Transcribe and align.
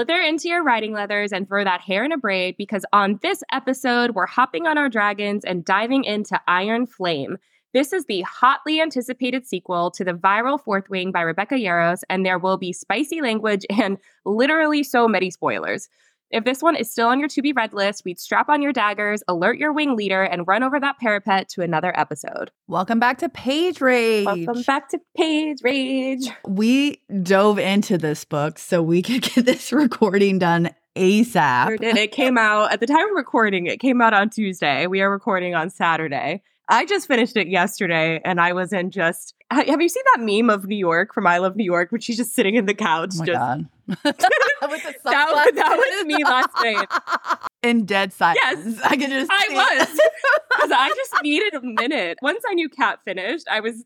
Slither 0.00 0.22
into 0.22 0.48
your 0.48 0.62
riding 0.62 0.94
leathers 0.94 1.30
and 1.30 1.46
throw 1.46 1.62
that 1.62 1.82
hair 1.82 2.04
in 2.04 2.10
a 2.10 2.16
braid 2.16 2.56
because 2.56 2.86
on 2.90 3.18
this 3.20 3.42
episode, 3.52 4.12
we're 4.12 4.24
hopping 4.24 4.66
on 4.66 4.78
our 4.78 4.88
dragons 4.88 5.44
and 5.44 5.62
diving 5.62 6.04
into 6.04 6.40
Iron 6.48 6.86
Flame. 6.86 7.36
This 7.74 7.92
is 7.92 8.06
the 8.06 8.22
hotly 8.22 8.80
anticipated 8.80 9.46
sequel 9.46 9.90
to 9.90 10.02
the 10.02 10.14
viral 10.14 10.58
Fourth 10.58 10.88
Wing 10.88 11.12
by 11.12 11.20
Rebecca 11.20 11.56
Yarros, 11.56 12.00
and 12.08 12.24
there 12.24 12.38
will 12.38 12.56
be 12.56 12.72
spicy 12.72 13.20
language 13.20 13.66
and 13.68 13.98
literally 14.24 14.82
so 14.82 15.06
many 15.06 15.30
spoilers. 15.30 15.90
If 16.30 16.44
this 16.44 16.62
one 16.62 16.76
is 16.76 16.88
still 16.88 17.08
on 17.08 17.18
your 17.18 17.28
to 17.28 17.42
be 17.42 17.52
read 17.52 17.72
list, 17.72 18.04
we'd 18.04 18.20
strap 18.20 18.48
on 18.48 18.62
your 18.62 18.72
daggers, 18.72 19.20
alert 19.26 19.58
your 19.58 19.72
wing 19.72 19.96
leader, 19.96 20.22
and 20.22 20.46
run 20.46 20.62
over 20.62 20.78
that 20.78 20.96
parapet 21.00 21.48
to 21.50 21.62
another 21.62 21.92
episode. 21.98 22.52
Welcome 22.68 23.00
back 23.00 23.18
to 23.18 23.28
Page 23.28 23.80
Rage. 23.80 24.26
Welcome 24.26 24.62
back 24.62 24.88
to 24.90 25.00
Page 25.16 25.58
Rage. 25.64 26.28
We 26.46 27.02
dove 27.24 27.58
into 27.58 27.98
this 27.98 28.24
book 28.24 28.60
so 28.60 28.80
we 28.80 29.02
could 29.02 29.22
get 29.34 29.44
this 29.44 29.72
recording 29.72 30.38
done 30.38 30.70
ASAP. 30.94 31.82
It 31.82 32.12
came 32.12 32.38
out 32.38 32.72
at 32.72 32.78
the 32.78 32.86
time 32.86 33.08
of 33.08 33.16
recording, 33.16 33.66
it 33.66 33.80
came 33.80 34.00
out 34.00 34.14
on 34.14 34.30
Tuesday. 34.30 34.86
We 34.86 35.00
are 35.02 35.10
recording 35.10 35.56
on 35.56 35.68
Saturday. 35.68 36.42
I 36.70 36.86
just 36.86 37.08
finished 37.08 37.36
it 37.36 37.48
yesterday 37.48 38.20
and 38.24 38.40
I 38.40 38.52
was 38.52 38.72
in 38.72 38.92
just 38.92 39.34
have 39.50 39.82
you 39.82 39.88
seen 39.88 40.04
that 40.14 40.22
meme 40.22 40.48
of 40.48 40.66
New 40.66 40.76
York 40.76 41.12
from 41.12 41.26
I 41.26 41.38
Love 41.38 41.56
New 41.56 41.64
York 41.64 41.90
when 41.90 42.00
she's 42.00 42.16
just 42.16 42.34
sitting 42.34 42.54
in 42.54 42.66
the 42.66 42.74
couch 42.74 43.10
Oh 43.16 43.18
my 43.18 43.26
just 43.26 43.38
God. 43.38 43.68
With 43.88 44.82
the 44.84 44.94
that, 45.04 45.52
that 45.54 45.76
was 45.76 46.06
me 46.06 46.22
last 46.22 46.50
night. 46.62 46.86
In 47.62 47.84
dead 47.86 48.12
silence. 48.12 48.38
Yes. 48.40 48.80
I 48.84 48.96
could 48.96 49.10
just 49.10 49.30
I 49.30 49.46
was. 49.50 50.00
Because 50.50 50.70
I 50.70 50.88
just 50.94 51.22
needed 51.22 51.54
a 51.54 51.60
minute. 51.60 52.18
Once 52.22 52.42
I 52.48 52.54
knew 52.54 52.68
Kat 52.68 53.00
finished, 53.04 53.46
I 53.50 53.60
was 53.60 53.84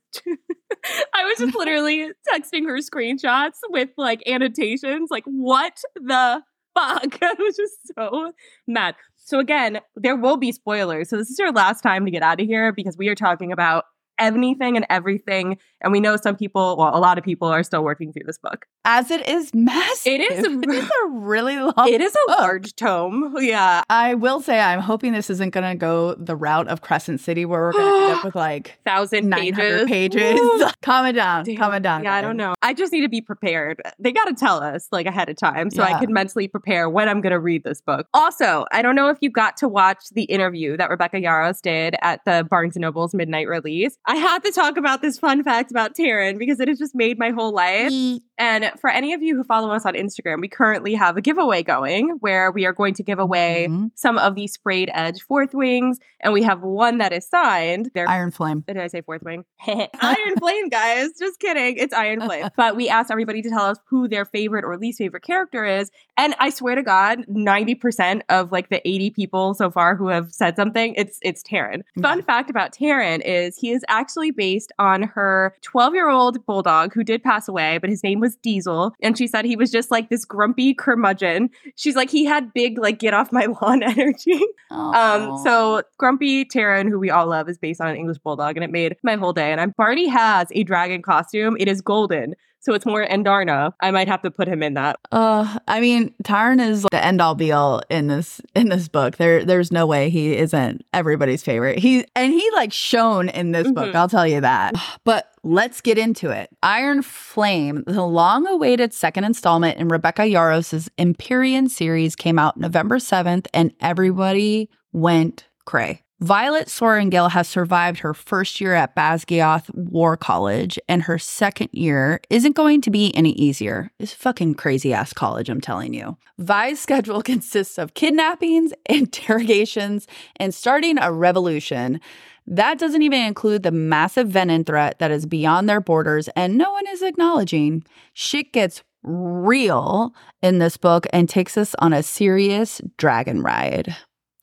I 1.14 1.24
was 1.24 1.38
just 1.38 1.56
literally 1.56 2.10
texting 2.30 2.66
her 2.66 2.78
screenshots 2.78 3.58
with 3.70 3.88
like 3.96 4.22
annotations, 4.28 5.10
like 5.10 5.24
what 5.24 5.80
the 5.94 6.42
fuck? 6.74 7.18
I 7.22 7.34
was 7.38 7.56
just 7.56 7.94
so 7.96 8.32
mad. 8.66 8.94
So 9.24 9.38
again, 9.38 9.80
there 9.96 10.16
will 10.16 10.36
be 10.36 10.52
spoilers. 10.52 11.08
So 11.08 11.16
this 11.16 11.30
is 11.30 11.38
your 11.38 11.50
last 11.50 11.80
time 11.80 12.04
to 12.04 12.10
get 12.10 12.22
out 12.22 12.40
of 12.40 12.46
here 12.46 12.72
because 12.72 12.98
we 12.98 13.08
are 13.08 13.14
talking 13.14 13.52
about 13.52 13.84
anything 14.18 14.76
and 14.76 14.86
everything. 14.90 15.58
And 15.80 15.92
we 15.92 16.00
know 16.00 16.16
some 16.16 16.36
people, 16.36 16.76
well, 16.78 16.96
a 16.96 16.98
lot 17.00 17.18
of 17.18 17.24
people 17.24 17.48
are 17.48 17.62
still 17.62 17.82
working 17.84 18.12
through 18.12 18.22
this 18.26 18.38
book. 18.38 18.66
As 18.84 19.10
it 19.10 19.26
is 19.28 19.52
massive. 19.54 20.12
It 20.12 20.20
is- 20.20 20.44
It's 20.74 20.90
a 21.04 21.08
really 21.08 21.56
long 21.58 21.72
It 21.88 22.00
is 22.00 22.12
a 22.14 22.30
book. 22.30 22.38
large 22.38 22.74
tome. 22.76 23.34
Yeah. 23.38 23.82
I 23.90 24.14
will 24.14 24.40
say 24.40 24.60
I'm 24.60 24.80
hoping 24.80 25.12
this 25.12 25.30
isn't 25.30 25.50
going 25.50 25.68
to 25.70 25.76
go 25.78 26.14
the 26.14 26.36
route 26.36 26.68
of 26.68 26.80
Crescent 26.80 27.20
City 27.20 27.44
where 27.44 27.60
we're 27.60 27.72
going 27.72 27.84
to 28.00 28.06
end 28.08 28.18
up 28.18 28.24
with 28.24 28.34
like 28.34 28.78
Thousand 28.84 29.30
pages. 29.32 29.86
pages. 29.88 30.40
Calm 30.82 31.06
it 31.06 31.12
down. 31.12 31.44
Damn. 31.44 31.56
Calm 31.56 31.74
it 31.74 31.82
down. 31.82 32.04
Yeah, 32.04 32.14
I 32.14 32.20
don't 32.22 32.36
know. 32.36 32.54
I 32.62 32.74
just 32.74 32.92
need 32.92 33.02
to 33.02 33.08
be 33.08 33.20
prepared. 33.20 33.80
They 33.98 34.12
got 34.12 34.24
to 34.26 34.34
tell 34.34 34.62
us 34.62 34.88
like 34.92 35.06
ahead 35.06 35.28
of 35.28 35.36
time 35.36 35.70
so 35.70 35.82
I 35.82 35.98
can 35.98 36.12
mentally 36.12 36.48
prepare 36.48 36.88
when 36.90 37.08
I'm 37.08 37.20
going 37.20 37.32
to 37.32 37.40
read 37.40 37.64
this 37.64 37.80
book. 37.80 38.06
Also, 38.14 38.64
I 38.72 38.82
don't 38.82 38.94
know 38.94 39.08
if 39.08 39.18
you 39.20 39.30
got 39.30 39.56
to 39.58 39.68
watch 39.68 40.04
the 40.12 40.24
interview 40.24 40.76
that 40.76 40.90
Rebecca 40.90 41.16
Yarros 41.20 41.60
did 41.60 41.94
at 42.02 42.20
the 42.24 42.46
Barnes 42.50 42.76
and 42.76 42.82
Noble's 42.82 43.14
midnight 43.14 43.48
release. 43.48 43.96
I 44.06 44.16
have 44.16 44.42
to 44.42 44.52
talk 44.52 44.76
about 44.76 45.00
this 45.00 45.18
fun 45.18 45.42
fact 45.42 45.70
about 45.70 45.94
Tairn 45.94 46.36
because 46.38 46.60
it 46.60 46.68
has 46.68 46.78
just 46.78 46.94
made 46.94 47.18
my 47.18 47.30
whole 47.30 47.52
life. 47.52 47.90
And 48.38 48.72
for 48.80 48.90
any 48.90 49.12
of 49.12 49.22
you 49.22 49.36
who 49.36 49.44
follow 49.44 49.70
us 49.70 49.86
on 49.86 49.94
Instagram, 49.94 50.40
we 50.40 50.48
currently 50.48 50.94
have 50.94 51.16
a 51.16 51.20
giveaway 51.20 51.62
going 51.62 52.16
where 52.20 52.50
we 52.50 52.66
are 52.66 52.72
going 52.72 52.94
to 52.94 53.02
give 53.02 53.18
away 53.18 53.68
Mhm. 53.70 53.90
some 53.94 54.18
of 54.18 54.34
the 54.34 54.46
sprayed 54.48 54.90
edge 54.92 55.22
fourth 55.22 55.54
wings, 55.54 55.98
and 56.20 56.32
we 56.32 56.42
have 56.42 56.62
one 56.62 56.98
that 56.98 57.12
is 57.12 57.26
signed. 57.28 57.90
They're 57.94 58.08
Iron 58.08 58.30
Flame. 58.32 58.64
did 58.66 58.76
I 58.78 58.88
say 58.88 59.02
fourth 59.02 59.22
wing? 59.22 59.44
Iron 59.66 60.36
Flame, 60.38 60.68
guys. 60.68 61.10
Just 61.18 61.38
kidding. 61.38 61.76
It's 61.76 61.94
Iron 61.94 62.20
Flame. 62.26 62.48
But 62.56 62.74
we 62.76 62.88
asked 62.88 63.10
everybody 63.10 63.40
to 63.42 63.48
tell 63.50 63.64
us 63.66 63.78
who 63.88 64.08
their 64.08 64.24
favorite 64.24 64.64
or 64.64 64.76
least 64.78 64.98
favorite 64.98 65.22
character 65.22 65.64
is. 65.64 65.90
And 66.16 66.34
I 66.40 66.50
swear 66.50 66.74
to 66.74 66.82
God, 66.82 67.24
90% 67.28 68.22
of 68.28 68.50
like 68.52 68.68
the 68.68 68.86
80 68.88 69.10
people 69.10 69.54
so 69.54 69.70
far 69.70 69.94
who 69.96 70.08
have 70.08 70.32
said 70.32 70.56
something, 70.56 70.94
it's 70.96 71.18
it's 71.22 71.42
Tairn. 71.42 71.82
Fun 72.02 72.22
fact 72.22 72.50
about 72.50 72.72
Tairn 72.72 73.20
is 73.20 73.56
he 73.56 73.70
is 73.70 73.84
actually 73.88 74.30
based 74.32 74.72
on 74.78 75.02
her 75.02 75.54
12-year-old 75.62 76.44
bulldog 76.46 76.92
who 76.94 77.04
did 77.04 77.22
pass 77.22 77.48
away, 77.48 77.78
but 77.78 77.90
his 77.90 78.02
name 78.02 78.23
was 78.24 78.36
Diesel. 78.36 78.92
And 79.02 79.16
she 79.16 79.26
said 79.26 79.44
he 79.44 79.54
was 79.54 79.70
just 79.70 79.90
like 79.90 80.08
this 80.08 80.24
grumpy 80.24 80.74
curmudgeon. 80.74 81.50
She's 81.76 81.94
like, 81.94 82.10
he 82.10 82.24
had 82.24 82.52
big, 82.54 82.78
like, 82.78 82.98
get 82.98 83.14
off 83.14 83.30
my 83.30 83.46
lawn 83.62 83.82
energy. 83.82 84.40
Um, 84.70 85.38
so 85.44 85.82
Grumpy 85.98 86.44
Tairn, 86.44 86.88
who 86.88 86.98
we 86.98 87.10
all 87.10 87.26
love, 87.26 87.48
is 87.48 87.58
based 87.58 87.80
on 87.80 87.88
an 87.88 87.96
English 87.96 88.18
bulldog, 88.18 88.56
and 88.56 88.64
it 88.64 88.70
made 88.70 88.96
my 89.02 89.14
whole 89.16 89.32
day. 89.32 89.52
And 89.52 89.60
I'm 89.60 89.72
Barney 89.76 90.08
has 90.08 90.48
a 90.52 90.64
dragon 90.64 91.02
costume. 91.02 91.56
It 91.60 91.68
is 91.68 91.80
golden, 91.80 92.34
so 92.60 92.72
it's 92.74 92.86
more 92.86 93.06
Andarna. 93.06 93.72
I 93.80 93.90
might 93.90 94.08
have 94.08 94.22
to 94.22 94.30
put 94.30 94.48
him 94.48 94.62
in 94.62 94.74
that. 94.74 94.98
Uh, 95.12 95.58
I 95.68 95.80
mean, 95.80 96.14
Tairn 96.24 96.60
is 96.60 96.86
the 96.90 97.04
end 97.04 97.20
all 97.20 97.34
be 97.34 97.52
all 97.52 97.82
in 97.90 98.06
this 98.08 98.40
in 98.54 98.68
this 98.70 98.88
book. 98.88 99.16
There, 99.16 99.44
there's 99.44 99.70
no 99.70 99.86
way 99.86 100.10
he 100.10 100.36
isn't 100.36 100.84
everybody's 100.92 101.42
favorite. 101.42 101.78
He 101.78 102.04
and 102.16 102.32
he 102.32 102.50
like 102.54 102.72
shone 102.72 103.28
in 103.28 103.52
this 103.52 103.70
book. 103.70 103.92
Mhm. 103.92 103.94
I'll 103.94 104.08
tell 104.08 104.26
you 104.26 104.40
that. 104.40 104.74
But 105.04 105.30
let's 105.44 105.80
get 105.80 105.98
into 105.98 106.30
it. 106.30 106.50
Iron 106.62 107.02
Flame, 107.02 107.84
the 107.86 108.04
long-awaited 108.04 108.92
second 108.92 109.24
installment 109.24 109.78
in 109.78 109.88
Rebecca 109.88 110.22
Yarros's 110.22 110.90
Empyrean 110.98 111.68
series, 111.68 112.16
came 112.16 112.38
out 112.38 112.56
November 112.56 112.98
seventh, 112.98 113.46
and 113.52 113.72
everybody 113.80 114.70
went 114.92 115.46
cray. 115.64 116.04
Violet 116.20 116.68
Sorrengail 116.68 117.32
has 117.32 117.48
survived 117.48 117.98
her 117.98 118.14
first 118.14 118.60
year 118.60 118.72
at 118.72 118.96
Basgiath 118.96 119.68
War 119.74 120.16
College, 120.16 120.78
and 120.88 121.02
her 121.02 121.18
second 121.18 121.68
year 121.72 122.20
isn't 122.30 122.56
going 122.56 122.80
to 122.82 122.90
be 122.90 123.14
any 123.14 123.32
easier. 123.32 123.90
It's 123.98 124.14
fucking 124.14 124.54
crazy 124.54 124.94
ass 124.94 125.12
college, 125.12 125.50
I'm 125.50 125.60
telling 125.60 125.92
you. 125.92 126.16
Vi's 126.38 126.80
schedule 126.80 127.20
consists 127.22 127.78
of 127.78 127.94
kidnappings, 127.94 128.72
interrogations, 128.88 130.06
and 130.36 130.54
starting 130.54 130.98
a 130.98 131.12
revolution. 131.12 132.00
That 132.46 132.78
doesn't 132.78 133.02
even 133.02 133.22
include 133.22 133.62
the 133.62 133.70
massive 133.72 134.28
venom 134.28 134.64
threat 134.64 134.98
that 134.98 135.10
is 135.10 135.24
beyond 135.26 135.68
their 135.68 135.80
borders 135.80 136.28
and 136.36 136.58
no 136.58 136.70
one 136.72 136.86
is 136.88 137.02
acknowledging. 137.02 137.84
Shit 138.12 138.52
gets 138.52 138.82
real 139.02 140.14
in 140.42 140.58
this 140.58 140.76
book 140.76 141.06
and 141.12 141.28
takes 141.28 141.56
us 141.56 141.74
on 141.78 141.92
a 141.92 142.02
serious 142.02 142.80
dragon 142.98 143.42
ride. 143.42 143.96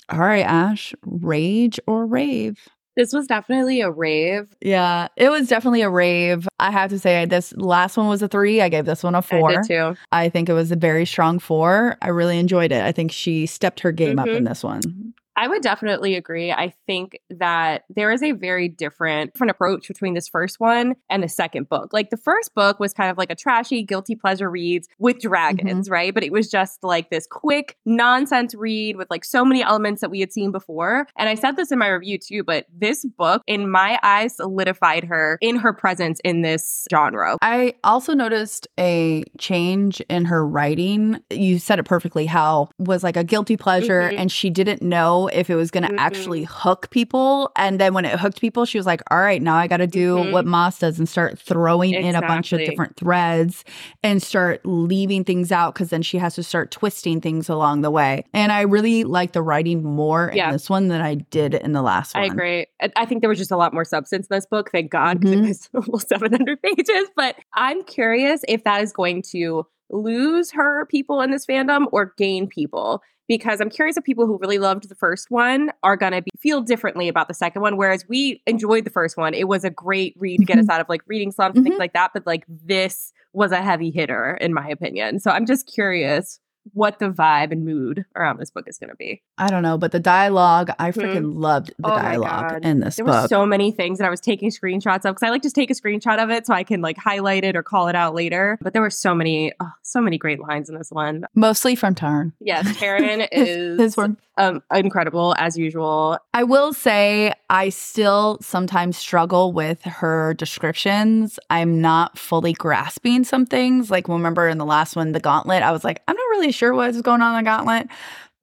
All 0.09 0.19
right, 0.19 0.45
Ash, 0.45 0.93
rage 1.05 1.79
or 1.87 2.05
rave? 2.05 2.59
This 2.97 3.13
was 3.13 3.25
definitely 3.25 3.79
a 3.79 3.89
rave. 3.89 4.47
Yeah, 4.61 5.07
it 5.15 5.29
was 5.29 5.47
definitely 5.47 5.81
a 5.81 5.89
rave. 5.89 6.47
I 6.59 6.71
have 6.71 6.89
to 6.89 6.99
say, 6.99 7.25
this 7.25 7.53
last 7.55 7.95
one 7.95 8.07
was 8.09 8.21
a 8.21 8.27
three. 8.27 8.61
I 8.61 8.67
gave 8.67 8.83
this 8.85 9.01
one 9.03 9.15
a 9.15 9.21
four. 9.21 9.49
I 9.51 9.55
did 9.55 9.63
too. 9.67 9.95
I 10.11 10.27
think 10.27 10.49
it 10.49 10.53
was 10.53 10.71
a 10.73 10.75
very 10.75 11.05
strong 11.05 11.39
four. 11.39 11.95
I 12.01 12.09
really 12.09 12.37
enjoyed 12.37 12.73
it. 12.73 12.83
I 12.83 12.91
think 12.91 13.11
she 13.13 13.45
stepped 13.45 13.79
her 13.79 13.93
game 13.93 14.19
up 14.19 14.27
Mhm. 14.27 14.35
in 14.37 14.43
this 14.43 14.61
one. 14.63 15.13
I 15.35 15.47
would 15.47 15.61
definitely 15.61 16.15
agree. 16.15 16.51
I 16.51 16.73
think 16.87 17.19
that 17.29 17.83
there 17.89 18.11
is 18.11 18.21
a 18.21 18.31
very 18.33 18.67
different, 18.67 19.33
different 19.33 19.51
approach 19.51 19.87
between 19.87 20.13
this 20.13 20.27
first 20.27 20.59
one 20.59 20.95
and 21.09 21.23
the 21.23 21.29
second 21.29 21.69
book. 21.69 21.93
Like 21.93 22.09
the 22.09 22.17
first 22.17 22.53
book 22.53 22.79
was 22.79 22.93
kind 22.93 23.09
of 23.09 23.17
like 23.17 23.31
a 23.31 23.35
trashy, 23.35 23.81
guilty 23.83 24.15
pleasure 24.15 24.49
reads 24.49 24.87
with 24.99 25.19
dragons, 25.19 25.89
right? 25.89 26.13
But 26.13 26.23
it 26.23 26.31
was 26.31 26.49
just 26.49 26.83
like 26.83 27.09
this 27.09 27.27
quick 27.27 27.77
nonsense 27.85 28.53
read 28.53 28.97
with 28.97 29.09
like 29.09 29.23
so 29.23 29.45
many 29.45 29.63
elements 29.63 30.01
that 30.01 30.09
we 30.11 30.19
had 30.19 30.33
seen 30.33 30.51
before. 30.51 31.07
And 31.17 31.29
I 31.29 31.35
said 31.35 31.55
this 31.55 31.71
in 31.71 31.79
my 31.79 31.87
review 31.87 32.17
too, 32.17 32.43
but 32.43 32.65
this 32.75 33.05
book, 33.05 33.41
in 33.47 33.69
my 33.69 33.99
eyes, 34.03 34.35
solidified 34.35 35.05
her 35.05 35.37
in 35.41 35.55
her 35.57 35.71
presence 35.73 36.19
in 36.23 36.41
this 36.41 36.85
genre. 36.91 37.37
I 37.41 37.75
also 37.83 38.13
noticed 38.13 38.67
a 38.79 39.23
change 39.37 40.01
in 40.01 40.25
her 40.25 40.45
writing. 40.45 41.19
You 41.29 41.57
said 41.59 41.79
it 41.79 41.83
perfectly 41.85 42.25
how 42.25 42.69
was 42.77 43.03
like 43.03 43.17
a 43.17 43.23
guilty 43.23 43.57
pleasure 43.57 44.09
Mhm. 44.11 44.15
and 44.17 44.31
she 44.31 44.49
didn't 44.49 44.81
know 44.81 45.20
if 45.27 45.49
it 45.49 45.55
was 45.55 45.71
going 45.71 45.83
to 45.83 45.89
Mhm. 45.93 45.97
actually 45.99 46.43
hook 46.43 46.89
people 46.91 47.51
and 47.55 47.79
then 47.79 47.93
when 47.93 48.05
it 48.05 48.19
hooked 48.19 48.39
people 48.41 48.65
she 48.65 48.77
was 48.77 48.85
like 48.85 49.01
all 49.11 49.19
right 49.19 49.41
now 49.41 49.55
I 49.55 49.67
got 49.67 49.77
to 49.77 49.87
do 49.87 50.17
Mhm. 50.17 50.31
what 50.31 50.45
Maas 50.45 50.79
does 50.79 50.97
and 50.99 51.07
start 51.07 51.37
throwing 51.39 51.93
in 51.93 52.15
a 52.15 52.21
bunch 52.21 52.53
of 52.53 52.59
different 52.59 52.95
threads 52.97 53.63
and 54.03 54.21
start 54.21 54.61
leaving 54.65 55.23
things 55.23 55.51
out 55.51 55.75
cuz 55.75 55.89
then 55.89 56.01
she 56.01 56.17
has 56.17 56.35
to 56.35 56.43
start 56.43 56.71
twisting 56.71 57.21
things 57.21 57.49
along 57.49 57.81
the 57.81 57.91
way. 57.91 58.23
And 58.33 58.51
I 58.51 58.61
really 58.61 59.03
like 59.03 59.33
the 59.33 59.41
writing 59.41 59.83
more 59.83 60.31
Yeah. 60.33 60.47
in 60.47 60.53
this 60.53 60.69
one 60.69 60.87
than 60.87 61.01
I 61.01 61.15
did 61.15 61.53
in 61.53 61.73
the 61.73 61.81
last 61.81 62.15
one. 62.15 62.23
I 62.23 62.27
agree. 62.27 62.65
I- 62.95 63.05
think 63.05 63.21
there 63.21 63.29
was 63.29 63.39
just 63.39 63.51
a 63.51 63.57
lot 63.57 63.73
more 63.73 63.83
substance 63.85 64.27
in 64.29 64.35
this 64.37 64.45
book, 64.45 64.69
thank 64.71 64.89
God, 64.91 65.19
because 65.19 65.35
Mhm. 65.35 65.43
it 65.43 65.47
was 65.47 65.69
almost 65.87 66.09
700 66.09 66.61
pages. 66.61 67.09
But 67.15 67.35
I'm 67.55 67.83
curious 67.83 68.41
if 68.47 68.63
that 68.63 68.81
is 68.81 68.93
going 68.93 69.21
to 69.31 69.65
lose 69.91 70.51
her 70.51 70.85
people 70.87 71.21
in 71.21 71.31
this 71.31 71.45
fandom 71.45 71.85
or 71.91 72.13
gain 72.17 72.47
people. 72.47 73.01
Because 73.27 73.61
I'm 73.61 73.69
curious 73.69 73.95
if 73.95 74.03
people 74.03 74.25
who 74.25 74.37
really 74.39 74.57
loved 74.57 74.89
the 74.89 74.95
first 74.95 75.31
one 75.31 75.71
are 75.83 75.95
going 75.95 76.11
to 76.11 76.21
feel 76.41 76.59
differently 76.61 77.07
about 77.07 77.29
the 77.29 77.33
second 77.33 77.61
one. 77.61 77.77
Whereas 77.77 78.03
we 78.09 78.41
enjoyed 78.45 78.83
the 78.83 78.89
first 78.89 79.15
one. 79.15 79.33
It 79.33 79.47
was 79.47 79.63
a 79.63 79.69
great 79.69 80.15
read 80.19 80.39
to 80.39 80.45
get 80.45 80.57
us 80.57 80.67
out 80.67 80.81
of 80.81 80.89
like 80.89 81.01
reading 81.07 81.31
slumps 81.31 81.55
and 81.55 81.63
things 81.65 81.77
Mhm. 81.77 81.79
like 81.79 81.93
that. 81.93 82.11
But 82.13 82.27
like 82.27 82.43
this 82.49 83.13
was 83.31 83.53
a 83.53 83.61
heavy 83.61 83.89
hitter, 83.89 84.37
in 84.41 84.53
my 84.53 84.67
opinion. 84.67 85.19
So 85.19 85.31
I'm 85.31 85.45
just 85.45 85.65
curious 85.73 86.41
what 86.73 86.99
the 86.99 87.09
vibe 87.09 87.51
and 87.51 87.65
mood 87.65 88.05
around 88.15 88.39
this 88.39 88.51
book 88.51 88.67
is 88.67 88.77
going 88.77 88.89
to 88.89 88.95
be. 88.95 89.21
I 89.37 89.47
don't 89.47 89.63
know, 89.63 89.77
but 89.77 89.91
the 89.91 89.99
dialogue, 89.99 90.71
I 90.79 90.91
hmm. 90.91 90.99
freaking 90.99 91.33
loved 91.35 91.73
the 91.79 91.91
Oh 91.91 91.95
dialogue 91.95 92.63
in 92.63 92.79
this 92.79 92.97
book. 92.97 93.05
There 93.05 93.21
were 93.21 93.27
so 93.27 93.45
many 93.45 93.71
things 93.71 93.99
that 93.99 94.05
I 94.05 94.09
was 94.09 94.19
taking 94.19 94.49
screenshots 94.49 95.05
of 95.05 95.15
because 95.15 95.23
I 95.23 95.29
like 95.29 95.41
to 95.43 95.51
take 95.51 95.69
a 95.69 95.73
screenshot 95.73 96.21
of 96.21 96.29
it 96.29 96.45
so 96.45 96.53
I 96.53 96.63
can 96.63 96.81
like 96.81 96.97
highlight 96.97 97.43
it 97.43 97.55
or 97.55 97.63
call 97.63 97.87
it 97.87 97.95
out 97.95 98.13
later. 98.13 98.57
But 98.61 98.73
there 98.73 98.81
were 98.81 98.89
so 98.89 99.15
many, 99.15 99.53
oh, 99.59 99.71
so 99.81 100.01
many 100.01 100.17
great 100.17 100.39
lines 100.39 100.69
in 100.69 100.75
this 100.75 100.91
one. 100.91 101.25
Mostly 101.35 101.75
from 101.75 101.95
Tairn. 101.95 102.33
Yes, 102.39 102.77
Tairn 102.79 103.21
is 103.31 103.77
This 103.77 103.97
one. 103.97 104.17
Um, 104.41 104.61
incredible 104.73 105.35
as 105.37 105.57
usual. 105.57 106.17
I 106.33 106.43
will 106.43 106.73
say 106.73 107.31
I 107.49 107.69
still 107.69 108.37
sometimes 108.41 108.97
struggle 108.97 109.53
with 109.53 109.81
her 109.83 110.33
descriptions. 110.33 111.39
I'm 111.49 111.79
not 111.81 112.17
fully 112.17 112.53
grasping 112.53 113.23
some 113.23 113.45
things. 113.45 113.91
Like 113.91 114.07
remember 114.07 114.47
in 114.47 114.57
the 114.57 114.65
last 114.65 114.95
one, 114.95 115.11
the 115.11 115.19
gauntlet, 115.19 115.63
I 115.63 115.71
was 115.71 115.83
like, 115.83 116.01
I'm 116.07 116.15
not 116.15 116.29
really 116.31 116.51
sure 116.51 116.73
what's 116.73 117.01
going 117.01 117.21
on 117.21 117.37
in 117.37 117.43
the 117.43 117.49
gauntlet. 117.49 117.87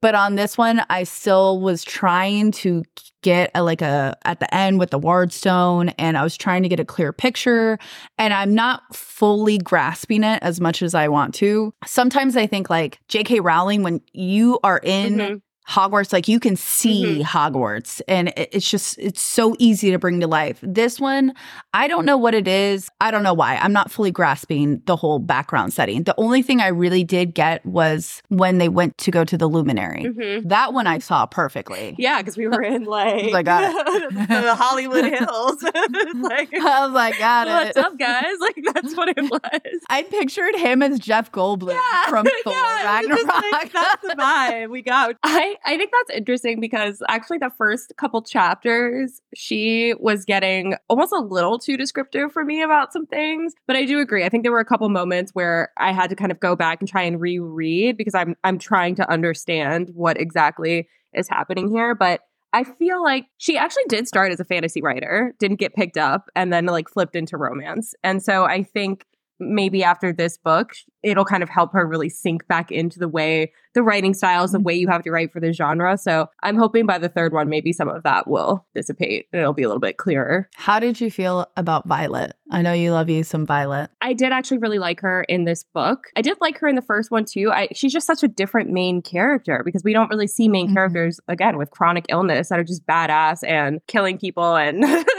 But 0.01 0.15
on 0.15 0.37
this 0.37 0.57
one, 0.57 0.83
I 0.89 1.03
still 1.03 1.61
was 1.61 1.83
trying 1.83 2.53
to 2.53 2.85
get 3.23 3.51
a, 3.57 3.65
like 3.65 3.83
a 3.83 4.17
at 4.25 4.39
the 4.39 4.55
end 4.55 4.79
with 4.79 4.91
the 4.91 4.99
ward 4.99 5.33
stone, 5.33 5.89
and 5.99 6.17
I 6.17 6.23
was 6.23 6.37
trying 6.37 6.63
to 6.63 6.69
get 6.69 6.79
a 6.79 6.85
clear 6.85 7.13
picture. 7.13 7.81
And 8.17 8.33
I'm 8.33 8.55
not 8.55 8.95
fully 8.95 9.59
grasping 9.59 10.23
it 10.23 10.39
as 10.41 10.61
much 10.61 10.83
as 10.83 10.95
I 10.95 11.09
want 11.09 11.35
to. 11.37 11.75
Sometimes 11.85 12.37
I 12.37 12.47
think 12.47 12.71
like 12.71 13.01
J.K. 13.09 13.41
Rowling, 13.41 13.83
when 13.83 14.01
you 14.13 14.61
are 14.63 14.79
in 14.85 15.17
Mhm. 15.17 15.43
Hogwarts, 15.69 16.13
like 16.15 16.29
you 16.29 16.41
can 16.41 16.57
see 16.57 17.23
Hogwarts, 17.23 18.01
and 18.09 18.33
it's 18.37 18.69
just 18.71 18.99
it's 18.99 19.21
so 19.21 19.55
easy 19.59 19.91
to 19.91 19.99
bring 19.99 20.19
to 20.21 20.27
life. 20.27 20.59
This 20.63 20.99
one, 20.99 21.35
I 21.75 21.89
don't 21.89 22.07
know 22.07 22.17
what 22.17 22.33
it 22.33 22.49
is. 22.49 22.89
I 23.03 23.11
don't 23.11 23.23
know 23.23 23.35
why. 23.35 23.57
I'm 23.57 23.73
not 23.73 23.91
fully 23.91 24.11
grasping 24.11 24.81
the 24.87 24.97
whole 24.97 25.19
background 25.19 25.75
setting. 25.75 26.05
The 26.05 26.15
only 26.17 26.41
thing 26.41 26.61
I 26.61 26.69
really 26.69 27.05
did 27.05 27.35
get 27.35 27.65
was 27.67 28.23
when 28.29 28.57
they 28.57 28.71
went 28.71 28.97
to 28.99 29.11
go 29.11 29.25
to 29.25 29.37
the 29.37 29.47
luminary. 29.47 30.05
Mhm. 30.05 30.49
That 30.49 30.73
one 30.73 30.87
I 30.87 31.01
saw 31.01 31.27
perfectly. 31.27 31.95
Yeah, 31.99 32.19
because 32.23 32.39
we 32.39 32.49
were 32.49 32.63
in 32.63 32.85
like 32.85 33.35
I 33.35 33.43
got 33.43 33.65
it. 33.65 34.15
the 34.29 34.55
Hollywood 34.55 35.05
Hills. 35.05 35.63
like, 35.63 36.55
I 36.55 36.87
was 36.87 36.93
like, 36.95 37.19
got 37.19 37.47
what's 37.47 37.77
it. 37.77 37.85
up, 37.85 37.99
guys? 37.99 38.25
Like 38.41 38.59
that's 38.73 38.97
what 38.97 39.11
it 39.11 39.21
was. 39.21 39.81
I 39.91 40.03
pictured 40.05 40.55
him 40.57 40.83
as 40.83 40.99
Jeff 40.99 41.31
Goldblum 41.31 41.77
from 42.09 42.25
Thor 42.45 42.53
yeah, 42.55 42.85
Ragnarok. 43.01 43.27
like, 43.53 43.73
that's 43.73 44.03
the 44.03 44.15
vibe 44.19 44.71
we 44.71 44.81
got. 44.81 45.17
I, 45.23 45.57
I 45.65 45.77
think 45.77 45.93
that's 45.93 46.17
interesting 46.19 46.61
because 46.61 47.03
actually 47.09 47.39
the 47.39 47.51
first 47.57 47.93
couple 47.97 48.23
chapters, 48.23 49.21
she 49.35 49.95
was 49.99 50.25
getting 50.25 50.75
almost 50.89 51.13
a 51.13 51.19
little 51.19 51.59
too 51.59 51.77
descriptive 51.77 52.33
for 52.33 52.45
me 52.45 52.63
about 52.63 52.93
some 52.93 53.07
things. 53.07 53.55
But 53.67 53.77
I 53.77 53.85
do 53.85 54.01
agree. 54.01 54.25
I 54.25 54.29
think 54.29 54.43
there 54.43 54.53
were 54.53 54.61
a 54.61 54.65
couple 54.65 54.89
moments 54.89 55.33
where 55.35 55.71
I 55.77 55.93
had 55.93 56.11
to 56.11 56.17
kind 56.17 56.33
of 56.33 56.41
go 56.41 56.57
back 56.57 56.81
and 56.81 56.89
try 56.89 57.03
and 57.03 57.21
reread 57.21 57.97
because 57.97 58.15
I'm 58.15 58.37
I'm 58.45 58.59
trying 58.59 58.95
to 58.97 59.11
understand 59.11 59.91
what 59.95 60.21
exactly 60.21 60.89
is 61.15 61.29
happening 61.29 61.69
here. 61.69 61.95
But 61.95 62.21
I 62.53 62.65
feel 62.65 63.03
like 63.03 63.27
she 63.37 63.59
actually 63.59 63.85
did 63.89 64.09
start 64.09 64.33
as 64.33 64.41
a 64.41 64.45
fantasy 64.45 64.81
writer, 64.81 65.35
didn't 65.39 65.59
get 65.59 65.75
picked 65.75 65.99
up, 65.99 66.31
and 66.35 66.53
then 66.53 66.67
like 66.67 66.89
flipped 66.89 67.15
into 67.15 67.37
romance. 67.37 67.95
And 68.03 68.23
so 68.23 68.45
I 68.45 68.63
think 68.63 69.05
maybe 69.41 69.83
after 69.85 70.13
this 70.13 70.37
book, 70.39 70.73
it'll 71.03 71.25
kind 71.25 71.43
of 71.43 71.49
help 71.49 71.73
her 71.73 71.87
really 71.87 72.09
sink 72.09 72.47
back 72.49 72.71
into 72.73 72.99
the 72.99 73.09
way 73.09 73.53
the 73.75 73.83
writing 73.83 74.13
styles, 74.15 74.51
the 74.51 74.59
way 74.59 74.75
you 74.75 74.89
have 74.89 75.03
to 75.05 75.11
write 75.11 75.31
for 75.33 75.39
the 75.39 75.53
genre. 75.53 75.97
So 75.97 76.29
I'm 76.43 76.57
hoping 76.57 76.87
by 76.87 76.99
the 76.99 77.09
third 77.09 77.33
one, 77.33 77.49
maybe 77.49 77.73
some 77.73 77.89
of 77.89 78.03
that 78.03 78.27
will 78.27 78.67
dissipate 78.75 79.27
and 79.33 79.41
it'll 79.41 79.53
be 79.53 79.63
a 79.63 79.69
little 79.69 79.79
bit 79.81 79.99
clearer. 79.99 80.49
How 80.57 80.81
did 80.81 81.01
you 81.01 81.11
feel 81.11 81.47
about 81.57 81.87
Violet? 81.87 82.33
I 82.51 82.63
know 82.63 82.73
you 82.73 82.91
love 82.93 83.09
you 83.11 83.23
some 83.23 83.47
Violet. 83.47 83.91
I 84.01 84.15
did 84.15 84.33
actually 84.33 84.59
really 84.59 84.79
like 84.81 85.01
her 85.03 85.23
in 85.25 85.45
this 85.45 85.63
book. 85.63 86.07
I 86.17 86.23
did 86.23 86.39
like 86.41 86.59
her 86.59 86.67
in 86.67 86.75
the 86.77 86.83
first 86.83 87.11
one 87.13 87.25
too. 87.25 87.53
I, 87.53 87.69
she's 87.75 87.93
just 87.93 88.07
such 88.07 88.23
a 88.25 88.29
different 88.29 88.71
main 88.71 89.03
character 89.03 89.63
because 89.65 89.85
we 89.85 89.93
don't 89.93 90.09
really 90.11 90.27
see 90.27 90.49
main 90.49 90.71
Mhm. 90.71 90.75
characters 90.75 91.21
again 91.29 91.57
with 91.59 91.71
chronic 91.71 92.07
illness 92.09 92.49
that 92.49 92.59
are 92.59 92.65
just 92.65 92.85
badass 92.87 93.47
and 93.47 93.81
killing 93.87 94.19
people. 94.19 94.57
And 94.57 94.83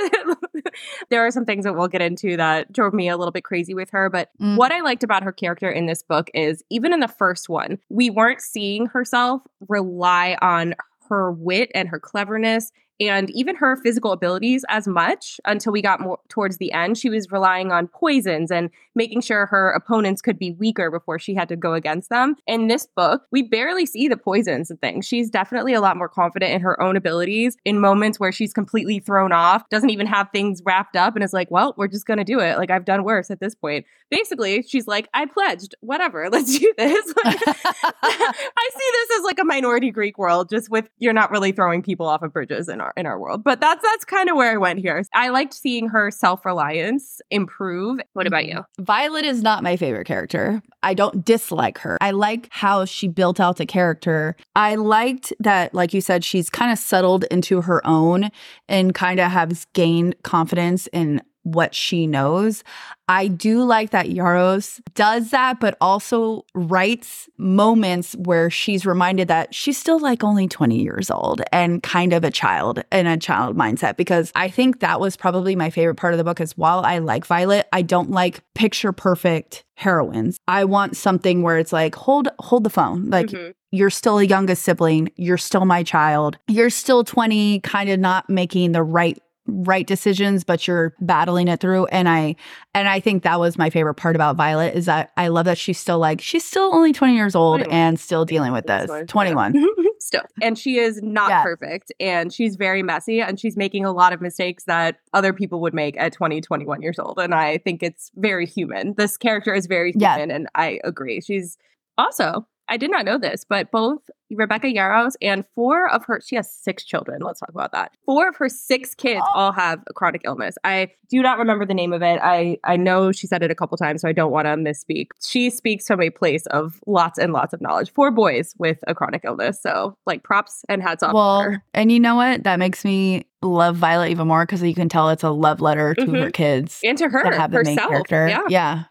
there 1.10 1.26
are 1.26 1.32
some 1.32 1.46
things 1.46 1.64
that 1.66 1.76
we'll 1.76 1.88
get 1.88 2.02
into 2.02 2.38
that 2.38 2.72
drove 2.72 2.94
me 2.94 3.10
a 3.10 3.18
little 3.18 3.32
bit 3.32 3.44
crazy 3.44 3.74
with 3.74 3.90
her. 3.92 4.10
But 4.10 4.30
Mm. 4.40 4.58
what 4.58 4.72
I 4.72 4.82
liked 4.82 5.04
about 5.04 5.24
her 5.24 5.32
character 5.32 5.70
in 5.70 5.86
this 5.86 6.04
book 6.04 6.30
is 6.34 6.64
even 6.70 6.94
in 6.94 7.00
the 7.00 7.08
first 7.08 7.50
one, 7.50 7.78
we 7.90 8.10
weren't 8.10 8.42
seeing 8.42 8.86
herself 8.86 9.42
rely 9.68 10.38
on 10.42 10.76
her 11.10 11.32
wit 11.32 11.72
and 11.74 11.90
her 11.90 12.00
cleverness 12.00 12.72
and 13.00 13.30
even 13.32 13.56
her 13.56 13.76
physical 13.78 14.12
abilities 14.12 14.66
as 14.70 14.88
much 14.88 15.40
until 15.46 15.72
we 15.72 15.82
got 15.82 16.02
more 16.02 16.20
towards 16.28 16.58
the 16.58 16.72
end. 16.72 16.98
She 16.98 17.10
was 17.10 17.32
relying 17.32 17.72
on 17.72 17.88
poisons 17.88 18.52
and 18.52 18.70
making 18.96 19.22
sure 19.22 19.46
her 19.46 19.72
opponents 19.72 20.22
could 20.22 20.38
be 20.38 20.52
weaker 20.52 20.92
before 20.92 21.20
she 21.20 21.34
had 21.34 21.48
to 21.50 21.56
go 21.56 21.74
against 21.74 22.10
them. 22.10 22.36
In 22.48 22.68
this 22.68 22.86
book, 22.86 23.24
we 23.32 23.44
barely 23.44 23.86
see 23.86 24.08
the 24.08 24.18
poisons 24.18 24.70
and 24.70 24.80
things. 24.82 25.06
She's 25.06 25.30
definitely 25.30 25.74
a 25.74 25.82
lot 25.82 25.98
more 25.98 26.10
confident 26.10 26.52
in 26.52 26.62
her 26.62 26.82
own 26.82 26.98
abilities 26.98 27.58
in 27.64 27.80
moments 27.80 28.20
where 28.20 28.32
she's 28.32 28.54
completely 28.54 29.00
thrown 29.00 29.32
off, 29.32 29.68
doesn't 29.70 29.90
even 29.90 30.08
have 30.08 30.30
things 30.32 30.62
wrapped 30.66 30.96
up, 30.96 31.16
and 31.16 31.24
is 31.24 31.34
like, 31.34 31.50
well, 31.50 31.74
we're 31.78 31.88
just 31.88 32.06
going 32.06 32.18
to 32.18 32.24
do 32.24 32.40
it. 32.40 32.58
Like, 32.58 32.70
I've 32.70 32.86
done 32.86 33.04
worse 33.04 33.32
at 33.32 33.40
this 33.40 33.56
point. 33.56 33.86
Basically, 34.12 34.64
she's 34.64 34.88
like, 34.88 35.08
I 35.14 35.26
pledged, 35.26 35.76
whatever, 35.82 36.30
let's 36.32 36.58
do 36.60 36.74
this. 36.78 37.14
I 37.26 38.70
see 38.74 38.92
this 38.94 39.20
as 39.20 39.24
like 39.24 39.40
a 39.40 39.46
minority 39.46 39.92
Greek 39.92 40.18
world, 40.18 40.50
just 40.50 40.70
with 40.70 40.90
you're 40.98 41.14
not 41.14 41.32
really 41.32 41.52
throwing 41.52 41.82
people 41.82 42.08
off 42.08 42.22
of 42.22 42.34
bridges 42.34 42.68
in 42.68 42.82
our 42.82 42.89
in 42.98 43.06
our 43.06 43.20
world. 43.20 43.44
But 43.44 43.60
that's 43.60 43.84
that's 43.84 44.06
kind 44.06 44.30
of 44.30 44.36
where 44.36 44.52
I 44.52 44.58
went 44.58 44.80
here. 44.80 45.04
I 45.14 45.30
liked 45.30 45.54
seeing 45.54 45.88
her 45.90 46.12
self 46.12 46.46
reliance 46.46 47.22
improve. 47.30 48.00
What 48.14 48.28
about 48.28 48.44
mm-hmm. 48.44 48.58
you? 48.58 48.84
Violet 48.86 49.26
is 49.26 49.42
not 49.42 49.64
my 49.64 49.76
favorite 49.76 50.06
character. 50.06 50.62
I 50.84 50.94
don't 50.94 51.26
dislike 51.26 51.78
her. 51.80 51.98
I 52.02 52.12
like 52.12 52.48
how 52.52 52.86
she 52.86 53.08
built 53.08 53.40
out 53.40 53.58
the 53.58 53.66
character. 53.66 54.36
I 54.56 54.76
liked 54.76 55.34
that, 55.40 55.74
like 55.74 55.94
you 55.94 56.02
said, 56.02 56.24
she's 56.24 56.50
kind 56.50 56.72
of 56.72 56.80
settled 56.80 57.26
into 57.26 57.62
her 57.62 57.86
own 57.86 58.30
and 58.68 58.96
kind 58.96 59.20
of 59.20 59.32
has 59.32 59.66
gained 59.74 60.16
confidence 60.24 60.88
in 60.94 61.22
what 61.44 61.74
she 61.74 62.06
knows. 62.06 62.64
I 63.08 63.28
do 63.28 63.64
like 63.64 63.90
that 63.90 64.08
Yarros 64.08 64.80
does 64.94 65.32
that, 65.32 65.60
but 65.60 65.76
also 65.82 66.46
writes 66.54 67.28
moments 67.38 68.14
where 68.18 68.50
she's 68.52 68.86
reminded 68.86 69.28
that 69.30 69.56
she's 69.56 69.78
still 69.78 70.00
like 70.00 70.24
only 70.24 70.48
20 70.48 70.80
years 70.80 71.10
old 71.10 71.42
and 71.52 71.82
kind 71.82 72.14
of 72.14 72.24
a 72.24 72.30
child 72.30 72.84
in 72.92 73.08
a 73.08 73.18
child 73.18 73.58
mindset. 73.58 73.98
Because 73.98 74.32
I 74.36 74.50
think 74.50 74.80
that 74.82 75.00
was 75.00 75.16
probably 75.18 75.56
my 75.56 75.70
favorite 75.70 75.96
part 75.96 76.14
of 76.14 76.18
the 76.18 76.24
book 76.24 76.40
is 76.40 76.56
while 76.58 76.82
I 76.86 77.00
like 77.00 77.26
Violet, 77.26 77.68
I 77.74 77.82
don't 77.82 78.12
like 78.12 78.42
picture 78.54 78.92
perfect 78.92 79.64
heroines. 79.76 80.38
I 80.48 80.66
want 80.66 80.98
something 80.98 81.42
where 81.42 81.58
it's 81.58 81.74
like, 81.74 81.96
hold, 81.96 82.28
hold 82.40 82.64
the 82.64 82.70
phone. 82.70 83.10
Like 83.10 83.28
Mhm. 83.28 83.54
you're 83.72 83.90
still 83.90 84.20
a 84.20 84.24
youngest 84.26 84.64
sibling. 84.64 85.10
You're 85.16 85.38
still 85.38 85.66
my 85.66 85.84
child. 85.84 86.38
You're 86.48 86.70
still 86.70 87.04
20, 87.04 87.62
kind 87.62 87.90
of 87.90 88.00
not 88.00 88.30
making 88.30 88.74
the 88.74 88.84
right 88.84 89.18
right 89.50 89.86
decisions 89.88 90.44
but 90.44 90.68
you're 90.68 90.94
battling 91.02 91.48
it 91.48 91.60
through 91.60 91.86
and 91.88 92.08
i 92.10 92.36
and 92.74 92.88
i 92.88 93.00
think 93.00 93.24
that 93.24 93.40
was 93.40 93.58
my 93.58 93.70
favorite 93.70 93.96
part 93.96 94.16
about 94.16 94.36
violet 94.36 94.76
is 94.76 94.86
that 94.86 95.12
i 95.18 95.28
love 95.28 95.46
that 95.46 95.58
she's 95.58 95.80
still 95.80 96.00
like 96.00 96.22
she's 96.22 96.44
still 96.46 96.74
only 96.74 96.94
20 96.94 97.16
years 97.16 97.36
old 97.36 97.60
21. 97.60 97.76
and 97.78 98.00
still 98.00 98.26
dealing 98.26 98.52
with 98.52 98.66
this 98.68 98.90
21 99.08 99.54
Still. 100.02 100.22
And 100.42 100.58
she 100.58 100.78
is 100.80 101.02
not 101.04 101.30
Yeah. 101.30 101.44
perfect 101.44 101.92
and 102.00 102.34
she's 102.34 102.56
very 102.56 102.82
messy 102.82 103.22
and 103.22 103.38
she's 103.40 103.58
making 103.58 103.84
a 103.86 103.92
lot 103.92 104.14
of 104.14 104.22
mistakes 104.22 104.64
that 104.64 104.96
other 105.14 105.34
people 105.34 105.60
would 105.60 105.74
make 105.74 105.96
at 106.00 106.14
20, 106.14 106.40
21 106.40 106.82
years 106.82 106.98
old. 106.98 107.20
And 107.20 107.36
I 107.36 107.58
think 107.60 107.84
it's 107.84 108.10
very 108.16 108.46
human. 108.48 108.96
This 108.98 109.18
character 109.18 109.54
is 109.54 109.68
very 109.68 109.94
Yeah. 109.96 110.16
human 110.16 110.32
and 110.32 110.48
I 110.56 110.80
agree. 110.86 111.20
She's 111.22 111.58
also, 111.98 112.48
I 112.70 112.78
did 112.78 112.92
not 112.92 113.04
know 113.06 113.18
this, 113.18 113.44
but 113.48 113.72
both 113.72 114.00
Rebecca 114.32 114.68
Yarros 114.68 115.14
and 115.24 115.44
four 115.56 115.90
of 115.90 116.06
her, 116.06 116.22
she 116.24 116.36
has 116.36 116.52
six 116.54 116.84
children. 116.84 117.22
Let's 117.24 117.40
talk 117.40 117.50
about 117.50 117.72
that. 117.72 117.92
Four 118.06 118.30
of 118.30 118.36
her 118.38 118.48
six 118.48 118.94
kids 118.94 119.22
Oh. 119.26 119.32
all 119.40 119.52
have 119.52 119.80
a 119.90 119.94
chronic 119.94 120.22
illness. 120.24 120.56
I 120.64 120.90
do 121.10 121.24
not 121.24 121.40
remember 121.40 121.66
the 121.66 121.74
name 121.74 121.94
of 121.94 122.04
it. 122.04 122.20
I, 122.22 122.58
I 122.64 122.78
know 122.78 123.12
she 123.12 123.26
said 123.26 123.42
it 123.42 123.50
a 123.50 123.56
couple 123.56 123.76
times, 123.78 124.02
so 124.02 124.08
I 124.08 124.12
don't 124.14 124.32
want 124.32 124.46
to 124.46 124.52
misspeak. 124.56 125.08
She 125.20 125.50
speaks 125.50 125.88
from 125.88 126.00
a 126.02 126.12
place 126.12 126.46
of 126.48 126.80
lots 126.86 127.18
and 127.18 127.34
lots 127.34 127.54
of 127.54 127.62
knowledge. 127.62 127.92
Four 127.92 128.12
boys 128.12 128.54
with 128.60 128.78
a 128.88 128.94
chronic 128.94 129.22
illness. 129.26 129.60
So, 129.62 129.98
like, 130.06 130.22
props 130.24 130.64
and 130.70 130.84
hats 130.84 131.02
off. 131.02 131.14
well 131.14 131.42
her. 131.42 131.64
and 131.74 131.92
you 131.92 132.00
know 132.00 132.14
what 132.16 132.44
that 132.44 132.60
makes 132.60 132.86
me 132.86 133.26
love 133.42 133.78
violet 133.78 134.12
even 134.12 134.28
more 134.28 134.46
because 134.46 134.62
you 134.62 134.76
can 134.76 134.90
tell 134.90 135.10
it's 135.10 135.24
a 135.24 135.30
love 135.32 135.62
letter 135.62 135.96
to 135.96 136.06
her 136.06 136.28
Mhm. 136.28 136.34
kids 136.34 136.82
And 136.84 136.98
to 137.00 137.08
her, 137.10 137.24
that 137.24 137.34
have 137.34 137.52
the 137.52 137.64
main 137.64 137.78
herself. 137.78 137.90
character 137.90 138.28
Yeah. 138.28 138.42
yeah 138.50 138.84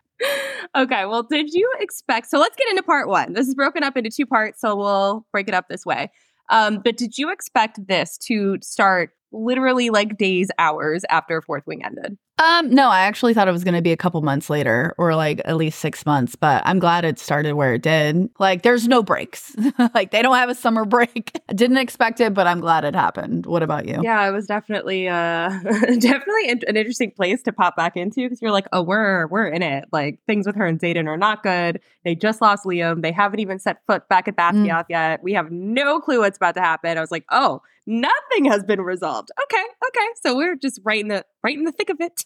okay, 0.78 1.04
well, 1.06 1.23
did 1.23 1.52
you 1.52 1.70
expect? 1.80 2.28
So 2.30 2.38
let's 2.38 2.56
get 2.56 2.68
into 2.70 2.82
part 2.82 3.08
one. 3.08 3.32
This 3.32 3.49
is 3.49 3.54
broken 3.54 3.82
up 3.82 3.97
into 3.97 4.11
two 4.11 4.26
parts, 4.26 4.61
so 4.61 4.76
we'll 4.76 5.26
break 5.32 5.49
it 5.49 5.54
up 5.54 5.66
this 5.68 5.85
way. 5.85 6.11
Um, 6.50 6.80
but 6.82 6.97
did 6.97 7.18
you 7.18 7.30
expect 7.30 7.87
this 7.87 8.16
to 8.18 8.56
start 8.62 9.11
literally 9.32 9.90
like 9.90 10.16
days, 10.16 10.50
hours 10.58 11.04
after 11.11 11.42
Fourth 11.42 11.66
Wing 11.66 11.85
ended? 11.85 12.16
Um, 12.38 12.71
no, 12.71 12.88
I 12.88 13.00
actually 13.00 13.35
thought 13.35 13.49
it 13.49 13.52
was 13.52 13.64
going 13.64 13.75
to 13.75 13.83
be 13.83 13.90
a 13.90 13.97
couple 13.97 14.21
months 14.23 14.49
later 14.49 14.95
or 14.97 15.16
like 15.16 15.40
at 15.45 15.57
least 15.57 15.80
six 15.80 16.07
months, 16.07 16.37
but 16.37 16.62
I'm 16.64 16.78
glad 16.78 17.04
it 17.04 17.18
started 17.18 17.54
where 17.54 17.75
it 17.75 17.83
did. 17.83 18.30
Like, 18.38 18.62
there's 18.62 18.87
no 18.87 19.02
breaks. 19.02 19.57
like, 19.95 20.12
they 20.12 20.23
don't 20.23 20.37
have 20.37 20.49
a 20.49 20.54
summer 20.54 20.85
break. 20.87 21.33
I 21.49 21.52
didn't 21.52 21.78
expect 21.78 22.21
it, 22.21 22.35
but 22.35 22.47
I'm 22.47 22.61
glad 22.61 22.85
it 22.85 22.95
happened. 22.95 23.47
What 23.47 23.64
about 23.64 23.87
you? 23.87 24.00
Yeah, 24.02 24.26
it 24.28 24.30
was 24.30 24.47
definitely, 24.47 25.09
uh, 25.09 25.49
definitely 25.99 26.50
an 26.50 26.76
interesting 26.76 27.11
place 27.11 27.42
to 27.42 27.52
pop 27.52 27.76
back 27.76 27.97
into 27.97 28.23
because 28.23 28.40
you're 28.40 28.52
like, 28.52 28.66
oh, 28.73 28.83
we're 28.83 29.26
we're 29.26 29.49
in 29.49 29.62
it. 29.62 29.87
Like 29.90 30.21
things 30.26 30.47
with 30.47 30.54
her 30.54 30.66
and 30.66 30.78
Xaden 30.78 31.09
are 31.09 31.16
not 31.16 31.42
good. 31.42 31.80
They 32.04 32.14
just 32.14 32.40
lost 32.40 32.64
Liam. 32.64 33.02
They 33.02 33.12
haven't 33.12 33.40
even 33.40 33.59
set 33.59 33.78
foot 33.87 34.09
back 34.09 34.28
at 34.28 34.37
Basgiath 34.37 34.85
mm. 34.85 34.90
yet. 34.90 35.23
We 35.23 35.33
have 35.33 35.50
no 35.50 36.00
clue 36.00 36.21
what's 36.21 36.37
about 36.37 36.54
to 36.54 36.61
happen. 36.61 36.97
I 36.97 37.00
was 37.00 37.11
like, 37.11 37.25
oh, 37.30 37.62
nothing 37.88 38.45
has 38.45 38.62
been 38.62 38.83
resolved. 38.83 39.30
Okay, 39.45 39.64
okay. 39.88 40.07
So 40.23 40.37
we're 40.37 40.57
just 40.57 40.78
right 40.85 41.00
in 41.00 41.09
the 41.09 41.25
right 41.42 41.57
in 41.57 41.64
the 41.64 41.73
thick 41.73 41.90
of 41.90 41.97
it. 42.00 42.23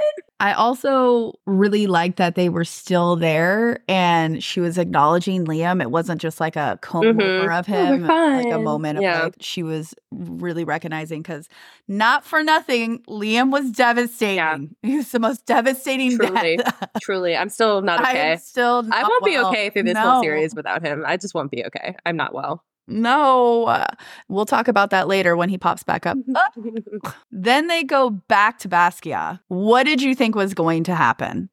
I 0.40 0.54
also 0.54 1.34
really 1.46 1.86
liked 1.86 2.16
that 2.16 2.34
they 2.34 2.48
were 2.48 2.64
still 2.64 3.14
there 3.14 3.84
and 3.88 4.42
she 4.42 4.58
was 4.60 4.78
acknowledging 4.78 5.44
Liam. 5.44 5.82
It 5.82 5.90
wasn't 5.90 6.20
just 6.20 6.40
like 6.40 6.56
a 6.56 6.78
comb 6.80 7.02
mm-hmm. 7.02 7.20
over 7.20 7.52
of 7.52 7.66
him, 7.66 8.10
oh, 8.10 8.42
like 8.42 8.52
a 8.52 8.58
moment 8.58 8.98
of 8.98 9.02
yeah. 9.02 9.24
like 9.24 9.34
she 9.40 9.62
was 9.62 9.94
really 10.10 10.64
recognizing 10.64 11.20
because 11.20 11.48
not 11.88 12.24
for 12.24 12.42
nothing, 12.42 13.02
Liam 13.02 13.52
was 13.52 13.70
devastating. 13.70 14.36
Yeah. 14.36 14.58
He 14.82 14.96
was 14.96 15.10
the 15.10 15.20
most 15.20 15.44
devastating 15.44 16.16
Truly. 16.16 16.56
death. 16.56 16.88
Truly. 17.02 17.36
I'm 17.36 17.50
still 17.50 17.82
not 17.82 18.00
okay. 18.08 18.32
I'm 18.32 18.38
still 18.38 18.82
I 18.90 19.02
won't 19.02 19.22
well. 19.22 19.52
be 19.52 19.58
okay 19.58 19.70
through 19.70 19.84
this 19.84 19.94
no. 19.94 20.00
whole 20.00 20.22
series 20.22 20.54
without 20.54 20.84
him. 20.84 21.04
I 21.06 21.18
just 21.18 21.34
won't 21.34 21.50
be 21.50 21.64
okay. 21.66 21.96
I'm 22.06 22.16
not 22.16 22.34
well. 22.34 22.64
No, 22.90 23.66
uh, 23.66 23.86
we'll 24.28 24.46
talk 24.46 24.66
about 24.68 24.90
that 24.90 25.06
later 25.08 25.36
when 25.36 25.48
he 25.48 25.56
pops 25.56 25.82
back 25.82 26.06
up. 26.06 26.18
then 27.30 27.68
they 27.68 27.84
go 27.84 28.10
back 28.10 28.58
to 28.60 28.68
Basgiath. 28.68 29.38
What 29.48 29.84
did 29.84 30.02
you 30.02 30.14
think 30.14 30.34
was 30.34 30.54
going 30.54 30.84
to 30.84 30.94
happen? 30.94 31.48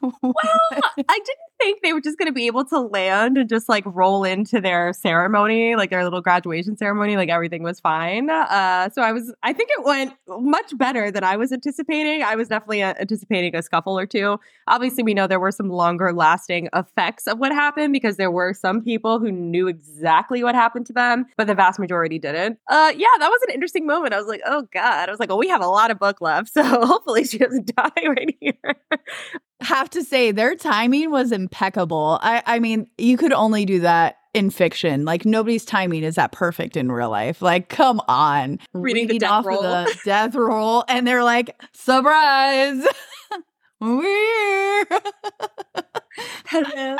well, 0.00 0.12
I 0.72 0.80
didn't 1.18 1.51
think 1.62 1.82
they 1.82 1.92
were 1.92 2.00
just 2.00 2.18
going 2.18 2.26
to 2.26 2.32
be 2.32 2.46
able 2.46 2.64
to 2.66 2.80
land 2.80 3.38
and 3.38 3.48
just 3.48 3.68
like 3.68 3.84
roll 3.86 4.24
into 4.24 4.60
their 4.60 4.92
ceremony, 4.92 5.76
like 5.76 5.90
their 5.90 6.04
little 6.04 6.20
graduation 6.20 6.76
ceremony, 6.76 7.16
like 7.16 7.28
everything 7.28 7.62
was 7.62 7.80
fine. 7.80 8.28
Uh, 8.30 8.90
so 8.90 9.02
I 9.02 9.12
was, 9.12 9.32
I 9.42 9.52
think 9.52 9.70
it 9.72 9.84
went 9.84 10.14
much 10.28 10.76
better 10.76 11.10
than 11.10 11.24
I 11.24 11.36
was 11.36 11.52
anticipating. 11.52 12.22
I 12.22 12.34
was 12.34 12.48
definitely 12.48 12.82
uh, 12.82 12.94
anticipating 12.98 13.54
a 13.54 13.62
scuffle 13.62 13.98
or 13.98 14.06
two. 14.06 14.38
Obviously, 14.66 15.02
we 15.02 15.14
know 15.14 15.26
there 15.26 15.40
were 15.40 15.52
some 15.52 15.68
longer 15.68 16.12
lasting 16.12 16.68
effects 16.74 17.26
of 17.26 17.38
what 17.38 17.52
happened 17.52 17.92
because 17.92 18.16
there 18.16 18.30
were 18.30 18.52
some 18.54 18.82
people 18.82 19.18
who 19.18 19.30
knew 19.30 19.68
exactly 19.68 20.42
what 20.42 20.54
happened 20.54 20.86
to 20.86 20.92
them, 20.92 21.26
but 21.36 21.46
the 21.46 21.54
vast 21.54 21.78
majority 21.78 22.18
didn't. 22.18 22.58
Uh, 22.68 22.92
yeah, 22.96 23.06
that 23.18 23.28
was 23.28 23.40
an 23.48 23.54
interesting 23.54 23.86
moment. 23.86 24.14
I 24.14 24.18
was 24.18 24.26
like, 24.26 24.42
oh 24.46 24.66
God. 24.72 25.08
I 25.08 25.12
was 25.12 25.20
like, 25.20 25.28
well, 25.28 25.38
we 25.38 25.48
have 25.48 25.62
a 25.62 25.68
lot 25.68 25.90
of 25.90 25.98
book 25.98 26.20
left. 26.20 26.52
So 26.52 26.62
hopefully 26.86 27.24
she 27.24 27.38
doesn't 27.38 27.66
die 27.76 27.90
right 28.06 28.36
here 28.40 28.76
have 29.64 29.90
to 29.90 30.02
say 30.02 30.32
their 30.32 30.54
timing 30.54 31.10
was 31.10 31.32
impeccable. 31.32 32.18
I, 32.22 32.42
I 32.46 32.58
mean, 32.58 32.88
you 32.98 33.16
could 33.16 33.32
only 33.32 33.64
do 33.64 33.80
that 33.80 34.16
in 34.34 34.50
fiction. 34.50 35.04
Like 35.04 35.24
nobody's 35.24 35.64
timing 35.64 36.04
is 36.04 36.14
that 36.16 36.32
perfect 36.32 36.76
in 36.76 36.90
real 36.90 37.10
life. 37.10 37.42
Like, 37.42 37.68
come 37.68 38.00
on. 38.08 38.58
Reading, 38.72 38.82
Reading 38.82 39.08
the 39.08 39.18
death 39.20 39.30
off 39.30 39.46
roll. 39.46 39.64
Of 39.64 39.86
the 39.86 39.98
death 40.04 40.34
roll, 40.34 40.84
and 40.88 41.06
they're 41.06 41.24
like, 41.24 41.60
surprise. 41.74 42.84
We're 43.80 44.86
Hello, 46.46 46.96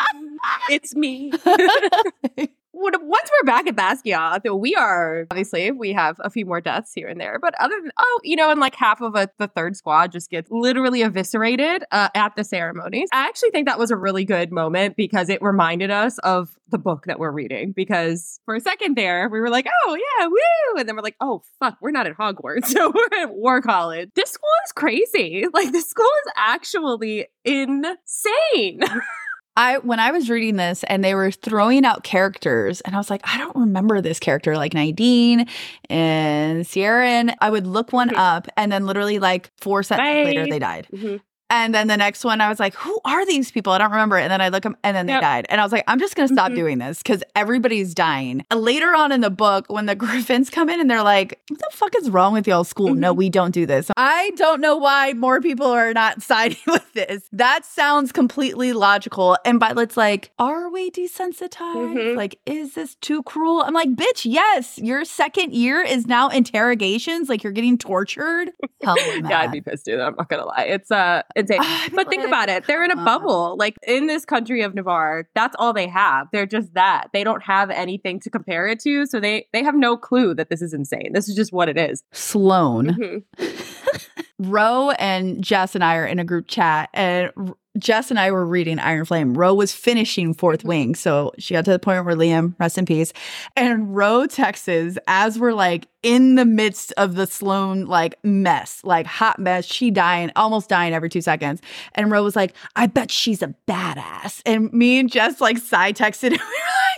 it's 0.69 0.97
me 0.97 1.33
once 2.73 3.31
we're 3.31 3.47
back 3.47 3.67
at 3.67 3.76
Basgiath, 3.76 4.59
we 4.59 4.75
are 4.75 5.26
obviously 5.31 5.71
we 5.71 5.93
have 5.93 6.17
a 6.21 6.31
few 6.31 6.47
more 6.47 6.61
deaths 6.61 6.93
here 6.95 7.09
and 7.09 7.21
there, 7.21 7.38
but 7.41 7.55
other 7.61 7.79
than 7.81 7.91
oh, 7.99 8.21
you 8.25 8.37
know, 8.37 8.50
and 8.50 8.61
like 8.61 8.75
half 8.75 9.00
of 9.00 9.14
a, 9.14 9.29
the 9.38 9.49
third 9.49 9.76
squad 9.76 10.12
just 10.12 10.31
gets 10.31 10.50
literally 10.50 11.02
eviscerated 11.02 11.85
uh, 11.93 12.09
at 12.14 12.35
the 12.37 12.45
ceremonies. 12.45 13.09
I 13.12 13.26
actually 13.26 13.50
think 13.50 13.69
that 13.69 13.79
was 13.79 13.91
a 13.91 13.97
really 13.97 14.25
good 14.25 14.50
moment 14.50 14.97
because 14.97 15.29
it 15.29 15.43
reminded 15.43 15.91
us 15.91 16.19
of 16.19 16.57
the 16.69 16.79
book 16.79 17.05
that 17.07 17.19
we're 17.19 17.31
reading. 17.31 17.73
Because 17.73 18.41
for 18.45 18.55
a 18.55 18.61
second 18.61 18.97
there, 18.97 19.29
we 19.29 19.41
were 19.41 19.50
like, 19.50 19.67
oh 19.87 19.97
yeah, 19.97 20.26
woo, 20.26 20.81
and 20.81 20.88
then 20.88 20.97
we're 20.97 21.02
like, 21.02 21.17
oh 21.21 21.43
fuck, 21.61 21.76
we're 21.81 21.91
not 21.91 22.07
at 22.07 22.17
Hogwarts, 22.17 22.67
so 22.67 22.93
we're 22.95 23.23
at 23.23 23.35
War 23.35 23.61
College. 23.61 24.11
This 24.14 24.31
school 24.31 24.49
is 24.67 24.73
crazy. 24.73 25.47
Like 25.52 25.73
this 25.73 25.88
school 25.88 26.07
is 26.26 26.33
actually 26.37 27.26
insane. 27.45 28.81
I 29.56 29.78
when 29.78 30.00
I 30.00 30.12
was 30.12 30.30
reading 30.30 30.56
this 30.56 30.82
and 30.85 31.04
they 31.04 31.14
were 31.14 31.30
throwing 31.30 31.85
out 31.85 32.04
characters 32.04 32.80
and 32.82 32.94
I 32.94 32.99
was 32.99 33.11
like, 33.11 33.21
I 33.25 33.38
don't 33.38 33.56
remember 33.56 34.00
this 34.00 34.18
character 34.18 34.56
like 34.56 34.73
Nadine 34.73 35.47
and 35.90 36.66
Sierra 36.66 37.06
and 37.06 37.35
I 37.40 37.50
would 37.50 37.66
look 37.66 37.92
one 37.92 38.14
up 38.14 38.49
and 38.56 38.73
then 38.73 38.87
literally 38.87 39.18
like 39.18 39.50
four 39.61 39.82
sentences 39.82 40.25
later 40.25 40.47
they 40.47 40.59
died. 40.59 40.88
Mm-hmm. 40.92 41.16
And 41.52 41.75
then 41.75 41.87
the 41.87 41.99
next 41.99 42.25
one, 42.25 42.40
I 42.40 42.49
was 42.49 42.59
like, 42.59 42.75
who 42.75 42.99
are 43.04 43.26
these 43.26 43.50
people? 43.50 43.75
I 43.75 43.78
don't 43.78 43.90
remember. 43.90 44.16
And 44.16 44.30
then 44.32 44.40
I 44.40 44.49
look 44.49 44.62
them 44.62 44.75
and 44.82 44.97
then 44.97 45.04
they 45.04 45.12
yep. 45.12 45.21
died. 45.21 45.47
And 45.50 45.61
I 45.61 45.64
was 45.64 45.71
like, 45.71 45.85
I'm 45.87 46.00
just 46.00 46.16
going 46.16 46.26
to 46.26 46.35
stop 46.35 46.47
mm-hmm. 46.47 46.56
doing 46.56 46.78
this 46.78 47.02
because 47.02 47.23
everybody's 47.37 47.92
dying. 47.94 48.42
Later 48.50 48.94
on 48.94 49.12
in 49.12 49.21
the 49.21 49.28
book, 49.28 49.66
when 49.68 49.85
the 49.85 49.94
Griffins 50.02 50.49
come 50.49 50.71
in 50.71 50.80
and 50.80 50.90
they're 50.90 51.02
like, 51.02 51.38
what 51.49 51.61
the 51.61 51.68
fuck 51.73 51.94
is 51.97 52.09
wrong 52.09 52.32
with 52.32 52.47
y'all 52.47 52.64
school? 52.64 52.88
Mm-hmm. 52.88 53.00
No, 53.00 53.12
we 53.12 53.28
don't 53.28 53.50
do 53.50 53.66
this. 53.66 53.90
I 53.99 54.30
don't 54.37 54.62
know 54.62 54.78
why 54.78 55.12
more 55.12 55.42
people 55.42 55.66
are 55.66 55.92
not 55.92 56.23
siding 56.32 56.56
with 56.68 56.90
this. 56.94 57.28
That 57.32 57.66
sounds 57.66 58.12
completely 58.12 58.73
logical. 58.73 59.37
And 59.44 59.61
Violet's 59.61 59.99
like, 59.99 60.30
are 60.38 60.71
we 60.71 60.90
desensitized? 60.90 61.50
Mm-hmm. 61.50 62.16
Like, 62.16 62.38
is 62.47 62.73
this 62.73 62.94
too 62.94 63.23
cruel? 63.25 63.62
I'm 63.62 63.75
like, 63.75 63.90
bitch, 63.90 64.25
yes. 64.25 64.78
Your 64.78 65.04
second 65.04 65.52
year 65.52 65.82
is 65.82 66.06
now 66.06 66.30
interrogations. 66.30 67.28
Like, 67.28 67.42
you're 67.42 67.52
getting 67.52 67.76
tortured. 67.76 68.52
Hell 68.82 68.97
yeah, 69.28 69.40
I'd 69.40 69.52
be 69.52 69.61
pissed 69.61 69.85
too. 69.85 70.00
I'm 70.00 70.14
not 70.16 70.30
going 70.30 70.40
to 70.40 70.47
lie. 70.47 70.62
It's, 70.62 70.90
uh, 70.90 71.21
insane. 71.51 71.91
but 71.95 72.09
think 72.09 72.25
about 72.25 72.49
it. 72.49 72.67
They're 72.67 72.85
in 72.85 72.91
a 72.91 72.97
bubble. 72.97 73.57
Like 73.57 73.77
in 73.87 74.07
this 74.07 74.25
country 74.25 74.63
of 74.63 74.75
Navarre, 74.75 75.29
that's 75.35 75.57
all 75.59 75.73
they 75.73 75.89
have. 75.89 76.29
They're 76.33 76.47
just 76.47 76.75
that. 76.75 77.09
They 77.13 77.25
don't 77.25 77.43
have 77.43 77.71
anything 77.71 78.21
to 78.21 78.31
compare 78.31 78.67
it 78.69 78.81
to. 78.81 79.07
So 79.07 79.21
they 79.21 79.47
they 79.53 79.63
have 79.63 79.75
no 79.75 79.97
clue 79.97 80.35
that 80.35 80.51
this 80.51 80.63
is 80.63 80.73
insane. 80.73 81.13
This 81.13 81.29
is 81.29 81.37
just 81.37 81.53
what 81.53 81.69
it 81.69 81.77
is. 81.77 82.03
Sloane. 82.13 83.25
Mm-hmm. 83.39 84.13
Ro 84.51 84.91
and 84.93 85.43
Jess 85.43 85.75
and 85.75 85.85
I 85.85 85.97
are 85.97 86.07
in 86.07 86.19
a 86.19 86.25
group 86.25 86.49
chat, 86.49 86.89
and 86.95 87.31
Jess 87.79 88.11
and 88.11 88.19
I 88.19 88.31
were 88.31 88.45
reading 88.45 88.79
Iron 88.79 89.05
Flame. 89.05 89.35
Ro 89.35 89.55
was 89.55 89.73
finishing 89.73 90.35
Fourth 90.35 90.61
mm-hmm. 90.61 90.69
Wing. 90.69 90.95
So 90.95 91.33
she 91.38 91.55
got 91.55 91.64
to 91.64 91.71
the 91.71 91.79
point 91.79 92.05
where 92.05 92.14
Liam, 92.14 92.55
rest 92.59 92.79
in 92.79 92.85
peace. 92.85 93.12
And 93.57 93.95
Ro 93.95 94.26
texts 94.26 94.99
as 95.07 95.38
we're 95.38 95.55
like 95.55 95.88
in 96.02 96.35
the 96.35 96.45
midst 96.45 96.93
of 96.97 97.14
the 97.14 97.26
Sloane 97.26 97.87
like 97.87 98.17
mess, 98.23 98.81
like 98.85 99.07
hot 99.07 99.38
mess. 99.38 99.64
She 99.64 99.91
dying, 99.91 100.31
almost 100.37 100.69
dying 100.69 100.93
every 100.93 101.09
two 101.09 101.23
seconds. 101.23 101.62
And 101.95 102.11
Ro 102.11 102.23
was 102.23 102.37
like, 102.37 102.55
I 102.76 102.87
bet 102.87 103.11
she's 103.11 103.43
a 103.43 103.55
badass. 103.67 104.43
And 104.45 104.73
me 104.73 104.99
and 104.99 105.11
Jess 105.11 105.41
like 105.41 105.59
side 105.59 105.97
texted. 105.97 106.38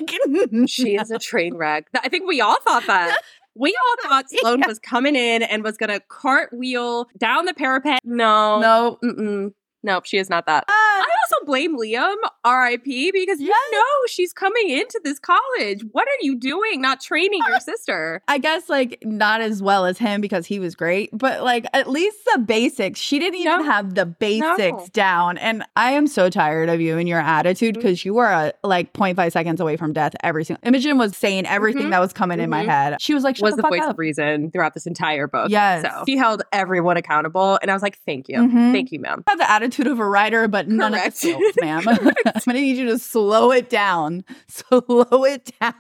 We 0.01 0.07
like, 0.07 0.21
mm-hmm. 0.29 0.65
she 0.65 0.97
is 0.97 1.13
a 1.13 1.21
train 1.21 1.55
wreck. 1.55 1.87
I 2.03 2.09
think 2.09 2.27
we 2.27 2.41
all 2.41 2.61
thought 2.63 2.85
that. 2.89 3.23
We 3.57 3.73
all 3.73 4.11
thought 4.11 4.25
Sloane 4.41 4.61
yeah. 4.61 4.67
was 4.67 4.81
coming 4.81 5.15
in 5.15 5.45
and 5.45 5.63
was 5.63 5.77
going 5.77 5.91
to 5.91 6.01
cartwheel 6.09 7.07
down 7.17 7.45
the 7.45 7.55
parapet. 7.55 8.01
No. 8.05 8.59
No. 8.59 8.99
Mm-mm. 9.05 9.53
Nope, 9.85 10.07
she 10.07 10.17
is 10.17 10.31
not 10.31 10.47
that. 10.47 10.65
Uh, 10.67 10.73
I 10.73 11.07
also 11.23 11.45
blame 11.45 11.79
Liam, 11.79 12.17
RIP, 12.47 13.13
because 13.13 13.39
yes. 13.39 13.41
you 13.41 13.73
know 13.73 14.07
she's 14.09 14.33
coming 14.33 14.71
into 14.71 14.99
this 15.05 15.19
college. 15.19 15.85
What 15.93 16.09
are 16.09 16.23
you 16.23 16.37
doing 16.37 16.81
not 16.81 17.03
training 17.03 17.41
your 17.47 17.61
sister? 17.61 18.23
I 18.27 18.39
guess 18.39 18.71
like 18.71 18.99
not 19.03 19.43
as 19.43 19.63
well 19.63 19.85
as 19.85 19.99
him 19.99 20.23
because 20.23 20.47
he 20.47 20.59
was 20.59 20.75
great, 20.75 21.11
but 21.13 21.43
like 21.43 21.67
at 21.75 21.91
least 21.91 22.17
the 22.33 22.39
basics. 22.39 22.99
She 22.99 23.19
didn't 23.19 23.41
even 23.41 23.59
no. 23.59 23.65
have 23.65 23.95
the 23.95 24.07
basics 24.07 24.59
no. 24.59 24.87
down. 24.95 25.37
And 25.37 25.65
I 25.77 25.93
am 25.93 26.07
so 26.07 26.31
tired 26.31 26.71
of 26.71 26.81
you 26.81 26.97
and 26.97 27.07
your 27.07 27.21
attitude 27.21 27.75
because 27.75 28.01
mm-hmm. 28.01 28.09
you 28.09 28.15
were 28.15 28.33
uh, 28.33 28.53
like 28.63 28.95
0.5 28.95 29.33
seconds 29.33 29.61
away 29.61 29.77
from 29.77 29.93
death 29.93 30.15
every 30.23 30.45
single 30.45 30.67
Imogen 30.67 30.97
was 30.97 31.15
saying 31.15 31.45
everything 31.45 31.83
mm-hmm. 31.83 31.91
that 31.91 32.01
was 32.01 32.15
coming 32.15 32.39
mm-hmm. 32.39 32.45
in 32.45 32.51
my 32.51 32.63
mm-hmm. 32.63 32.71
head. 32.71 33.03
She 33.03 33.13
was 33.13 33.23
like, 33.23 33.39
was 33.41 33.55
the, 33.55 33.63
the 33.63 33.69
voice 33.69 33.83
up. 33.83 33.91
of 33.91 33.99
reason 33.99 34.51
throughout 34.51 34.73
this 34.73 34.87
entire 34.87 35.27
book. 35.27 35.51
Yes. 35.51 35.83
So 35.83 36.05
she 36.07 36.17
held 36.17 36.43
everyone 36.53 36.97
accountable. 36.97 37.59
And 37.61 37.71
I 37.71 37.75
was 37.75 37.83
like, 37.83 37.99
thank 38.07 38.31
you. 38.31 38.39
Mm-hmm. 38.39 38.73
Thank 38.73 38.93
you, 38.93 39.01
ma'am. 39.01 39.25
I 39.27 39.33
have 39.33 39.39
the 39.39 39.51
attitude 39.51 39.74
of 39.81 39.99
a 39.99 40.09
writer, 40.09 40.49
but 40.49 40.69
none 40.69 40.93
Correct. 40.93 41.09
of 41.09 41.13
the 41.15 41.19
skills, 41.19 41.55
ma'am. 41.61 41.83
I'm 41.89 41.97
going 41.97 42.13
to 42.47 42.53
need 42.53 42.77
you 42.77 42.87
to 42.87 42.99
slow 42.99 43.51
it 43.51 43.69
down. 43.69 44.25
Slow 44.49 45.25
it 45.25 45.53
down. 45.61 45.75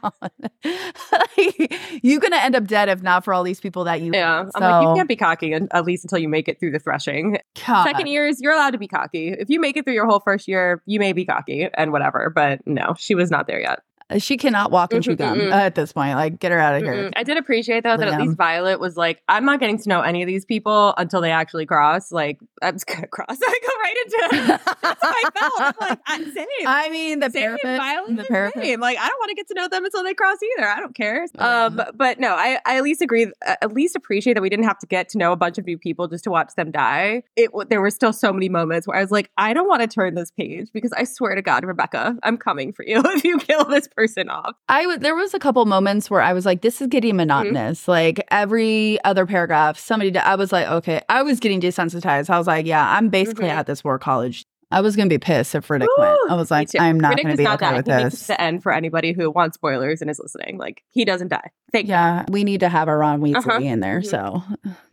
You're 2.02 2.20
going 2.20 2.32
to 2.32 2.42
end 2.42 2.56
up 2.56 2.66
dead 2.66 2.88
if 2.88 3.02
not 3.02 3.24
for 3.24 3.32
all 3.32 3.42
these 3.42 3.60
people 3.60 3.84
that 3.84 4.00
you. 4.00 4.10
Yeah, 4.12 4.44
so. 4.44 4.50
I'm 4.56 4.62
like, 4.62 4.88
you 4.88 4.94
can't 4.96 5.08
be 5.08 5.16
cocky 5.16 5.52
at 5.52 5.84
least 5.84 6.04
until 6.04 6.18
you 6.18 6.28
make 6.28 6.48
it 6.48 6.58
through 6.58 6.72
the 6.72 6.78
threshing. 6.78 7.38
God. 7.66 7.84
Second 7.84 8.06
years, 8.06 8.40
you're 8.40 8.52
allowed 8.52 8.70
to 8.70 8.78
be 8.78 8.88
cocky. 8.88 9.28
If 9.28 9.48
you 9.48 9.60
make 9.60 9.76
it 9.76 9.84
through 9.84 9.94
your 9.94 10.06
whole 10.06 10.20
first 10.20 10.48
year, 10.48 10.82
you 10.86 10.98
may 10.98 11.12
be 11.12 11.24
cocky 11.24 11.68
and 11.74 11.92
whatever. 11.92 12.30
But 12.34 12.66
no, 12.66 12.94
she 12.98 13.14
was 13.14 13.30
not 13.30 13.46
there 13.46 13.60
yet 13.60 13.80
She 14.18 14.36
cannot 14.36 14.70
walk 14.70 14.92
and 14.92 15.02
chew 15.02 15.16
gum 15.16 15.38
Mm-mm-mm. 15.38 15.52
at 15.52 15.74
this 15.74 15.92
point. 15.92 16.16
Like, 16.16 16.38
get 16.38 16.52
her 16.52 16.58
out 16.58 16.76
of 16.76 16.82
here. 16.82 17.10
I 17.16 17.22
did 17.22 17.36
appreciate 17.36 17.82
though 17.84 17.96
that 17.96 18.08
at 18.08 18.20
least 18.20 18.36
Violet 18.36 18.80
was 18.80 18.96
like, 18.96 19.22
I'm 19.28 19.44
not 19.44 19.60
getting 19.60 19.78
to 19.78 19.88
know 19.88 20.00
any 20.00 20.22
of 20.22 20.26
these 20.26 20.44
people 20.44 20.94
until 20.96 21.20
they 21.20 21.30
actually 21.30 21.66
cross. 21.66 22.12
Like, 22.12 22.38
I'm 22.62 22.74
just 22.74 22.86
gonna 22.86 23.06
cross. 23.10 23.38
I 23.42 23.58
go 23.62 23.68
right 23.82 23.96
into 24.04 24.60
That's 24.82 25.02
how 25.02 25.10
I 25.10 25.30
felt. 25.38 25.52
I'm 25.58 25.88
like, 25.90 25.98
I, 26.06 26.24
same. 26.32 26.46
I 26.66 26.88
mean, 26.90 27.20
the 27.20 27.30
same, 27.30 27.42
parapet. 27.42 27.78
Violet, 27.78 28.16
the 28.16 28.24
parapet. 28.24 28.62
same. 28.62 28.80
Like, 28.80 28.98
I 28.98 29.08
don't 29.08 29.18
want 29.18 29.30
to 29.30 29.34
get 29.34 29.48
to 29.48 29.54
know 29.54 29.68
them 29.68 29.84
until 29.84 30.04
they 30.04 30.14
cross 30.14 30.38
either. 30.56 30.68
I 30.68 30.80
don't 30.80 30.94
care. 30.94 31.26
Yeah. 31.34 31.64
Um, 31.66 31.80
but 31.94 32.20
no, 32.20 32.34
I, 32.34 32.58
I 32.66 32.76
at 32.76 32.82
least 32.84 33.02
agree. 33.02 33.26
uh, 33.46 33.56
At 33.62 33.72
least 33.72 33.96
appreciate 33.96 34.34
that 34.34 34.42
we 34.42 34.48
didn't 34.50 34.66
have 34.66 34.78
to 34.78 34.86
get 34.86 35.08
to 35.10 35.18
know 35.18 35.32
a 35.32 35.36
bunch 35.36 35.58
of 35.58 35.66
new 35.66 35.78
people 35.78 36.06
just 36.08 36.24
to 36.24 36.30
watch 36.30 36.52
them 36.56 36.70
die. 36.70 37.22
It 37.36 37.50
there 37.68 37.80
were 37.80 37.90
still 37.90 38.12
so 38.12 38.32
many 38.32 38.48
moments 38.48 38.86
where 38.86 38.96
I 38.96 39.00
was 39.00 39.10
like, 39.10 39.30
I 39.36 39.52
don't 39.52 39.66
want 39.68 39.82
to 39.82 39.88
turn 39.88 40.14
this 40.14 40.30
page 40.30 40.68
because 40.72 40.92
I 40.92 41.04
swear 41.04 41.34
to 41.34 41.42
God, 41.42 41.64
Rebecca, 41.64 42.16
I'm 42.22 42.36
coming 42.36 42.72
for 42.72 42.84
you 42.86 43.02
if 43.04 43.24
you 43.24 43.38
kill 43.38 43.64
this 43.64 43.88
person 43.88 44.03
off. 44.28 44.54
I 44.68 44.82
w- 44.82 44.98
there 44.98 45.14
was 45.14 45.34
a 45.34 45.38
couple 45.38 45.64
moments 45.66 46.10
where 46.10 46.20
I 46.20 46.32
was 46.32 46.44
like, 46.46 46.62
this 46.62 46.80
is 46.80 46.86
getting 46.88 47.16
monotonous. 47.16 47.86
Like 47.88 48.20
every 48.30 49.02
other 49.04 49.26
paragraph, 49.26 49.78
somebody, 49.78 50.10
d- 50.10 50.18
I 50.18 50.34
was 50.36 50.52
like, 50.52 50.66
okay, 50.68 51.00
I 51.08 51.22
was 51.22 51.40
getting 51.40 51.60
desensitized. 51.60 52.30
I 52.30 52.38
was 52.38 52.46
like, 52.46 52.66
yeah, 52.66 52.96
I'm 52.96 53.08
basically 53.08 53.46
Mhm. 53.46 53.56
at 53.56 53.66
this 53.66 53.82
war 53.84 53.98
college. 53.98 54.44
I 54.70 54.80
was 54.80 54.96
gonna 54.96 55.08
be 55.08 55.18
pissed 55.18 55.54
if 55.54 55.68
Ridoc 55.68 55.86
went. 55.98 56.18
I 56.30 56.34
was 56.34 56.50
like. 56.50 56.68
I'm 56.78 56.98
not 56.98 57.16
Ridoc 57.16 57.22
gonna 57.22 57.36
be 57.36 57.44
not 57.44 57.62
okay 57.62 57.70
that. 57.70 57.76
with 57.76 57.86
he 57.86 58.04
this. 58.04 58.26
the 58.26 58.40
end 58.40 58.62
for 58.62 58.72
anybody 58.72 59.12
who 59.12 59.30
wants 59.30 59.54
spoilers 59.54 60.00
and 60.00 60.10
is 60.10 60.18
listening. 60.18 60.58
Like 60.58 60.82
he 60.90 61.04
doesn't 61.04 61.28
die. 61.28 61.50
Thank 61.74 61.88
Yeah, 61.88 62.24
we 62.30 62.44
need 62.44 62.60
to 62.60 62.68
have 62.68 62.86
a 62.88 62.96
Ron 62.96 63.20
Weasley 63.20 63.36
Uh-huh. 63.48 63.58
in 63.60 63.80
there, 63.80 64.00
Mhm. 64.00 64.06
so 64.06 64.42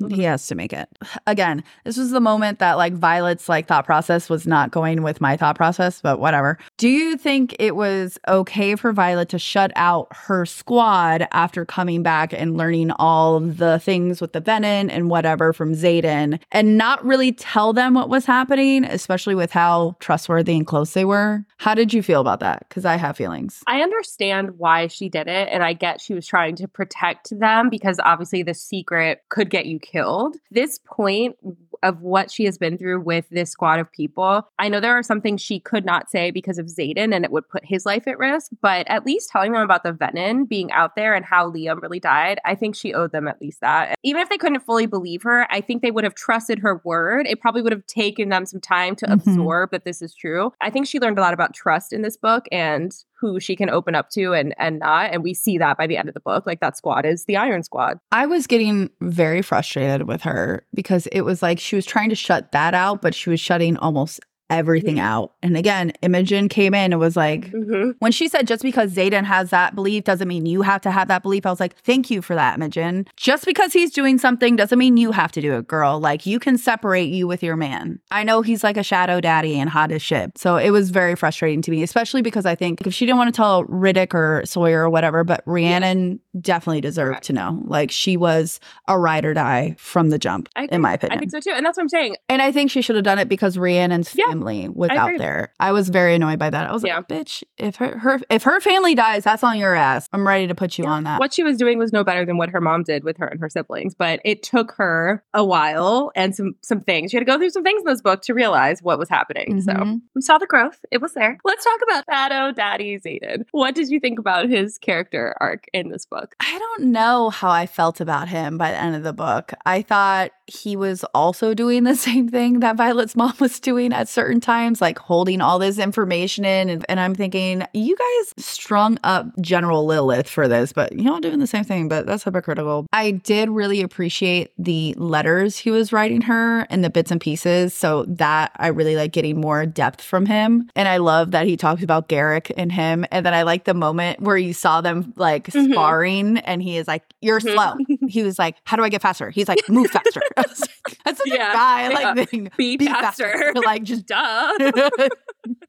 he 0.09 0.23
has 0.23 0.47
to 0.47 0.55
make 0.55 0.73
it. 0.73 0.89
Again, 1.27 1.63
this 1.85 1.95
was 1.95 2.09
the 2.09 2.19
moment 2.19 2.57
that 2.59 2.73
like 2.77 2.93
Violet's 2.93 3.47
like 3.47 3.67
thought 3.67 3.85
process 3.85 4.29
was 4.29 4.47
not 4.47 4.71
going 4.71 5.03
with 5.03 5.21
my 5.21 5.38
thought 5.38 5.55
process, 5.55 6.01
but 6.01 6.19
whatever. 6.19 6.57
Do 6.77 6.89
you 6.89 7.17
think 7.17 7.55
it 7.59 7.75
was 7.75 8.17
okay 8.27 8.75
for 8.75 8.91
Violet 8.93 9.29
to 9.29 9.38
shut 9.39 9.71
out 9.75 10.07
her 10.11 10.45
squad 10.45 11.27
after 11.31 11.65
coming 11.65 12.01
back 12.01 12.33
and 12.33 12.57
learning 12.57 12.91
all 12.97 13.39
the 13.39 13.77
things 13.79 14.19
with 14.19 14.33
the 14.33 14.39
Venom 14.41 14.89
and 14.89 15.09
whatever 15.09 15.53
from 15.53 15.73
Xaden 15.73 16.39
and 16.51 16.77
not 16.79 17.05
really 17.05 17.31
tell 17.31 17.73
them 17.73 17.93
what 17.93 18.09
was 18.09 18.25
happening, 18.25 18.83
especially 18.85 19.35
with 19.35 19.51
how 19.51 19.95
trustworthy 20.00 20.55
and 20.57 20.65
close 20.65 20.93
they 20.93 21.05
were? 21.05 21.45
How 21.57 21.75
did 21.75 21.93
you 21.93 22.01
feel 22.01 22.21
about 22.21 22.39
that? 22.39 22.65
Because 22.67 22.85
I 22.85 22.95
have 22.95 23.15
feelings. 23.17 23.61
I 23.67 23.81
understand 23.81 24.57
why 24.57 24.88
she 24.88 25.09
did 25.09 25.27
it, 25.27 25.50
and 25.51 25.61
I 25.63 25.73
get 25.73 26.01
she 26.01 26.15
was 26.15 26.25
trying 26.25 26.55
to 26.55 26.67
protect 26.74 27.38
them 27.40 27.70
because 27.70 28.00
obviously 28.04 28.44
the 28.44 28.54
secret 28.54 29.24
could 29.30 29.50
get 29.50 29.66
you 29.66 29.80
killed. 29.80 30.38
This 30.50 30.80
point 30.86 31.36
of 31.84 32.01
what 32.01 32.30
she 32.30 32.46
has 32.46 32.60
been 32.60 32.78
through 32.78 33.01
with 33.01 33.28
this 33.30 33.50
squad 33.50 33.80
of 33.80 33.92
people, 33.92 34.48
I 34.60 34.70
know 34.70 34.80
there 34.80 34.98
are 34.98 35.01
some 35.01 35.20
things 35.20 35.42
she 35.42 35.60
could 35.60 35.84
not 35.84 36.12
say 36.12 36.30
because 36.30 36.60
of 36.60 36.68
Xaden 36.68 37.13
and 37.16 37.25
it 37.25 37.32
would 37.32 37.50
put 37.50 37.66
his 37.66 37.86
life 37.88 38.08
at 38.08 38.20
risk, 38.20 38.51
but 38.62 38.88
at 38.88 39.04
least 39.06 39.30
telling 39.30 39.51
them 39.51 39.63
about 39.63 39.82
the 39.84 39.92
Venom 39.92 40.46
being 40.46 40.72
out 40.72 40.96
there 40.96 41.16
and 41.16 41.25
how 41.25 41.50
Liam 41.50 41.82
really 41.82 42.00
died, 42.00 42.40
I 42.46 42.54
think 42.54 42.75
she 42.75 42.94
owed 42.94 43.12
them 43.12 43.28
at 43.28 43.42
least 43.42 43.62
that. 43.62 43.96
Even 44.04 44.22
if 44.22 44.30
they 44.30 44.38
couldn't 44.38 44.60
fully 44.66 44.86
believe 44.86 45.24
her, 45.24 45.48
I 45.51 45.60
think 45.62 45.82
they 45.82 45.92
would 45.92 46.04
have 46.04 46.13
trusted 46.16 46.60
her 46.60 46.82
word. 46.84 47.25
It 47.28 47.42
probably 47.42 47.63
would 47.63 47.72
have 47.72 47.88
taken 47.88 48.30
them 48.30 48.46
some 48.46 48.62
time 48.62 48.96
to 48.98 49.08
Mhm. 49.08 49.13
absorb 49.13 49.72
that 49.72 49.84
this 49.84 50.04
is 50.04 50.13
true. 50.13 50.54
I 50.62 50.70
think 50.70 50.86
she 50.86 51.00
learned 51.00 51.18
a 51.18 51.22
lot 51.22 51.34
about 51.34 51.54
trust 51.56 51.94
in 51.94 52.04
this 52.04 52.16
book 52.18 52.46
and 52.51 52.92
who 53.22 53.40
she 53.40 53.56
can 53.56 53.70
open 53.70 53.96
up 53.96 54.10
to 54.10 54.34
and 54.34 54.54
and 54.58 54.80
not 54.80 55.13
and 55.13 55.24
we 55.24 55.34
see 55.34 55.58
that 55.60 55.78
by 55.78 55.88
the 55.88 55.96
end 55.96 56.10
of 56.10 56.16
the 56.16 56.20
book 56.20 56.46
like 56.48 56.60
that 56.60 56.75
squad 56.75 57.06
is 57.06 57.25
the 57.25 57.38
iron 57.38 57.63
squad. 57.63 58.00
I 58.12 58.25
was 58.25 58.48
getting 58.48 58.90
very 59.00 59.44
frustrated 59.44 60.08
with 60.08 60.24
her 60.24 60.66
because 60.74 61.08
it 61.08 61.22
was 61.22 61.42
like 61.42 61.60
she 61.60 61.75
was 61.75 61.86
trying 61.86 62.10
to 62.10 62.16
shut 62.16 62.51
that 62.51 62.74
out, 62.74 63.01
but 63.01 63.13
she 63.13 63.30
was 63.30 63.40
shutting 63.40 63.78
almost 63.78 64.20
everything 64.51 64.98
Mhm. 64.98 65.01
out. 65.01 65.31
And 65.41 65.58
again, 65.58 65.93
Imogen 66.01 66.50
came 66.50 66.74
in 66.74 66.91
and 66.93 67.00
was 67.00 67.15
like, 67.15 67.51
mm-hmm. 67.51 67.91
when 68.00 68.12
she 68.12 68.27
said 68.27 68.48
just 68.48 68.62
because 68.62 68.93
Xaden 68.93 69.24
has 69.24 69.50
that 69.50 69.74
belief 69.74 70.03
doesn't 70.03 70.27
mean 70.27 70.46
you 70.46 70.62
have 70.62 70.81
to 70.81 70.91
have 70.91 71.08
that 71.08 71.24
belief, 71.24 71.46
I 71.46 71.50
was 71.50 71.60
like, 71.60 71.75
thank 71.77 72.12
you 72.12 72.22
for 72.22 72.36
that, 72.36 72.55
Imogen. 72.55 73.08
Just 73.15 73.46
because 73.46 73.74
he's 73.74 73.91
doing 73.91 74.17
something 74.20 74.55
doesn't 74.55 74.77
mean 74.77 74.98
you 74.98 75.12
have 75.13 75.31
to 75.31 75.41
do 75.41 75.53
it, 75.58 75.67
girl. 75.67 76.00
Like 76.00 76.25
you 76.25 76.38
can 76.38 76.58
separate 76.58 77.10
you 77.10 77.25
with 77.27 77.41
your 77.41 77.55
man. 77.55 78.00
I 78.12 78.24
know 78.24 78.41
he's 78.41 78.63
like 78.63 78.77
a 78.77 78.84
shadow 78.84 79.22
daddy 79.22 79.58
and 79.60 79.70
hot 79.70 79.91
as 79.91 80.01
shit. 80.01 80.38
So 80.38 80.58
it 80.58 80.72
was 80.72 80.89
very 80.91 81.15
frustrating 81.15 81.62
to 81.63 81.72
me, 81.72 81.81
especially 81.81 82.22
because 82.22 82.46
I 82.46 82.55
think 82.55 82.86
if 82.86 82.93
she 82.93 83.05
didn't 83.05 83.17
want 83.17 83.34
to 83.34 83.38
tell 83.38 83.63
Ridoc 83.65 84.13
or 84.13 84.43
Sawyer 84.46 84.84
or 84.84 84.89
whatever, 84.89 85.24
but 85.24 85.41
Rhiannon 85.46 86.20
definitely 86.39 86.81
deserved 86.81 87.12
Correct. 87.12 87.25
to 87.27 87.34
know. 87.34 87.62
Like 87.65 87.91
she 87.91 88.17
was 88.17 88.60
a 88.88 88.98
ride 89.00 89.25
or 89.25 89.34
die 89.34 89.75
from 89.77 90.10
the 90.10 90.20
jump, 90.20 90.50
in 90.70 90.81
my 90.81 90.93
opinion. 90.93 91.17
I 91.17 91.20
think 91.20 91.31
so 91.31 91.39
too 91.39 91.51
and 91.55 91.65
that's 91.65 91.77
what 91.77 91.84
I'm 91.84 91.89
saying 91.89 92.15
And 92.29 92.41
I 92.41 92.51
think 92.51 92.72
she 92.72 92.81
should 92.81 92.96
have 92.96 93.05
done 93.05 93.20
it 93.20 93.29
because 93.29 93.58
Rhiannon's 93.58 94.13
Yeah, 94.15 94.27
family 94.27 94.40
was 94.43 94.89
I 94.91 94.95
out 94.98 95.07
agree. 95.10 95.17
there. 95.19 95.53
I 95.60 95.71
was 95.71 95.89
very 95.89 96.15
annoyed 96.15 96.39
by 96.39 96.50
that. 96.50 96.69
I 96.69 96.74
was 96.74 96.83
Yeah. 96.83 96.98
like, 96.98 97.07
bitch, 97.07 97.43
if 97.57 97.75
her, 97.77 97.98
her 98.00 98.19
if 98.29 98.43
her 98.43 98.60
family 98.62 98.95
dies, 98.95 99.24
that's 99.24 99.43
on 99.43 99.57
your 99.57 99.75
ass. 99.75 100.07
I'm 100.13 100.27
ready 100.27 100.48
to 100.48 100.55
put 100.55 100.77
you 100.77 100.86
on 100.86 101.03
that. 101.03 101.19
what 101.19 101.33
she 101.33 101.43
was 101.43 101.57
doing 101.57 101.77
was 101.77 101.93
no 101.93 102.03
better 102.03 102.25
than 102.25 102.38
what 102.38 102.50
her 102.50 102.62
mom 102.62 102.83
did 102.83 103.03
with 103.03 103.17
her 103.17 103.27
and 103.27 103.39
her 103.39 103.50
siblings 103.50 103.93
but 103.95 104.19
it 104.25 104.43
took 104.43 104.71
her 104.74 105.24
a 105.33 105.43
while 105.43 106.12
and 106.15 106.36
some 106.36 106.55
some 106.62 106.81
things 106.81 107.12
she 107.12 107.17
had 107.17 107.21
to 107.21 107.31
go 107.31 107.38
through 107.38 107.50
some 107.50 107.63
things 107.63 107.81
in 107.81 107.86
this 107.86 108.01
book 108.01 108.21
to 108.21 108.33
realize 108.33 108.81
what 108.81 108.98
was 108.98 109.10
happening 109.10 109.62
so 109.62 109.74
Mhm. 109.74 110.01
we 110.15 110.21
saw 110.21 110.38
the 110.38 110.45
growth 110.48 110.79
it 110.91 111.01
was 111.01 111.13
there 111.13 111.38
let's 111.43 111.63
talk 111.63 111.79
about 111.83 112.03
Shadow 112.10 112.51
Daddy 112.51 112.98
Xaden 113.00 113.45
what 113.51 113.75
did 113.75 113.89
you 113.89 114.00
think 114.00 114.19
about 114.19 114.50
his 114.50 114.77
character 114.77 115.36
arc 115.41 115.65
in 115.74 115.89
this 115.89 116.05
book 116.05 116.35
I 116.39 116.57
don't 116.57 116.92
know 116.92 117.29
how 117.29 117.50
I 117.50 117.66
felt 117.66 118.00
about 118.01 118.27
him 118.29 118.57
by 118.57 118.72
the 118.72 118.77
end 118.81 118.96
of 118.96 119.03
the 119.03 119.13
book. 119.13 119.53
I 119.66 119.81
thought 119.81 120.31
he 120.48 120.75
was 120.75 121.03
also 121.13 121.53
doing 121.53 121.83
the 121.83 121.96
same 122.07 122.29
thing 122.29 122.59
that 122.61 122.75
Violet's 122.77 123.16
mom 123.16 123.33
was 123.39 123.59
doing 123.59 123.92
at 123.94 124.07
certain 124.07 124.30
times, 124.39 124.79
like 124.81 124.98
holding 125.00 125.41
all 125.41 125.59
this 125.59 125.77
information 125.77 126.46
in. 126.46 126.70
And, 126.70 126.85
and 126.87 127.00
I'm 127.00 127.13
thinking, 127.15 127.63
you 127.74 127.96
guys 127.98 128.46
strung 128.46 128.98
up 129.03 129.25
General 129.41 129.85
Lilith 129.85 130.29
for 130.29 130.48
this, 130.48 130.72
but 130.72 130.94
you're 130.98 131.11
all 131.13 131.20
doing 131.20 131.39
the 131.39 131.48
same 131.48 131.63
thing, 131.63 131.89
but 131.89 132.05
that's 132.05 132.24
hypocritical. 132.24 132.85
I 132.94 133.11
did 133.11 133.50
really 133.50 133.81
appreciate 133.81 134.51
the 134.57 134.94
letters 134.98 135.57
he 135.57 135.72
was 135.72 135.91
writing 135.91 136.22
her 136.22 136.61
and 136.70 136.83
the 136.83 136.89
bits 136.89 137.11
and 137.11 137.20
pieces. 137.20 137.74
So 137.74 138.05
that 138.07 138.51
I 138.57 138.67
really 138.67 138.96
like 138.96 139.11
getting 139.11 139.41
more 139.41 139.65
depth 139.65 140.01
from 140.01 140.25
him. 140.25 140.70
And 140.75 140.87
I 140.87 140.98
love 140.98 141.31
that 141.31 141.46
he 141.48 141.57
talks 141.57 141.83
about 141.83 142.07
Garrick 142.07 142.51
and 142.57 142.72
him. 142.72 143.05
And 143.11 143.25
then 143.25 143.33
I 143.33 143.44
like 143.44 143.65
the 143.65 143.74
moment 143.74 144.22
where 144.22 144.37
you 144.37 144.53
saw 144.53 144.81
them 144.81 145.13
like 145.17 145.48
Mhm. 145.48 145.72
sparring 145.72 146.37
and 146.39 146.61
he 146.61 146.77
is 146.77 146.87
like, 146.87 147.03
You're 147.22 147.39
Mhm. 147.39 147.53
slow. 147.53 147.74
He 148.11 148.24
was 148.24 148.37
like, 148.37 148.57
How 148.65 148.77
do 148.77 148.83
I 148.83 148.89
get 148.89 149.01
faster? 149.01 149.29
He's 149.31 149.47
like, 149.47 149.59
Move 149.69 149.89
faster. 149.89 150.21
Was 150.37 150.59
like, 150.61 150.97
That's 151.05 151.21
Yeah, 151.25 151.50
a 151.51 151.53
guy 151.53 151.89
yeah. 151.89 152.13
like 152.13 152.29
thing. 152.29 152.51
be, 152.57 152.77
faster, 152.77 153.53
Like 153.55 153.83
just 153.83 154.05
duh 154.07 154.51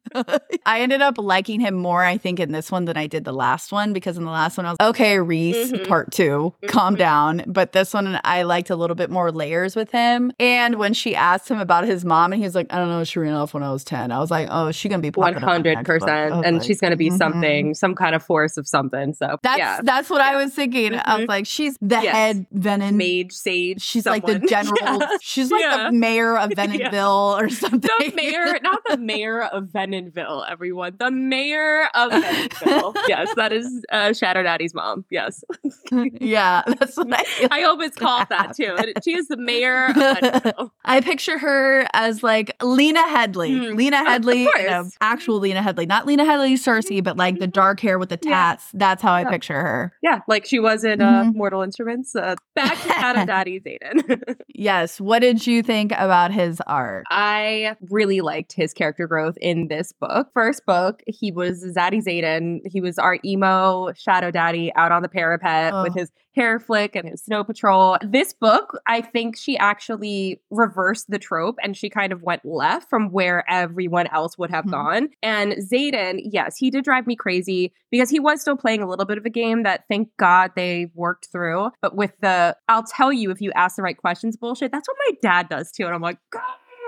I 0.67 0.81
ended 0.81 1.01
up 1.03 1.17
liking 1.19 1.61
him 1.61 1.75
more, 1.75 2.03
I 2.05 2.17
think, 2.19 2.41
in 2.41 2.53
this 2.53 2.71
one 2.71 2.85
than 2.85 2.97
I 2.97 3.07
did 3.07 3.25
the 3.25 3.33
last 3.33 3.73
one 3.73 3.93
because 3.93 4.17
in 4.19 4.25
the 4.25 4.31
last 4.31 4.57
one 4.57 4.67
I 4.67 4.71
was 4.71 4.77
okay, 4.91 5.19
Rhys, 5.19 5.73
Mhm. 5.73 5.88
part 5.88 6.12
2 6.12 6.53
calm 6.67 6.95
Mhm. 6.95 6.99
down. 6.99 7.43
But 7.47 7.73
this 7.73 7.95
one 7.95 8.19
I 8.25 8.43
liked 8.43 8.71
a 8.71 8.77
little 8.77 8.97
bit 8.97 9.11
more 9.11 9.31
layers 9.33 9.75
with 9.77 9.91
him. 9.91 10.33
And 10.38 10.77
when 10.77 10.93
she 10.95 11.15
asked 11.15 11.49
him 11.51 11.59
about 11.59 11.85
his 11.85 12.05
mom, 12.05 12.33
and 12.33 12.41
he 12.41 12.47
was 12.47 12.55
like, 12.55 12.67
I 12.73 12.79
don't 12.79 12.88
know, 12.88 13.05
she 13.05 13.19
ran 13.19 13.35
off 13.35 13.55
when 13.55 13.62
I 13.62 13.73
was 13.73 13.85
ten. 13.85 14.11
I 14.12 14.19
was 14.19 14.31
like, 14.31 14.49
oh, 14.51 14.69
is 14.69 14.77
she 14.77 14.88
gonna 14.88 15.03
be 15.03 15.11
One 15.11 15.35
popping 15.35 15.37
up 15.37 15.43
in 15.43 15.47
the 15.47 15.53
hundred 15.53 15.75
next 15.77 15.88
book? 15.88 16.09
I 16.09 16.29
percent, 16.29 16.47
and 16.47 16.57
like, 16.59 16.67
she's 16.67 16.81
going 16.81 16.91
to 16.91 16.97
be 16.97 17.11
mhm. 17.11 17.19
something, 17.19 17.75
some 17.75 17.95
kind 17.95 18.15
of 18.15 18.23
force 18.23 18.57
of 18.57 18.67
something. 18.69 19.15
So 19.15 19.38
That's 19.43 19.59
yeah, 19.59 19.81
that's 19.83 20.11
what 20.11 20.21
I 20.21 20.37
was 20.37 20.53
thinking. 20.53 20.95
I 20.95 21.19
was 21.19 21.29
like, 21.29 21.47
she's 21.47 21.77
the 21.81 22.01
Yes. 22.03 22.15
head 22.15 22.47
Venom. 22.53 22.97
mage, 22.97 23.33
sage. 23.33 23.81
She's 23.83 24.07
like 24.07 24.27
the 24.27 24.38
general. 24.49 24.77
Yeah. 25.01 25.07
She's 25.21 25.51
like 25.51 25.62
Yeah. 25.62 25.85
the 25.91 25.93
mayor 25.93 26.37
of 26.38 26.51
Venomville 26.57 27.41
or 27.41 27.49
something. 27.49 27.81
The 27.81 28.12
mayor, 28.15 28.59
not 28.62 28.81
the 28.88 28.97
mayor 28.99 29.43
of 29.43 29.65
Venonville, 29.92 30.44
everyone. 30.50 30.96
The 30.98 31.11
mayor 31.11 31.85
of 31.94 32.11
Venonville. 32.12 32.94
yes, 33.09 33.33
that 33.37 33.52
is 33.52 33.85
uh, 33.92 34.12
Shadow 34.12 34.42
Daddy's 34.42 34.74
mom. 34.74 35.05
Yes. 35.11 35.44
yeah, 36.20 36.62
that's 36.66 36.96
what 36.96 37.09
I. 37.12 37.48
I 37.50 37.61
hope 37.62 37.81
it's 37.83 37.96
called 37.96 38.28
that 38.31 38.57
too. 38.57 38.76
She 39.05 39.14
is 39.14 39.28
the 39.28 39.37
mayor. 39.37 39.88
I 40.85 41.00
picture 41.02 41.38
her 41.38 41.87
as 41.92 42.22
like 42.22 42.57
Lena 42.62 43.02
Headey. 43.02 43.50
Mm, 43.52 43.76
Lena 43.76 43.98
Headey, 43.98 44.44
you 44.44 44.68
know, 44.68 44.83
course. 44.83 44.96
actual 45.00 45.38
Lena 45.38 45.61
Headey, 45.61 45.87
not 45.87 46.07
Lena 46.07 46.24
Headey 46.24 46.55
Cersei, 46.55 47.02
but 47.02 47.16
like 47.16 47.38
the 47.38 47.46
dark 47.46 47.81
hair 47.81 47.98
with 47.98 48.09
the 48.09 48.18
Yeah. 48.22 48.31
tats. 48.31 48.68
That's 48.74 49.02
how 49.02 49.12
I 49.12 49.22
Yeah. 49.22 49.31
picture 49.31 49.61
her. 49.61 49.92
Yeah, 50.02 50.20
like 50.28 50.46
she 50.46 50.59
was 50.59 50.85
in 50.85 51.00
uh, 51.00 51.24
Mhm. 51.24 51.35
Mortal 51.35 51.62
Instruments. 51.62 52.14
Uh, 52.16 52.37
back 52.55 52.81
to 52.83 52.88
Shadow 52.88 53.24
Daddy 53.26 53.61
Xaden. 53.61 54.37
Yes. 54.48 55.00
What 55.00 55.20
did 55.20 55.46
you 55.46 55.62
think 55.62 55.92
about 55.92 56.31
his 56.33 56.61
art? 56.66 57.05
I 57.11 57.76
really 57.90 58.20
liked 58.20 58.52
his 58.52 58.72
character 58.72 59.07
growth 59.07 59.37
in 59.40 59.68
this 59.68 59.82
book. 59.90 60.29
First 60.35 60.66
book, 60.66 61.03
he 61.07 61.33
was 61.33 61.64
Zaddy 61.64 62.05
Xaden. 62.05 62.61
He 62.71 62.81
was 62.83 62.99
our 62.99 63.18
emo 63.25 63.92
shadow 63.95 64.31
daddy 64.31 64.71
out 64.77 64.92
on 64.92 65.01
the 65.03 65.09
parapet 65.09 65.73
Oh. 65.73 65.83
with 65.83 65.95
his 65.95 66.12
hair 66.35 66.59
flick 66.61 66.95
and 66.97 67.09
his 67.09 67.23
snow 67.23 67.42
patrol. 67.45 67.97
This 68.03 68.33
book, 68.33 68.79
I 68.87 69.01
think 69.03 69.37
she 69.37 69.57
actually 69.59 70.40
reversed 70.51 71.11
the 71.11 71.18
trope 71.18 71.57
and 71.62 71.77
she 71.77 71.90
kind 71.90 72.11
of 72.12 72.23
went 72.23 72.45
left 72.45 72.88
from 72.88 73.11
where 73.11 73.45
everyone 73.51 74.07
else 74.09 74.38
would 74.38 74.51
have 74.51 74.64
Mhm. 74.66 74.71
gone. 74.71 75.09
And 75.23 75.53
Xaden, 75.55 76.21
yes, 76.25 76.57
he 76.57 76.71
did 76.71 76.85
drive 76.85 77.07
me 77.07 77.16
crazy 77.16 77.73
because 77.90 78.09
he 78.11 78.18
was 78.21 78.40
still 78.40 78.57
playing 78.57 78.83
a 78.83 78.88
little 78.88 79.05
bit 79.05 79.18
of 79.18 79.27
a 79.27 79.31
game 79.31 79.62
that 79.64 79.85
thank 79.88 80.09
God 80.16 80.53
they 80.57 80.90
worked 80.95 81.29
through. 81.31 81.71
But 81.83 81.97
with 81.97 82.12
the 82.21 82.57
I'll 82.68 82.83
tell 82.85 83.12
you 83.12 83.31
if 83.31 83.40
you 83.42 83.53
ask 83.55 83.77
the 83.77 83.83
right 83.83 83.97
questions 83.97 84.37
bullshit, 84.37 84.73
that's 84.73 84.88
what 84.88 84.97
my 85.07 85.16
dad 85.23 85.49
does 85.51 85.71
too. 85.71 85.85
And 85.85 85.95
I'm 85.95 86.01
like, 86.03 86.18
God 86.31 86.42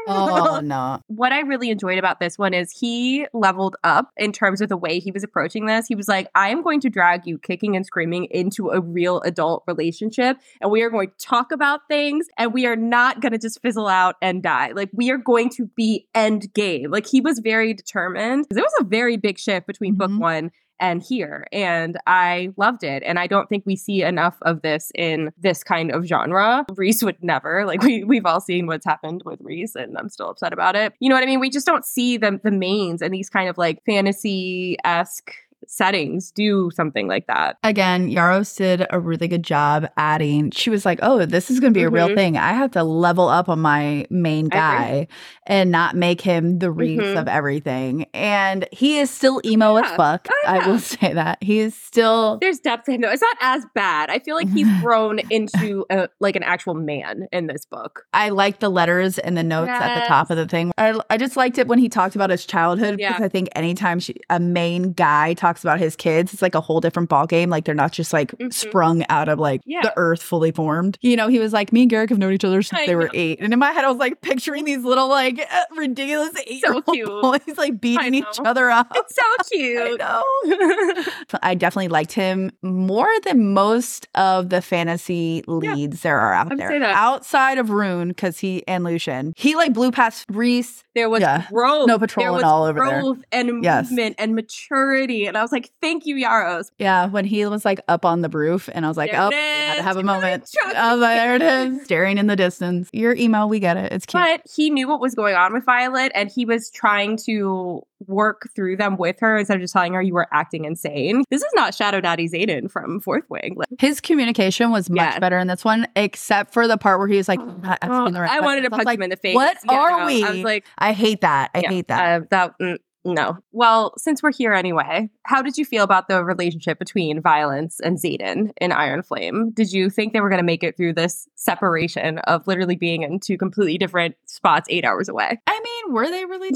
oh 0.07 0.61
no. 0.65 1.01
What 1.07 1.33
I 1.33 1.41
really 1.41 1.71
enjoyed 1.71 1.99
about 1.99 2.21
this 2.21 2.39
one 2.39 2.55
is 2.55 2.71
he 2.71 3.27
leveled 3.33 3.77
up 3.85 4.11
in 4.17 4.33
terms 4.33 4.61
of 4.61 4.69
the 4.69 4.77
way 4.77 4.99
he 4.99 5.11
was 5.11 5.25
approaching 5.25 5.67
this. 5.67 5.87
He 5.87 5.95
was 5.95 6.09
like, 6.09 6.29
I 6.35 6.51
am 6.51 6.63
going 6.63 6.81
to 6.81 6.91
drag 6.91 7.27
you 7.27 7.39
kicking 7.39 7.77
and 7.77 7.85
screaming 7.85 8.27
into 8.27 8.71
a 8.71 8.81
real 8.81 9.21
adult 9.23 9.65
relationship 9.67 10.39
and 10.61 10.71
we 10.71 10.83
are 10.83 10.91
going 10.91 11.09
to 11.09 11.27
talk 11.27 11.53
about 11.53 11.81
things 11.89 12.27
and 12.39 12.53
we 12.53 12.67
are 12.67 12.77
not 12.77 13.21
going 13.21 13.33
to 13.33 13.39
just 13.39 13.61
fizzle 13.63 13.89
out 13.89 14.17
and 14.21 14.43
die. 14.43 14.73
Like 14.73 14.91
we 14.93 15.11
are 15.11 15.19
going 15.19 15.51
to 15.51 15.67
be 15.77 16.09
end 16.15 16.53
game. 16.55 16.91
Like 16.91 17.07
he 17.07 17.21
was 17.21 17.39
very 17.39 17.75
determined. 17.75 18.47
It 18.51 18.55
was 18.57 18.73
a 18.81 18.85
very 18.85 19.17
big 19.17 19.39
shift 19.39 19.67
between 19.67 19.97
mm-hmm. 19.97 20.17
book 20.17 20.21
1 20.21 20.51
and 20.81 21.03
here. 21.03 21.47
And 21.53 21.99
I 22.07 22.51
loved 22.57 22.85
it. 22.85 23.03
And 23.05 23.19
I 23.19 23.27
don't 23.27 23.49
think 23.49 23.65
we 23.67 23.77
see 23.77 24.03
enough 24.03 24.37
of 24.43 24.63
this 24.63 24.91
in 24.95 25.33
this 25.39 25.63
kind 25.63 25.91
of 25.93 26.05
genre. 26.05 26.65
Rhys 26.77 27.03
would 27.03 27.23
never. 27.23 27.65
Like 27.67 27.83
we 27.85 28.05
we've 28.05 28.27
all 28.27 28.41
seen 28.41 28.67
what's 28.67 28.87
happened 28.87 29.23
with 29.25 29.41
Rhys 29.43 29.75
and 29.75 29.97
I'm 29.97 30.09
still 30.09 30.31
upset 30.31 30.53
about 30.53 30.77
it. 30.77 30.93
You 31.01 31.09
know 31.09 31.15
what 31.15 31.25
I 31.25 31.27
mean? 31.27 31.41
We 31.41 31.51
just 31.51 31.67
don't 31.67 31.85
see 31.85 32.17
the 32.17 32.41
the 32.43 32.51
mains 32.51 33.03
and 33.03 33.13
these 33.13 33.31
kind 33.31 33.49
of 33.49 33.59
like 33.59 33.83
fantasy-esque 33.87 35.31
settings 35.69 36.31
do 36.31 36.71
something 36.75 37.09
like 37.09 37.27
that. 37.27 37.57
Again, 37.63 38.09
Yarros 38.11 38.57
did 38.57 38.87
a 38.91 38.99
really 39.01 39.29
good 39.29 39.43
job 39.43 39.89
adding. 39.97 40.51
She 40.51 40.71
was 40.71 40.85
like, 40.85 40.99
"Oh, 41.03 41.25
this 41.25 41.51
is 41.51 41.61
going 41.61 41.73
to 41.73 41.79
be 41.79 41.85
a 41.85 41.91
real 41.91 42.09
Mhm. 42.09 42.15
thing. 42.15 42.37
I 42.37 42.53
have 42.53 42.71
to 42.73 42.83
level 42.85 43.29
up 43.29 43.49
on 43.49 43.61
my 43.61 44.07
main 44.11 44.49
guy 44.49 45.09
and 45.47 45.71
not 45.71 45.95
make 45.97 46.21
him 46.21 46.59
the 46.59 46.71
Rhys 46.71 46.99
Mhm. 47.01 47.21
of 47.21 47.29
everything." 47.29 48.07
And 48.15 48.67
he 48.73 48.99
is 48.99 49.11
still 49.11 49.41
emo 49.45 49.77
as 49.77 49.91
fuck. 49.97 50.27
Oh, 50.31 50.43
I 50.47 50.67
will 50.67 50.79
say 50.79 51.13
that 51.13 51.39
he 51.43 51.59
is 51.61 51.75
still. 51.75 52.39
There's 52.41 52.59
depth 52.59 52.85
to 52.87 52.93
him 52.93 53.01
though. 53.03 53.11
It's 53.11 53.23
not 53.23 53.37
as 53.41 53.65
bad. 53.75 54.11
I 54.11 54.19
feel 54.19 54.37
like 54.37 54.49
he's 54.51 54.69
grown 54.83 55.19
into 55.31 55.85
a, 55.91 56.09
like 56.21 56.37
an 56.37 56.43
actual 56.43 56.75
man 56.75 57.27
in 57.33 57.47
this 57.47 57.65
book. 57.65 58.03
I 58.13 58.31
like 58.31 58.59
the 58.61 58.69
letters 58.69 59.19
and 59.19 59.37
the 59.37 59.43
notes 59.43 59.71
at 59.71 60.01
the 60.01 60.07
top 60.07 60.31
of 60.31 60.37
the 60.37 60.47
thing. 60.47 60.73
I, 60.79 60.99
I 61.11 61.17
just 61.17 61.37
liked 61.37 61.59
it 61.59 61.69
when 61.69 61.79
he 61.79 61.89
talked 61.89 62.15
about 62.15 62.31
his 62.31 62.45
childhood 62.45 62.97
Yeah. 62.99 63.11
because 63.11 63.25
I 63.25 63.29
think 63.29 63.49
anytime 63.55 64.01
she, 64.01 64.17
a 64.31 64.41
main 64.41 64.93
guy 64.93 65.35
talks 65.35 65.54
about 65.63 65.79
his 65.79 65.95
kids, 65.95 66.33
it's 66.33 66.43
like 66.43 66.55
a 66.55 66.61
whole 66.61 66.81
different 66.81 67.09
ball 67.09 67.27
game. 67.27 67.51
Like 67.51 67.65
they're 67.65 67.75
not 67.75 67.93
just 67.93 68.13
like 68.13 68.33
Mhm. 68.39 68.53
sprung 68.53 69.05
out 69.09 69.29
of 69.29 69.39
like 69.39 69.61
Yeah. 69.67 69.83
the 69.83 69.93
earth 69.97 70.23
fully 70.23 70.51
formed. 70.51 70.99
You 71.03 71.17
know, 71.17 71.29
he 71.29 71.39
was 71.39 71.53
like, 71.53 71.73
me 71.73 71.83
and 71.83 71.91
Garrick 71.91 72.11
have 72.11 72.19
known 72.19 72.33
each 72.33 72.45
other 72.45 72.63
since 72.63 72.81
I 72.83 72.87
they 72.87 72.97
were 72.97 73.11
eight. 73.15 73.41
And 73.41 73.53
in 73.53 73.59
my 73.59 73.71
head, 73.73 73.85
I 73.85 73.89
was 73.91 73.99
like 73.99 74.21
picturing 74.23 74.65
these 74.65 74.83
little 74.85 75.09
like 75.09 75.39
uh, 75.39 75.61
ridiculous 75.77 76.31
eight 76.47 76.65
old 76.69 76.85
cute. 76.87 77.07
boys 77.09 77.41
like 77.57 77.81
beating 77.81 78.15
each 78.15 78.41
other 78.45 78.71
up. 78.71 78.91
It's 78.95 79.15
so 79.15 79.23
I 79.39 79.43
cute. 79.45 79.99
know. 79.99 81.05
I 81.43 81.55
definitely 81.55 81.89
liked 81.89 82.13
him 82.13 82.51
more 82.63 83.09
than 83.25 83.53
most 83.53 84.09
of 84.15 84.49
the 84.51 84.63
fantasy 84.63 85.43
leads 85.47 86.01
there 86.03 86.19
are 86.19 86.33
out 86.33 86.51
would 86.51 86.59
there. 86.59 86.83
Outside 86.85 87.59
of 87.59 87.69
Ruhn, 87.69 88.09
because 88.09 88.39
he 88.39 88.67
and 88.69 88.85
Lucien. 88.85 89.35
He 89.37 89.57
like 89.57 89.73
blew 89.73 89.91
past 89.91 90.27
Rhys. 90.31 90.84
There 90.95 91.11
was 91.11 91.21
Yeah. 91.21 91.45
growth. 91.51 91.89
No 91.89 91.95
there 91.99 92.07
patrolling 92.07 92.45
all 92.45 92.65
over 92.65 92.79
there. 92.81 93.01
growth 93.01 93.19
and 93.33 93.65
Yes. 93.65 93.91
movement 93.91 94.17
and 94.19 94.35
maturity. 94.35 95.27
And 95.27 95.37
I 95.37 95.43
was 95.43 95.51
like, 95.53 95.71
thank 95.83 96.07
you, 96.07 96.15
Yarros. 96.17 96.71
Yeah, 96.79 97.07
when 97.07 97.25
he 97.25 97.45
was 97.47 97.65
like 97.65 97.81
up 97.89 98.05
on 98.05 98.21
the 98.23 98.29
roof, 98.29 98.69
and 98.73 98.85
I 98.85 98.89
was 98.89 98.97
like, 98.97 99.11
There 99.11 99.21
oh, 99.21 99.29
it 99.29 99.35
had 99.35 99.77
to 99.77 99.83
have 99.83 99.97
a 99.97 100.01
You 100.01 100.07
moment. 100.07 100.49
I 100.77 100.93
was 100.93 101.01
like, 101.01 101.17
there 101.17 101.35
it 101.37 101.43
is, 101.43 101.85
staring 101.85 102.19
in 102.19 102.27
the 102.29 102.37
distance. 102.37 102.89
Your 102.93 103.15
email, 103.15 103.49
we 103.49 103.59
get 103.59 103.77
it. 103.77 103.93
It's 103.93 104.07
cute. 104.07 104.23
But 104.23 104.43
he 104.55 104.71
knew 104.71 104.87
what 104.89 105.01
was 105.01 105.15
going 105.15 105.35
on 105.35 105.53
with 105.53 105.65
Violet 105.65 106.13
and 106.15 106.31
he 106.31 106.45
was 106.45 106.71
trying 106.71 107.17
to 107.27 107.83
work 108.07 108.49
through 108.55 108.77
them 108.77 108.97
with 108.97 109.21
her 109.21 109.37
instead 109.39 109.57
of 109.57 109.61
just 109.61 109.73
telling 109.73 109.95
her 109.95 110.03
you 110.03 110.15
were 110.15 110.29
acting 110.33 110.65
insane. 110.65 111.25
This 111.31 111.43
is 111.43 111.51
not 111.55 111.75
Shadow 111.75 112.01
Daddy 112.01 112.29
Xaden 112.29 112.71
from 112.71 113.01
Fourth 113.01 113.25
Wing. 113.29 113.55
Like, 113.57 113.69
His 113.79 114.01
communication 114.01 114.71
was 114.71 114.89
much 114.91 114.97
Yeah. 115.15 115.19
better 115.19 115.39
in 115.39 115.47
this 115.49 115.65
one, 115.65 115.87
except 115.97 116.53
for 116.53 116.67
the 116.69 116.77
part 116.77 116.99
where 116.99 117.09
he 117.09 117.17
was 117.17 117.29
like, 117.29 117.41
asking 117.41 117.91
oh, 117.91 118.11
right 118.11 118.31
I 118.31 118.41
wanted 118.41 118.63
to 118.63 118.69
questions. 118.69 118.73
I 118.73 118.77
was 118.77 118.79
punch 118.79 118.87
like, 118.87 118.99
him 118.99 119.03
in 119.03 119.11
the 119.11 119.17
face. 119.17 119.35
What 119.35 119.57
Yeah, 119.69 119.75
are 119.79 120.01
no. 120.01 120.07
we? 120.07 120.25
I 120.25 120.31
was 120.31 120.41
like, 120.41 120.65
I 120.79 120.93
hate 120.93 121.21
that. 121.23 121.51
I 121.55 121.61
yeah, 121.61 121.69
hate 121.69 121.89
that. 121.89 122.23
Uh, 122.23 122.25
that 122.31 122.59
mm, 122.61 122.79
no. 123.05 123.39
Well, 123.53 123.93
since 123.99 124.23
we're 124.23 124.33
here 124.33 124.53
anyway, 124.53 125.11
how 125.25 125.43
did 125.43 125.57
you 125.59 125.65
feel 125.65 125.85
about 125.85 126.09
the 126.09 126.25
relationship 126.25 126.79
between 126.79 127.21
Violence 127.21 127.81
and 127.81 127.99
Xaden 127.99 128.53
in 128.61 128.73
Iron 128.73 129.03
Flame? 129.03 129.51
Did 129.51 129.73
you 129.73 129.91
think 129.91 130.13
they 130.13 130.21
were 130.21 130.29
going 130.29 130.39
to 130.41 130.45
make 130.45 130.63
it 130.63 130.77
through 130.77 130.95
this 130.95 131.29
separation 131.37 132.19
of 132.21 132.47
literally 132.47 132.77
being 132.77 133.03
in 133.03 133.21
two 133.21 133.37
completely 133.37 133.79
different 133.79 134.17
spots 134.27 134.67
eight 134.71 134.85
hours 134.85 135.09
away? 135.09 135.39
I 135.47 135.61
mean, 135.61 135.95
were 135.95 136.09
they 136.11 136.25
really? 136.25 136.51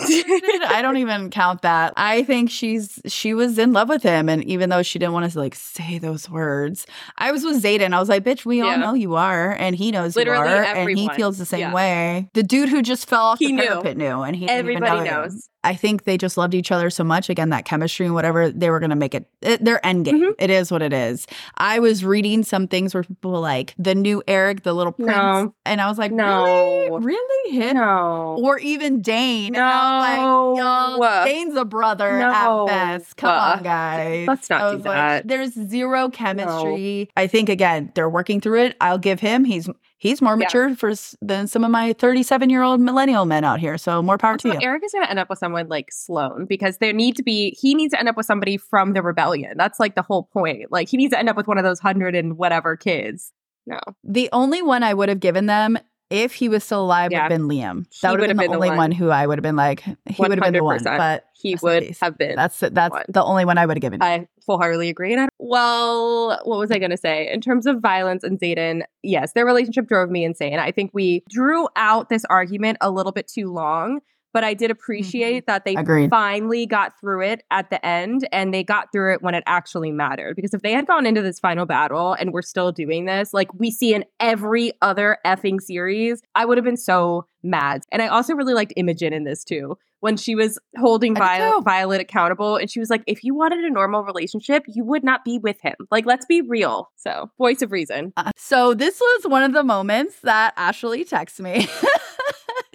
I 0.68 0.80
don't 0.82 0.96
even 0.96 1.30
count 1.30 1.62
that. 1.62 1.92
I 1.96 2.22
think 2.24 2.50
she's 2.50 2.98
she 3.06 3.34
was 3.34 3.58
in 3.58 3.72
love 3.72 3.88
with 3.88 4.02
him, 4.02 4.28
and 4.28 4.42
even 4.44 4.70
though 4.70 4.82
she 4.82 4.98
didn't 4.98 5.12
want 5.12 5.30
to 5.30 5.38
like 5.38 5.54
say 5.54 5.98
those 5.98 6.28
words, 6.30 6.86
I 7.18 7.30
was 7.32 7.44
with 7.44 7.62
Xaden. 7.62 7.92
I 7.92 8.00
was 8.00 8.08
like, 8.08 8.24
"Bitch, 8.24 8.44
we 8.44 8.60
all 8.60 8.76
know 8.78 8.94
you 8.94 9.14
are, 9.16 9.52
and 9.58 9.76
he 9.76 9.90
knows 9.90 10.16
Literally 10.16 10.48
you 10.48 10.56
are, 10.56 10.62
and 10.64 10.98
he 10.98 11.08
feels 11.10 11.38
the 11.38 11.46
same 11.46 11.60
Yeah. 11.60 11.72
way." 11.74 12.28
The 12.34 12.42
dude 12.42 12.68
who 12.68 12.82
just 12.82 13.08
fell 13.08 13.22
off 13.22 13.38
He 13.38 13.48
the 13.48 13.52
knew. 13.52 13.66
parapet 13.68 13.96
knew, 13.96 14.22
and 14.22 14.34
he 14.34 14.48
Everybody 14.48 15.08
know 15.08 15.22
him. 15.24 15.40
I 15.68 15.74
think 15.74 16.04
they 16.04 16.16
just 16.16 16.38
loved 16.38 16.54
each 16.54 16.72
other 16.72 16.88
so 16.88 17.04
much. 17.04 17.28
Again, 17.28 17.50
that 17.50 17.66
chemistry 17.66 18.06
and 18.06 18.14
whatever 18.14 18.50
they 18.50 18.70
were 18.70 18.80
going 18.80 18.88
to 18.88 18.96
make 18.96 19.14
it, 19.14 19.28
it 19.42 19.62
their 19.62 19.84
end 19.86 20.06
game. 20.06 20.20
Mhm. 20.22 20.32
It 20.38 20.48
is 20.48 20.70
what 20.70 20.80
it 20.80 20.94
is. 20.94 21.26
I 21.58 21.78
was 21.78 22.04
reading 22.06 22.42
some 22.42 22.66
things 22.68 22.94
where 22.94 23.02
people 23.02 23.32
were 23.32 23.38
like 23.38 23.74
the 23.78 23.94
new 23.94 24.22
Aaric, 24.26 24.62
the 24.62 24.72
little 24.72 24.92
prince, 24.92 25.10
No. 25.10 25.54
and 25.66 25.80
I 25.82 25.88
was 25.88 25.98
like, 25.98 26.10
No. 26.10 26.44
really, 26.44 26.90
really 27.04 27.56
him, 27.56 27.76
No. 27.76 28.38
or 28.42 28.58
even 28.58 29.02
Dain. 29.02 29.52
Was 29.52 29.60
like, 29.60 30.18
No. 30.18 31.24
Dain's 31.26 31.54
a 31.56 31.66
brother 31.66 32.18
No. 32.18 32.66
at 32.68 32.98
best. 32.98 33.16
Come 33.18 33.30
on, 33.30 33.62
guys. 33.62 34.26
Let's 34.26 34.48
not 34.48 34.70
do 34.70 34.76
like, 34.78 34.84
that. 34.84 35.28
There's 35.28 35.52
zero 35.52 36.08
chemistry. 36.08 37.10
I 37.16 37.26
think 37.26 37.50
again, 37.50 37.92
they're 37.94 38.08
working 38.08 38.40
through 38.40 38.62
it. 38.62 38.76
I'll 38.80 38.96
give 38.98 39.20
him. 39.20 39.44
He's 39.44 39.68
he's 39.98 40.22
more 40.22 40.32
Yeah. 40.34 40.44
mature 40.46 40.74
for 40.76 40.92
than 41.20 41.46
some 41.46 41.64
of 41.64 41.70
my 41.70 41.92
37 41.92 42.48
year 42.50 42.62
old 42.62 42.80
millennial 42.80 43.24
men 43.26 43.44
out 43.44 43.60
here. 43.60 43.76
So 43.76 44.00
more 44.02 44.16
power 44.18 44.32
Also, 44.32 44.50
to 44.50 44.54
you. 44.54 44.60
Aaric 44.60 44.84
is 44.84 44.92
going 44.92 45.04
to 45.04 45.10
end 45.10 45.18
up 45.18 45.28
with 45.28 45.38
someone 45.38 45.68
like 45.68 45.88
Sloane 45.92 46.46
because 46.48 46.78
there 46.78 46.92
need 46.92 47.16
to 47.16 47.22
be, 47.22 47.56
he 47.60 47.74
needs 47.74 47.92
to 47.92 47.98
end 47.98 48.08
up 48.08 48.16
with 48.16 48.26
somebody 48.26 48.56
from 48.56 48.92
the 48.94 49.02
rebellion. 49.02 49.54
That's 49.56 49.78
like 49.78 49.94
the 49.94 50.02
whole 50.02 50.24
point. 50.32 50.70
Like, 50.72 50.88
he 50.88 50.96
needs 50.96 51.12
to 51.12 51.18
end 51.18 51.28
up 51.28 51.36
with 51.36 51.46
one 51.46 51.58
of 51.58 51.64
those 51.64 51.80
hundred 51.80 52.14
and 52.14 52.38
whatever 52.38 52.76
kids. 52.76 53.32
No. 53.66 53.80
The 54.02 54.30
only 54.32 54.62
one 54.62 54.82
I 54.82 54.94
would 54.94 55.08
have 55.10 55.20
given 55.20 55.44
them 55.46 55.78
if 56.10 56.34
he 56.34 56.48
was 56.48 56.64
still 56.64 56.82
alive 56.82 57.10
Yeah. 57.12 57.24
would 57.24 57.32
have 57.32 57.40
been 57.40 57.48
Liam. 57.48 57.84
That 58.00 58.10
would 58.12 58.20
have 58.20 58.28
been 58.28 58.36
the 58.36 58.42
been 58.44 58.50
the 58.50 58.56
only 58.56 58.68
one. 58.68 58.76
one. 58.76 58.90
who 58.92 59.10
I 59.10 59.26
would 59.26 59.38
have 59.38 59.42
been 59.42 59.56
like, 59.56 59.80
he 59.80 59.94
would 60.18 60.30
have 60.30 60.40
been 60.40 60.52
the 60.54 60.64
one. 60.64 60.82
But 60.82 61.24
He 61.34 61.56
would 61.62 61.96
have 62.00 62.16
been. 62.18 62.34
that's 62.36 62.60
that's 62.60 62.90
one. 62.92 63.04
the 63.08 63.22
only 63.22 63.44
one 63.44 63.58
I 63.58 63.66
would 63.66 63.76
have 63.76 63.82
given. 63.82 64.02
I 64.02 64.26
full 64.46 64.58
heartedly 64.58 64.88
agree. 64.88 65.12
And 65.12 65.22
I, 65.22 65.28
well, 65.38 66.40
what 66.44 66.58
was 66.58 66.70
I 66.70 66.78
going 66.78 66.90
to 66.90 66.96
say? 66.96 67.30
In 67.30 67.40
terms 67.40 67.66
of 67.66 67.80
violence 67.80 68.24
and 68.24 68.40
Xaden, 68.40 68.82
yes, 69.02 69.32
their 69.34 69.44
relationship 69.44 69.86
drove 69.86 70.08
me 70.10 70.24
insane. 70.24 70.58
I 70.58 70.72
think 70.72 70.90
we 70.94 71.22
drew 71.28 71.68
out 71.76 72.08
this 72.08 72.24
argument 72.30 72.78
a 72.80 72.90
little 72.90 73.12
bit 73.12 73.28
too 73.28 73.52
long, 73.52 74.00
but 74.32 74.44
I 74.44 74.54
did 74.54 74.70
appreciate 74.70 75.46
that 75.46 75.64
they 75.64 75.74
Agreed. 75.74 76.10
finally 76.10 76.66
got 76.66 76.98
through 77.00 77.22
it 77.22 77.42
at 77.50 77.70
the 77.70 77.84
end 77.84 78.28
and 78.32 78.52
they 78.52 78.62
got 78.62 78.92
through 78.92 79.14
it 79.14 79.22
when 79.22 79.34
it 79.34 79.44
actually 79.46 79.90
mattered. 79.90 80.36
Because 80.36 80.54
if 80.54 80.62
they 80.62 80.72
had 80.72 80.86
gone 80.86 81.06
into 81.06 81.22
this 81.22 81.38
final 81.38 81.66
battle 81.66 82.14
and 82.14 82.32
we're 82.32 82.42
still 82.42 82.72
doing 82.72 83.06
this, 83.06 83.32
like 83.32 83.52
we 83.54 83.70
see 83.70 83.94
in 83.94 84.04
every 84.20 84.72
other 84.82 85.18
effing 85.24 85.60
series, 85.60 86.22
I 86.34 86.44
would 86.44 86.58
have 86.58 86.64
been 86.64 86.76
so 86.76 87.26
mad. 87.42 87.82
And 87.90 88.02
I 88.02 88.08
also 88.08 88.34
really 88.34 88.54
liked 88.54 88.72
Imogen 88.76 89.12
in 89.12 89.24
this 89.24 89.44
too. 89.44 89.78
When 90.00 90.16
she 90.16 90.36
was 90.36 90.60
holding 90.76 91.16
Violet. 91.16 91.64
Violet 91.64 92.00
accountable, 92.00 92.54
and 92.54 92.70
she 92.70 92.78
was 92.78 92.88
like, 92.88 93.02
if 93.08 93.24
you 93.24 93.34
wanted 93.34 93.64
a 93.64 93.70
normal 93.70 94.04
relationship, 94.04 94.62
you 94.68 94.84
would 94.84 95.02
not 95.02 95.24
be 95.24 95.40
with 95.40 95.60
him. 95.60 95.74
Like, 95.90 96.06
let's 96.06 96.24
be 96.24 96.40
real. 96.40 96.88
So, 96.94 97.32
voice 97.36 97.62
of 97.62 97.72
reason. 97.72 98.12
Uh, 98.16 98.30
so 98.36 98.74
this 98.74 99.00
was 99.00 99.24
one 99.26 99.42
of 99.42 99.54
the 99.54 99.64
moments 99.64 100.20
that 100.20 100.54
Ashley 100.56 101.04
texted 101.04 101.40
me. 101.40 101.68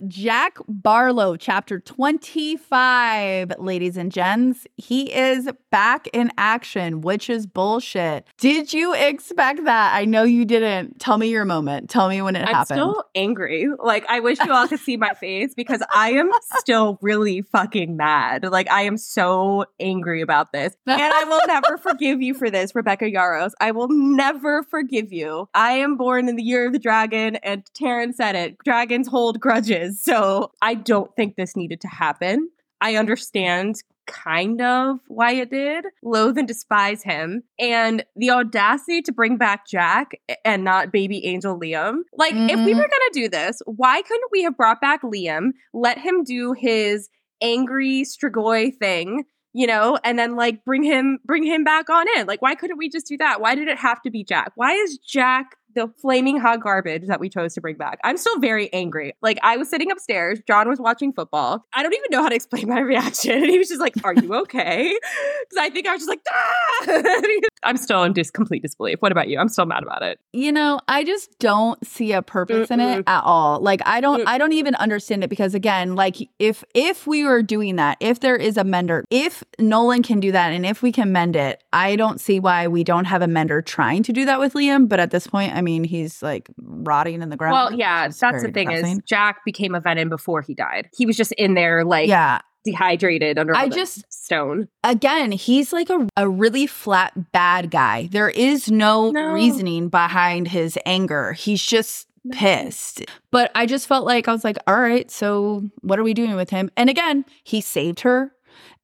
Jack 0.08 0.58
Barlowe, 0.70 1.38
chapter 1.40 1.80
25, 1.80 3.54
ladies 3.58 3.96
and 3.96 4.12
gents. 4.12 4.68
He 4.76 5.14
is 5.14 5.50
back 5.72 6.08
in 6.14 6.32
action, 6.38 7.02
which 7.02 7.30
is 7.30 7.46
bullshit. 7.46 8.28
Did 8.38 8.74
you 8.74 8.94
expect 8.94 9.64
that? 9.66 9.96
I 9.96 10.06
know 10.06 10.24
you 10.24 10.46
didn't. 10.46 11.00
Tell 11.00 11.18
me 11.18 11.30
your 11.30 11.46
moment. 11.46 11.90
Tell 11.90 12.10
me 12.10 12.22
when 12.22 12.36
it 12.36 12.48
happened. 12.48 12.82
I'm 12.82 12.90
still 12.90 13.04
angry. 13.16 13.68
Like, 13.80 14.06
I 14.10 14.20
wish 14.20 14.40
you 14.44 14.52
all 14.52 14.68
could 14.68 14.80
see 14.80 14.98
my 14.98 15.14
face 15.20 15.54
because 15.54 15.82
I 15.94 16.12
am 16.14 16.32
still 16.58 16.98
really 17.02 17.42
fucking 17.42 17.96
mad. 17.96 18.44
Like, 18.44 18.70
I 18.70 18.82
am 18.84 18.98
so 18.98 19.66
angry 19.80 20.22
about 20.22 20.52
this. 20.52 20.76
And 20.94 21.02
I 21.02 21.24
will 21.26 21.42
never 21.48 21.78
forgive 21.78 22.22
you 22.22 22.34
for 22.34 22.50
this, 22.50 22.76
Rebecca 22.76 23.06
Yarros. 23.06 23.52
I 23.60 23.72
will 23.72 23.90
never 23.90 24.64
forgive 24.64 25.12
you. 25.12 25.50
I 25.54 25.74
am 25.74 25.98
born 25.98 26.30
in 26.30 26.36
the 26.36 26.44
year 26.44 26.66
of 26.68 26.74
the 26.74 26.80
dragon, 26.80 27.36
and 27.38 27.64
Tairn 27.74 28.14
said 28.14 28.36
it 28.36 28.58
dragons 28.60 29.08
hold 29.08 29.40
grudges. 29.40 29.93
So 30.04 30.52
I 30.62 30.76
don't 30.76 31.16
think 31.16 31.36
this 31.36 31.56
needed 31.56 31.82
to 31.82 31.88
happen. 31.88 32.50
I 32.82 32.96
understand 32.96 33.76
kind 34.06 34.62
of 34.62 35.00
why 35.08 35.32
it 35.34 35.50
did. 35.50 35.86
Loathe 36.04 36.38
and 36.38 36.48
despise 36.48 37.02
him. 37.04 37.44
And 37.58 38.04
the 38.18 38.32
audacity 38.32 39.02
to 39.04 39.14
bring 39.14 39.38
back 39.38 39.66
Jack 39.66 40.12
and 40.44 40.66
not 40.66 40.92
baby 40.92 41.26
angel 41.26 41.58
Liam. 41.58 42.00
Like, 42.18 42.34
if 42.34 42.60
we 42.66 42.74
Mhm. 42.74 42.76
were 42.76 42.82
going 42.82 42.90
to 42.90 43.12
do 43.14 43.30
this, 43.30 43.62
why 43.66 44.02
couldn't 44.02 44.32
we 44.32 44.44
have 44.44 44.58
brought 44.58 44.82
back 44.82 45.02
Liam, 45.04 45.52
let 45.74 45.98
him 46.00 46.24
do 46.26 46.52
his 46.52 47.10
angry 47.42 48.02
Strigoi 48.04 48.76
thing? 48.78 49.24
You 49.56 49.68
know, 49.68 50.00
and 50.04 50.18
then 50.18 50.36
like 50.36 50.66
bring 50.66 50.82
him 50.82 51.20
bring 51.24 51.44
him 51.44 51.64
back 51.64 51.88
on 51.90 52.08
in. 52.18 52.26
Like, 52.26 52.42
why 52.42 52.56
couldn't 52.56 52.78
we 52.78 52.90
just 52.90 53.08
do 53.08 53.18
that? 53.20 53.40
Why 53.40 53.54
did 53.54 53.68
it 53.68 53.78
have 53.78 54.02
to 54.02 54.10
be 54.10 54.24
Jack? 54.24 54.52
Why 54.56 54.72
is 54.74 54.98
Jack 54.98 55.56
the 55.76 55.88
flaming 56.02 56.40
hot 56.40 56.62
garbage 56.62 57.08
that 57.08 57.20
we 57.20 57.30
chose 57.30 57.54
to 57.56 57.62
bring 57.62 57.76
back. 57.78 58.00
I'm 58.04 58.18
still 58.18 58.40
very 58.40 58.72
angry. 58.74 59.14
Like 59.22 59.40
I 59.44 59.58
was 59.58 59.70
sitting 59.70 59.92
upstairs, 59.92 60.40
John 60.48 60.68
was 60.70 60.80
watching 60.80 61.14
football. 61.14 61.66
I 61.74 61.84
don't 61.84 61.94
even 61.94 62.08
know 62.12 62.24
how 62.24 62.30
to 62.30 62.36
explain 62.36 62.68
my 62.70 62.80
reaction. 62.94 63.34
And 63.44 63.50
he 63.50 63.58
was 63.58 63.68
just 63.70 63.82
like, 63.82 63.94
Are 64.04 64.14
you 64.14 64.34
okay? 64.42 64.98
Because 65.50 65.62
I 65.62 65.70
think 65.70 65.88
I 65.88 65.92
was 65.92 66.00
just 66.00 66.10
like, 66.10 66.22
ah! 66.32 67.22
I'm 67.64 67.76
still 67.78 68.04
in 68.04 68.14
dis- 68.14 68.32
complete 68.32 68.62
disbelief. 68.62 69.02
What 69.02 69.12
about 69.12 69.28
you? 69.28 69.38
I'm 69.40 69.50
still 69.50 69.66
mad 69.66 69.84
about 69.84 70.02
it. 70.04 70.20
You 70.32 70.52
know, 70.52 70.80
I 70.88 71.04
just 71.04 71.38
don't 71.40 71.86
see 71.86 72.14
a 72.14 72.22
purpose 72.22 72.72
in 72.72 72.80
it 72.80 73.04
at 73.08 73.24
all. 73.24 73.60
Like 73.60 73.82
I 73.86 74.00
don't 74.00 74.14
Mm. 74.14 74.28
I 74.28 74.38
don't 74.38 74.54
even 74.54 74.76
understand 74.76 75.24
it 75.24 75.30
because 75.30 75.56
again, 75.56 75.96
like 75.96 76.18
if 76.38 76.64
if 76.76 77.08
we 77.08 77.24
were 77.26 77.42
doing 77.42 77.78
that, 77.78 77.98
if 78.00 78.20
there 78.20 78.36
is 78.36 78.58
a 78.58 78.64
mender, 78.64 79.06
if 79.10 79.44
Nolon 79.60 80.04
can 80.04 80.20
do 80.20 80.32
that 80.32 80.52
and 80.52 80.66
if 80.66 80.82
we 80.84 80.92
can 80.92 81.12
mend 81.12 81.36
it, 81.36 81.64
I 81.74 81.96
don't 81.96 82.22
see 82.22 82.40
why 82.40 82.68
we 82.68 82.84
don't 82.84 83.06
have 83.06 83.22
a 83.24 83.28
mender 83.28 83.62
trying 83.62 84.04
to 84.04 84.14
do 84.14 84.24
that 84.26 84.40
with 84.40 84.54
Liam, 84.54 84.88
but 84.88 85.00
at 85.00 85.10
this 85.12 85.26
point, 85.26 85.56
I 85.56 85.62
mean, 85.64 85.84
he's 85.84 86.22
like 86.22 86.48
rotting 86.58 87.22
in 87.22 87.30
the 87.30 87.38
ground. 87.38 87.54
Well, 87.54 87.74
yeah, 87.74 88.08
that's 88.08 88.20
the 88.44 88.52
thing 88.52 88.70
depressing. 88.70 88.98
is 88.98 89.04
Jack 89.08 89.44
became 89.46 89.74
a 89.74 89.80
venom 89.80 90.10
before 90.10 90.42
he 90.42 90.54
died. 90.54 90.90
He 90.96 91.06
was 91.06 91.18
just 91.18 91.32
in 91.34 91.56
there 91.56 91.84
like 91.84 92.08
yeah. 92.08 92.40
dehydrated 92.66 93.38
under 93.38 93.56
I 93.56 93.70
just- 93.70 94.06
stone. 94.12 94.68
Again, 94.84 95.32
he's 95.32 95.74
like 95.74 95.90
a, 95.90 96.08
a 96.18 96.30
really 96.30 96.68
flat 96.68 97.32
bad 97.32 97.72
guy. 97.72 98.08
There 98.12 98.30
is 98.30 98.70
no, 98.72 99.12
No. 99.12 99.32
reasoning 99.34 99.90
behind 99.90 100.48
his 100.50 100.78
anger. 100.86 101.34
He's 101.34 101.62
just 101.64 102.08
pissed. 102.32 103.04
But 103.32 103.52
I 103.56 103.66
just 103.66 103.88
felt 103.88 104.06
like 104.06 104.28
I 104.28 104.32
was 104.32 104.44
like, 104.44 104.58
all 104.68 104.80
right, 104.80 105.10
so 105.12 105.64
what 105.82 106.00
are 106.00 106.04
we 106.04 106.14
doing 106.14 106.36
with 106.36 106.50
him? 106.50 106.70
And 106.78 106.90
again, 106.90 107.26
he 107.44 107.60
saved 107.62 108.02
her. 108.02 108.32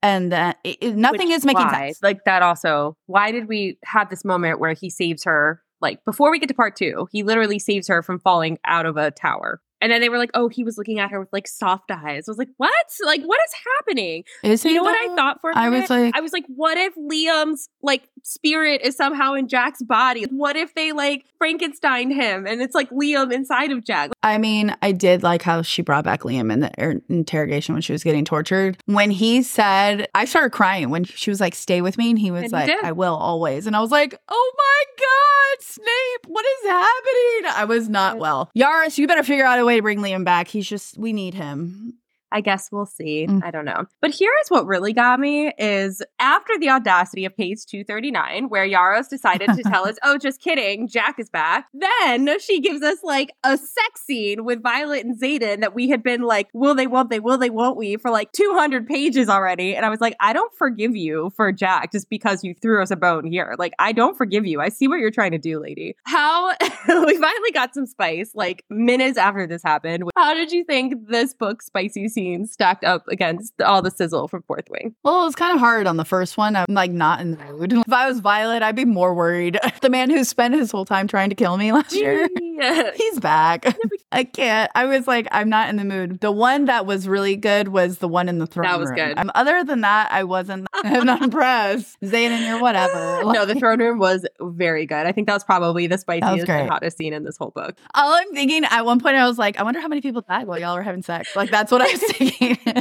And 0.02 0.32
that 0.32 0.58
it- 0.64 0.96
nothing 0.96 1.28
Which- 1.28 1.38
is 1.38 1.46
making 1.46 1.66
why? 1.68 1.88
sense. 1.88 2.00
Like 2.04 2.24
that 2.26 2.42
also. 2.42 2.96
Why 3.08 3.32
did 3.32 3.48
we 3.50 3.78
have 3.84 4.10
this 4.10 4.24
moment 4.26 4.60
where 4.60 4.74
he 4.74 4.90
saves 4.90 5.24
her? 5.26 5.62
Like 5.82 6.04
before 6.06 6.32
we 6.32 6.40
get 6.40 6.48
to 6.48 6.54
part 6.54 6.76
two, 6.76 7.08
he 7.12 7.24
literally 7.24 7.60
saves 7.60 7.88
her 7.88 8.04
from 8.04 8.20
falling 8.20 8.60
out 8.66 8.86
of 8.86 8.98
a 8.98 9.12
tower. 9.12 9.62
And 9.82 9.92
then 9.92 10.02
they 10.02 10.10
were 10.10 10.18
like, 10.18 10.32
"Oh, 10.34 10.48
he 10.50 10.64
was 10.64 10.78
looking 10.78 11.00
at 11.00 11.12
her 11.12 11.20
with 11.20 11.30
like 11.32 11.48
soft 11.48 11.92
eyes." 11.92 12.28
I 12.28 12.32
was 12.32 12.38
like, 12.38 12.50
"What? 12.58 12.72
Like, 13.06 13.24
what 13.24 13.40
is 13.46 13.54
happening?" 13.78 14.24
Is 14.44 14.64
You 14.64 14.72
he 14.72 14.76
know 14.78 14.84
what 14.84 14.96
I 15.12 15.16
thought 15.16 15.42
for 15.42 15.52
a 15.52 15.56
minute? 15.56 15.68
I 15.68 15.80
was 15.80 15.90
like, 15.90 16.16
I 16.16 16.22
was 16.22 16.34
like, 16.34 16.46
"What 16.48 16.78
if 16.78 16.96
Liam's 16.96 17.70
like 17.82 18.04
spirit 18.24 18.82
is 18.84 18.96
somehow 18.96 19.34
in 19.34 19.48
Jack's 19.48 19.82
body? 19.82 20.24
What 20.24 20.56
if 20.56 20.76
they 20.76 20.92
like 20.92 21.26
Frankenstein 21.38 22.12
him 22.12 22.46
and 22.46 22.62
it's 22.62 22.76
like 22.76 22.90
Liam 22.90 23.32
inside 23.34 23.72
of 23.72 23.86
Jack?" 23.86 24.12
I 24.22 24.38
mean, 24.38 24.76
I 24.82 24.92
did 24.92 25.24
like 25.24 25.42
how 25.42 25.62
she 25.62 25.82
brought 25.82 26.04
back 26.04 26.22
Liam 26.22 26.52
in 26.52 26.60
the 26.60 26.72
er- 26.80 27.02
interrogation 27.10 27.74
when 27.74 27.82
she 27.82 27.92
was 27.94 28.04
getting 28.04 28.26
tortured. 28.26 28.78
When 28.86 29.12
he 29.12 29.42
said, 29.44 30.08
I 30.14 30.26
started 30.26 30.52
crying 30.52 30.90
when 30.90 31.04
she 31.06 31.30
was 31.30 31.40
like, 31.40 31.56
stay 31.56 31.82
with 31.82 31.98
me. 31.98 32.10
And 32.10 32.20
he 32.20 32.32
was 32.32 32.44
And 32.44 32.52
like, 32.52 32.68
did. 32.68 32.84
I 32.84 32.92
will 32.92 33.16
always. 33.16 33.66
And 33.68 33.76
I 33.76 33.80
was 33.80 33.92
like, 33.92 34.16
oh 34.28 34.52
my 34.58 34.84
God, 34.98 35.64
Snape, 35.64 36.28
what 36.28 36.46
is 36.46 36.70
happening? 36.70 37.52
I 37.56 37.66
was 37.66 37.90
not 37.90 38.18
well. 38.18 38.50
Yarros, 38.58 38.98
you 38.98 39.08
better 39.08 39.24
figure 39.24 39.46
out 39.46 39.60
a 39.60 39.64
way 39.70 39.78
to 39.78 39.82
bring 39.82 40.00
Liam 40.00 40.26
back. 40.26 40.48
He's 40.48 40.68
just, 40.68 40.98
we 40.98 41.14
need 41.14 41.36
him. 41.36 41.99
I 42.32 42.42
guess 42.42 42.70
we'll 42.72 42.86
see. 42.86 43.28
Mm. 43.28 43.44
I 43.44 43.52
don't 43.52 43.66
know. 43.66 43.86
But 44.02 44.12
here 44.12 44.32
is 44.44 44.50
what 44.50 44.66
really 44.66 44.94
got 44.94 45.20
me 45.20 45.52
is 45.58 46.02
after 46.20 46.58
the 46.60 46.70
audacity 46.70 47.26
of 47.26 47.36
page 47.36 47.66
239, 47.66 48.50
where 48.50 48.68
Yarros 48.68 49.10
decided 49.10 49.50
to 49.56 49.64
tell 49.64 49.88
us, 49.88 49.98
oh, 50.04 50.18
just 50.18 50.42
kidding, 50.42 50.88
Jack 50.88 51.20
is 51.20 51.30
back. 51.30 51.68
Then 51.74 52.40
she 52.40 52.60
gives 52.60 52.82
us 52.82 53.00
like 53.04 53.32
a 53.44 53.58
sex 53.58 54.02
scene 54.06 54.46
with 54.46 54.62
Violet 54.62 55.06
and 55.06 55.20
Xaden 55.20 55.62
that 55.62 55.74
we 55.74 55.90
had 55.90 56.04
been 56.04 56.22
like, 56.22 56.48
will 56.54 56.76
they, 56.76 56.88
won't 56.88 57.10
they, 57.10 57.20
will 57.20 57.38
they, 57.38 57.50
won't 57.50 57.78
we, 57.78 57.98
for 57.98 58.12
like 58.12 58.32
200 58.32 58.88
pages 58.88 59.30
already. 59.30 59.76
And 59.76 59.86
I 59.86 59.90
was 59.90 60.02
like, 60.02 60.16
I 60.20 60.34
don't 60.34 60.54
forgive 60.56 60.96
you 60.96 61.32
for 61.36 61.52
Jack 61.52 61.92
just 61.92 62.10
because 62.10 62.44
you 62.44 62.54
threw 62.54 62.82
us 62.82 62.92
a 62.92 62.96
bone 62.96 63.26
here. 63.26 63.56
Like, 63.58 63.74
I 63.80 63.92
don't 63.92 64.18
forgive 64.18 64.46
you. 64.46 64.62
I 64.62 64.70
see 64.70 64.88
what 64.88 65.00
you're 65.00 65.12
trying 65.12 65.32
to 65.32 65.38
do, 65.38 65.60
lady. 65.60 65.96
How 66.04 66.50
we 66.62 67.18
finally 67.18 67.52
got 67.54 67.74
some 67.74 67.86
spice 67.86 68.32
like 68.36 68.64
minutes 68.70 69.18
after 69.18 69.48
this 69.48 69.64
happened. 69.64 70.04
How 70.16 70.34
did 70.34 70.52
you 70.52 70.64
think 70.64 71.08
this 71.08 71.34
book, 71.34 71.62
Spicy 71.62 72.08
Scene, 72.20 72.46
stacked 72.46 72.84
up 72.84 73.08
against 73.08 73.62
all 73.62 73.82
the 73.82 73.92
sizzle 73.92 74.28
from 74.28 74.44
Fourth 74.44 74.70
Wing? 74.70 74.94
Well, 75.04 75.22
it 75.22 75.26
was 75.26 75.36
kind 75.36 75.54
of 75.54 75.60
hard 75.60 75.88
on 75.88 75.96
the 75.96 76.04
first 76.04 76.38
one. 76.38 76.56
I'm 76.58 76.66
like 76.68 76.92
not 76.92 77.22
in 77.22 77.32
the 77.32 77.38
mood. 77.38 77.72
If 77.72 77.94
I 77.94 78.10
was 78.10 78.20
Violet, 78.20 78.62
I'd 78.62 78.76
be 78.76 78.84
more 78.84 79.14
worried. 79.14 79.58
the 79.82 79.90
man 79.90 80.10
who 80.10 80.26
spent 80.26 80.54
his 80.54 80.70
whole 80.70 80.84
time 80.84 81.08
trying 81.08 81.30
to 81.30 81.36
kill 81.36 81.56
me 81.56 81.72
last 81.80 81.96
year. 81.96 82.28
Yeah. 82.42 82.92
He's 82.96 83.20
back. 83.22 83.66
I 84.12 84.26
can't. 84.26 84.70
I 84.76 84.86
was 84.86 85.08
like, 85.08 85.28
I'm 85.32 85.48
not 85.48 85.70
in 85.70 85.78
the 85.78 85.86
mood. 85.86 86.20
The 86.20 86.32
one 86.32 86.66
that 86.66 86.86
was 86.86 87.08
really 87.08 87.38
good 87.38 87.70
was 87.70 88.00
the 88.00 88.08
one 88.10 88.28
in 88.28 88.40
the 88.40 88.48
throne 88.48 88.66
room. 88.66 88.74
That 88.74 88.80
was 88.80 88.90
room. 88.90 88.96
good. 88.98 89.18
Um, 89.18 89.32
other 89.34 89.64
than 89.64 89.82
that, 89.82 90.12
I 90.12 90.26
wasn't. 90.26 90.68
I'm 90.74 91.06
not 91.06 91.22
impressed. 91.22 92.00
Xaden 92.02 92.54
or 92.54 92.62
whatever. 92.62 93.24
no, 93.24 93.46
the 93.46 93.56
throne 93.56 93.80
room 93.80 93.98
was 93.98 94.26
very 94.42 94.86
good. 94.86 95.06
I 95.06 95.14
think 95.14 95.28
that 95.28 95.36
was 95.36 95.46
probably 95.46 95.88
the 95.88 95.98
spiciest 95.98 96.50
and 96.50 96.70
hottest 96.70 96.98
scene 96.98 97.14
in 97.14 97.24
this 97.24 97.38
whole 97.38 97.52
book. 97.52 97.78
All 97.94 98.14
I'm 98.14 98.34
thinking 98.34 98.66
at 98.66 98.86
one 98.86 99.00
point, 99.00 99.16
I 99.16 99.26
was 99.26 99.38
like, 99.38 99.58
I 99.58 99.64
wonder 99.64 99.80
how 99.80 99.88
many 99.88 100.02
people 100.02 100.22
died 100.22 100.48
while 100.48 100.60
y'all 100.60 100.76
were 100.76 100.84
having 100.84 101.04
sex. 101.04 101.34
Like 101.36 101.50
that's 101.52 101.72
what 101.72 101.82
I 101.82 101.92
was 101.92 102.02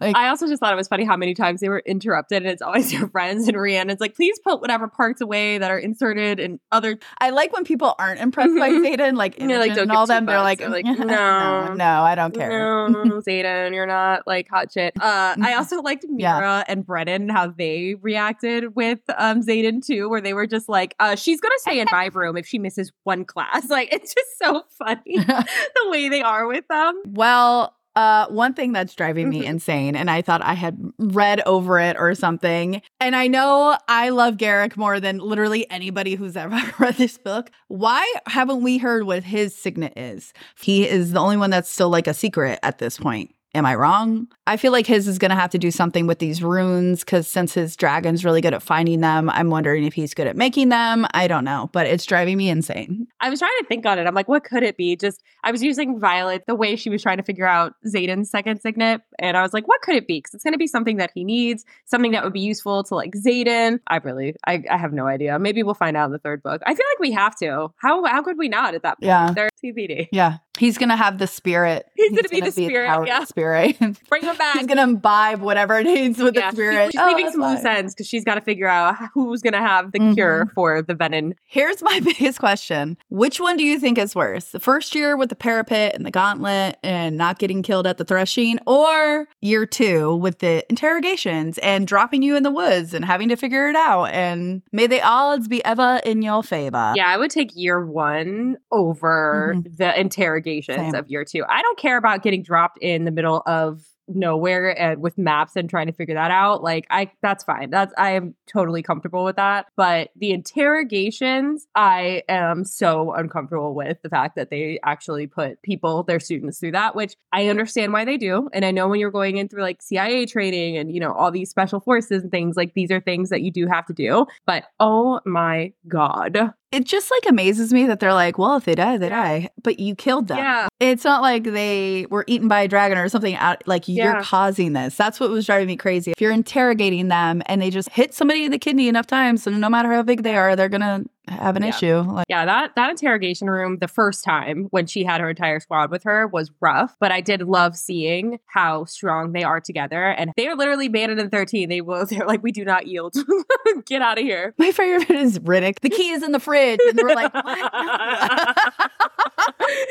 Like- 0.00 0.16
I 0.16 0.28
also 0.28 0.46
just 0.46 0.60
thought 0.60 0.72
it 0.72 0.76
was 0.76 0.88
funny 0.88 1.04
how 1.04 1.16
many 1.18 1.34
times 1.34 1.60
they 1.60 1.68
were 1.68 1.82
interrupted, 1.84 2.38
and 2.42 2.50
it's 2.50 2.62
always 2.62 2.90
your 2.98 3.08
friends. 3.10 3.48
And 3.48 3.56
Rhiannon's 3.56 4.00
like, 4.00 4.14
"Please 4.16 4.38
put 4.38 4.62
whatever 4.62 4.88
parts 4.88 5.20
away 5.20 5.58
that 5.58 5.70
are 5.70 5.78
inserted 5.78 6.40
and 6.40 6.58
other." 6.72 6.98
I 7.20 7.28
like 7.30 7.52
when 7.52 7.64
people 7.64 7.94
aren't 7.98 8.18
impressed 8.18 8.56
by 8.58 8.70
Mhm. 8.70 8.96
Xaden, 8.96 9.16
like 9.16 9.36
They're 9.36 9.58
like, 9.58 9.74
"Don't 9.74 9.90
and 9.90 9.92
all 9.92 10.06
them. 10.06 10.24
They're 10.24 10.40
like, 10.40 10.58
They're 10.60 10.70
like, 10.70 10.84
no, 10.86 10.94
"No." 10.94 11.74
no, 11.74 12.02
I 12.02 12.14
don't 12.14 12.32
care. 12.34 12.88
No, 12.88 13.20
Xaden, 13.20 13.74
you're 13.74 13.84
not 13.86 14.26
like 14.26 14.48
hot 14.48 14.72
shit. 14.72 14.94
Uh, 14.98 15.34
I 15.42 15.54
also 15.54 15.82
liked 15.82 16.06
Yeah. 16.08 16.38
Mira 16.38 16.64
and 16.66 16.86
Brennan 16.86 17.28
how 17.28 17.48
they 17.48 17.94
reacted 18.00 18.74
with 18.74 19.00
um 19.18 19.42
Xaden 19.42 19.84
too, 19.84 20.08
where 20.08 20.22
they 20.22 20.32
were 20.32 20.46
just 20.46 20.66
like, 20.68 20.94
uh, 20.98 21.14
"She's 21.14 21.42
gonna 21.42 21.54
stay 21.58 21.78
in 21.78 21.88
my 21.92 22.08
room 22.10 22.38
if 22.38 22.46
she 22.46 22.58
misses 22.58 22.90
one 23.04 23.26
class." 23.26 23.68
Like 23.68 23.92
it's 23.92 24.14
just 24.14 24.38
so 24.42 24.62
funny 24.78 25.18
the 25.18 25.88
way 25.90 26.08
they 26.08 26.22
are 26.22 26.46
with 26.46 26.66
them. 26.68 27.02
Well, 27.06 27.74
uh, 27.96 28.26
one 28.28 28.54
thing 28.54 28.72
that's 28.72 28.94
driving 28.94 29.28
me 29.28 29.40
Mhm. 29.42 29.46
insane, 29.46 29.96
and 29.96 30.10
I 30.10 30.22
thought 30.22 30.42
I 30.42 30.54
had 30.54 30.78
read 30.98 31.40
over 31.46 31.78
it 31.80 31.96
or 31.98 32.14
something, 32.14 32.80
and 33.00 33.16
I 33.16 33.26
know 33.26 33.76
I 33.88 34.10
love 34.10 34.36
Garrick 34.36 34.76
more 34.76 35.00
than 35.00 35.18
literally 35.18 35.68
anybody 35.70 36.14
who's 36.14 36.36
ever 36.36 36.60
read 36.78 36.94
this 36.94 37.18
book. 37.18 37.50
Why 37.68 38.10
haven't 38.26 38.62
we 38.62 38.78
heard 38.78 39.04
what 39.04 39.24
his 39.24 39.54
signet 39.54 39.94
is? 39.96 40.32
He 40.60 40.88
is 40.88 41.12
the 41.12 41.18
only 41.20 41.36
one 41.36 41.50
that's 41.50 41.68
still 41.70 41.88
like 41.90 42.06
a 42.06 42.14
secret 42.14 42.58
at 42.62 42.78
this 42.78 42.96
point. 42.98 43.34
Am 43.52 43.66
I 43.66 43.74
wrong? 43.74 44.28
I 44.46 44.56
feel 44.56 44.70
like 44.70 44.86
his 44.86 45.08
is 45.08 45.18
going 45.18 45.30
to 45.30 45.36
have 45.36 45.50
to 45.50 45.58
do 45.58 45.72
something 45.72 46.06
with 46.06 46.20
these 46.20 46.40
runes 46.40 47.00
because 47.00 47.26
since 47.26 47.52
his 47.52 47.74
dragon's 47.74 48.24
really 48.24 48.40
good 48.40 48.54
at 48.54 48.62
finding 48.62 49.00
them, 49.00 49.28
I'm 49.28 49.50
wondering 49.50 49.84
if 49.84 49.94
he's 49.94 50.14
good 50.14 50.28
at 50.28 50.36
making 50.36 50.68
them. 50.68 51.04
I 51.14 51.26
don't 51.26 51.44
know, 51.44 51.68
but 51.72 51.86
it's 51.86 52.04
driving 52.04 52.36
me 52.36 52.48
insane. 52.48 53.08
I 53.20 53.28
was 53.28 53.40
trying 53.40 53.50
to 53.60 53.66
think 53.66 53.84
on 53.86 53.98
it. 53.98 54.06
I'm 54.06 54.14
like, 54.14 54.28
what 54.28 54.44
could 54.44 54.62
it 54.62 54.76
be? 54.76 54.94
Just 54.94 55.22
I 55.42 55.50
was 55.50 55.64
using 55.64 55.98
Violet 55.98 56.44
the 56.46 56.54
way 56.54 56.76
she 56.76 56.90
was 56.90 57.02
trying 57.02 57.16
to 57.16 57.24
figure 57.24 57.46
out 57.46 57.74
Xaden's 57.84 58.30
second 58.30 58.60
signet, 58.60 59.00
and 59.18 59.36
I 59.36 59.42
was 59.42 59.52
like, 59.52 59.66
what 59.66 59.80
could 59.82 59.96
it 59.96 60.06
be? 60.06 60.18
Because 60.18 60.34
it's 60.34 60.44
going 60.44 60.54
to 60.54 60.58
be 60.58 60.68
something 60.68 60.98
that 60.98 61.10
he 61.12 61.24
needs, 61.24 61.64
something 61.86 62.12
that 62.12 62.22
would 62.22 62.32
be 62.32 62.40
useful 62.40 62.84
to 62.84 62.94
like 62.94 63.14
Zayden. 63.14 63.80
I 63.88 63.96
really, 63.96 64.36
I, 64.46 64.62
I 64.70 64.76
have 64.76 64.92
no 64.92 65.06
idea. 65.06 65.38
Maybe 65.40 65.64
we'll 65.64 65.74
find 65.74 65.96
out 65.96 66.06
in 66.06 66.12
the 66.12 66.18
third 66.18 66.42
book. 66.42 66.62
I 66.66 66.74
feel 66.74 66.86
like 66.92 67.00
we 67.00 67.10
have 67.12 67.34
to. 67.36 67.72
How 67.78 68.04
how 68.04 68.22
could 68.22 68.38
we 68.38 68.48
not 68.48 68.74
at 68.76 68.82
that 68.82 69.00
point? 69.00 69.08
Yeah. 69.08 69.32
They're 69.34 69.50
TBD. 69.62 70.08
Yeah. 70.12 70.38
He's 70.60 70.76
going 70.78 70.90
to 70.90 70.96
have 70.96 71.16
the 71.18 71.26
spirit. 71.26 71.86
He's 71.96 72.10
gonna 72.10 72.28
be 72.28 72.40
the 72.42 72.52
spirit, 72.52 72.86
power 72.88 73.06
yeah. 73.06 73.24
spirit. 73.24 73.76
Bring 74.08 74.22
him 74.22 74.36
back. 74.38 74.56
He's 74.58 74.66
gonna 74.66 74.82
imbibe 74.82 75.40
whatever 75.40 75.78
it 75.78 75.84
needs 75.84 76.18
with 76.18 76.34
yeah, 76.34 76.50
the 76.50 76.54
spirit. 76.56 76.92
she's 76.92 77.00
Oh, 77.00 77.06
leaving 77.06 77.30
some 77.32 77.40
loose 77.40 77.64
ends 77.64 77.94
because 77.94 78.06
she's 78.06 78.24
got 78.24 78.34
to 78.34 78.40
figure 78.42 78.66
out 78.68 78.96
who's 79.14 79.40
going 79.42 79.52
to 79.54 79.58
have 79.60 79.92
the 79.92 79.98
Mhm. 79.98 80.14
cure 80.14 80.46
for 80.54 80.82
the 80.82 80.94
venom. 80.94 81.32
Here's 81.46 81.82
my 81.82 82.00
biggest 82.04 82.38
question: 82.38 82.96
Which 83.08 83.40
one 83.40 83.56
do 83.56 83.64
you 83.64 83.78
think 83.78 83.96
is 83.98 84.14
worse? 84.14 84.46
The 84.50 84.60
first 84.60 84.94
year 84.94 85.16
with 85.16 85.28
the 85.30 85.34
parapet 85.36 85.94
and 85.94 86.04
the 86.04 86.10
gauntlet 86.10 86.76
and 86.82 87.16
not 87.16 87.38
getting 87.38 87.62
killed 87.62 87.86
at 87.86 87.96
the 87.98 88.04
threshing, 88.04 88.58
or 88.66 89.28
year 89.40 89.64
two 89.66 90.14
with 90.16 90.40
the 90.40 90.64
interrogations 90.70 91.56
and 91.58 91.86
dropping 91.86 92.22
you 92.22 92.36
in 92.36 92.42
the 92.42 92.50
woods 92.50 92.92
and 92.94 93.04
having 93.04 93.28
to 93.30 93.36
figure 93.36 93.68
it 93.70 93.76
out? 93.76 94.06
And 94.06 94.62
may 94.72 94.86
the 94.86 95.00
odds 95.02 95.48
be 95.48 95.64
ever 95.64 96.00
in 96.04 96.20
your 96.22 96.42
favor. 96.42 96.92
Yeah, 96.96 97.08
I 97.08 97.16
would 97.16 97.30
take 97.30 97.50
year 97.54 97.84
one 97.86 98.56
over 98.72 99.54
the 99.78 99.98
interrogations 99.98 100.49
Same. 100.60 100.94
of 100.94 101.08
year 101.08 101.24
two. 101.24 101.44
I 101.48 101.62
don't 101.62 101.78
care 101.78 101.96
about 101.96 102.22
getting 102.22 102.42
dropped 102.42 102.78
in 102.80 103.04
the 103.04 103.10
middle 103.10 103.42
of 103.46 103.84
nowhere 104.14 104.78
and 104.80 105.00
with 105.00 105.16
maps 105.18 105.56
and 105.56 105.68
trying 105.68 105.86
to 105.86 105.92
figure 105.92 106.14
that 106.14 106.30
out. 106.30 106.62
Like 106.62 106.86
I 106.90 107.10
that's 107.22 107.44
fine. 107.44 107.70
That's 107.70 107.92
I 107.96 108.12
am 108.12 108.34
totally 108.46 108.82
comfortable 108.82 109.24
with 109.24 109.36
that. 109.36 109.66
But 109.76 110.10
the 110.16 110.32
interrogations, 110.32 111.66
I 111.74 112.22
am 112.28 112.64
so 112.64 113.12
uncomfortable 113.12 113.74
with 113.74 113.98
the 114.02 114.08
fact 114.08 114.36
that 114.36 114.50
they 114.50 114.78
actually 114.84 115.26
put 115.26 115.62
people, 115.62 116.02
their 116.02 116.20
students 116.20 116.58
through 116.58 116.72
that, 116.72 116.94
which 116.94 117.14
I 117.32 117.48
understand 117.48 117.92
why 117.92 118.04
they 118.04 118.16
do. 118.16 118.48
And 118.52 118.64
I 118.64 118.70
know 118.70 118.88
when 118.88 119.00
you're 119.00 119.10
going 119.10 119.36
in 119.36 119.48
through 119.48 119.62
like 119.62 119.82
CIA 119.82 120.26
training 120.26 120.76
and 120.76 120.92
you 120.92 121.00
know 121.00 121.12
all 121.12 121.30
these 121.30 121.50
special 121.50 121.80
forces 121.80 122.22
and 122.22 122.30
things, 122.30 122.56
like 122.56 122.74
these 122.74 122.90
are 122.90 123.00
things 123.00 123.30
that 123.30 123.42
you 123.42 123.50
do 123.50 123.66
have 123.66 123.86
to 123.86 123.92
do. 123.92 124.26
But 124.46 124.64
oh 124.78 125.20
my 125.24 125.72
God. 125.88 126.52
It 126.72 126.84
just 126.84 127.10
like 127.10 127.28
amazes 127.28 127.72
me 127.72 127.86
that 127.86 127.98
they're 127.98 128.14
like, 128.14 128.38
well, 128.38 128.56
if 128.56 128.64
they 128.64 128.76
die, 128.76 128.96
they 128.96 129.08
die. 129.08 129.50
But 129.60 129.80
you 129.80 129.96
killed 129.96 130.28
them. 130.28 130.38
Yeah. 130.38 130.68
It's 130.78 131.02
not 131.02 131.20
like 131.20 131.42
they 131.42 132.06
were 132.10 132.24
eaten 132.28 132.46
by 132.46 132.60
a 132.60 132.68
dragon 132.68 132.96
or 132.96 133.08
something 133.08 133.34
out 133.34 133.66
like 133.66 133.88
you're 133.88 134.22
causing 134.22 134.72
this. 134.72 134.96
That's 134.96 135.18
what 135.18 135.30
was 135.30 135.46
driving 135.46 135.66
me 135.66 135.76
crazy. 135.76 136.12
If 136.12 136.20
you're 136.20 136.30
interrogating 136.30 137.08
them 137.08 137.42
and 137.46 137.60
they 137.60 137.70
just 137.70 137.88
hit 137.90 138.14
somebody 138.14 138.44
in 138.44 138.52
the 138.52 138.58
kidney 138.58 138.86
enough 138.86 139.08
times, 139.08 139.42
so 139.42 139.50
no 139.50 139.68
matter 139.68 139.92
how 139.92 140.02
big 140.02 140.22
they 140.22 140.36
are, 140.36 140.54
they're 140.54 140.68
gonna 140.68 141.04
have 141.30 141.56
an 141.56 141.62
Yeah. 141.62 141.68
issue. 141.70 141.96
Like, 142.00 142.26
Yeah, 142.28 142.44
that 142.44 142.74
that 142.76 142.90
interrogation 142.90 143.48
room 143.48 143.78
the 143.78 143.88
first 143.88 144.24
time 144.24 144.66
when 144.70 144.86
she 144.86 145.04
had 145.04 145.20
her 145.20 145.30
entire 145.30 145.60
squad 145.60 145.90
with 145.90 146.02
her 146.04 146.26
was 146.26 146.50
rough, 146.60 146.96
but 147.00 147.12
I 147.12 147.20
did 147.20 147.42
love 147.42 147.76
seeing 147.76 148.38
how 148.46 148.84
strong 148.84 149.32
they 149.32 149.42
are 149.44 149.60
together. 149.60 150.04
And 150.06 150.32
they 150.36 150.46
are 150.48 150.56
literally 150.56 150.88
banded 150.88 151.18
in 151.18 151.30
13. 151.30 151.68
They 151.68 151.80
will 151.80 152.06
they're 152.10 152.26
like, 152.26 152.42
we 152.42 152.52
do 152.52 152.64
not 152.64 152.86
yield. 152.86 153.14
Get 153.86 154.02
out 154.02 154.18
of 154.18 154.24
here. 154.24 154.54
my 154.58 154.72
favorite 154.72 155.10
is 155.10 155.38
Ridoc. 155.38 155.80
The 155.80 155.90
key 155.90 156.10
is 156.10 156.22
in 156.22 156.32
the 156.32 156.40
fridge. 156.40 156.80
And 156.88 156.98
we're 157.02 157.14
like, 157.14 157.32
what? 157.32 158.58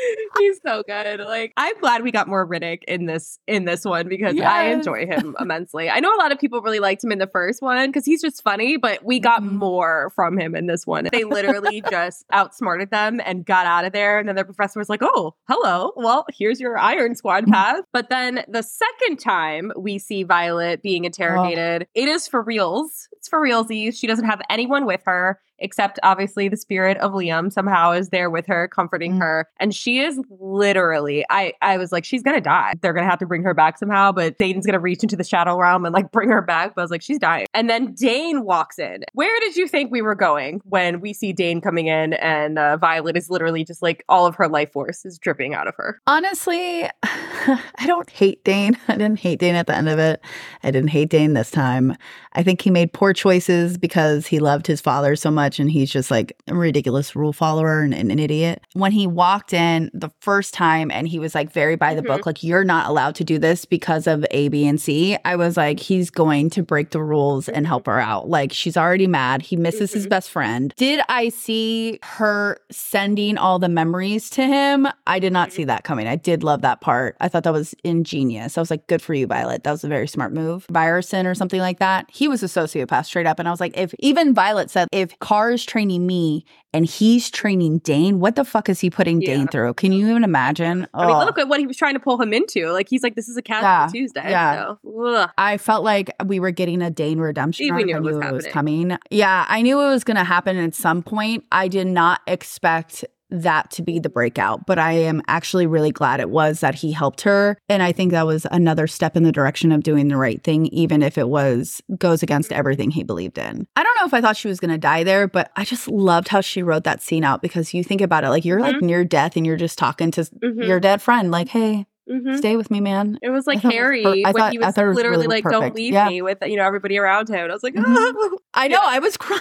He's 0.38 0.60
so 0.64 0.82
good. 0.86 1.20
Like 1.20 1.52
I'm 1.56 1.78
glad 1.80 2.02
we 2.02 2.10
got 2.12 2.28
more 2.28 2.46
Ridoc 2.46 2.82
in 2.88 3.06
this 3.06 3.38
in 3.46 3.64
this 3.64 3.84
one 3.84 4.08
because 4.08 4.38
I 4.40 4.64
enjoy 4.64 5.06
him 5.06 5.36
immensely. 5.40 5.90
I 5.90 6.00
know 6.00 6.14
a 6.14 6.18
lot 6.18 6.32
of 6.32 6.38
people 6.38 6.62
really 6.62 6.78
liked 6.80 7.02
him 7.04 7.12
in 7.12 7.18
the 7.18 7.26
first 7.26 7.62
one 7.62 7.88
because 7.88 8.04
he's 8.04 8.20
just 8.22 8.42
funny, 8.42 8.76
but 8.76 9.04
we 9.04 9.18
got 9.20 9.42
Mhm. 9.42 9.52
more 9.52 10.12
from 10.14 10.38
him 10.38 10.54
in 10.54 10.66
this 10.66 10.86
one. 10.86 11.08
They 11.12 11.24
literally 11.24 11.82
just 11.90 12.24
outsmarted 12.32 12.90
them 12.90 13.20
and 13.24 13.44
got 13.44 13.66
out 13.66 13.84
of 13.84 13.92
there. 13.92 14.18
And 14.18 14.28
then 14.28 14.36
their 14.36 14.44
professor 14.44 14.78
was 14.78 14.88
like, 14.88 15.00
"Oh, 15.02 15.34
hello. 15.48 15.92
Well, 15.96 16.24
here's 16.36 16.60
your 16.60 16.78
Iron 16.78 17.14
Squad 17.14 17.46
path." 17.46 17.84
But 17.92 18.08
then 18.10 18.44
the 18.48 18.62
second 18.62 19.18
time 19.18 19.72
we 19.76 19.98
see 19.98 20.22
Violet 20.22 20.82
being 20.82 21.04
interrogated, 21.04 21.86
it 21.94 22.08
is 22.08 22.26
for 22.28 22.42
reals. 22.42 23.08
It's 23.12 23.28
for 23.28 23.40
realsies. 23.40 23.96
She 23.98 24.06
doesn't 24.06 24.24
have 24.24 24.40
anyone 24.48 24.86
with 24.86 25.02
her 25.06 25.40
except 25.60 25.98
obviously 26.02 26.48
the 26.48 26.56
spirit 26.56 26.96
of 26.98 27.12
Liam 27.12 27.52
somehow 27.52 27.92
is 27.92 28.08
there 28.10 28.30
with 28.30 28.46
her, 28.46 28.68
comforting 28.68 29.14
Mm. 29.14 29.18
her. 29.20 29.48
And 29.58 29.74
she 29.74 29.98
is 30.00 30.20
literally, 30.38 31.24
I, 31.30 31.52
I 31.62 31.76
was 31.78 31.92
like, 31.92 32.04
she's 32.04 32.22
gonna 32.22 32.40
die. 32.40 32.74
They're 32.80 32.92
gonna 32.92 33.08
have 33.08 33.18
to 33.20 33.26
bring 33.26 33.42
her 33.42 33.54
back 33.54 33.78
somehow, 33.78 34.12
but 34.12 34.38
Dain's 34.38 34.66
gonna 34.66 34.78
reach 34.80 35.02
into 35.02 35.16
the 35.16 35.24
shadow 35.24 35.56
realm 35.58 35.84
and 35.84 35.92
like 35.94 36.10
bring 36.12 36.28
her 36.30 36.42
back. 36.42 36.74
But 36.74 36.82
I 36.82 36.84
was 36.84 36.90
like, 36.90 37.02
she's 37.02 37.18
dying. 37.18 37.46
And 37.54 37.68
then 37.68 37.94
Dain 37.94 38.44
walks 38.44 38.78
in. 38.78 39.04
Where 39.14 39.38
did 39.40 39.56
you 39.56 39.66
think 39.66 39.90
we 39.90 40.02
were 40.02 40.14
going 40.14 40.60
when 40.64 41.00
we 41.00 41.12
see 41.12 41.32
Dain 41.32 41.60
coming 41.60 41.86
in 41.88 42.12
and 42.14 42.58
uh, 42.58 42.76
Violet 42.76 43.16
is 43.16 43.28
literally 43.30 43.64
just 43.64 43.82
like 43.82 44.04
all 44.08 44.26
of 44.26 44.34
her 44.36 44.48
life 44.48 44.72
force 44.72 45.04
is 45.04 45.18
dripping 45.18 45.54
out 45.54 45.66
of 45.66 45.74
her? 45.76 46.00
Honestly, 46.06 46.84
I 47.02 47.86
don't 47.86 48.10
hate 48.10 48.44
Dain. 48.44 48.76
I 48.88 48.92
didn't 48.92 49.18
hate 49.20 49.38
Dain 49.40 49.54
at 49.54 49.66
the 49.66 49.74
end 49.76 49.88
of 49.88 49.98
it. 49.98 50.20
I 50.62 50.70
didn't 50.70 50.90
hate 50.90 51.08
Dain 51.10 51.32
this 51.34 51.50
time. 51.50 51.96
I 52.34 52.42
think 52.42 52.60
he 52.60 52.70
made 52.70 52.92
poor 52.92 53.12
choices 53.12 53.76
because 53.78 54.26
he 54.26 54.38
loved 54.38 54.66
his 54.66 54.80
father 54.80 55.16
so 55.16 55.30
much 55.30 55.49
and 55.58 55.70
he's 55.70 55.90
just 55.90 56.10
like 56.10 56.36
a 56.48 56.54
ridiculous 56.54 57.16
rule 57.16 57.32
follower 57.32 57.80
and, 57.82 57.94
and 57.94 58.12
an 58.12 58.18
idiot. 58.18 58.62
When 58.74 58.92
he 58.92 59.06
walked 59.06 59.52
in 59.52 59.90
the 59.92 60.10
first 60.20 60.54
time 60.54 60.90
and 60.90 61.08
he 61.08 61.18
was 61.18 61.34
like 61.34 61.52
very 61.52 61.76
by 61.76 61.94
the 61.94 62.02
Mhm. 62.02 62.06
book, 62.06 62.26
like, 62.26 62.42
you're 62.44 62.64
not 62.64 62.88
allowed 62.88 63.14
to 63.16 63.24
do 63.24 63.38
this 63.38 63.64
because 63.64 64.06
of 64.06 64.24
A, 64.30 64.48
B, 64.48 64.66
and 64.66 64.80
C, 64.80 65.16
I 65.24 65.36
was 65.36 65.56
like, 65.56 65.80
he's 65.80 66.10
going 66.10 66.50
to 66.50 66.62
break 66.62 66.90
the 66.90 67.02
rules 67.02 67.48
and 67.48 67.66
help 67.66 67.86
her 67.86 67.98
out. 67.98 68.28
Like, 68.28 68.52
she's 68.52 68.76
already 68.76 69.06
mad. 69.06 69.42
He 69.42 69.56
misses 69.56 69.92
his 69.92 70.06
Mhm. 70.06 70.10
best 70.10 70.30
friend. 70.30 70.72
Did 70.76 71.00
I 71.08 71.30
see 71.30 71.98
her 72.02 72.58
sending 72.70 73.38
all 73.38 73.58
the 73.58 73.68
memories 73.68 74.28
to 74.30 74.44
him? 74.44 74.86
I 75.06 75.18
did 75.18 75.32
not 75.32 75.52
see 75.52 75.64
that 75.64 75.84
coming. 75.84 76.06
I 76.06 76.16
did 76.16 76.42
love 76.44 76.62
that 76.62 76.80
part. 76.80 77.16
I 77.20 77.28
thought 77.28 77.44
that 77.44 77.52
was 77.52 77.74
ingenious. 77.84 78.56
I 78.56 78.60
was 78.60 78.70
like, 78.70 78.86
good 78.86 79.02
for 79.02 79.14
you, 79.14 79.26
Violet. 79.26 79.64
That 79.64 79.72
was 79.72 79.84
a 79.84 79.88
very 79.88 80.06
smart 80.08 80.32
move. 80.32 80.66
Byerson 80.68 81.26
or 81.26 81.34
something 81.34 81.60
like 81.60 81.78
that. 81.78 82.06
He 82.10 82.28
was 82.28 82.42
a 82.42 82.46
sociopath 82.46 83.06
straight 83.06 83.26
up. 83.26 83.38
And 83.38 83.48
I 83.48 83.50
was 83.50 83.60
like, 83.60 83.76
if 83.76 83.94
even 83.98 84.34
Violet 84.34 84.70
said, 84.70 84.88
if 84.92 85.18
Carr 85.40 85.52
is 85.52 85.64
training 85.64 86.06
me 86.06 86.44
and 86.74 86.84
he's 86.84 87.30
training 87.30 87.78
Dain, 87.78 88.20
what 88.20 88.36
the 88.36 88.44
fuck 88.44 88.68
is 88.68 88.78
he 88.78 88.90
putting 88.90 89.22
Yeah. 89.22 89.36
Dain 89.36 89.48
through? 89.48 89.72
Can 89.74 89.90
you 89.90 90.06
even 90.10 90.22
imagine? 90.22 90.86
I 90.92 91.06
mean, 91.06 91.16
Ugh. 91.16 91.26
look 91.26 91.38
at 91.38 91.48
what 91.48 91.60
he 91.60 91.66
was 91.66 91.78
trying 91.78 91.94
to 91.94 92.00
pull 92.00 92.20
him 92.20 92.34
into. 92.34 92.70
Like 92.72 92.88
he's 92.90 93.02
like, 93.02 93.14
this 93.14 93.26
is 93.26 93.38
a 93.38 93.42
casual 93.42 93.62
Yeah, 93.70 93.88
Tuesday. 93.90 94.30
yeah. 94.30 94.74
So. 94.84 95.26
I 95.38 95.56
felt 95.56 95.82
like 95.82 96.10
we 96.26 96.40
were 96.40 96.50
getting 96.50 96.82
a 96.82 96.90
Dain 96.90 97.18
redemption. 97.20 97.74
We 97.74 97.84
knew 97.84 97.94
I 97.94 97.98
it 97.98 98.02
knew 98.02 98.18
was 98.18 98.26
it 98.26 98.32
was 98.32 98.46
coming. 98.48 98.98
Yeah, 99.10 99.46
I 99.48 99.62
knew 99.62 99.80
it 99.80 99.88
was 99.88 100.04
going 100.04 100.18
to 100.18 100.24
happen 100.24 100.58
at 100.58 100.74
some 100.74 101.02
point. 101.02 101.44
I 101.50 101.68
did 101.68 101.86
not 101.86 102.20
expect 102.26 103.06
that 103.30 103.70
to 103.72 103.82
be 103.82 103.98
the 103.98 104.08
breakout, 104.08 104.66
but 104.66 104.78
I 104.78 104.92
am 104.92 105.22
actually 105.28 105.66
really 105.66 105.90
glad 105.90 106.20
it 106.20 106.30
was 106.30 106.60
that 106.60 106.74
he 106.74 106.92
helped 106.92 107.22
her. 107.22 107.56
And 107.68 107.82
I 107.82 107.92
think 107.92 108.12
that 108.12 108.26
was 108.26 108.46
another 108.50 108.86
step 108.86 109.16
in 109.16 109.22
the 109.22 109.32
direction 109.32 109.72
of 109.72 109.82
doing 109.82 110.08
the 110.08 110.16
right 110.16 110.42
thing, 110.42 110.66
even 110.66 111.02
if 111.02 111.16
it 111.18 111.28
was 111.28 111.80
goes 111.98 112.22
against 112.22 112.52
everything 112.52 112.90
he 112.90 113.02
believed 113.02 113.38
in. 113.38 113.66
I 113.76 113.82
don't 113.82 113.96
know 114.00 114.06
if 114.06 114.14
I 114.14 114.20
thought 114.20 114.36
she 114.36 114.48
was 114.48 114.60
going 114.60 114.70
to 114.72 114.78
die 114.78 115.04
there, 115.04 115.28
but 115.28 115.50
I 115.56 115.64
just 115.64 115.88
loved 115.88 116.28
how 116.28 116.40
she 116.40 116.62
wrote 116.62 116.84
that 116.84 117.02
scene 117.02 117.24
out 117.24 117.42
because 117.42 117.72
you 117.74 117.82
think 117.84 118.00
about 118.00 118.24
it, 118.24 118.30
like 118.30 118.44
you're 118.44 118.60
like 118.60 118.80
near 118.82 119.04
death 119.04 119.36
and 119.36 119.46
you're 119.46 119.56
just 119.56 119.78
talking 119.78 120.10
to 120.12 120.22
Mhm. 120.22 120.66
your 120.66 120.80
dead 120.80 121.00
friend, 121.02 121.30
like, 121.30 121.48
hey, 121.48 121.86
Mhm. 122.10 122.36
stay 122.38 122.56
with 122.56 122.70
me, 122.70 122.80
man. 122.80 123.18
It 123.22 123.30
was 123.30 123.46
I 123.46 123.52
like 123.52 123.62
was 123.64 123.72
Harry 123.72 124.02
per- 124.02 124.08
I 124.10 124.12
when 124.14 124.34
thought- 124.34 124.52
he 124.52 124.58
I 124.60 124.66
was 124.66 124.74
thought 124.74 124.86
was 124.86 124.96
literally 124.96 125.26
really 125.26 125.42
like, 125.42 125.50
"Don't 125.50 125.74
leave 125.74 125.92
Yeah. 125.92 126.08
me" 126.08 126.22
with 126.22 126.38
you 126.44 126.56
know 126.56 126.64
everybody 126.64 126.98
around 126.98 127.28
him. 127.28 127.36
And 127.44 127.50
I 127.50 127.54
was 127.54 127.62
like, 127.62 127.74
Mhm. 127.74 127.84
"Ah." 127.86 128.36
I 128.54 128.66
know. 128.68 128.80
I 128.82 128.98
was 128.98 129.16
crying. 129.16 129.40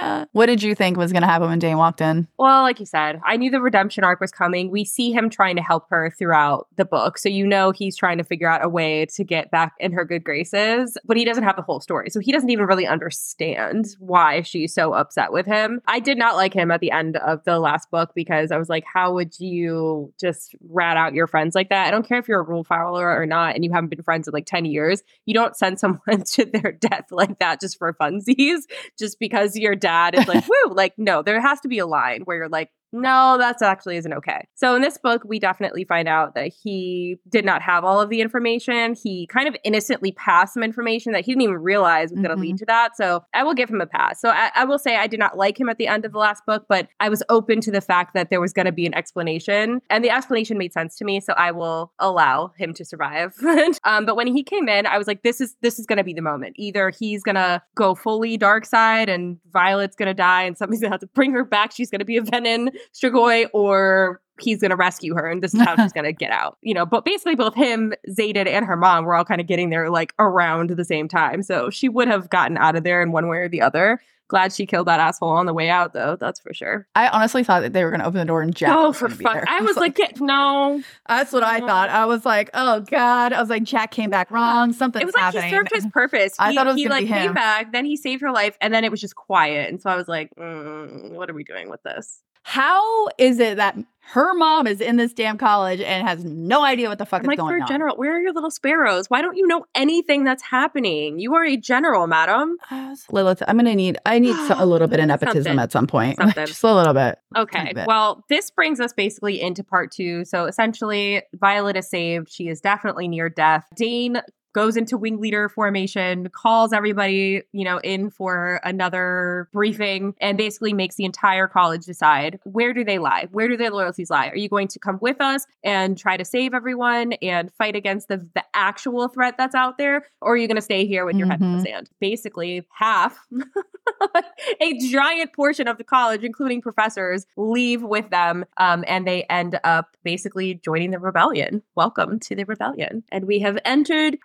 Uh, 0.00 0.24
What 0.32 0.46
did 0.46 0.62
you 0.62 0.74
think 0.74 0.96
was 0.96 1.12
going 1.12 1.22
to 1.22 1.28
happen 1.28 1.48
when 1.48 1.58
Dain 1.58 1.76
walked 1.76 2.00
in? 2.00 2.28
Well, 2.38 2.62
like 2.62 2.78
you 2.80 2.86
said, 2.86 3.20
I 3.26 3.36
knew 3.36 3.50
the 3.50 3.60
redemption 3.60 4.04
arc 4.04 4.20
was 4.20 4.30
coming. 4.30 4.70
We 4.70 4.84
see 4.84 5.12
him 5.12 5.28
trying 5.28 5.56
to 5.56 5.62
help 5.62 5.86
her 5.90 6.10
throughout 6.16 6.66
the 6.76 6.84
book. 6.84 7.18
So 7.18 7.28
you 7.28 7.46
know 7.46 7.72
he's 7.72 7.96
trying 7.96 8.16
to 8.18 8.24
figure 8.24 8.48
out 8.48 8.64
a 8.64 8.68
way 8.68 9.06
to 9.06 9.24
get 9.24 9.50
back 9.50 9.72
in 9.80 9.92
her 9.92 10.04
good 10.04 10.24
graces, 10.24 10.96
but 11.04 11.16
he 11.16 11.24
doesn't 11.24 11.42
have 11.44 11.56
the 11.56 11.62
whole 11.62 11.80
story. 11.80 12.10
So 12.10 12.20
he 12.20 12.32
doesn't 12.32 12.48
even 12.50 12.64
really 12.66 12.86
understand 12.86 13.86
why 13.98 14.42
she's 14.42 14.72
so 14.72 14.92
upset 14.92 15.32
with 15.32 15.46
him. 15.46 15.80
I 15.86 15.98
did 16.00 16.16
not 16.16 16.36
like 16.36 16.54
him 16.54 16.70
at 16.70 16.80
the 16.80 16.90
end 16.90 17.16
of 17.16 17.44
the 17.44 17.58
last 17.58 17.90
book 17.90 18.12
because 18.14 18.50
I 18.52 18.56
was 18.56 18.68
like, 18.68 18.84
how 18.92 19.12
would 19.14 19.38
you 19.40 20.12
just 20.20 20.54
rat 20.70 20.96
out 20.96 21.12
your 21.12 21.26
friends 21.26 21.54
like 21.54 21.68
that? 21.70 21.92
Don't 21.98 22.06
care 22.06 22.20
if 22.20 22.28
you're 22.28 22.38
a 22.38 22.44
rule 22.44 22.62
follower 22.62 23.10
or 23.10 23.26
not 23.26 23.56
and 23.56 23.64
you 23.64 23.72
haven't 23.72 23.90
been 23.90 24.04
friends 24.04 24.28
in 24.28 24.32
like 24.32 24.46
10 24.46 24.66
years. 24.66 25.02
You 25.26 25.34
don't 25.34 25.56
send 25.56 25.80
someone 25.80 26.22
to 26.34 26.44
their 26.44 26.70
death 26.70 27.06
like 27.10 27.40
that 27.40 27.60
just 27.60 27.76
for 27.76 27.92
funsies 27.92 28.60
just 28.96 29.18
because 29.18 29.56
your 29.56 29.74
dad 29.74 30.14
is 30.16 30.28
like, 30.28 30.44
woo, 30.48 30.74
like, 30.74 30.94
no, 30.96 31.22
there 31.22 31.40
has 31.40 31.58
to 31.62 31.68
be 31.68 31.80
a 31.80 31.86
line 31.86 32.20
where 32.22 32.36
you're 32.36 32.48
like, 32.48 32.70
no, 32.92 33.36
that's 33.38 33.62
actually 33.62 33.96
isn't 33.96 34.12
okay. 34.12 34.46
So 34.54 34.74
in 34.74 34.82
this 34.82 34.98
book, 34.98 35.22
we 35.24 35.38
definitely 35.38 35.84
find 35.84 36.08
out 36.08 36.34
that 36.34 36.52
he 36.62 37.16
did 37.28 37.44
not 37.44 37.60
have 37.62 37.84
all 37.84 38.00
of 38.00 38.08
the 38.08 38.20
information. 38.20 38.94
He 38.94 39.26
kind 39.26 39.46
of 39.46 39.56
innocently 39.64 40.12
passed 40.12 40.54
some 40.54 40.62
information 40.62 41.12
that 41.12 41.24
he 41.24 41.32
didn't 41.32 41.42
even 41.42 41.56
realize 41.56 42.10
was 42.10 42.20
going 42.20 42.34
to 42.34 42.40
lead 42.40 42.56
to 42.58 42.66
that. 42.66 42.96
So 42.96 43.24
I 43.34 43.42
will 43.42 43.54
give 43.54 43.68
him 43.68 43.80
a 43.80 43.86
pass. 43.86 44.20
So 44.20 44.30
I, 44.30 44.50
I 44.54 44.64
will 44.64 44.78
say 44.78 44.96
I 44.96 45.06
did 45.06 45.18
not 45.18 45.36
like 45.36 45.60
him 45.60 45.68
at 45.68 45.78
the 45.78 45.86
end 45.86 46.04
of 46.04 46.12
the 46.12 46.18
last 46.18 46.44
book, 46.46 46.64
but 46.68 46.88
I 47.00 47.08
was 47.08 47.22
open 47.28 47.60
to 47.62 47.70
the 47.70 47.80
fact 47.80 48.14
that 48.14 48.30
there 48.30 48.40
was 48.40 48.52
going 48.52 48.66
to 48.66 48.72
be 48.72 48.86
an 48.86 48.94
explanation, 48.94 49.80
and 49.90 50.02
the 50.02 50.10
explanation 50.10 50.56
made 50.56 50.72
sense 50.72 50.96
to 50.96 51.04
me. 51.04 51.20
So 51.20 51.34
I 51.34 51.52
will 51.52 51.92
allow 51.98 52.52
him 52.56 52.72
to 52.74 52.84
survive. 52.84 53.34
um, 53.84 54.06
but 54.06 54.16
when 54.16 54.26
he 54.26 54.42
came 54.42 54.68
in, 54.68 54.86
I 54.86 54.98
was 54.98 55.06
like, 55.06 55.22
this 55.22 55.40
is 55.40 55.56
this 55.60 55.78
is 55.78 55.86
going 55.86 55.98
to 55.98 56.04
be 56.04 56.14
the 56.14 56.22
moment. 56.22 56.54
Either 56.58 56.90
he's 56.90 57.22
going 57.22 57.34
to 57.34 57.62
go 57.74 57.94
fully 57.94 58.36
dark 58.36 58.64
side, 58.64 59.08
and 59.08 59.38
Violet's 59.52 59.96
going 59.96 60.08
to 60.08 60.14
die, 60.14 60.44
and 60.44 60.56
somebody's 60.56 60.80
going 60.80 60.90
to 60.90 60.94
have 60.94 61.00
to 61.00 61.06
bring 61.08 61.32
her 61.32 61.44
back. 61.44 61.72
She's 61.74 61.90
going 61.90 61.98
to 62.00 62.04
be 62.04 62.16
a 62.16 62.22
venom. 62.22 62.70
Strigoi 62.94 63.48
or 63.52 64.20
he's 64.40 64.60
going 64.60 64.70
to 64.70 64.76
rescue 64.76 65.14
her 65.14 65.26
and 65.26 65.42
this 65.42 65.54
is 65.54 65.60
how 65.60 65.76
she's 65.76 65.92
going 65.94 66.04
to 66.04 66.12
get 66.12 66.30
out. 66.30 66.58
You 66.62 66.74
know, 66.74 66.86
but 66.86 67.04
basically 67.04 67.34
both 67.34 67.54
him, 67.54 67.94
Xaden, 68.08 68.46
and 68.46 68.64
her 68.64 68.76
mom 68.76 69.04
were 69.04 69.14
all 69.14 69.24
kind 69.24 69.40
of 69.40 69.46
getting 69.46 69.70
there 69.70 69.90
like 69.90 70.14
around 70.18 70.70
the 70.70 70.84
same 70.84 71.08
time. 71.08 71.42
So 71.42 71.70
she 71.70 71.88
would 71.88 72.08
have 72.08 72.30
gotten 72.30 72.56
out 72.56 72.76
of 72.76 72.84
there 72.84 73.02
in 73.02 73.12
one 73.12 73.28
way 73.28 73.38
or 73.38 73.48
the 73.48 73.62
other. 73.62 74.00
Glad 74.28 74.52
she 74.52 74.66
killed 74.66 74.86
that 74.88 75.00
asshole 75.00 75.30
on 75.30 75.46
the 75.46 75.54
way 75.54 75.70
out 75.70 75.94
though. 75.94 76.14
That's 76.20 76.38
for 76.38 76.52
sure. 76.52 76.86
I 76.94 77.08
honestly 77.08 77.42
thought 77.44 77.60
that 77.60 77.72
they 77.72 77.82
were 77.82 77.90
going 77.90 78.00
to 78.00 78.06
open 78.06 78.18
the 78.18 78.26
door 78.26 78.42
and 78.42 78.54
Jack. 78.54 78.76
oh, 78.76 78.92
for 78.92 79.08
fuck. 79.08 79.44
I 79.48 79.62
was 79.62 79.76
like, 79.78 79.94
get, 79.94 80.20
no. 80.20 80.82
that's 81.08 81.32
what 81.32 81.42
I 81.42 81.60
thought. 81.60 81.88
I 81.88 82.04
was 82.04 82.26
like, 82.26 82.50
oh 82.52 82.80
God. 82.80 83.32
I 83.32 83.40
was 83.40 83.48
like, 83.48 83.62
Jack 83.62 83.90
came 83.90 84.10
back 84.10 84.30
wrong. 84.30 84.74
Something. 84.74 85.00
It 85.00 85.06
was 85.06 85.14
like 85.14 85.32
he 85.34 85.48
served 85.48 85.70
his 85.72 85.86
purpose. 85.92 86.34
I 86.38 86.50
he, 86.50 86.56
thought 86.56 86.66
it 86.66 86.72
was 86.72 86.76
he 86.76 86.88
like 86.88 87.06
be 87.06 87.08
came 87.08 87.32
back, 87.32 87.72
then 87.72 87.86
he 87.86 87.96
saved 87.96 88.20
her 88.20 88.30
life, 88.30 88.54
and 88.60 88.72
then 88.72 88.84
it 88.84 88.90
was 88.90 89.00
just 89.00 89.16
quiet. 89.16 89.70
And 89.70 89.80
so 89.80 89.88
I 89.88 89.96
was 89.96 90.08
like, 90.08 90.30
mm, 90.38 91.12
what 91.12 91.30
are 91.30 91.34
we 91.34 91.44
doing 91.44 91.70
with 91.70 91.82
this? 91.82 92.20
How 92.42 93.08
is 93.18 93.38
it 93.38 93.56
that 93.56 93.76
her 94.12 94.32
mom 94.32 94.66
is 94.66 94.80
in 94.80 94.96
this 94.96 95.12
damn 95.12 95.36
college 95.36 95.80
and 95.82 96.08
has 96.08 96.24
no 96.24 96.64
idea 96.64 96.88
what 96.88 96.96
the 96.96 97.04
fuck 97.04 97.18
I'm 97.20 97.24
is 97.26 97.28
like, 97.28 97.38
going 97.38 97.58
for 97.58 97.62
on? 97.62 97.68
general, 97.68 97.96
where 97.96 98.16
are 98.16 98.20
your 98.22 98.32
little 98.32 98.50
sparrows? 98.50 99.10
Why 99.10 99.20
don't 99.20 99.36
you 99.36 99.46
know 99.46 99.66
anything 99.74 100.24
that's 100.24 100.42
happening? 100.42 101.18
You 101.18 101.34
are 101.34 101.44
a 101.44 101.58
general, 101.58 102.06
madam. 102.06 102.56
Uh, 102.70 102.86
Was- 102.90 103.04
Lilith, 103.10 103.42
I'm 103.46 103.56
gonna 103.58 103.74
need. 103.74 103.98
I 104.06 104.18
need 104.18 104.34
a 104.50 104.64
little 104.64 104.88
bit 104.88 104.98
of 105.00 105.06
nepotism 105.08 105.42
Something. 105.42 105.58
at 105.58 105.72
some 105.72 105.86
point, 105.86 106.16
Something. 106.20 106.46
just 106.46 106.64
a 106.64 106.74
little 106.74 106.94
bit. 106.94 107.18
Okay. 107.36 107.72
Bit. 107.74 107.86
Well, 107.86 108.24
this 108.30 108.50
brings 108.50 108.80
us 108.80 108.94
basically 108.94 109.40
into 109.42 109.62
part 109.62 109.92
two. 109.92 110.24
So 110.24 110.46
essentially, 110.46 111.22
Violet 111.34 111.76
is 111.76 111.88
saved. 111.90 112.30
She 112.32 112.48
is 112.48 112.62
definitely 112.62 113.08
near 113.08 113.28
death. 113.28 113.66
Dain 113.76 114.22
goes 114.58 114.76
into 114.76 114.98
wing 114.98 115.20
leader 115.20 115.48
formation, 115.48 116.28
calls 116.30 116.72
everybody, 116.72 117.42
you 117.52 117.64
know, 117.64 117.78
in 117.78 118.10
for 118.10 118.60
another 118.64 119.48
briefing, 119.52 120.14
and 120.20 120.36
basically 120.36 120.72
makes 120.72 120.96
the 120.96 121.04
entire 121.04 121.46
college 121.46 121.86
decide 121.86 122.40
where 122.42 122.74
do 122.74 122.82
they 122.82 122.98
lie? 122.98 123.28
Where 123.30 123.46
do 123.46 123.56
their 123.56 123.70
loyalties 123.70 124.10
lie? 124.10 124.26
Are 124.26 124.36
you 124.36 124.48
going 124.48 124.66
to 124.66 124.80
come 124.80 124.98
with 125.00 125.20
us 125.20 125.46
and 125.62 125.96
try 125.96 126.16
to 126.16 126.24
save 126.24 126.54
everyone 126.54 127.12
and 127.22 127.52
fight 127.52 127.76
against 127.76 128.08
the, 128.08 128.16
the 128.34 128.42
actual 128.52 129.06
threat 129.06 129.36
that's 129.38 129.54
out 129.54 129.78
there? 129.78 130.06
Or 130.20 130.32
are 130.32 130.36
you 130.36 130.48
going 130.48 130.56
to 130.56 130.62
stay 130.62 130.88
here 130.88 131.04
with 131.06 131.14
your 131.14 131.28
head 131.28 131.40
in 131.40 131.58
the 131.58 131.62
sand? 131.62 131.88
Basically, 132.00 132.66
half, 132.72 133.16
a 134.60 134.78
giant 134.90 135.32
portion 135.34 135.68
of 135.68 135.78
the 135.78 135.84
college, 135.84 136.24
including 136.24 136.60
professors, 136.60 137.26
leave 137.36 137.84
with 137.84 138.10
them 138.10 138.44
um, 138.56 138.84
and 138.88 139.06
they 139.06 139.22
end 139.30 139.60
up 139.62 139.96
basically 140.02 140.54
joining 140.54 140.90
the 140.90 140.98
rebellion. 140.98 141.62
Welcome 141.76 142.18
to 142.20 142.34
the 142.34 142.44
rebellion. 142.44 143.04
And 143.12 143.26
we 143.26 143.38
have 143.38 143.58
entered 143.64 144.18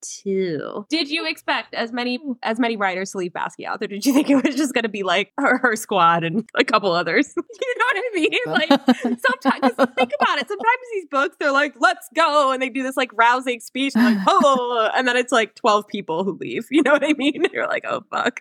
Two? 0.00 0.86
Did 0.88 1.08
you 1.10 1.26
expect 1.26 1.74
as 1.74 1.92
many 1.92 2.18
as 2.42 2.58
many 2.58 2.76
riders 2.76 3.12
to 3.12 3.18
leave 3.18 3.32
Basgiath, 3.32 3.82
or 3.82 3.86
did 3.86 4.04
you 4.06 4.12
think 4.12 4.30
it 4.30 4.44
was 4.44 4.54
just 4.56 4.74
going 4.74 4.82
to 4.82 4.88
be 4.88 5.02
like 5.02 5.32
her, 5.38 5.58
her 5.58 5.76
squad 5.76 6.24
and 6.24 6.48
a 6.54 6.64
couple 6.64 6.92
others? 6.92 7.32
you 7.36 7.74
know 7.78 7.84
what 7.84 7.96
I 7.96 8.10
mean? 8.14 8.38
Like 8.46 8.68
sometimes, 9.00 9.74
think 9.96 10.12
about 10.20 10.38
it. 10.38 10.48
Sometimes 10.48 10.78
these 10.92 11.06
books, 11.10 11.36
they're 11.38 11.52
like, 11.52 11.74
"Let's 11.78 12.08
go," 12.14 12.52
and 12.52 12.62
they 12.62 12.68
do 12.68 12.82
this 12.82 12.96
like 12.96 13.10
rousing 13.14 13.60
speech, 13.60 13.94
like, 13.94 14.18
"Oh," 14.26 14.90
and 14.94 15.06
then 15.06 15.16
it's 15.16 15.32
like 15.32 15.54
twelve 15.54 15.86
people 15.88 16.24
who 16.24 16.32
leave. 16.40 16.66
You 16.70 16.82
know 16.82 16.92
what 16.92 17.04
I 17.04 17.12
mean? 17.12 17.44
You're 17.52 17.68
like, 17.68 17.84
"Oh 17.86 18.02
fuck." 18.10 18.40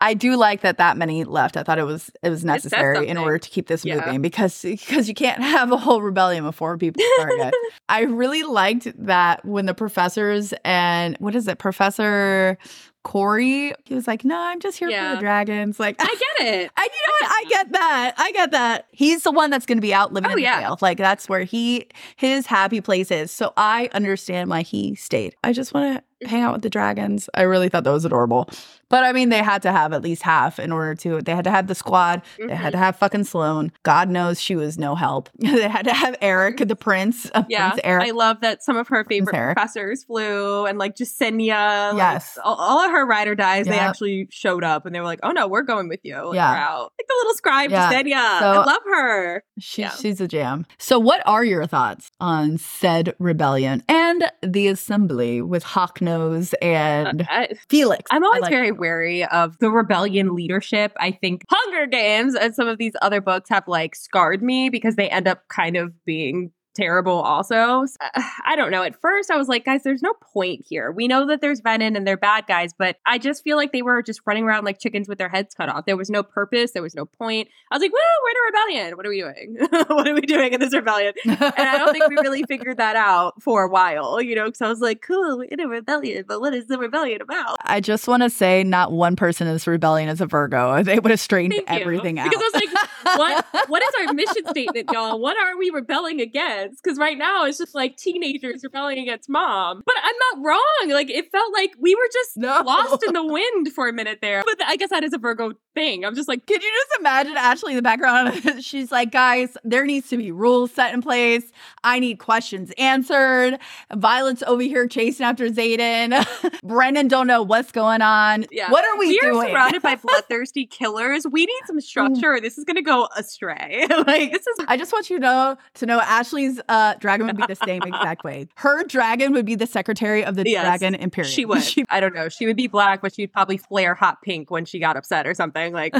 I 0.00 0.14
do 0.14 0.36
like 0.36 0.60
that 0.62 0.78
that 0.78 0.96
many 0.96 1.24
left. 1.24 1.56
I 1.56 1.62
thought 1.62 1.78
it 1.78 1.84
was 1.84 2.10
it 2.22 2.30
was 2.30 2.44
necessary 2.44 3.06
in 3.08 3.16
order 3.16 3.38
to 3.38 3.50
keep 3.50 3.66
this 3.66 3.84
Yeah. 3.84 3.96
moving 3.96 4.22
because 4.22 4.62
because 4.62 5.08
you 5.08 5.14
can't 5.14 5.42
have 5.42 5.70
a 5.72 5.76
whole 5.76 6.02
rebellion 6.02 6.44
of 6.44 6.54
four 6.54 6.76
people 6.78 7.02
it. 7.02 7.54
I 7.88 8.02
really 8.02 8.42
liked 8.42 8.88
that 9.06 9.44
when 9.44 9.66
the 9.66 9.74
professors 9.74 10.47
and 10.64 11.16
what 11.18 11.34
is 11.34 11.48
it, 11.48 11.58
Professor 11.58 12.58
Kaori, 13.04 13.72
he 13.84 13.94
was 13.94 14.06
like, 14.06 14.24
"No, 14.24 14.38
I'm 14.38 14.60
just 14.60 14.78
here 14.78 14.90
for 14.90 15.14
the 15.14 15.20
dragons." 15.20 15.80
Like, 15.80 15.96
I 15.98 16.06
get 16.06 16.46
it. 16.46 16.70
I, 16.76 16.82
you 16.82 16.90
know 17.06 17.12
what? 17.20 17.30
I 17.30 17.44
get 17.48 17.72
that. 17.72 18.14
I 18.18 18.32
get 18.32 18.50
that. 18.50 18.86
He's 18.92 19.22
the 19.22 19.32
one 19.32 19.50
that's 19.50 19.66
going 19.66 19.78
to 19.78 19.82
be 19.82 19.94
out 19.94 20.12
living 20.12 20.28
Oh, 20.28 20.32
in 20.32 20.36
the 20.36 20.42
yeah. 20.42 20.60
jail. 20.60 20.78
Like 20.80 20.98
that's 20.98 21.28
where 21.28 21.44
he 21.44 21.88
his 22.16 22.46
happy 22.46 22.80
place 22.80 23.10
is. 23.10 23.30
So 23.30 23.52
I 23.56 23.88
understand 23.92 24.50
why 24.50 24.62
he 24.62 24.94
stayed. 24.94 25.34
I 25.42 25.52
just 25.52 25.72
want 25.72 26.02
to 26.20 26.26
hang 26.28 26.40
mm-hmm. 26.40 26.48
out 26.48 26.52
with 26.54 26.62
the 26.62 26.70
dragons. 26.70 27.30
I 27.34 27.42
really 27.42 27.68
thought 27.68 27.84
that 27.84 27.92
was 27.92 28.04
adorable. 28.04 28.48
But 28.90 29.04
I 29.04 29.12
mean, 29.12 29.28
they 29.28 29.42
had 29.42 29.62
to 29.62 29.72
have 29.72 29.92
at 29.92 30.02
least 30.02 30.22
half 30.22 30.58
in 30.58 30.72
order 30.72 30.94
to. 30.96 31.20
They 31.20 31.34
had 31.34 31.44
to 31.44 31.50
have 31.50 31.66
the 31.66 31.74
squad. 31.74 32.22
They 32.38 32.54
had 32.54 32.72
to 32.72 32.78
have 32.78 32.96
fucking 32.96 33.24
Sloane. 33.24 33.70
God 33.82 34.08
knows 34.08 34.40
she 34.40 34.56
was 34.56 34.78
no 34.78 34.94
help. 34.94 35.28
they 35.38 35.68
had 35.68 35.84
to 35.84 35.92
have 35.92 36.18
Aaric, 36.20 36.66
the 36.66 36.76
prince. 36.76 37.30
Uh, 37.34 37.44
Yeah, 37.48 37.70
Prince 37.70 37.82
Aaric. 37.84 38.02
I 38.06 38.10
love 38.12 38.40
that 38.40 38.62
some 38.62 38.76
of 38.76 38.88
her 38.88 39.04
favorite 39.04 39.32
professors 39.32 40.04
flew, 40.04 40.64
and 40.66 40.78
like 40.78 40.96
Jesinia. 40.96 41.92
like, 41.92 41.98
Yes. 41.98 42.38
all, 42.44 42.54
all 42.56 42.80
of 42.84 42.90
her 42.90 43.04
rider 43.06 43.34
dies. 43.34 43.66
They 43.66 43.78
actually 43.78 44.28
showed 44.30 44.64
up, 44.64 44.86
and 44.86 44.94
they 44.94 45.00
were 45.00 45.06
like, 45.06 45.20
"Oh 45.22 45.30
no, 45.32 45.46
we're 45.48 45.62
going 45.62 45.88
with 45.88 46.00
you." 46.02 46.16
Like, 46.28 46.36
Yeah. 46.36 46.66
out. 46.68 46.92
Like 46.98 47.06
the 47.08 47.14
little 47.18 47.34
scribe 47.34 47.70
Yeah. 47.70 47.92
Jesinia. 47.92 48.38
So- 48.40 48.52
I 48.52 48.64
love 48.64 48.82
her. 48.92 49.44
She, 49.58 49.82
Yeah. 49.82 49.90
She's 49.90 50.20
a 50.20 50.28
jam. 50.28 50.66
So, 50.78 50.98
what 50.98 51.20
are 51.26 51.44
your 51.44 51.66
thoughts 51.66 52.10
on 52.20 52.58
said 52.58 53.14
rebellion 53.18 53.82
and 53.88 54.30
the 54.42 54.68
assembly 54.68 55.42
with 55.42 55.64
Hawknose 55.64 56.54
and 56.62 57.26
I, 57.30 57.48
Felix? 57.68 58.04
I'm 58.10 58.24
always 58.24 58.42
like- 58.42 58.50
very 58.50 58.70
wary 58.78 59.24
of 59.24 59.58
the 59.58 59.70
rebellion 59.70 60.34
leadership. 60.34 60.92
I 60.98 61.10
think 61.10 61.44
Hunger 61.50 61.86
Games 61.86 62.34
and 62.34 62.54
some 62.54 62.68
of 62.68 62.78
these 62.78 62.94
other 63.02 63.20
books 63.20 63.48
have 63.50 63.66
like 63.66 63.94
scarred 63.94 64.42
me 64.42 64.70
because 64.70 64.96
they 64.96 65.08
end 65.08 65.28
up 65.28 65.48
kind 65.48 65.76
of 65.76 65.92
being 66.04 66.52
terrible 66.78 67.20
also. 67.20 67.84
So, 67.86 67.96
uh, 68.00 68.22
I 68.46 68.56
don't 68.56 68.70
know. 68.70 68.82
At 68.82 69.00
first 69.00 69.30
I 69.30 69.36
was 69.36 69.48
like, 69.48 69.64
guys, 69.64 69.82
there's 69.82 70.02
no 70.02 70.14
point 70.32 70.64
here. 70.68 70.92
We 70.92 71.08
know 71.08 71.26
that 71.26 71.40
there's 71.40 71.60
Venom 71.60 71.96
and 71.96 72.06
they're 72.06 72.16
bad 72.16 72.46
guys, 72.46 72.72
but 72.76 72.96
I 73.06 73.18
just 73.18 73.42
feel 73.42 73.56
like 73.56 73.72
they 73.72 73.82
were 73.82 74.02
just 74.02 74.20
running 74.26 74.44
around 74.44 74.64
like 74.64 74.78
chickens 74.78 75.08
with 75.08 75.18
their 75.18 75.28
heads 75.28 75.54
cut 75.54 75.68
off. 75.68 75.86
There 75.86 75.96
was 75.96 76.10
no 76.10 76.22
purpose, 76.22 76.72
there 76.72 76.82
was 76.82 76.94
no 76.94 77.04
point. 77.04 77.48
I 77.70 77.76
was 77.76 77.82
like, 77.82 77.92
woo, 77.92 77.98
we're 78.22 78.30
in 78.30 78.36
a 78.36 78.46
rebellion. 78.46 78.96
What 78.96 79.06
are 79.06 79.10
we 79.10 79.20
doing? 79.20 79.56
what 79.88 80.08
are 80.08 80.14
we 80.14 80.20
doing 80.22 80.52
in 80.52 80.60
this 80.60 80.74
rebellion? 80.74 81.14
and 81.24 81.38
I 81.42 81.78
don't 81.78 81.92
think 81.92 82.08
we 82.08 82.16
really 82.16 82.44
figured 82.44 82.78
that 82.78 82.96
out 82.96 83.42
for 83.42 83.64
a 83.64 83.68
while, 83.68 84.20
you 84.22 84.34
know, 84.34 84.44
because 84.46 84.62
I 84.62 84.68
was 84.68 84.80
like, 84.80 85.02
cool, 85.02 85.38
we're 85.38 85.44
in 85.44 85.60
a 85.60 85.68
rebellion, 85.68 86.24
but 86.26 86.40
what 86.40 86.54
is 86.54 86.66
the 86.66 86.78
rebellion 86.78 87.20
about? 87.20 87.58
I 87.62 87.80
just 87.80 88.08
want 88.08 88.22
to 88.22 88.30
say, 88.30 88.62
not 88.62 88.92
one 88.92 89.16
person 89.16 89.46
in 89.46 89.54
this 89.54 89.66
rebellion 89.66 90.08
is 90.08 90.20
a 90.20 90.26
Virgo. 90.26 90.82
They 90.88 90.98
would 90.98 91.10
have 91.10 91.20
straightened 91.20 91.64
Thank 91.66 91.80
you. 91.80 91.84
everything 91.84 92.18
out. 92.18 92.30
Because 92.30 92.42
I 92.42 92.46
was 92.46 92.54
like, 92.54 92.88
what 93.16 93.46
what 93.68 93.82
is 93.82 94.06
our 94.08 94.12
mission 94.14 94.46
statement, 94.48 94.90
y'all? 94.92 95.18
What 95.20 95.36
are 95.36 95.56
we 95.58 95.70
rebelling 95.70 96.20
against? 96.20 96.82
Because 96.82 96.98
right 96.98 97.16
now 97.16 97.44
it's 97.44 97.58
just 97.58 97.74
like 97.74 97.96
teenagers 97.96 98.62
rebelling 98.62 98.98
against 98.98 99.28
mom. 99.28 99.82
But 99.86 99.94
I'm 100.02 100.14
not 100.40 100.46
wrong. 100.46 100.90
Like 100.90 101.10
it 101.10 101.30
felt 101.30 101.52
like 101.52 101.72
we 101.80 101.94
were 101.94 102.08
just 102.12 102.36
No. 102.36 102.62
lost 102.64 103.02
in 103.06 103.14
the 103.14 103.24
wind 103.24 103.72
for 103.72 103.88
a 103.88 103.92
minute 103.92 104.18
there. 104.20 104.42
But 104.44 104.56
I 104.66 104.76
guess 104.76 104.90
that 104.90 105.04
is 105.04 105.12
a 105.12 105.18
Virgo 105.18 105.52
thing. 105.74 106.04
I'm 106.04 106.14
just 106.14 106.28
like, 106.28 106.46
Could 106.46 106.62
you 106.62 106.70
just 106.88 107.00
imagine 107.00 107.36
Ashley 107.36 107.72
in 107.72 107.76
the 107.76 107.82
background? 107.82 108.42
She's 108.64 108.90
like, 108.92 109.10
guys, 109.12 109.56
there 109.64 109.84
needs 109.84 110.08
to 110.10 110.16
be 110.16 110.32
rules 110.32 110.72
set 110.72 110.92
in 110.94 111.02
place. 111.02 111.50
I 111.84 111.98
need 112.00 112.18
questions 112.18 112.72
answered. 112.78 113.58
Violet's 113.94 114.42
over 114.44 114.62
here 114.62 114.86
chasing 114.88 115.24
after 115.24 115.48
Xaden. 115.48 116.26
Brennan 116.62 117.08
don't 117.08 117.26
know 117.26 117.42
what's 117.42 117.72
going 117.72 118.02
on. 118.02 118.46
yeah. 118.50 118.70
What 118.70 118.84
are 118.84 118.98
we, 118.98 119.18
doing? 119.18 119.34
We're 119.36 119.48
surrounded 119.50 119.82
by 119.82 119.94
bloodthirsty 120.02 120.66
killers. 120.66 121.26
We 121.30 121.46
need 121.46 121.60
some 121.66 121.80
structure. 121.80 122.40
This 122.40 122.58
is 122.58 122.64
gonna 122.64 122.82
go 122.82 122.97
astray. 123.16 123.86
like 124.06 124.32
this 124.32 124.46
is 124.46 124.56
I 124.66 124.76
just 124.76 124.92
want 124.92 125.10
you 125.10 125.16
to 125.18 125.20
know 125.20 125.56
to 125.74 125.86
know 125.86 126.00
Ashley's 126.00 126.60
uh, 126.68 126.94
dragon 126.94 127.26
would 127.26 127.36
be 127.36 127.44
the 127.46 127.56
same 127.56 127.82
exact 127.86 128.24
way. 128.24 128.48
Her 128.56 128.84
dragon 128.84 129.32
would 129.32 129.46
be 129.46 129.54
the 129.54 129.66
secretary 129.66 130.24
of 130.24 130.34
the 130.34 130.48
Yes, 130.48 130.64
Dragon 130.64 130.94
Imperium. 130.94 131.30
She 131.30 131.44
would. 131.44 131.62
I 131.90 132.00
don't 132.00 132.14
know. 132.14 132.28
She 132.28 132.46
would 132.46 132.56
be 132.56 132.66
black, 132.66 133.02
but 133.02 133.14
she'd 133.14 133.32
probably 133.32 133.58
flare 133.58 133.94
hot 133.94 134.22
pink 134.22 134.50
when 134.50 134.64
she 134.64 134.78
got 134.78 134.96
upset 134.96 135.26
or 135.26 135.34
something. 135.34 135.72
Like, 135.72 135.94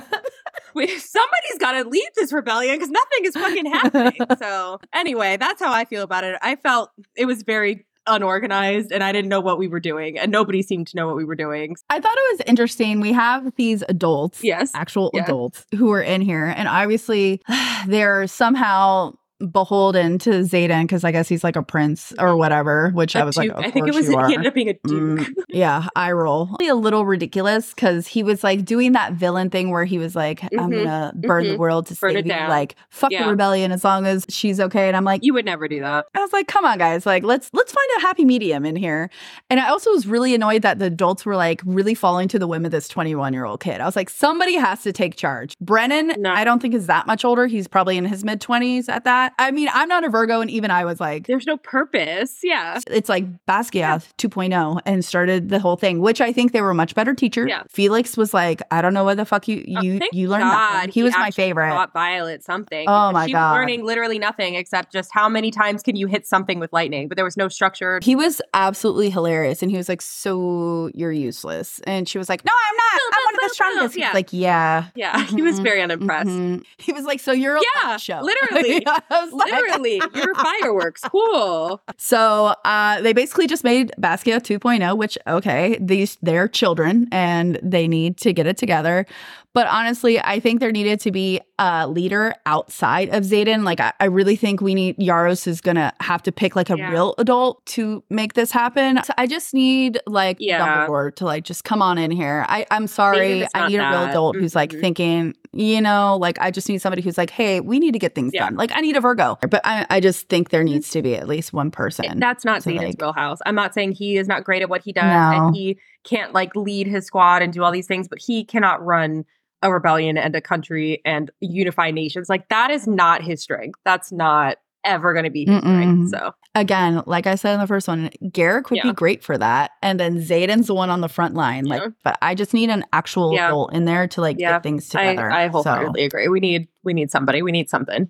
we, 0.74 0.86
somebody's 0.86 1.58
got 1.58 1.72
to 1.72 1.88
lead 1.88 2.08
this 2.16 2.32
rebellion 2.32 2.76
because 2.76 2.90
nothing 2.90 3.24
is 3.24 3.34
fucking 3.34 3.66
happening. 3.66 4.18
so, 4.38 4.80
anyway, 4.92 5.36
that's 5.36 5.60
how 5.60 5.72
I 5.72 5.84
feel 5.84 6.02
about 6.02 6.24
it. 6.24 6.36
I 6.42 6.56
felt 6.56 6.90
it 7.16 7.26
was 7.26 7.42
very 7.42 7.86
unorganized 8.08 8.92
and 8.92 9.02
I 9.04 9.12
didn't 9.12 9.28
know 9.28 9.40
what 9.40 9.58
we 9.58 9.68
were 9.68 9.80
doing, 9.80 10.18
and 10.18 10.30
nobody 10.32 10.62
seemed 10.62 10.86
to 10.88 10.96
know 10.96 11.06
what 11.06 11.16
we 11.16 11.24
were 11.24 11.36
doing. 11.36 11.76
I 11.90 12.00
thought 12.00 12.16
it 12.16 12.38
was 12.38 12.40
interesting. 12.46 13.00
We 13.00 13.12
have 13.12 13.52
these 13.56 13.82
adults, 13.88 14.42
Yes. 14.42 14.70
actual 14.74 15.10
Yeah. 15.14 15.24
adults, 15.24 15.66
who 15.76 15.92
are 15.92 16.02
in 16.02 16.20
here, 16.20 16.46
and 16.46 16.68
obviously 16.68 17.40
they're 17.86 18.26
somehow 18.26 19.12
beholden 19.52 20.18
to 20.18 20.30
Xaden 20.30 20.82
because 20.82 21.04
I 21.04 21.12
guess 21.12 21.28
he's 21.28 21.44
like 21.44 21.56
a 21.56 21.62
prince 21.62 22.12
or 22.18 22.36
whatever. 22.36 22.90
Which 22.90 23.14
I 23.16 23.20
A 23.20 23.24
was 23.24 23.36
like, 23.36 23.48
duke. 23.48 23.58
of 23.58 23.64
I 23.64 23.70
think 23.70 23.88
it 23.88 23.94
was, 23.94 24.08
he 24.08 24.14
ended 24.16 24.46
up 24.46 24.54
being 24.54 24.68
a 24.68 24.74
duke. 24.84 25.20
Mm, 25.20 25.34
yeah, 25.48 25.86
I 25.96 26.12
roll. 26.12 26.56
A 26.60 26.72
little 26.74 27.04
ridiculous 27.06 27.72
because 27.74 28.06
he 28.06 28.22
was 28.22 28.42
like 28.44 28.64
doing 28.64 28.92
that 28.92 29.12
villain 29.14 29.50
thing 29.50 29.70
where 29.70 29.84
he 29.84 29.98
was 29.98 30.14
like, 30.16 30.42
I'm 30.44 30.70
Mhm, 30.70 30.84
gonna 30.84 31.12
burn 31.16 31.44
the 31.46 31.54
mhm. 31.54 31.58
world 31.58 31.86
to 31.86 31.94
Burn 31.94 32.14
save 32.14 32.26
you. 32.26 32.32
down. 32.32 32.48
Like, 32.50 32.76
fuck 32.90 33.10
Yeah. 33.12 33.24
the 33.24 33.30
rebellion 33.30 33.72
as 33.72 33.84
long 33.84 34.06
as 34.06 34.26
she's 34.28 34.60
okay. 34.60 34.88
And 34.88 34.96
I'm 34.96 35.04
like, 35.04 35.22
You 35.24 35.34
would 35.34 35.44
never 35.44 35.68
do 35.68 35.80
that. 35.80 36.06
I 36.14 36.20
was 36.20 36.32
like, 36.32 36.48
come 36.48 36.64
on, 36.64 36.78
guys. 36.78 37.06
Like, 37.06 37.22
let's 37.24 37.50
let's 37.52 37.72
find 37.72 37.86
a 37.98 38.00
happy 38.02 38.24
medium 38.24 38.64
in 38.66 38.76
here. 38.76 39.08
And 39.50 39.60
I 39.60 39.68
also 39.70 39.90
was 39.92 40.06
really 40.06 40.34
annoyed 40.34 40.62
that 40.62 40.78
the 40.78 40.86
adults 40.86 41.24
were 41.24 41.36
like 41.36 41.62
really 41.64 41.94
falling 41.94 42.28
to 42.28 42.38
the 42.38 42.46
whim 42.48 42.64
of 42.64 42.70
this 42.70 42.88
21 42.88 43.32
year 43.32 43.44
old 43.44 43.60
kid. 43.60 43.80
I 43.80 43.86
was 43.86 43.96
like, 43.96 44.10
somebody 44.10 44.54
has 44.56 44.82
to 44.82 44.92
take 44.92 45.16
charge. 45.16 45.56
Brennan, 45.60 46.12
No. 46.18 46.32
I 46.32 46.44
don't 46.44 46.60
think 46.60 46.74
is 46.74 46.86
that 46.88 47.06
much 47.06 47.24
older. 47.24 47.46
He's 47.46 47.68
probably 47.68 47.96
in 47.96 48.04
his 48.04 48.24
mid 48.24 48.40
20s 48.40 48.88
at 48.88 49.04
that. 49.04 49.27
I 49.38 49.50
mean, 49.50 49.68
I'm 49.72 49.88
not 49.88 50.04
a 50.04 50.08
Virgo, 50.08 50.40
and 50.40 50.50
even 50.50 50.70
I 50.70 50.84
was 50.84 51.00
like, 51.00 51.26
There's 51.26 51.46
no 51.46 51.56
purpose. 51.56 52.38
Yeah. 52.42 52.80
it's 52.86 53.08
like 53.08 53.24
Basgiath 53.46 54.08
2.0 54.18 54.80
and 54.86 55.04
started 55.04 55.48
the 55.48 55.58
whole 55.58 55.76
thing, 55.76 56.00
which 56.00 56.20
I 56.20 56.32
think 56.32 56.52
they 56.52 56.60
were 56.62 56.74
much 56.74 56.94
better 56.94 57.14
teachers. 57.14 57.48
Yeah. 57.48 57.62
Felix 57.68 58.16
was 58.16 58.32
like, 58.34 58.62
I 58.70 58.80
don't 58.82 58.94
know 58.94 59.04
what 59.04 59.16
the 59.16 59.24
fuck 59.24 59.48
you 59.48 59.64
Oh, 59.76 59.80
you 59.82 59.98
thank 59.98 60.12
you 60.14 60.28
learned 60.28 60.44
God 60.44 60.72
nothing. 60.74 60.90
He 60.92 61.02
was 61.02 61.12
my 61.14 61.30
favorite. 61.30 61.70
Taught 61.70 61.92
Violet 61.92 62.42
something. 62.44 62.86
Oh 62.88 63.12
my 63.12 63.26
she 63.26 63.32
God. 63.32 63.50
was 63.52 63.58
learning 63.58 63.84
literally 63.84 64.18
nothing 64.18 64.54
except 64.54 64.92
just 64.92 65.10
how 65.12 65.28
many 65.28 65.50
times 65.50 65.82
can 65.82 65.96
you 65.96 66.06
hit 66.06 66.26
something 66.26 66.58
with 66.58 66.72
lightning, 66.72 67.08
but 67.08 67.16
there 67.16 67.24
was 67.24 67.36
no 67.36 67.48
structure. 67.48 67.98
He 68.02 68.14
was 68.16 68.40
absolutely 68.54 69.10
hilarious. 69.10 69.62
And 69.62 69.70
he 69.70 69.76
was 69.76 69.88
like, 69.88 70.00
So 70.02 70.90
you're 70.94 71.12
useless. 71.12 71.80
And 71.86 72.08
she 72.08 72.18
was 72.18 72.28
like, 72.28 72.44
No, 72.44 72.52
I'm 72.52 72.76
not. 72.76 73.00
I'm 73.12 73.24
one 73.26 73.34
of 73.34 73.40
the 73.48 73.54
strongest. 73.54 73.94
He 73.96 74.00
was 74.04 74.14
like, 74.14 74.32
Yeah. 74.32 74.86
Yeah, 74.94 75.24
he 75.26 75.42
was 75.42 75.58
Mhm, 75.60 75.62
very 75.62 75.82
unimpressed. 75.82 76.28
mhm. 76.28 76.62
He 76.78 76.92
was 76.92 77.04
like, 77.04 77.20
So 77.20 77.32
you're 77.32 77.56
a 77.56 77.60
Yeah, 77.82 77.96
show. 77.96 78.20
literally. 78.20 78.84
I 79.18 79.24
was 79.24 79.32
like- 79.32 79.50
Literally, 79.52 80.00
your 80.14 80.34
fireworks, 80.62 81.02
cool. 81.02 81.80
So 81.96 82.54
uh, 82.64 83.00
they 83.02 83.12
basically 83.12 83.46
just 83.46 83.64
made 83.64 83.92
Basgiath 84.00 84.42
2.0, 84.42 84.96
which 84.96 85.18
okay, 85.26 85.76
these 85.80 86.16
they're 86.22 86.48
children 86.48 87.08
and 87.12 87.58
they 87.62 87.88
need 87.88 88.16
to 88.18 88.32
get 88.32 88.46
it 88.46 88.56
together. 88.56 89.06
But 89.54 89.66
honestly, 89.66 90.20
I 90.20 90.38
think 90.40 90.60
there 90.60 90.70
needed 90.70 91.00
to 91.00 91.10
be 91.10 91.40
a 91.58 91.88
leader 91.88 92.34
outside 92.46 93.08
of 93.08 93.24
Xaden. 93.24 93.64
Like 93.64 93.80
I, 93.80 93.92
I 93.98 94.04
really 94.04 94.36
think 94.36 94.60
we 94.60 94.74
need 94.74 94.96
Yarros 94.98 95.46
is 95.48 95.60
gonna 95.60 95.92
have 96.00 96.22
to 96.24 96.32
pick 96.32 96.54
like 96.54 96.70
a 96.70 96.76
Yeah. 96.76 96.90
real 96.90 97.14
adult 97.18 97.64
to 97.66 98.04
make 98.10 98.34
this 98.34 98.52
happen. 98.52 99.00
So 99.04 99.12
I 99.18 99.26
just 99.26 99.54
need 99.54 99.98
like 100.06 100.36
Yeah. 100.38 100.86
Dumbledore 100.86 101.14
to 101.16 101.24
like 101.24 101.44
just 101.44 101.64
come 101.64 101.82
on 101.82 101.98
in 101.98 102.10
here. 102.10 102.44
I, 102.48 102.66
I'm 102.70 102.86
sorry, 102.86 103.46
I 103.54 103.68
need 103.68 103.76
a 103.76 103.88
real 103.88 103.90
that. 104.02 104.10
adult 104.10 104.36
who's 104.36 104.54
like 104.54 104.70
Mhm. 104.70 104.80
thinking, 104.80 105.34
you 105.52 105.80
know, 105.80 106.16
like 106.20 106.38
I 106.40 106.50
just 106.52 106.68
need 106.68 106.78
somebody 106.80 107.02
who's 107.02 107.18
like, 107.18 107.30
hey, 107.30 107.58
we 107.60 107.80
need 107.80 107.92
to 107.92 107.98
get 107.98 108.14
things 108.14 108.32
Yeah. 108.34 108.44
done. 108.44 108.56
Like 108.56 108.70
I 108.74 108.80
need 108.80 108.96
a 108.96 109.00
Virgo. 109.00 109.38
But 109.50 109.62
I, 109.64 109.86
I 109.90 109.98
just 110.00 110.28
think 110.28 110.50
there 110.50 110.62
needs 110.62 110.90
to 110.90 111.02
be 111.02 111.16
at 111.16 111.26
least 111.26 111.52
one 111.52 111.70
person. 111.72 112.20
That's 112.20 112.44
not 112.44 112.60
Xaden's 112.62 112.82
like- 112.82 113.00
wheelhouse. 113.00 113.38
I'm 113.46 113.54
not 113.56 113.74
saying 113.74 113.92
he 113.92 114.18
is 114.18 114.28
not 114.28 114.44
great 114.44 114.62
at 114.62 114.68
what 114.68 114.82
he 114.82 114.92
does 114.92 115.04
No. 115.04 115.46
and 115.46 115.56
he 115.56 115.78
can't 116.04 116.32
like 116.32 116.54
lead 116.56 116.86
his 116.86 117.06
squad 117.06 117.42
and 117.42 117.52
do 117.52 117.62
all 117.62 117.72
these 117.72 117.86
things, 117.86 118.08
but 118.08 118.18
he 118.20 118.44
cannot 118.44 118.84
run 118.84 119.24
a 119.62 119.72
rebellion 119.72 120.16
and 120.16 120.34
a 120.36 120.40
country 120.40 121.00
and 121.04 121.30
unify 121.40 121.90
nations. 121.90 122.28
Like 122.28 122.48
that 122.48 122.70
is 122.70 122.86
not 122.86 123.22
his 123.22 123.42
strength. 123.42 123.78
That's 123.84 124.12
not 124.12 124.58
ever 124.84 125.12
going 125.12 125.24
to 125.24 125.30
be 125.30 125.44
his 125.44 125.58
strength. 125.58 126.10
So 126.10 126.32
Again, 126.54 127.02
like 127.06 127.26
I 127.26 127.34
said 127.34 127.54
in 127.54 127.60
the 127.60 127.66
first 127.66 127.88
one, 127.88 128.10
Garrick 128.32 128.70
would 128.70 128.78
Yeah. 128.78 128.84
be 128.84 128.92
great 128.92 129.22
for 129.22 129.36
that. 129.36 129.72
And 129.82 129.98
then 130.00 130.16
Xaden's 130.18 130.68
the 130.68 130.74
one 130.74 130.90
on 130.90 131.00
the 131.00 131.08
front 131.08 131.34
line. 131.34 131.64
Like, 131.66 131.82
Yeah. 131.82 131.88
but 132.04 132.18
I 132.22 132.34
just 132.34 132.54
need 132.54 132.70
an 132.70 132.84
actual 132.92 133.32
Yeah. 133.34 133.64
in 133.72 133.84
there 133.84 134.06
to 134.08 134.20
like 134.20 134.38
Yeah. 134.38 134.52
get 134.52 134.62
things 134.62 134.88
together. 134.88 135.30
I 135.30 135.46
So- 135.48 135.52
wholeheartedly 135.62 136.04
agree. 136.04 136.28
We 136.28 136.40
need 136.40 136.68
we 136.84 136.94
need 136.94 137.10
somebody. 137.10 137.42
We 137.42 137.52
need 137.52 137.68
something. 137.68 138.08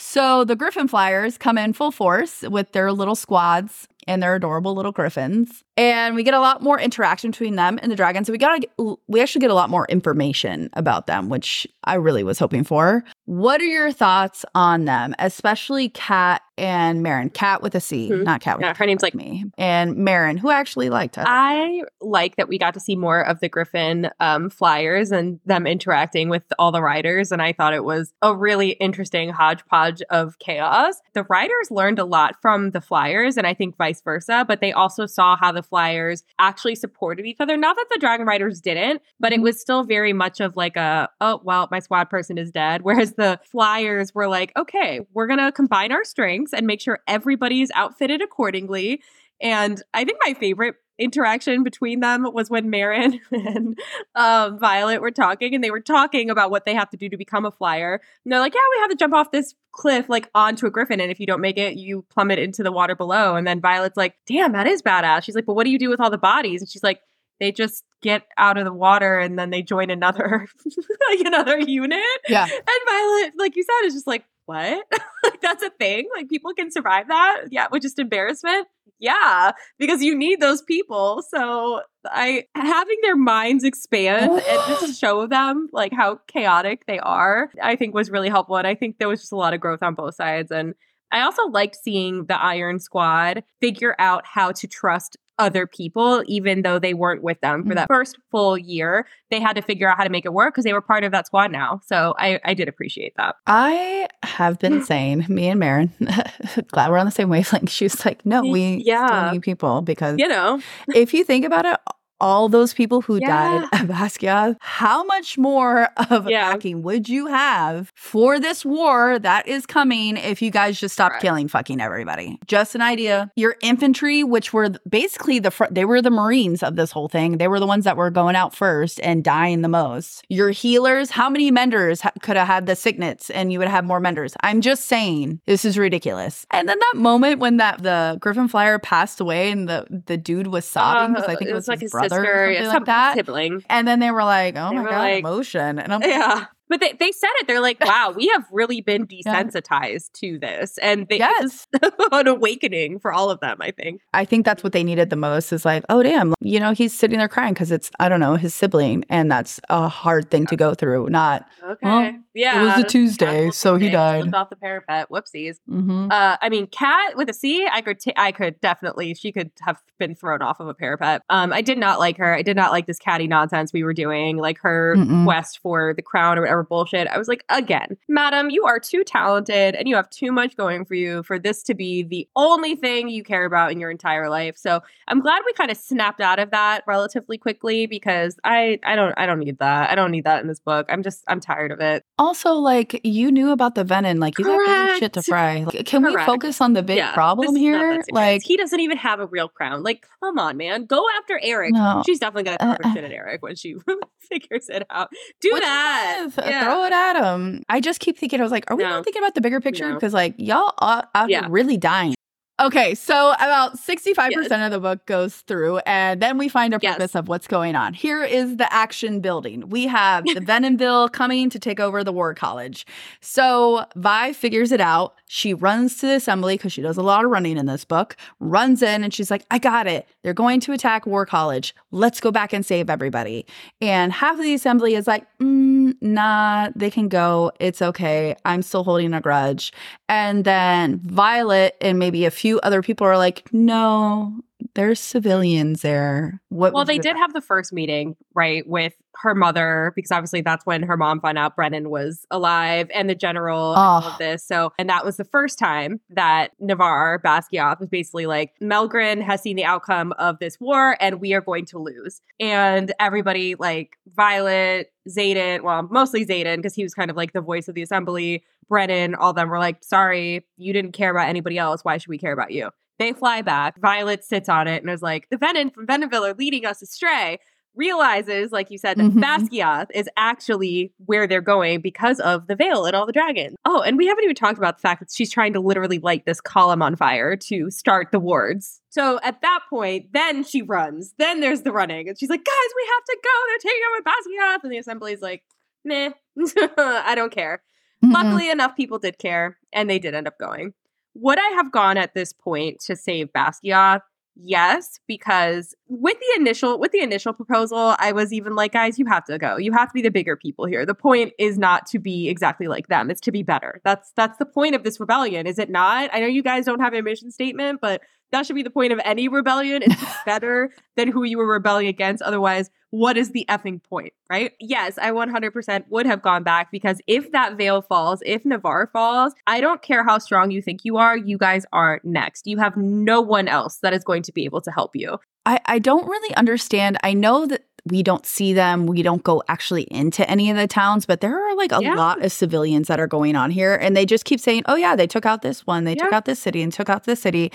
So 0.00 0.44
the 0.44 0.56
Griffin 0.56 0.88
Flyers 0.88 1.36
come 1.36 1.58
in 1.58 1.74
full 1.74 1.90
force 1.90 2.40
with 2.42 2.72
their 2.72 2.90
little 2.90 3.14
squads 3.14 3.86
and 4.08 4.22
their 4.22 4.34
adorable 4.34 4.74
little 4.74 4.92
griffins. 4.92 5.62
And 5.76 6.16
we 6.16 6.22
get 6.22 6.32
a 6.32 6.40
lot 6.40 6.62
more 6.62 6.80
interaction 6.80 7.30
between 7.30 7.56
them 7.56 7.78
and 7.82 7.92
the 7.92 7.96
dragons. 7.96 8.26
So 8.26 8.32
we 8.32 8.38
got 8.38 8.64
we 9.08 9.20
actually 9.20 9.40
get 9.42 9.50
a 9.50 9.54
lot 9.54 9.68
more 9.68 9.86
information 9.90 10.70
about 10.72 11.06
them, 11.06 11.28
which 11.28 11.66
I 11.84 11.94
really 11.94 12.24
was 12.24 12.38
hoping 12.38 12.64
for. 12.64 13.04
What 13.26 13.60
are 13.60 13.64
your 13.64 13.92
thoughts 13.92 14.44
on 14.54 14.86
them, 14.86 15.14
especially 15.18 15.90
Cat 15.90 16.40
and 16.60 17.02
Maren? 17.02 17.30
Cat 17.30 17.62
with 17.62 17.74
a 17.74 17.80
C, 17.80 18.10
Mhm. 18.10 18.24
not 18.24 18.40
Cat 18.40 18.58
with 18.58 18.64
Yeah, 18.66 18.74
her 18.74 18.86
name's 18.86 19.02
like 19.02 19.14
me. 19.14 19.46
And 19.58 19.96
Maren, 19.96 20.36
who 20.36 20.50
actually 20.50 20.90
liked. 20.90 21.16
I 21.18 21.82
like 22.00 22.36
that 22.36 22.48
we 22.48 22.58
got 22.58 22.74
to 22.74 22.80
see 22.80 22.94
more 22.94 23.20
of 23.20 23.40
the 23.40 23.48
Griffin 23.48 24.10
um, 24.20 24.50
flyers 24.50 25.10
and 25.10 25.40
them 25.46 25.66
interacting 25.66 26.28
with 26.28 26.44
all 26.58 26.70
the 26.70 26.82
riders. 26.82 27.32
And 27.32 27.40
I 27.42 27.52
thought 27.52 27.74
it 27.74 27.84
was 27.84 28.12
a 28.22 28.36
really 28.36 28.70
interesting 28.72 29.30
hodgepodge 29.30 30.02
of 30.10 30.38
chaos. 30.38 31.00
The 31.14 31.24
riders 31.24 31.70
learned 31.70 31.98
a 31.98 32.04
lot 32.04 32.36
from 32.42 32.70
the 32.70 32.80
flyers, 32.80 33.36
and 33.36 33.46
I 33.46 33.54
think 33.54 33.76
vice 33.76 34.00
versa, 34.02 34.44
but 34.46 34.60
they 34.60 34.72
also 34.72 35.06
saw 35.06 35.36
how 35.36 35.50
the 35.52 35.62
flyers 35.62 36.22
actually 36.38 36.74
supported 36.74 37.24
each 37.26 37.40
other. 37.40 37.56
Not 37.56 37.76
that 37.76 37.86
the 37.90 37.98
dragon 37.98 38.26
riders 38.26 38.60
didn't, 38.60 39.00
but 39.18 39.32
it 39.32 39.40
was 39.40 39.60
still 39.60 39.82
very 39.84 40.12
much 40.12 40.40
of 40.40 40.56
like 40.56 40.76
a, 40.76 41.08
oh, 41.20 41.40
well, 41.42 41.68
my 41.70 41.78
squad 41.78 42.10
person 42.10 42.36
is 42.38 42.50
dead. 42.50 42.82
Whereas 42.90 43.14
the 43.14 43.40
flyers 43.44 44.14
were 44.14 44.28
like, 44.28 44.52
okay, 44.56 45.00
we're 45.14 45.26
going 45.26 45.38
to 45.38 45.52
combine 45.52 45.92
our 45.92 46.04
strengths 46.04 46.49
and 46.52 46.66
make 46.66 46.80
sure 46.80 47.00
everybody's 47.06 47.70
outfitted 47.74 48.22
accordingly. 48.22 49.02
And 49.40 49.82
I 49.94 50.04
think 50.04 50.18
my 50.24 50.34
favorite 50.34 50.76
interaction 51.00 51.64
between 51.64 52.00
them 52.00 52.26
was 52.32 52.50
when 52.50 52.70
Maren 52.70 53.20
and 53.32 53.78
um, 54.14 54.58
Violet 54.58 55.00
were 55.00 55.10
talking, 55.10 55.54
and 55.54 55.64
they 55.64 55.70
were 55.70 55.80
talking 55.80 56.30
about 56.30 56.50
what 56.50 56.66
they 56.66 56.74
have 56.74 56.90
to 56.90 56.96
do 56.96 57.08
to 57.08 57.16
become 57.16 57.44
a 57.44 57.50
flyer. 57.50 58.00
And 58.24 58.32
they're 58.32 58.40
like, 58.40 58.54
"Yeah, 58.54 58.60
we 58.76 58.80
have 58.82 58.90
to 58.90 58.96
jump 58.96 59.14
off 59.14 59.32
this 59.32 59.54
cliff 59.72 60.08
like 60.08 60.30
onto 60.34 60.66
a 60.66 60.70
griffin, 60.70 61.00
and 61.00 61.10
if 61.10 61.18
you 61.18 61.26
don't 61.26 61.40
make 61.40 61.58
it, 61.58 61.76
you 61.76 62.04
plummet 62.10 62.38
into 62.38 62.62
the 62.62 62.70
water 62.70 62.94
below." 62.94 63.34
And 63.34 63.46
then 63.46 63.60
Violet's 63.60 63.96
like, 63.96 64.14
"Damn, 64.26 64.52
that 64.52 64.66
is 64.66 64.82
badass." 64.82 65.24
She's 65.24 65.34
like, 65.34 65.46
"But 65.46 65.54
what 65.54 65.64
do 65.64 65.70
you 65.70 65.78
do 65.78 65.88
with 65.88 66.00
all 66.00 66.10
the 66.10 66.18
bodies?" 66.18 66.60
And 66.60 66.70
she's 66.70 66.84
like, 66.84 67.00
"They 67.40 67.50
just 67.50 67.84
get 68.02 68.26
out 68.36 68.58
of 68.58 68.64
the 68.64 68.72
water, 68.72 69.18
and 69.18 69.38
then 69.38 69.50
they 69.50 69.62
join 69.62 69.90
another 69.90 70.46
like 71.10 71.20
another 71.20 71.58
unit." 71.58 72.00
yeah. 72.28 72.44
And 72.44 72.88
Violet, 72.88 73.32
like 73.38 73.56
you 73.56 73.64
said, 73.64 73.86
is 73.86 73.94
just 73.94 74.06
like, 74.06 74.24
what? 74.50 74.84
like 75.22 75.40
that's 75.40 75.62
a 75.62 75.70
thing? 75.70 76.08
Like 76.14 76.28
people 76.28 76.52
can 76.54 76.72
survive 76.72 77.06
that? 77.06 77.44
Yeah, 77.50 77.68
with 77.70 77.82
just 77.82 78.00
embarrassment? 78.00 78.66
Yeah, 78.98 79.52
because 79.78 80.02
you 80.02 80.16
need 80.18 80.40
those 80.40 80.60
people. 80.60 81.22
So 81.30 81.82
I 82.04 82.46
having 82.56 82.98
their 83.02 83.14
minds 83.14 83.62
expand 83.62 84.30
and 84.32 84.42
just 84.66 85.00
show 85.00 85.28
them 85.28 85.68
like 85.72 85.92
how 85.92 86.18
chaotic 86.26 86.84
they 86.86 86.98
are, 86.98 87.50
I 87.62 87.76
think 87.76 87.94
was 87.94 88.10
really 88.10 88.28
helpful. 88.28 88.56
And 88.56 88.66
I 88.66 88.74
think 88.74 88.98
there 88.98 89.08
was 89.08 89.20
just 89.20 89.32
a 89.32 89.36
lot 89.36 89.54
of 89.54 89.60
growth 89.60 89.84
on 89.84 89.94
both 89.94 90.16
sides. 90.16 90.50
And 90.50 90.74
I 91.12 91.20
also 91.22 91.46
liked 91.46 91.76
seeing 91.76 92.26
the 92.26 92.40
Iron 92.42 92.80
Squad 92.80 93.44
figure 93.60 93.94
out 94.00 94.24
how 94.26 94.50
to 94.50 94.66
trust 94.66 95.16
other 95.40 95.66
people, 95.66 96.22
even 96.26 96.62
though 96.62 96.78
they 96.78 96.94
weren't 96.94 97.22
with 97.22 97.40
them 97.40 97.66
for 97.66 97.74
that 97.74 97.88
mm-hmm. 97.88 97.94
first 97.94 98.18
full 98.30 98.58
year. 98.58 99.06
They 99.30 99.40
had 99.40 99.54
to 99.54 99.62
figure 99.62 99.88
out 99.88 99.96
how 99.96 100.04
to 100.04 100.10
make 100.10 100.24
it 100.24 100.32
work 100.32 100.54
because 100.54 100.64
they 100.64 100.72
were 100.72 100.80
part 100.80 101.04
of 101.04 101.12
that 101.12 101.26
squad 101.26 101.50
now. 101.50 101.80
So 101.86 102.14
I, 102.18 102.40
I 102.44 102.54
did 102.54 102.68
appreciate 102.68 103.14
that. 103.16 103.36
I 103.46 104.08
have 104.22 104.58
been 104.58 104.82
saying, 104.90 105.26
me 105.28 105.48
and 105.48 105.58
Maren, 105.58 105.92
glad 106.68 106.90
we're 106.90 106.98
on 106.98 107.06
the 107.06 107.12
same 107.12 107.28
wavelength. 107.28 107.70
She 107.70 107.84
was 107.84 108.04
like, 108.04 108.24
no, 108.26 108.42
we 108.42 108.82
Yeah. 108.84 109.06
still 109.06 109.32
need 109.32 109.42
people 109.42 109.82
because 109.82 110.18
You 110.18 110.28
know, 110.28 110.60
if 110.88 111.14
you 111.14 111.24
think 111.24 111.44
about 111.44 111.64
it, 111.64 111.78
all 112.20 112.48
those 112.48 112.74
people 112.74 113.00
who 113.02 113.18
Yeah. 113.20 113.28
died 113.28 113.68
at 113.72 113.86
Basgiath, 113.88 114.56
how 114.60 115.04
much 115.04 115.38
more 115.38 115.88
of 116.10 116.26
a 116.26 116.30
Yeah. 116.30 116.52
backing 116.52 116.82
would 116.82 117.08
you 117.08 117.26
have 117.26 117.92
for 117.94 118.38
this 118.38 118.64
war 118.64 119.18
that 119.18 119.46
is 119.48 119.66
coming 119.66 120.16
if 120.16 120.42
you 120.42 120.50
guys 120.50 120.78
just 120.78 120.94
stopped 120.94 121.12
Correct. 121.12 121.22
killing 121.22 121.48
fucking 121.48 121.80
everybody? 121.80 122.38
Just 122.46 122.74
an 122.74 122.82
idea. 122.82 123.30
Your 123.36 123.56
infantry, 123.62 124.22
which 124.24 124.52
were 124.52 124.70
basically 124.88 125.38
the 125.38 125.50
fr- 125.50 125.64
they 125.70 125.84
were 125.84 126.02
the 126.02 126.10
Marines 126.10 126.62
of 126.62 126.76
this 126.76 126.90
whole 126.92 127.08
thing. 127.08 127.38
They 127.38 127.48
were 127.48 127.60
the 127.60 127.66
ones 127.66 127.84
that 127.84 127.96
were 127.96 128.10
going 128.10 128.36
out 128.36 128.54
first 128.54 129.00
and 129.02 129.24
dying 129.24 129.62
the 129.62 129.68
most. 129.68 130.24
Your 130.28 130.50
healers, 130.50 131.10
how 131.10 131.30
many 131.30 131.50
menders 131.50 132.00
ha- 132.02 132.12
could 132.22 132.36
have 132.36 132.46
had 132.46 132.66
the 132.66 132.76
signets 132.76 133.30
and 133.30 133.52
you 133.52 133.58
would 133.58 133.68
have 133.68 133.84
more 133.84 134.00
menders? 134.00 134.34
I'm 134.42 134.60
just 134.60 134.84
saying, 134.86 135.40
this 135.46 135.64
is 135.64 135.78
ridiculous. 135.78 136.46
And 136.50 136.68
then 136.68 136.78
that 136.78 136.92
moment 136.98 137.38
when 137.40 137.56
that 137.58 137.82
the 137.82 138.18
Griffin 138.20 138.48
Flyer 138.48 138.78
passed 138.78 139.20
away 139.20 139.50
and 139.50 139.68
the 139.68 139.86
the 140.06 140.16
dude 140.16 140.48
was 140.48 140.64
sobbing 140.64 141.14
because 141.14 141.28
I 141.28 141.34
Uh, 141.34 141.36
think 141.38 141.50
it 141.50 141.54
was, 141.54 141.68
like 141.68 141.78
his 141.80 141.86
his 141.86 141.92
brother 141.92 142.09
sister, 142.18 142.44
or 142.44 142.54
something 142.54 142.64
some 142.70 142.74
like 142.74 142.86
that. 142.86 143.14
sibling. 143.16 143.64
And 143.70 143.86
then 143.88 144.00
they 144.00 144.10
were 144.10 144.24
like, 144.24 144.54
"Oh 144.56 144.70
They 144.70 144.76
my 144.76 144.84
god, 144.84 144.90
like- 144.92 145.18
emotion!" 145.20 145.78
And 145.78 145.92
I'm 145.92 146.00
like, 146.00 146.10
Yeah. 146.10 146.44
But 146.70 146.80
they, 146.80 146.92
they 146.92 147.12
said 147.12 147.28
it. 147.40 147.46
They're 147.46 147.60
like, 147.60 147.80
wow, 147.84 148.14
we 148.16 148.28
have 148.28 148.46
really 148.50 148.80
been 148.80 149.06
desensitized 149.06 150.12
to 150.14 150.38
this. 150.38 150.78
And 150.78 151.06
they, 151.08 151.18
yes, 151.18 151.66
an 152.12 152.26
awakening 152.28 153.00
for 153.00 153.12
all 153.12 153.28
of 153.30 153.40
them, 153.40 153.58
I 153.60 153.72
think. 153.72 154.00
I 154.14 154.24
think 154.24 154.46
that's 154.46 154.62
what 154.62 154.72
they 154.72 154.84
needed 154.84 155.10
the 155.10 155.16
most. 155.16 155.52
Is 155.52 155.64
like, 155.64 155.84
oh 155.88 156.02
damn, 156.02 156.34
you 156.40 156.60
know, 156.60 156.72
he's 156.72 156.96
sitting 156.96 157.18
there 157.18 157.28
crying 157.28 157.52
because 157.52 157.70
it's 157.70 157.90
I 158.00 158.08
don't 158.08 158.20
know 158.20 158.36
his 158.36 158.54
sibling, 158.54 159.04
and 159.10 159.30
that's 159.30 159.60
a 159.68 159.88
hard 159.88 160.30
thing 160.30 160.46
to 160.46 160.56
go 160.56 160.72
through. 160.72 161.10
Not 161.10 161.46
Okay. 161.62 161.78
Well, 161.82 162.12
yeah. 162.34 162.62
it 162.62 162.64
was 162.64 162.84
a 162.84 162.88
Tuesday, 162.88 163.46
actual 163.46 163.52
so 163.52 163.76
he 163.76 163.90
died. 163.90 164.22
Slipped 164.22 164.34
off 164.36 164.50
the 164.50 164.56
parapet. 164.56 165.08
Whoopsies. 165.10 165.56
Mhm. 165.68 166.10
Uh, 166.10 166.36
I 166.40 166.48
mean, 166.48 166.66
Cat 166.66 167.16
with 167.16 167.28
a 167.28 167.34
C, 167.34 167.66
I 167.70 167.80
could, 167.80 168.00
t- 168.00 168.12
I 168.16 168.32
could 168.32 168.60
definitely, 168.60 169.14
she 169.14 169.32
could 169.32 169.50
have 169.62 169.80
been 169.98 170.14
thrown 170.14 170.42
off 170.42 170.60
of 170.60 170.68
a 170.68 170.74
parapet. 170.74 171.22
Um, 171.30 171.52
I 171.52 171.60
did 171.62 171.78
not 171.78 171.98
like 171.98 172.16
her. 172.18 172.34
I 172.34 172.42
did 172.42 172.56
not 172.56 172.70
like 172.72 172.86
this 172.86 172.98
catty 172.98 173.26
nonsense 173.26 173.72
we 173.72 173.82
were 173.84 173.92
doing, 173.92 174.36
like 174.36 174.58
her 174.60 174.94
Mm-mm. 174.96 175.24
quest 175.24 175.58
for 175.60 175.94
the 175.94 176.02
crown 176.02 176.38
or 176.38 176.42
whatever 176.42 176.59
bullshit. 176.62 177.08
I 177.08 177.18
was 177.18 177.28
like, 177.28 177.44
again, 177.48 177.96
madam, 178.08 178.50
you 178.50 178.64
are 178.64 178.78
too 178.78 179.04
talented 179.04 179.74
and 179.74 179.88
you 179.88 179.96
have 179.96 180.08
too 180.10 180.32
much 180.32 180.56
going 180.56 180.84
for 180.84 180.94
you 180.94 181.22
for 181.22 181.38
this 181.38 181.62
to 181.64 181.74
be 181.74 182.02
the 182.02 182.28
only 182.36 182.74
thing 182.76 183.08
you 183.08 183.22
care 183.22 183.44
about 183.44 183.72
in 183.72 183.80
your 183.80 183.90
entire 183.90 184.28
life. 184.28 184.56
So 184.56 184.80
I'm 185.08 185.20
glad 185.20 185.42
we 185.46 185.52
kind 185.54 185.70
of 185.70 185.76
snapped 185.76 186.20
out 186.20 186.38
of 186.38 186.50
that 186.50 186.84
relatively 186.86 187.38
quickly 187.38 187.86
because 187.86 188.38
I, 188.44 188.78
I 188.84 188.96
don't, 188.96 189.14
I 189.16 189.26
don't 189.26 189.38
need 189.40 189.58
that. 189.58 189.90
I 189.90 189.94
don't 189.94 190.10
need 190.10 190.24
that 190.24 190.42
in 190.42 190.48
this 190.48 190.60
book. 190.60 190.86
I'm 190.88 191.02
just, 191.02 191.24
I'm 191.28 191.40
tired 191.40 191.70
of 191.72 191.80
it. 191.80 192.04
Also, 192.18 192.54
like 192.54 193.00
you 193.04 193.30
knew 193.32 193.50
about 193.52 193.74
the 193.74 193.84
venom, 193.84 194.18
like 194.18 194.38
you 194.38 194.44
got 194.44 194.58
big 194.66 194.98
shit 195.00 195.12
to 195.14 195.22
fry. 195.22 195.64
Like, 195.64 195.86
can 195.86 196.02
we 196.02 196.16
focus 196.24 196.60
on 196.60 196.72
the 196.74 196.82
big 196.82 196.96
Yeah, 196.98 197.12
problem 197.14 197.54
this 197.54 197.62
is 197.62 197.68
not 197.68 197.78
that 197.80 197.92
here? 197.92 198.04
Like, 198.12 198.42
he 198.44 198.56
doesn't 198.56 198.80
even 198.80 198.96
have 198.98 199.20
a 199.20 199.26
real 199.26 199.48
crown. 199.48 199.82
Like, 199.82 200.06
come 200.20 200.38
on, 200.38 200.56
man, 200.56 200.84
go 200.86 201.04
after 201.18 201.40
Aaric. 201.44 201.70
No. 201.70 202.02
She's 202.04 202.18
definitely 202.18 202.44
gonna 202.44 202.58
throw 202.58 202.70
Uh, 202.70 202.88
her 202.88 202.94
shit 202.94 203.04
at 203.04 203.10
Aaric 203.10 203.38
when 203.40 203.56
she 203.56 203.76
figures 204.18 204.68
it 204.68 204.86
out. 204.90 205.08
Do 205.40 205.50
that. 205.60 206.28
Yeah. 206.38 206.49
Throw 206.64 206.84
it 206.84 206.92
at 206.92 207.16
him. 207.22 207.62
I 207.68 207.80
just 207.80 208.00
keep 208.00 208.18
thinking, 208.18 208.40
I 208.40 208.42
was 208.42 208.52
like, 208.52 208.70
are 208.70 208.76
we 208.76 208.82
No. 208.82 208.90
not 208.90 209.04
thinking 209.04 209.22
about 209.22 209.34
the 209.34 209.40
bigger 209.40 209.60
picture? 209.60 209.88
No. 209.88 209.94
Because, 209.94 210.12
like, 210.14 210.34
y'all 210.38 210.72
are 210.78 211.08
here 211.26 211.28
Yeah. 211.28 211.46
really 211.50 211.76
dying. 211.76 212.14
Okay, 212.60 212.94
so 212.94 213.32
about 213.32 213.78
65% 213.78 214.66
of 214.66 214.70
the 214.70 214.80
book 214.80 215.06
goes 215.06 215.36
through, 215.36 215.78
and 215.78 216.20
then 216.20 216.36
we 216.36 216.48
find 216.48 216.74
a 216.74 216.78
Yes. 216.82 216.94
purpose 216.96 217.14
of 217.14 217.26
what's 217.26 217.46
going 217.46 217.74
on. 217.74 217.94
Here 217.94 218.22
is 218.22 218.58
the 218.58 218.70
action 218.70 219.20
building. 219.20 219.70
We 219.70 219.86
have 219.86 220.24
the 220.24 220.34
Venomville 220.40 221.10
coming 221.10 221.48
to 221.48 221.58
take 221.58 221.80
over 221.80 222.04
the 222.04 222.12
War 222.12 222.34
College. 222.34 222.86
So 223.22 223.86
Vi 223.96 224.34
figures 224.34 224.72
it 224.72 224.80
out. 224.80 225.14
She 225.26 225.54
runs 225.54 225.96
to 226.00 226.06
the 226.08 226.14
assembly 226.16 226.56
because 226.56 226.72
she 226.72 226.82
does 226.82 226.98
a 226.98 227.02
lot 227.02 227.24
of 227.24 227.30
running 227.30 227.56
in 227.56 227.64
this 227.64 227.84
book, 227.86 228.16
runs 228.40 228.82
in, 228.82 229.04
and 229.04 229.14
she's 229.14 229.30
like, 229.30 229.46
I 229.50 229.58
got 229.58 229.86
it. 229.86 230.06
They're 230.22 230.34
going 230.34 230.60
to 230.60 230.72
attack 230.72 231.06
War 231.06 231.24
College. 231.24 231.74
Let's 231.92 232.20
go 232.20 232.30
back 232.30 232.52
and 232.52 232.66
save 232.66 232.90
everybody. 232.90 233.46
And 233.80 234.12
half 234.12 234.36
of 234.36 234.42
the 234.42 234.52
assembly 234.52 234.96
is 234.96 235.06
like, 235.06 235.24
mm, 235.38 235.94
nah, 236.02 236.68
they 236.76 236.90
can 236.90 237.08
go. 237.08 237.52
It's 237.58 237.80
okay. 237.80 238.36
I'm 238.44 238.60
still 238.62 238.84
holding 238.84 239.14
a 239.14 239.20
grudge. 239.22 239.72
And 240.10 240.44
then 240.44 241.00
Violet 241.04 241.76
and 241.80 241.98
maybe 241.98 242.24
a 242.26 242.30
few 242.30 242.49
other 242.58 242.82
people 242.82 243.06
are 243.06 243.16
like, 243.18 243.52
no, 243.52 244.40
there's 244.74 245.00
civilians 245.00 245.82
there. 245.82 246.40
What 246.48 246.72
Well, 246.72 246.84
they 246.84 246.98
did 246.98 247.16
have 247.16 247.32
the 247.32 247.40
first 247.40 247.72
meeting, 247.72 248.16
right, 248.34 248.66
with 248.66 248.94
her 249.22 249.34
mother, 249.34 249.92
because 249.96 250.10
obviously 250.12 250.40
that's 250.40 250.64
when 250.64 250.82
her 250.82 250.96
mom 250.96 251.20
found 251.20 251.36
out 251.36 251.56
Brennan 251.56 251.90
was 251.90 252.24
alive 252.30 252.88
and 252.94 253.10
the 253.10 253.14
general 253.14 253.72
and 253.72 253.78
all 253.80 254.02
Oh. 254.04 254.12
of 254.12 254.18
this. 254.18 254.44
So, 254.44 254.72
and 254.78 254.88
that 254.88 255.04
was 255.04 255.16
the 255.16 255.24
first 255.24 255.58
time 255.58 256.00
that 256.10 256.52
Navarre 256.60 257.18
Basgiath 257.18 257.80
was 257.80 257.88
basically 257.88 258.26
like, 258.26 258.52
Melgren 258.62 259.20
has 259.22 259.42
seen 259.42 259.56
the 259.56 259.64
outcome 259.64 260.12
of 260.18 260.38
this 260.38 260.58
war 260.60 260.96
and 261.00 261.20
we 261.20 261.34
are 261.34 261.40
going 261.40 261.66
to 261.66 261.78
lose. 261.78 262.20
And 262.38 262.92
everybody, 263.00 263.56
like 263.56 263.90
Violet, 264.14 264.92
Xaden, 265.08 265.62
well, 265.62 265.82
mostly 265.90 266.24
Xaden, 266.24 266.56
because 266.56 266.74
he 266.74 266.82
was 266.82 266.94
kind 266.94 267.10
of 267.10 267.16
like 267.16 267.32
the 267.32 267.40
voice 267.40 267.68
of 267.68 267.74
the 267.74 267.82
assembly, 267.82 268.44
Brennan, 268.68 269.16
all 269.16 269.30
of 269.30 269.36
them 269.36 269.48
were 269.50 269.58
like, 269.58 269.82
sorry, 269.82 270.46
you 270.56 270.72
didn't 270.72 270.92
care 270.92 271.10
about 271.10 271.28
anybody 271.28 271.58
else. 271.58 271.84
Why 271.84 271.98
should 271.98 272.08
we 272.10 272.18
care 272.18 272.32
about 272.32 272.52
you? 272.52 272.70
They 273.00 273.12
fly 273.14 273.40
back. 273.42 273.80
Violet 273.80 274.22
sits 274.24 274.48
on 274.48 274.68
it 274.68 274.82
and 274.82 274.90
is 274.92 275.02
like, 275.02 275.26
the 275.30 275.36
Venom 275.38 275.70
from 275.70 275.86
Venomville 275.86 276.30
are 276.30 276.34
leading 276.34 276.64
us 276.66 276.82
astray. 276.82 277.38
Realizes, 277.74 278.52
like 278.52 278.70
you 278.70 278.76
said, 278.78 278.98
that 278.98 279.12
Mhm. 279.12 279.22
Basgiath 279.22 279.86
is 279.94 280.08
actually 280.16 280.92
where 281.06 281.26
they're 281.26 281.40
going 281.40 281.80
because 281.80 282.20
of 282.20 282.46
the 282.46 282.54
veil 282.56 282.84
and 282.84 282.94
all 282.94 283.06
the 283.06 283.12
dragons. 283.12 283.56
Oh, 283.64 283.80
and 283.80 283.96
we 283.96 284.06
haven't 284.06 284.24
even 284.24 284.34
talked 284.36 284.58
about 284.58 284.76
the 284.76 284.82
fact 284.82 285.00
that 285.00 285.10
she's 285.10 285.30
trying 285.32 285.52
to 285.54 285.60
literally 285.60 285.98
light 285.98 286.26
this 286.26 286.40
column 286.40 286.82
on 286.82 286.94
fire 286.94 287.36
to 287.36 287.70
start 287.70 288.08
the 288.12 288.18
wards. 288.20 288.82
So 288.90 289.18
at 289.22 289.40
that 289.40 289.60
point, 289.70 290.12
then 290.12 290.44
she 290.44 290.60
runs. 290.62 291.14
Then 291.16 291.40
there's 291.40 291.62
the 291.62 291.72
running. 291.72 292.08
And 292.08 292.18
she's 292.18 292.28
like, 292.28 292.44
guys, 292.44 292.54
we 292.76 292.90
have 292.94 293.04
to 293.04 293.18
go. 293.22 293.30
They're 293.48 293.70
taking 293.70 293.82
over 293.94 294.02
Basgiath. 294.10 294.64
And 294.64 294.72
the 294.72 294.78
assembly's 294.78 295.22
like, 295.22 295.42
meh, 295.84 296.10
I 296.76 297.14
don't 297.14 297.32
care. 297.32 297.62
Mm-mm. 298.04 298.12
Luckily 298.12 298.50
enough, 298.50 298.76
people 298.76 298.98
did 298.98 299.16
care, 299.18 299.58
and 299.72 299.88
they 299.88 299.98
did 299.98 300.14
end 300.14 300.26
up 300.26 300.38
going. 300.38 300.74
Would 301.20 301.38
I 301.38 301.48
have 301.56 301.70
gone 301.70 301.96
at 301.96 302.14
this 302.14 302.32
point 302.32 302.80
to 302.86 302.96
save 302.96 303.28
Basgiath? 303.32 304.00
Yes, 304.42 304.98
because 305.06 305.74
with 305.88 306.16
the 306.18 306.40
initial 306.40 306.78
with 306.78 306.92
the 306.92 307.00
initial 307.00 307.34
proposal, 307.34 307.94
I 307.98 308.12
was 308.12 308.32
even 308.32 308.54
like, 308.54 308.72
guys, 308.72 308.98
you 308.98 309.04
have 309.06 309.24
to 309.24 309.38
go. 309.38 309.58
You 309.58 309.72
have 309.72 309.88
to 309.88 309.92
be 309.92 310.00
the 310.00 310.10
bigger 310.10 310.34
people 310.34 310.64
here. 310.64 310.86
The 310.86 310.94
point 310.94 311.32
is 311.38 311.58
not 311.58 311.86
to 311.88 311.98
be 311.98 312.28
exactly 312.28 312.66
like 312.66 312.88
them. 312.88 313.10
It's 313.10 313.20
to 313.22 313.32
be 313.32 313.42
better. 313.42 313.82
That's 313.84 314.12
that's 314.16 314.38
the 314.38 314.46
point 314.46 314.74
of 314.74 314.82
this 314.82 314.98
rebellion, 314.98 315.46
is 315.46 315.58
it 315.58 315.68
not? 315.68 316.08
I 316.12 316.20
know 316.20 316.26
you 316.26 316.42
guys 316.42 316.64
don't 316.64 316.80
have 316.80 316.94
a 316.94 317.02
mission 317.02 317.30
statement, 317.30 317.80
but 317.82 318.00
that 318.32 318.46
should 318.46 318.56
be 318.56 318.62
the 318.62 318.70
point 318.70 318.92
of 318.92 319.00
any 319.04 319.28
rebellion. 319.28 319.82
It's 319.84 320.04
better 320.26 320.70
than 320.96 321.08
who 321.08 321.24
you 321.24 321.38
were 321.38 321.46
rebelling 321.46 321.86
against. 321.86 322.22
Otherwise, 322.22 322.70
what 322.90 323.16
is 323.16 323.30
the 323.30 323.44
effing 323.48 323.82
point, 323.82 324.12
right? 324.28 324.52
Yes, 324.58 324.98
I 324.98 325.10
100% 325.12 325.84
would 325.90 326.06
have 326.06 326.22
gone 326.22 326.42
back 326.42 326.70
because 326.72 327.00
if 327.06 327.30
that 327.32 327.56
veil 327.56 327.82
falls, 327.82 328.20
if 328.26 328.44
Navarre 328.44 328.88
falls, 328.92 329.32
I 329.46 329.60
don't 329.60 329.80
care 329.82 330.04
how 330.04 330.18
strong 330.18 330.50
you 330.50 330.60
think 330.60 330.80
you 330.84 330.96
are, 330.96 331.16
you 331.16 331.38
guys 331.38 331.64
are 331.72 332.00
next. 332.02 332.46
You 332.46 332.58
have 332.58 332.76
no 332.76 333.20
one 333.20 333.46
else 333.48 333.78
that 333.82 333.92
is 333.92 334.02
going 334.04 334.22
to 334.24 334.32
be 334.32 334.44
able 334.44 334.60
to 334.62 334.70
help 334.72 334.96
you. 334.96 335.18
I, 335.46 335.60
I 335.66 335.78
don't 335.78 336.06
really 336.06 336.34
understand. 336.34 336.98
I 337.02 337.12
know 337.14 337.46
that 337.46 337.64
we 337.86 338.02
don't 338.02 338.26
see 338.26 338.52
them. 338.52 338.84
We 338.86 339.02
don't 339.02 339.22
go 339.22 339.42
actually 339.48 339.84
into 339.84 340.28
any 340.28 340.50
of 340.50 340.56
the 340.56 340.66
towns, 340.66 341.06
but 341.06 341.22
there 341.22 341.34
are 341.34 341.56
like 341.56 341.72
a 341.72 341.80
Yeah. 341.80 341.94
lot 341.94 342.22
of 342.22 342.30
civilians 342.30 342.88
that 342.88 343.00
are 343.00 343.06
going 343.06 343.36
on 343.36 343.50
here. 343.50 343.74
And 343.74 343.96
they 343.96 344.04
just 344.04 344.26
keep 344.26 344.38
saying, 344.38 344.64
oh, 344.66 344.74
yeah, 344.74 344.94
they 344.96 345.06
took 345.06 345.24
out 345.24 345.40
this 345.42 345.66
one, 345.66 345.84
they 345.84 345.94
took 345.94 346.12
out 346.12 346.24
this 346.26 346.38
city 346.40 346.60
and 346.60 346.70
took 346.72 346.90
out 346.90 347.04
this 347.04 347.22
city. 347.22 347.50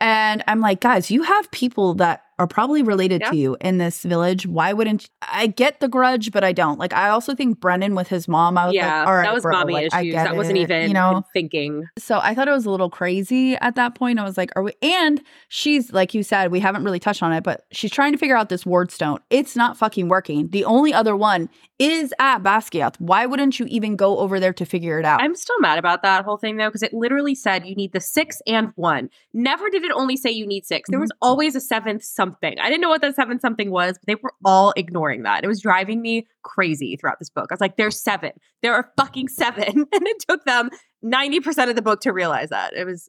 And 0.00 0.42
I'm 0.46 0.60
like, 0.60 0.80
guys, 0.80 1.10
you 1.10 1.22
have 1.22 1.50
people 1.50 1.94
that 1.94 2.24
are 2.38 2.46
probably 2.46 2.82
related 2.82 3.20
Yeah. 3.22 3.30
to 3.30 3.36
you 3.36 3.56
in 3.60 3.78
this 3.78 4.02
village. 4.02 4.46
Why 4.46 4.72
wouldn't 4.72 5.08
I 5.22 5.46
get 5.46 5.80
the 5.80 5.88
grudge, 5.88 6.32
but 6.32 6.42
I 6.44 6.52
don't. 6.52 6.78
Like, 6.78 6.92
I 6.92 7.08
also 7.08 7.34
think 7.34 7.60
Brennan 7.60 7.94
with 7.94 8.08
his 8.08 8.26
mom, 8.26 8.58
I 8.58 8.66
was 8.66 8.74
yeah, 8.74 8.98
like, 8.98 9.06
all 9.08 9.14
right, 9.14 9.22
that 9.22 9.34
was 9.34 9.42
bro, 9.42 9.52
mommy 9.58 9.74
like, 9.74 9.94
I 9.94 10.02
issues. 10.02 10.14
That 10.14 10.36
wasn't 10.36 10.58
even 10.58 10.88
you 10.88 10.94
know. 10.94 11.22
thinking. 11.32 11.84
So 11.98 12.18
I 12.22 12.34
thought 12.34 12.48
it 12.48 12.52
was 12.52 12.66
a 12.66 12.70
little 12.70 12.90
crazy 12.90 13.54
at 13.56 13.76
that 13.76 13.94
point. 13.94 14.18
I 14.18 14.24
was 14.24 14.36
like, 14.36 14.50
are 14.56 14.62
we? 14.62 14.72
And 14.82 15.22
she's, 15.48 15.92
like 15.92 16.14
you 16.14 16.22
said, 16.22 16.50
we 16.50 16.60
haven't 16.60 16.84
really 16.84 16.98
touched 17.00 17.22
on 17.22 17.32
it, 17.32 17.44
but 17.44 17.64
she's 17.72 17.90
trying 17.90 18.12
to 18.12 18.18
figure 18.18 18.36
out 18.36 18.48
this 18.48 18.66
ward 18.66 18.90
stone. 18.90 19.18
It's 19.30 19.56
not 19.56 19.76
fucking 19.76 20.08
working. 20.08 20.48
The 20.48 20.64
only 20.64 20.92
other 20.92 21.16
one 21.16 21.48
is 21.78 22.14
at 22.18 22.40
Basgiath. 22.42 22.94
Why 23.00 23.26
wouldn't 23.26 23.58
you 23.58 23.66
even 23.66 23.96
go 23.96 24.18
over 24.18 24.38
there 24.38 24.52
to 24.52 24.64
figure 24.64 24.98
it 24.98 25.04
out? 25.04 25.22
I'm 25.22 25.34
still 25.34 25.58
mad 25.60 25.78
about 25.78 26.02
that 26.02 26.24
whole 26.24 26.36
thing 26.36 26.56
though, 26.56 26.68
because 26.68 26.82
it 26.82 26.92
literally 26.92 27.34
said 27.34 27.66
you 27.66 27.74
need 27.74 27.92
the 27.92 28.00
six 28.00 28.40
and 28.46 28.72
one. 28.76 29.08
Never 29.32 29.70
did 29.70 29.82
it 29.82 29.92
only 29.94 30.16
say 30.16 30.30
you 30.30 30.46
need 30.46 30.66
6 30.66 30.88
There 30.88 30.96
mm-hmm. 30.96 31.02
was 31.02 31.12
always 31.20 31.56
a 31.56 31.60
seventh 31.60 32.04
something. 32.04 32.23
I 32.42 32.68
didn't 32.68 32.80
know 32.80 32.88
what 32.88 33.00
that 33.02 33.14
seventh 33.16 33.40
something 33.40 33.70
was, 33.70 33.98
but 33.98 34.06
they 34.06 34.14
were 34.16 34.32
all 34.44 34.72
ignoring 34.76 35.22
that. 35.22 35.44
It 35.44 35.48
was 35.48 35.60
driving 35.60 36.02
me 36.02 36.26
crazy 36.42 36.96
throughout 36.96 37.18
this 37.18 37.30
book. 37.30 37.46
I 37.50 37.54
was 37.54 37.60
like, 37.60 37.76
there's 37.76 38.00
seven. 38.00 38.32
There 38.62 38.74
are 38.74 38.90
fucking 38.96 39.28
seven. 39.28 39.86
And 39.94 40.06
it 40.06 40.24
took 40.28 40.44
them 40.44 40.70
90% 41.04 41.68
of 41.68 41.76
the 41.76 41.82
book 41.82 42.00
to 42.00 42.12
realize 42.12 42.48
that. 42.50 42.72
It 42.74 42.84
was 42.84 43.06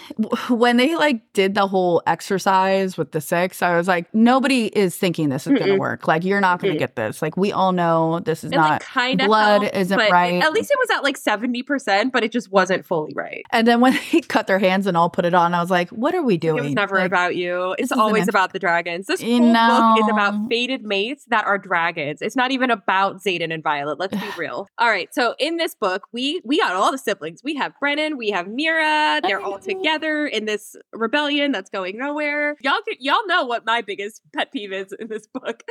when 0.49 0.77
they 0.77 0.95
like 0.95 1.21
did 1.33 1.55
the 1.55 1.67
whole 1.67 2.03
exercise 2.05 2.97
with 2.97 3.11
the 3.11 3.21
six, 3.21 3.61
I 3.61 3.77
was 3.77 3.87
like, 3.87 4.13
nobody 4.13 4.67
is 4.67 4.95
thinking 4.95 5.29
this 5.29 5.47
is 5.47 5.53
going 5.53 5.71
to 5.71 5.77
work. 5.77 6.07
Like, 6.07 6.23
you're 6.23 6.41
not 6.41 6.61
going 6.61 6.73
to 6.73 6.79
get 6.79 6.95
this. 6.95 7.21
Like, 7.21 7.37
we 7.37 7.51
all 7.51 7.71
know 7.71 8.19
this 8.19 8.43
is 8.43 8.51
not. 8.51 8.69
like 8.69 8.81
kind 8.81 9.21
of 9.21 9.27
blood 9.27 9.69
isn't 9.73 9.97
right. 9.97 10.43
At 10.43 10.51
least 10.51 10.71
it 10.71 10.77
was 10.77 10.89
at 10.97 11.03
like 11.03 11.17
70%, 11.19 12.11
but 12.11 12.23
it 12.23 12.31
just 12.31 12.51
wasn't 12.51 12.85
fully 12.85 13.13
right. 13.15 13.43
and 13.51 13.67
then 13.67 13.79
when 13.79 13.97
they 14.11 14.21
cut 14.21 14.47
their 14.47 14.59
hands 14.59 14.87
and 14.87 14.97
all 14.97 15.09
put 15.09 15.25
it 15.25 15.33
on, 15.33 15.53
I 15.53 15.61
was 15.61 15.69
like, 15.71 15.89
what 15.89 16.13
are 16.15 16.23
we 16.23 16.37
doing? 16.37 16.57
It 16.59 16.67
was 16.67 16.73
never 16.73 16.95
Like, 16.97 17.05
about 17.07 17.35
you. 17.35 17.75
It's 17.79 17.91
always 17.91 18.27
about 18.27 18.53
the 18.53 18.59
dragons. 18.59 19.07
This 19.07 19.21
whole 19.21 19.39
book 19.39 19.99
is 19.99 20.09
about 20.09 20.49
fated 20.49 20.83
mates 20.83 21.25
that 21.29 21.45
are 21.45 21.57
dragons. 21.57 22.21
It's 22.21 22.35
not 22.35 22.51
even 22.51 22.69
about 22.71 23.23
Xaden 23.23 23.53
and 23.53 23.63
Violet. 23.63 23.99
Let's 23.99 24.13
be 24.15 24.27
real. 24.37 24.67
All 24.77 24.89
right. 24.89 25.13
So 25.13 25.35
in 25.39 25.57
this 25.57 25.75
book, 25.75 26.03
we 26.11 26.41
we 26.43 26.59
got 26.59 26.73
all 26.73 26.91
the 26.91 26.97
siblings. 26.97 27.41
We 27.43 27.55
have 27.55 27.73
Brennan. 27.85 28.17
We 28.17 28.31
have 28.31 28.47
Mira. 28.47 29.21
They're 29.21 29.39
all 29.39 29.59
together 29.59 30.25
in 30.25 30.45
this 30.45 30.75
rebellion 30.91 31.51
that's 31.51 31.69
going 31.69 31.99
nowhere. 31.99 32.55
Y'all 32.61 32.79
y'all 32.99 33.27
know 33.27 33.45
what 33.45 33.63
my 33.63 33.83
biggest 33.83 34.23
pet 34.33 34.51
peeve 34.51 34.73
is 34.73 34.91
in 34.99 35.07
this 35.07 35.27
book. 35.27 35.61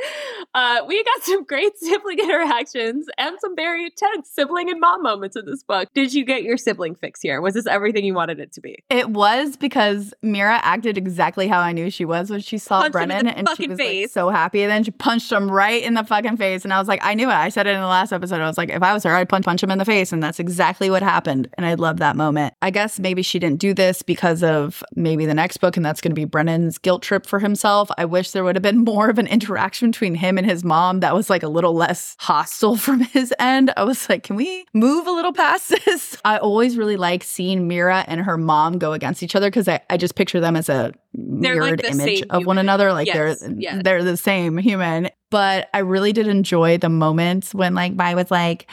Uh, 0.53 0.85
we 0.87 1.03
got 1.03 1.23
some 1.23 1.43
great 1.43 1.77
sibling 1.77 2.19
interactions 2.19 3.07
and 3.17 3.35
some 3.41 3.53
very 3.53 3.83
intense 3.83 4.29
sibling 4.29 4.69
and 4.69 4.79
mom 4.79 5.03
moments 5.03 5.35
in 5.35 5.45
this 5.45 5.61
book. 5.61 5.89
Did 5.93 6.13
you 6.13 6.23
get 6.23 6.43
your 6.43 6.55
sibling 6.55 6.95
fix 6.95 7.21
here? 7.21 7.41
Was 7.41 7.53
this 7.53 7.67
everything 7.67 8.05
you 8.05 8.13
wanted 8.13 8.39
it 8.39 8.53
to 8.53 8.61
be? 8.61 8.81
It 8.89 9.09
was 9.09 9.57
because 9.57 10.13
Mira 10.21 10.61
acted 10.63 10.97
exactly 10.97 11.49
how 11.49 11.59
I 11.59 11.73
knew 11.73 11.89
she 11.89 12.05
was 12.05 12.29
when 12.29 12.39
she 12.39 12.57
saw 12.57 12.79
Punched 12.79 12.93
Brennan 12.93 13.27
and 13.27 13.49
she 13.57 13.67
was 13.67 13.77
like 13.77 14.09
so 14.09 14.29
happy. 14.29 14.61
And 14.61 14.71
then 14.71 14.85
she 14.85 14.91
punched 14.91 15.29
him 15.33 15.51
right 15.51 15.83
in 15.83 15.95
the 15.95 16.05
fucking 16.05 16.37
face. 16.37 16.63
And 16.63 16.73
I 16.73 16.79
was 16.79 16.87
like, 16.87 17.03
I 17.03 17.13
knew 17.13 17.29
it. 17.29 17.33
I 17.33 17.49
said 17.49 17.67
it 17.67 17.71
in 17.71 17.81
the 17.81 17.87
last 17.87 18.13
episode. 18.13 18.39
I 18.39 18.47
was 18.47 18.57
like, 18.57 18.69
if 18.69 18.81
I 18.81 18.93
was 18.93 19.03
her, 19.03 19.13
I'd 19.13 19.27
punch, 19.27 19.43
punch 19.43 19.61
him 19.61 19.71
in 19.71 19.79
the 19.79 19.85
face. 19.85 20.13
And 20.13 20.23
that's 20.23 20.39
exactly 20.39 20.89
what 20.89 21.03
happened. 21.03 21.49
And 21.55 21.65
I 21.65 21.73
love 21.73 21.97
that 21.97 22.04
moment. 22.13 22.53
I 22.61 22.69
guess 22.69 22.99
maybe 22.99 23.21
she 23.21 23.39
didn't 23.39 23.59
do 23.59 23.73
this 23.73 24.01
because 24.01 24.43
of 24.43 24.83
maybe 24.95 25.25
the 25.25 25.33
next 25.33 25.57
book, 25.57 25.77
and 25.77 25.85
that's 25.85 26.01
going 26.01 26.11
to 26.11 26.15
be 26.15 26.25
Brennan's 26.25 26.77
guilt 26.77 27.01
trip 27.01 27.25
for 27.25 27.39
himself. 27.39 27.89
I 27.97 28.05
wish 28.05 28.31
there 28.31 28.43
would 28.43 28.55
have 28.55 28.63
been 28.63 28.79
more 28.83 29.09
of 29.09 29.17
an 29.17 29.27
interaction 29.27 29.91
between 29.91 30.15
him 30.15 30.37
and 30.37 30.45
his 30.45 30.63
mom 30.63 30.99
that 30.99 31.15
was 31.15 31.29
like 31.29 31.43
a 31.43 31.47
little 31.47 31.73
less 31.73 32.15
hostile 32.19 32.75
from 32.85 32.99
his 33.01 33.33
end. 33.39 33.71
I 33.77 33.83
was 33.83 34.09
like, 34.09 34.23
can 34.23 34.35
we 34.35 34.65
move 34.73 35.07
a 35.07 35.11
little 35.11 35.33
past 35.33 35.69
this? 35.85 36.17
I 36.25 36.37
always 36.37 36.77
really 36.77 36.97
like 36.97 37.23
seeing 37.23 37.67
Mira 37.67 38.03
and 38.07 38.21
her 38.21 38.37
mom 38.37 38.77
go 38.77 38.93
against 38.93 39.23
each 39.23 39.35
other 39.35 39.47
because 39.47 39.67
I, 39.67 39.79
I 39.89 39.97
just 39.97 40.15
picture 40.15 40.39
them 40.39 40.55
as 40.55 40.67
a 40.67 40.91
They're 41.13 41.55
mirrored 41.55 41.79
the 41.79 41.91
image 41.91 42.23
of 42.29 42.45
one 42.45 42.57
another. 42.57 42.91
Like 42.91 43.07
Yes, 43.07 43.39
they're 43.39 43.51
yes. 43.57 43.81
they're 43.83 44.03
the 44.03 44.17
same 44.17 44.57
human. 44.57 45.09
But 45.31 45.69
I 45.73 45.79
really 45.79 46.13
did 46.13 46.27
enjoy 46.27 46.77
the 46.77 46.89
moments 46.89 47.53
when 47.53 47.73
like 47.73 47.95
Vi 47.95 48.15
was 48.15 48.31
like, 48.31 48.69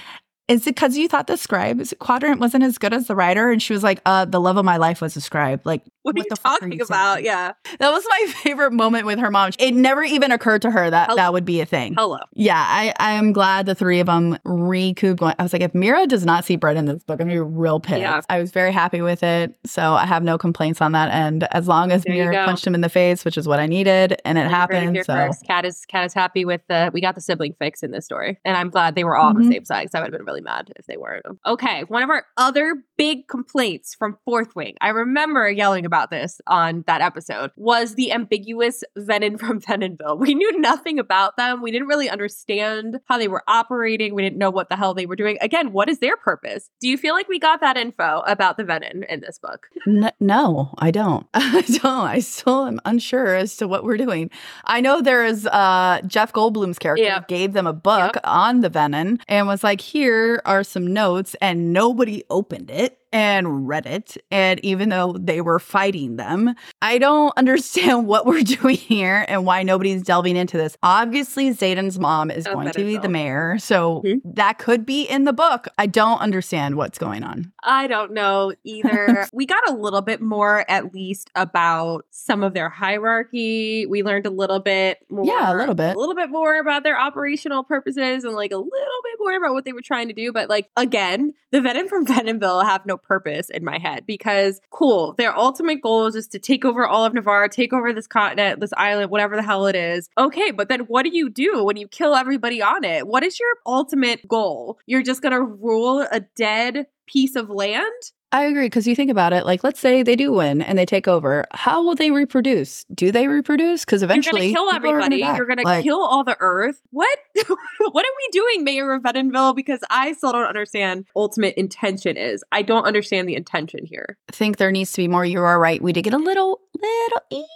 is 0.53 0.67
it 0.67 0.75
because 0.75 0.97
you 0.97 1.09
thought 1.09 1.27
the 1.27 1.37
scribe 1.37 1.83
quadrant 1.99 2.39
wasn't 2.39 2.65
as 2.65 2.79
good 2.79 2.93
as 2.93 3.07
the 3.07 3.17
writer? 3.17 3.51
And 3.51 3.63
she 3.63 3.73
was 3.73 3.83
like, 3.83 4.01
uh, 4.05 4.27
the 4.27 4.41
love 4.41 4.57
of 4.57 4.65
my 4.65 4.77
life 4.77 5.01
was 5.01 5.17
a 5.17 5.21
scribe. 5.21 5.63
Like, 5.65 5.83
What, 6.13 6.17
are 6.17 6.19
you 6.19 6.25
talking 6.35 6.73
you 6.73 6.83
about? 6.85 7.15
saying? 7.15 7.27
Yeah. 7.27 7.53
That 7.79 7.91
was 7.91 8.05
my 8.11 8.27
favorite 8.43 8.73
moment 8.73 9.07
with 9.07 9.19
her 9.21 9.31
mom. 9.31 9.51
It 9.59 9.73
never 9.73 10.03
even 10.03 10.33
occurred 10.33 10.63
to 10.63 10.71
her 10.71 10.91
that 10.91 11.07
Hello. 11.07 11.17
that 11.17 11.33
would 11.33 11.45
be 11.45 11.61
a 11.61 11.67
thing. 11.67 11.95
Hello. 11.97 12.19
Yeah, 12.35 12.59
I, 12.59 12.93
I 12.99 13.13
am 13.13 13.33
glad 13.33 13.67
the 13.67 13.75
three 13.77 14.01
of 14.01 14.07
them 14.09 14.37
recouped. 14.45 15.21
Going, 15.21 15.35
I 15.39 15.43
was 15.45 15.53
like, 15.53 15.63
if 15.63 15.75
Mira 15.75 16.07
does 16.07 16.25
not 16.27 16.45
see 16.45 16.57
Brett 16.57 16.77
in 16.77 16.87
this 16.87 17.05
book, 17.05 17.21
I'm 17.21 17.29
gonna 17.29 17.35
be 17.35 17.41
real 17.41 17.79
pissed. 17.79 18.01
Yeah. 18.01 18.21
I 18.29 18.41
was 18.41 18.51
very 18.51 18.73
happy 18.73 19.01
with 19.01 19.23
it, 19.23 19.57
so 19.65 19.95
I 19.95 20.05
have 20.07 20.23
no 20.25 20.39
complaints 20.39 20.81
on 20.81 20.91
that 20.93 21.13
end. 21.15 21.45
As 21.53 21.69
long 21.69 21.93
as 21.93 22.03
There 22.03 22.15
Mira 22.15 22.45
punched 22.47 22.67
him 22.67 22.75
in 22.75 22.81
the 22.81 22.89
face, 22.89 23.25
which 23.25 23.39
is 23.39 23.47
what 23.47 23.61
I 23.61 23.67
needed, 23.67 24.21
and 24.25 24.39
it 24.39 24.49
happened. 24.49 24.97
So 25.07 25.15
first. 25.15 25.45
Kat 25.47 25.65
is 25.65 25.85
Kat 25.87 26.05
is 26.07 26.15
happy 26.15 26.45
with 26.45 26.63
the 26.69 26.91
we 26.93 27.01
got 27.01 27.15
the 27.15 27.21
sibling 27.21 27.55
fix 27.61 27.83
in 27.83 27.93
this 27.93 28.05
story, 28.05 28.39
and 28.45 28.57
I'm 28.57 28.71
glad 28.71 28.95
they 28.97 29.05
were 29.05 29.17
all 29.17 29.29
on 29.29 29.37
the 29.39 29.45
Mhm. 29.45 29.53
same 29.53 29.65
side. 29.65 29.83
Because 29.85 29.95
I 29.95 30.01
would 30.01 30.13
have 30.13 30.19
been 30.19 30.27
really 30.27 30.41
mad 30.41 30.73
if 30.77 30.87
they 30.87 30.97
weren't. 30.97 31.25
Okay, 31.47 31.83
one 31.89 32.03
of 32.03 32.11
our 32.11 32.25
other 32.37 32.83
big 32.99 33.29
complaints 33.29 33.95
from 33.95 34.17
Fourth 34.25 34.57
Wing, 34.57 34.75
I 34.81 34.89
remember 34.89 35.49
yelling 35.51 35.85
about 35.93 36.11
this 36.11 36.41
on 36.47 36.85
that 36.87 37.03
episode, 37.03 37.51
was 37.57 37.97
the 37.97 38.13
ambiguous 38.13 38.83
Venom 38.97 39.37
from 39.37 39.61
Venonville. 39.69 40.19
We 40.19 40.35
knew 40.35 40.59
nothing 40.59 40.99
about 40.99 41.37
them. 41.37 41.61
We 41.61 41.71
didn't 41.71 41.89
really 41.89 42.09
understand 42.09 42.99
how 43.07 43.19
they 43.19 43.29
were 43.29 43.43
operating. 43.47 44.15
We 44.15 44.23
didn't 44.23 44.39
know 44.39 44.51
what 44.51 44.71
the 44.71 44.77
hell 44.77 44.95
they 44.95 45.05
were 45.05 45.17
doing. 45.17 45.37
Again, 45.43 45.73
what 45.73 45.91
is 45.91 45.99
their 45.99 46.17
purpose? 46.17 46.71
Do 46.81 46.89
you 46.89 46.97
feel 46.97 47.15
like 47.15 47.29
we 47.29 47.39
got 47.39 47.61
that 47.61 47.77
info 47.77 48.23
about 48.27 48.57
the 48.57 48.65
Venom 48.65 49.03
in 49.03 49.21
this 49.21 49.39
book? 49.39 49.67
N- 49.87 50.13
no, 50.19 50.73
I 50.79 50.91
don't. 50.91 51.27
I 51.35 51.61
don't. 51.61 52.07
I 52.07 52.21
still 52.21 52.65
am 52.65 52.81
unsure 52.87 53.35
as 53.35 53.57
to 53.59 53.69
what 53.69 53.85
we're 53.85 53.99
doing. 53.99 54.31
I 54.65 54.81
know 54.81 55.03
there 55.03 55.25
is 55.25 55.47
uh 55.47 56.01
Jeff 56.07 56.33
Goldblum's 56.33 56.79
character 56.79 57.25
gave 57.29 57.53
them 57.53 57.67
a 57.67 57.73
book 57.73 58.17
on 58.25 58.61
the 58.61 58.69
venom 58.71 59.19
and 59.29 59.47
was 59.47 59.63
like, 59.63 59.81
here 59.81 60.41
are 60.47 60.65
some 60.65 60.93
notes, 60.93 61.37
and 61.41 61.73
nobody 61.73 62.25
opened 62.31 62.71
it 62.71 62.99
and 63.13 63.47
Reddit. 63.69 64.17
And 64.31 64.59
even 64.65 64.89
though 64.89 65.13
they 65.19 65.41
were 65.41 65.59
fighting 65.59 66.17
them, 66.17 66.55
I 66.81 66.99
don't 66.99 67.33
understand 67.37 68.07
what 68.07 68.27
we're 68.27 68.43
doing 68.43 68.77
here 68.77 69.25
and 69.29 69.45
why 69.45 69.63
nobody's 69.63 70.03
delving 70.03 70.37
into 70.37 70.57
this. 70.57 70.77
Obviously, 70.83 71.51
Xaden's 71.51 71.99
mom 71.99 72.31
is 72.31 72.47
going 72.47 72.71
to 72.71 72.85
be 72.85 72.97
the 72.97 73.09
mayor, 73.09 73.59
so 73.59 74.03
Mhm. 74.05 74.21
that 74.35 74.59
could 74.59 74.85
be 74.87 75.03
in 75.05 75.25
the 75.25 75.33
book. 75.33 75.69
I 75.79 75.87
don't 75.87 76.21
understand 76.21 76.77
what's 76.77 76.99
going 76.99 77.23
on. 77.23 77.53
I 77.63 77.87
don't 77.87 78.13
know 78.13 78.53
either. 78.65 79.27
we 79.33 79.47
got 79.47 79.69
a 79.69 79.73
little 79.75 80.03
bit 80.03 80.21
more, 80.21 80.65
at 80.71 80.93
least, 80.95 81.31
about 81.35 82.07
some 82.11 82.43
of 82.43 82.55
their 82.55 82.69
hierarchy. 82.69 83.87
We 83.87 84.03
learned 84.03 84.27
a 84.27 84.31
little 84.31 84.61
bit 84.61 84.99
more. 85.11 85.25
Yeah, 85.25 85.53
a 85.53 85.57
little 85.57 85.75
bit. 85.75 85.95
A 85.97 85.99
little 85.99 86.15
bit 86.15 86.31
more 86.31 86.59
about 86.59 86.83
their 86.83 86.99
operational 86.99 87.63
purposes 87.65 88.25
and 88.25 88.35
like 88.35 88.53
a 88.53 88.57
little 88.57 88.69
bit 88.71 89.12
more 89.23 89.37
about 89.37 89.55
what 89.55 89.65
they 89.65 89.73
were 89.73 89.83
trying 89.83 90.09
to 90.09 90.15
do. 90.15 90.33
But 90.33 90.49
like 90.49 90.69
again, 90.77 91.35
the 91.51 91.61
Venom 91.61 91.89
from 91.89 92.07
Venomville 92.13 92.65
have 92.65 92.87
no 92.87 92.97
purpose 92.97 93.51
in 93.51 93.65
my 93.65 93.79
head 93.79 94.05
because 94.07 94.61
cool, 94.71 95.15
their 95.19 95.37
ultimate 95.37 95.83
goal 95.83 96.07
is 96.07 96.15
just 96.15 96.33
to 96.33 96.39
take 96.39 96.65
over 96.65 96.87
all 96.87 97.05
of 97.05 97.15
Navarre, 97.15 97.49
take 97.49 97.73
over 97.73 97.93
this 97.93 98.07
continent, 98.07 98.61
this 98.61 98.73
island, 98.77 99.11
whatever 99.11 99.37
the 99.37 99.43
hell 99.43 99.67
it 99.67 99.77
is. 99.77 100.09
Okay, 100.19 100.51
but 100.51 100.69
then 100.69 100.81
what 100.81 101.05
do 101.05 101.11
you 101.17 101.29
do 101.29 101.65
when 101.65 101.77
you 101.77 101.89
kill 101.89 102.15
everybody 102.15 102.63
on 102.63 102.85
it? 102.85 103.07
What 103.07 103.23
is 103.23 103.39
your 103.39 103.55
ultimate 103.67 104.27
goal? 104.29 104.79
You're 104.87 105.03
just 105.03 105.23
gonna 105.23 105.43
rule 105.43 106.07
a 106.11 106.21
dead 106.21 106.87
piece 107.07 107.37
of 107.37 107.51
land? 107.51 107.93
I 108.33 108.45
agree 108.45 108.67
because 108.67 108.87
you 108.87 108.97
think 108.97 109.11
about 109.11 109.35
it. 109.35 109.45
Like, 109.45 109.63
let's 109.63 109.79
say 109.79 110.03
they 110.03 110.17
do 110.17 110.33
win 110.33 110.63
and 110.63 110.79
they 110.79 110.87
take 110.87 111.07
over. 111.07 111.45
How 111.53 111.85
will 111.85 111.95
they 111.95 112.11
reproduce? 112.11 112.85
Do 112.95 113.13
they 113.13 113.29
reproduce? 113.29 113.85
Because 113.85 114.03
eventually, 114.03 114.49
you're 114.49 114.55
gonna 114.55 114.71
kill 114.71 114.73
people 114.73 114.91
are 114.91 115.01
everybody. 115.01 115.37
You're 115.37 115.47
gonna 115.47 115.83
kill 115.83 116.01
all 116.01 116.25
the 116.25 116.37
Earth. 116.41 116.81
What? 116.91 117.19
what 117.47 118.05
are 118.07 118.17
we 118.17 118.29
doing, 118.33 118.65
Mayor 118.65 118.95
of 118.95 119.03
Edenville? 119.03 119.55
Because 119.55 119.81
I 119.91 120.15
still 120.15 120.33
don't 120.33 120.47
understand. 120.47 121.05
Ultimate 121.15 121.55
intention 121.59 122.17
is. 122.17 122.43
I 122.51 122.63
don't 122.63 122.85
understand 122.85 123.29
the 123.29 123.35
intention 123.35 123.85
here. 123.85 124.17
I 124.31 124.33
think 124.33 124.57
there 124.57 124.73
needs 124.73 124.93
to 124.93 125.03
be 125.03 125.09
more. 125.09 125.27
You 125.27 125.43
are 125.43 125.61
right. 125.61 125.83
We 125.83 125.93
did 125.93 126.03
get 126.03 126.15
a 126.15 126.19
little, 126.19 126.63
little, 126.75 127.21
itty 127.31 127.47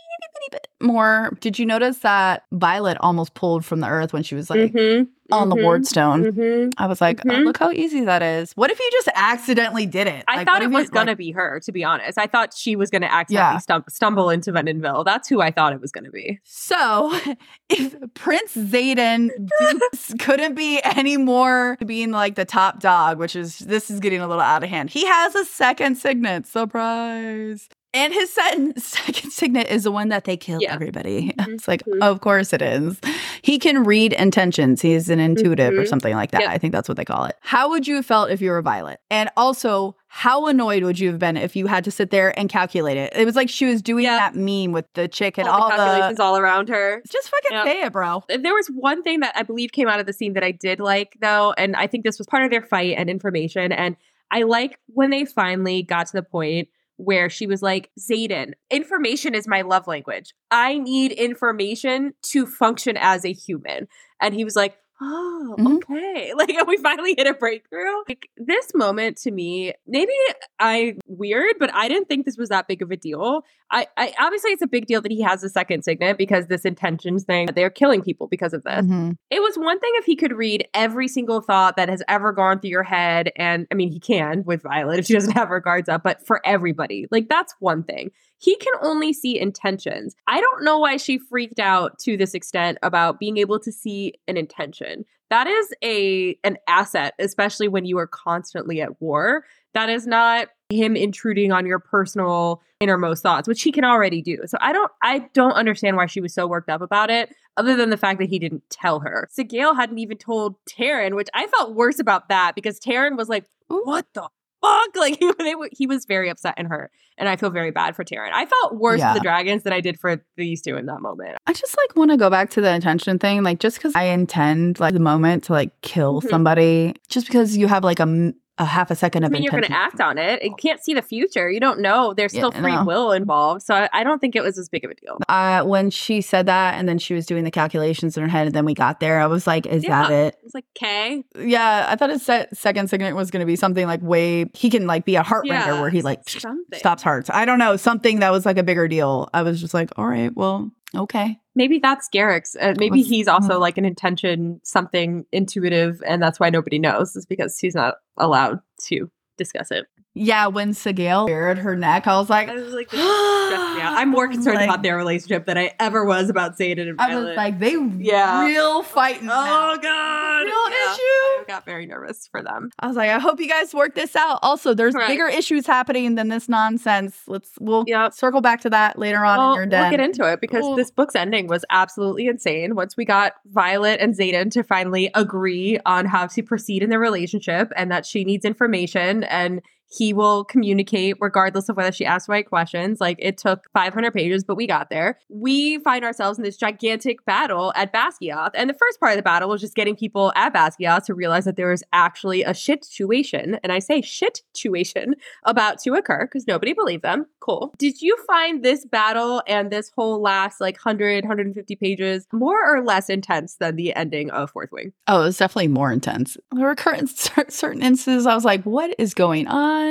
bitty 0.50 0.60
bit 0.80 0.86
more. 0.86 1.36
Did 1.40 1.58
you 1.58 1.66
notice 1.66 1.98
that 1.98 2.44
Violet 2.52 2.96
almost 3.00 3.34
pulled 3.34 3.64
from 3.64 3.80
the 3.80 3.88
earth 3.88 4.12
when 4.12 4.22
she 4.22 4.34
was 4.34 4.50
like 4.50 4.72
Mhm, 4.72 5.08
on 5.32 5.48
the 5.48 5.56
mhm, 5.56 5.62
ward 5.62 5.86
stone? 5.86 6.24
mhm. 6.24 6.72
I 6.78 6.86
was 6.86 7.00
like, 7.00 7.20
oh, 7.28 7.32
look 7.38 7.56
how 7.58 7.70
easy 7.72 8.04
that 8.04 8.22
is. 8.22 8.52
What 8.52 8.70
if 8.70 8.78
you 8.78 8.88
just 8.92 9.08
accidentally 9.14 9.86
did 9.86 10.06
it? 10.06 10.24
I 10.28 10.36
Like, 10.38 10.46
thought 10.46 10.62
it 10.62 10.66
if 10.66 10.70
you- 10.72 10.76
was 10.78 10.90
gonna 10.90 11.12
like, 11.12 11.18
be 11.18 11.30
her. 11.32 11.60
To 11.64 11.72
be 11.72 11.82
honest, 11.84 12.18
I 12.18 12.26
thought 12.26 12.52
she 12.54 12.76
was 12.76 12.90
gonna 12.90 13.06
accidentally 13.06 13.60
Yeah. 13.68 13.76
stum- 13.78 13.90
stumble 13.90 14.30
into 14.30 14.52
Vendenville. 14.52 15.04
That's 15.04 15.28
who 15.28 15.40
I 15.40 15.50
thought 15.50 15.72
it 15.72 15.80
was 15.80 15.90
gonna 15.92 16.10
be. 16.10 16.38
So, 16.44 17.12
if 17.70 17.96
Prince 18.14 18.54
Xaden 18.56 19.30
couldn't 20.20 20.54
be 20.54 20.80
any 20.84 21.16
more 21.16 21.76
being 21.86 22.10
like 22.10 22.34
the 22.34 22.44
top 22.44 22.80
dog, 22.80 23.18
which 23.18 23.34
is 23.34 23.58
this 23.60 23.90
is 23.90 23.98
getting 24.00 24.20
a 24.20 24.26
little 24.28 24.42
out 24.42 24.62
of 24.62 24.68
hand. 24.68 24.90
He 24.90 25.06
has 25.06 25.34
a 25.34 25.44
second 25.44 25.96
signet. 25.96 26.46
Surprise. 26.46 27.68
And 27.96 28.12
his 28.12 28.32
second, 28.32 28.80
second 28.82 29.30
signet 29.30 29.68
is 29.68 29.84
the 29.84 29.90
one 29.90 30.10
that 30.10 30.24
they 30.24 30.36
kill 30.36 30.60
Yeah. 30.60 30.74
everybody. 30.74 31.32
Mhm, 31.38 31.48
It's 31.54 31.66
like, 31.68 31.82
mhm. 31.84 32.02
of 32.02 32.20
course 32.20 32.52
it 32.52 32.60
is. 32.62 33.00
He 33.42 33.58
can 33.58 33.84
read 33.84 34.12
intentions. 34.12 34.82
He's 34.82 35.08
an 35.08 35.18
intuitive 35.18 35.72
or 35.74 35.82
Mhm. 35.84 35.88
something 35.88 36.14
like 36.14 36.30
that. 36.32 36.42
Yep. 36.42 36.50
I 36.50 36.58
think 36.58 36.72
that's 36.72 36.88
what 36.88 36.96
they 36.96 37.04
call 37.04 37.24
it. 37.24 37.36
How 37.40 37.70
would 37.70 37.86
you 37.88 37.94
have 37.96 38.06
felt 38.06 38.30
if 38.30 38.40
you 38.40 38.50
were 38.50 38.60
Violet? 38.62 39.00
And 39.10 39.30
also, 39.36 39.96
how 40.08 40.46
annoyed 40.46 40.82
would 40.82 40.98
you 40.98 41.08
have 41.10 41.18
been 41.18 41.36
if 41.36 41.56
you 41.56 41.66
had 41.66 41.84
to 41.84 41.90
sit 41.90 42.10
there 42.10 42.38
and 42.38 42.48
calculate 42.48 42.96
it? 42.96 43.12
It 43.16 43.24
was 43.24 43.36
like 43.36 43.48
she 43.48 43.66
was 43.66 43.82
doing 43.82 44.04
Yeah. 44.04 44.16
that 44.16 44.34
meme 44.34 44.72
with 44.72 44.86
the 44.94 45.08
chick 45.08 45.38
and 45.38 45.48
all, 45.48 45.62
all, 45.62 45.70
the 45.70 45.76
the 45.76 45.82
calculations 45.82 46.20
all 46.20 46.36
around 46.36 46.68
her. 46.68 47.02
just 47.10 47.28
fucking 47.30 47.52
Yep. 47.56 47.64
say 47.66 47.80
it, 47.82 47.92
bro. 47.92 48.22
If 48.28 48.42
There 48.42 48.54
was 48.54 48.68
one 48.68 49.02
thing 49.02 49.20
that 49.20 49.32
I 49.36 49.42
believe 49.42 49.72
came 49.72 49.88
out 49.88 50.00
of 50.00 50.06
the 50.06 50.12
scene 50.12 50.34
that 50.34 50.44
I 50.44 50.50
did 50.52 50.80
like, 50.80 51.16
though, 51.20 51.54
and 51.56 51.76
I 51.76 51.86
think 51.86 52.04
this 52.04 52.18
was 52.18 52.26
part 52.26 52.44
of 52.44 52.50
their 52.50 52.62
fight 52.62 52.94
and 52.98 53.08
information. 53.10 53.72
And 53.72 53.96
I 54.30 54.42
like 54.42 54.78
when 54.88 55.10
they 55.10 55.24
finally 55.24 55.82
got 55.82 56.08
to 56.08 56.12
the 56.14 56.22
point 56.22 56.68
where 56.96 57.28
she 57.30 57.46
was 57.46 57.62
like, 57.62 57.90
Xaden, 57.98 58.52
information 58.70 59.34
is 59.34 59.46
my 59.46 59.62
love 59.62 59.86
language. 59.86 60.34
I 60.50 60.78
need 60.78 61.12
information 61.12 62.14
to 62.24 62.46
function 62.46 62.96
as 62.96 63.24
a 63.24 63.32
human. 63.32 63.88
And 64.20 64.34
he 64.34 64.44
was 64.44 64.56
like, 64.56 64.76
Oh, 64.98 65.56
Mhm. 65.58 65.76
okay. 65.76 66.32
Like 66.36 66.66
we 66.66 66.78
finally 66.78 67.14
hit 67.18 67.26
a 67.26 67.34
breakthrough. 67.34 68.02
Like 68.08 68.30
this 68.38 68.72
moment 68.74 69.18
to 69.18 69.30
me, 69.30 69.74
maybe 69.86 70.12
I 70.58 70.96
weird, 71.06 71.56
but 71.60 71.68
I 71.74 71.86
didn't 71.88 72.08
think 72.08 72.24
this 72.24 72.38
was 72.38 72.48
that 72.48 72.66
big 72.66 72.80
of 72.80 72.90
a 72.90 72.96
deal. 72.96 73.42
I, 73.70 73.86
I 73.96 74.12
obviously 74.20 74.52
it's 74.52 74.62
a 74.62 74.66
big 74.66 74.86
deal 74.86 75.02
that 75.02 75.10
he 75.10 75.22
has 75.22 75.42
a 75.42 75.48
second 75.48 75.82
signet 75.82 76.18
because 76.18 76.46
this 76.46 76.64
intentions 76.64 77.24
thing, 77.24 77.48
they're 77.54 77.70
killing 77.70 78.02
people 78.02 78.28
because 78.28 78.52
of 78.52 78.62
this. 78.62 78.84
Mhm. 78.84 79.16
It 79.30 79.40
was 79.40 79.56
one 79.56 79.80
thing 79.80 79.90
if 79.94 80.04
he 80.04 80.14
could 80.16 80.32
read 80.32 80.68
every 80.72 81.08
single 81.08 81.40
thought 81.40 81.76
that 81.76 81.88
has 81.88 82.02
ever 82.08 82.32
gone 82.32 82.60
through 82.60 82.70
your 82.70 82.82
head. 82.84 83.32
And 83.36 83.66
I 83.72 83.74
mean, 83.74 83.90
he 83.90 83.98
can 83.98 84.44
with 84.44 84.62
Violet 84.62 85.00
if 85.00 85.06
she 85.06 85.14
doesn't 85.14 85.32
have 85.32 85.48
her 85.48 85.60
guards 85.60 85.88
up, 85.88 86.02
but 86.02 86.24
for 86.24 86.40
everybody, 86.44 87.06
like 87.10 87.28
that's 87.28 87.54
one 87.58 87.82
thing. 87.82 88.10
He 88.38 88.56
can 88.56 88.74
only 88.82 89.12
see 89.12 89.38
intentions. 89.38 90.14
I 90.26 90.40
don't 90.40 90.62
know 90.64 90.78
why 90.78 90.98
she 90.98 91.18
freaked 91.18 91.58
out 91.58 91.98
to 92.00 92.16
this 92.16 92.34
extent 92.34 92.78
about 92.82 93.18
being 93.18 93.36
able 93.38 93.58
to 93.60 93.72
see 93.72 94.14
an 94.28 94.36
intention. 94.36 95.04
That 95.30 95.48
is 95.48 95.74
a 95.82 96.38
an 96.44 96.56
asset, 96.68 97.14
especially 97.18 97.66
when 97.66 97.84
you 97.84 97.98
are 97.98 98.06
constantly 98.06 98.80
at 98.80 99.00
war. 99.00 99.44
That 99.74 99.88
is 99.88 100.06
not 100.06 100.48
him 100.70 100.96
intruding 100.96 101.52
on 101.52 101.66
your 101.66 101.78
personal 101.78 102.62
innermost 102.80 103.22
thoughts, 103.22 103.48
which 103.48 103.62
he 103.62 103.72
can 103.72 103.84
already 103.84 104.20
do. 104.20 104.38
So 104.46 104.58
I 104.60 104.72
don't 104.72 104.90
I 105.02 105.20
don't 105.32 105.52
understand 105.52 105.96
why 105.96 106.06
she 106.06 106.20
was 106.20 106.34
so 106.34 106.46
worked 106.46 106.68
up 106.68 106.80
about 106.82 107.10
it 107.10 107.34
other 107.56 107.76
than 107.76 107.90
the 107.90 107.96
fact 107.96 108.18
that 108.18 108.28
he 108.28 108.38
didn't 108.38 108.62
tell 108.70 109.00
her. 109.00 109.28
So 109.30 109.42
Sgaeyl 109.44 109.76
hadn't 109.76 109.98
even 109.98 110.18
told 110.18 110.56
Tairn, 110.66 111.14
which 111.14 111.28
I 111.34 111.46
felt 111.46 111.74
worse 111.74 111.98
about 111.98 112.28
that 112.28 112.54
because 112.54 112.78
Tairn 112.78 113.16
was 113.16 113.28
like, 113.28 113.44
"What 113.68 114.06
the 114.14 114.22
fuck?" 114.22 114.30
Like 114.96 115.18
he, 115.18 115.54
were- 115.54 115.68
he 115.70 115.86
was 115.86 116.04
very 116.06 116.28
upset 116.28 116.54
and 116.56 116.66
hurt, 116.66 116.90
and 117.18 117.28
I 117.28 117.36
feel 117.36 117.50
very 117.50 117.70
bad 117.70 117.94
for 117.94 118.02
Tairn. 118.04 118.32
I 118.34 118.46
felt 118.46 118.74
worse 118.76 118.98
Yeah. 118.98 119.12
for 119.12 119.18
the 119.20 119.22
dragons 119.22 119.62
than 119.62 119.72
I 119.72 119.80
did 119.80 120.00
for 120.00 120.22
these 120.36 120.60
two 120.62 120.76
in 120.76 120.86
that 120.86 121.00
moment. 121.00 121.36
I 121.46 121.52
just 121.52 121.76
like 121.78 121.94
want 121.96 122.10
to 122.10 122.16
go 122.16 122.28
back 122.30 122.50
to 122.50 122.60
the 122.60 122.74
intention 122.74 123.18
thing. 123.20 123.42
Like, 123.44 123.60
just 123.60 123.76
because 123.76 123.94
I 123.94 124.04
intend 124.04 124.80
like 124.80 124.94
the 124.94 125.00
moment 125.00 125.44
to 125.44 125.52
like 125.52 125.78
kill 125.82 126.20
Mhm. 126.20 126.28
somebody, 126.30 126.94
just 127.08 127.26
because 127.28 127.56
you 127.56 127.68
have 127.68 127.84
like 127.84 128.00
a, 128.00 128.02
m- 128.02 128.34
a 128.58 128.64
half 128.64 128.90
a 128.90 128.94
second 128.94 129.24
of. 129.24 129.30
I 129.30 129.32
mean, 129.32 129.42
you're 129.42 129.50
going 129.50 129.64
to 129.64 129.72
act 129.72 130.00
on 130.00 130.16
it. 130.18 130.42
You 130.42 130.54
can't 130.58 130.82
see 130.82 130.94
the 130.94 131.02
future. 131.02 131.50
You 131.50 131.60
don't 131.60 131.80
know. 131.80 132.14
There's 132.14 132.32
still 132.32 132.52
I 132.54 132.60
free 132.60 132.72
know. 132.74 132.84
will 132.84 133.12
involved. 133.12 133.62
So 133.62 133.74
I, 133.74 133.88
I 133.92 134.02
don't 134.04 134.18
think 134.18 134.34
it 134.34 134.42
was 134.42 134.56
as 134.58 134.68
big 134.68 134.84
of 134.84 134.90
a 134.90 134.94
deal. 134.94 135.18
Uh, 135.28 135.62
when 135.64 135.90
she 135.90 136.20
said 136.20 136.46
that, 136.46 136.74
and 136.74 136.88
then 136.88 136.98
she 136.98 137.12
was 137.14 137.26
doing 137.26 137.44
the 137.44 137.50
calculations 137.50 138.16
in 138.16 138.22
her 138.22 138.28
head, 138.28 138.46
and 138.46 138.54
then 138.54 138.64
we 138.64 138.72
got 138.74 139.00
there, 139.00 139.20
I 139.20 139.26
was 139.26 139.46
like, 139.46 139.66
"Is 139.66 139.82
that 139.84 140.10
it?" 140.10 140.36
It's 140.42 140.54
like, 140.54 140.64
okay. 140.76 141.22
Yeah, 141.38 141.86
I 141.88 141.96
thought 141.96 142.10
his 142.10 142.22
se- 142.24 142.48
second 142.54 142.88
signet 142.88 143.14
was 143.14 143.30
going 143.30 143.40
to 143.40 143.46
be 143.46 143.56
something 143.56 143.86
like 143.86 144.00
way 144.02 144.46
he 144.54 144.70
can 144.70 144.86
like 144.86 145.04
be 145.04 145.16
a 145.16 145.22
heart 145.22 145.46
render 145.48 145.74
Yeah, 145.74 145.80
where 145.80 145.90
he 145.90 146.00
like 146.02 146.28
something. 146.28 146.78
stops 146.78 147.02
hearts. 147.02 147.28
I 147.32 147.44
don't 147.44 147.58
know 147.58 147.76
something 147.76 148.20
that 148.20 148.32
was 148.32 148.46
like 148.46 148.58
a 148.58 148.62
bigger 148.62 148.88
deal. 148.88 149.28
I 149.34 149.42
was 149.42 149.60
just 149.60 149.74
like, 149.74 149.90
"All 149.98 150.06
right, 150.06 150.34
well, 150.34 150.70
okay." 150.94 151.38
Maybe 151.54 151.78
that's 151.78 152.08
Garrick's. 152.08 152.54
Uh, 152.54 152.74
maybe 152.78 153.02
he's 153.02 153.28
also 153.28 153.58
like 153.58 153.78
an 153.78 153.84
intention, 153.84 154.60
something 154.62 155.24
intuitive, 155.32 156.02
and 156.06 156.22
that's 156.22 156.38
why 156.38 156.50
nobody 156.50 156.78
knows. 156.78 157.16
Is 157.16 157.26
because 157.26 157.58
he's 157.58 157.74
not 157.74 157.96
allowed 158.16 158.60
to 158.84 159.10
discuss 159.38 159.70
it. 159.70 159.86
Yeah, 160.18 160.46
when 160.46 160.70
Sgaeyl 160.70 161.26
bared 161.26 161.58
her 161.58 161.76
neck, 161.76 162.06
I 162.06 162.18
was 162.18 162.30
like, 162.30 162.48
I 162.48 162.54
was 162.54 162.72
like, 162.72 162.88
this 162.90 163.00
stressed 163.00 163.74
me 163.76 163.82
out. 163.82 163.92
I'm 163.98 164.08
more 164.08 164.26
concerned 164.28 164.56
Like- 164.56 164.68
about 164.70 164.82
their 164.82 164.96
relationship 164.96 165.44
than 165.44 165.58
I 165.58 165.72
ever 165.78 166.06
was 166.06 166.30
about 166.30 166.56
Xaden 166.58 166.88
and 166.88 166.96
Violet. 166.96 167.22
I 167.22 167.24
was 167.28 167.36
like, 167.36 167.58
they 167.58 167.76
Yeah. 167.98 168.46
real 168.46 168.82
fighting. 168.82 169.26
now. 169.26 169.72
oh 169.72 169.76
god, 169.76 170.42
Real 170.46 170.70
Yeah. 170.70 170.92
issue. 170.92 171.00
I 171.02 171.44
got 171.46 171.66
very 171.66 171.84
nervous 171.84 172.26
for 172.28 172.42
them. 172.42 172.70
I 172.78 172.86
was 172.86 172.96
like, 172.96 173.10
I 173.10 173.18
hope 173.18 173.38
you 173.40 173.48
guys 173.48 173.74
work 173.74 173.94
this 173.94 174.16
out. 174.16 174.38
Also, 174.42 174.72
there's 174.72 174.94
Right. 174.94 175.06
bigger 175.06 175.28
issues 175.28 175.66
happening 175.66 176.14
than 176.14 176.28
this 176.28 176.48
nonsense. 176.48 177.20
Let's 177.26 177.50
we'll 177.60 177.84
Yep. 177.86 178.14
circle 178.14 178.40
back 178.40 178.62
to 178.62 178.70
that 178.70 178.98
later 178.98 179.22
on 179.24 179.36
Well, 179.36 179.52
in 179.52 179.56
your 179.56 179.66
den. 179.66 179.82
we'll 179.82 179.90
get 179.90 180.00
into 180.00 180.24
it 180.32 180.40
because 180.40 180.64
this 180.76 180.90
book's 180.90 181.14
ending 181.14 181.46
was 181.46 181.62
absolutely 181.70 182.26
insane. 182.26 182.74
Once 182.74 182.96
we 182.96 183.04
got 183.04 183.34
Violet 183.44 184.00
and 184.00 184.14
Xaden 184.14 184.50
to 184.52 184.62
finally 184.62 185.10
agree 185.14 185.78
on 185.84 186.06
how 186.06 186.26
to 186.26 186.42
proceed 186.42 186.82
in 186.82 186.88
their 186.88 187.00
relationship 187.00 187.70
and 187.76 187.90
that 187.92 188.06
she 188.06 188.24
needs 188.24 188.44
information 188.46 189.22
and 189.24 189.60
he 189.96 190.12
will 190.12 190.44
communicate 190.44 191.16
regardless 191.20 191.68
of 191.68 191.76
whether 191.76 191.92
she 191.92 192.04
asks 192.04 192.28
right 192.28 192.46
questions. 192.46 193.00
Like 193.00 193.16
it 193.20 193.38
took 193.38 193.70
500 193.72 194.12
pages, 194.12 194.44
but 194.44 194.56
we 194.56 194.66
got 194.66 194.90
there. 194.90 195.18
We 195.28 195.78
find 195.78 196.04
ourselves 196.04 196.38
in 196.38 196.44
this 196.44 196.56
gigantic 196.56 197.24
battle 197.24 197.72
at 197.76 197.92
Basgiath. 197.92 198.50
And 198.54 198.68
the 198.68 198.74
first 198.74 199.00
part 199.00 199.12
of 199.12 199.16
the 199.16 199.22
battle 199.22 199.48
was 199.48 199.60
just 199.60 199.74
getting 199.74 199.96
people 199.96 200.32
at 200.36 200.52
Basgiath 200.54 201.04
to 201.06 201.14
realize 201.14 201.44
that 201.44 201.56
there 201.56 201.70
was 201.70 201.82
actually 201.92 202.42
a 202.42 202.52
shit 202.52 202.84
situation. 202.84 203.58
And 203.62 203.72
I 203.72 203.78
say 203.78 204.00
shit 204.02 204.42
situation 204.54 205.14
about 205.44 205.78
to 205.80 205.94
occur 205.94 206.26
because 206.26 206.46
nobody 206.46 206.72
believed 206.72 207.02
them. 207.02 207.26
Cool. 207.40 207.72
Did 207.78 208.02
you 208.02 208.16
find 208.26 208.64
this 208.64 208.84
battle 208.84 209.42
and 209.46 209.70
this 209.70 209.90
whole 209.96 210.20
last 210.20 210.60
like 210.60 210.76
100, 210.76 211.24
150 211.24 211.76
pages 211.76 212.26
more 212.32 212.58
or 212.66 212.84
less 212.84 213.08
intense 213.08 213.56
than 213.56 213.76
the 213.76 213.94
ending 213.94 214.30
of 214.30 214.50
Fourth 214.50 214.70
Wing? 214.72 214.92
Oh, 215.06 215.22
it 215.22 215.26
was 215.26 215.38
definitely 215.38 215.68
more 215.68 215.92
intense. 215.92 216.36
There 216.52 216.66
were 216.66 216.76
certain 217.48 217.82
instances 217.82 218.26
I 218.26 218.34
was 218.34 218.44
like, 218.44 218.64
what 218.64 218.94
is 218.98 219.14
going 219.14 219.46
on? 219.46 219.85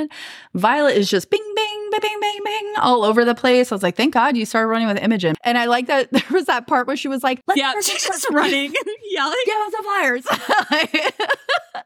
Violet 0.54 0.96
is 0.96 1.08
just 1.10 1.30
bing, 1.30 1.52
bing, 1.54 1.88
bing, 1.90 2.00
bing, 2.00 2.20
bing, 2.20 2.38
bing 2.44 2.72
all 2.78 3.04
over 3.04 3.24
the 3.24 3.34
place. 3.34 3.70
I 3.70 3.74
was 3.74 3.82
like, 3.82 3.96
thank 3.96 4.14
God 4.14 4.36
you 4.36 4.44
started 4.46 4.68
running 4.68 4.88
with 4.88 4.98
Imogen. 5.02 5.34
And 5.44 5.56
I 5.58 5.66
like 5.66 5.86
that 5.86 6.10
there 6.12 6.22
was 6.30 6.46
that 6.46 6.66
part 6.66 6.86
where 6.86 6.96
she 6.96 7.08
was 7.08 7.22
like, 7.22 7.42
Let's 7.46 7.58
Yeah, 7.58 7.72
she's 7.80 8.04
just 8.04 8.28
running, 8.30 8.72
yelling. 9.10 9.36
Get 9.46 9.56
out 9.56 9.72
the 9.72 9.82
flyers. 9.82 10.26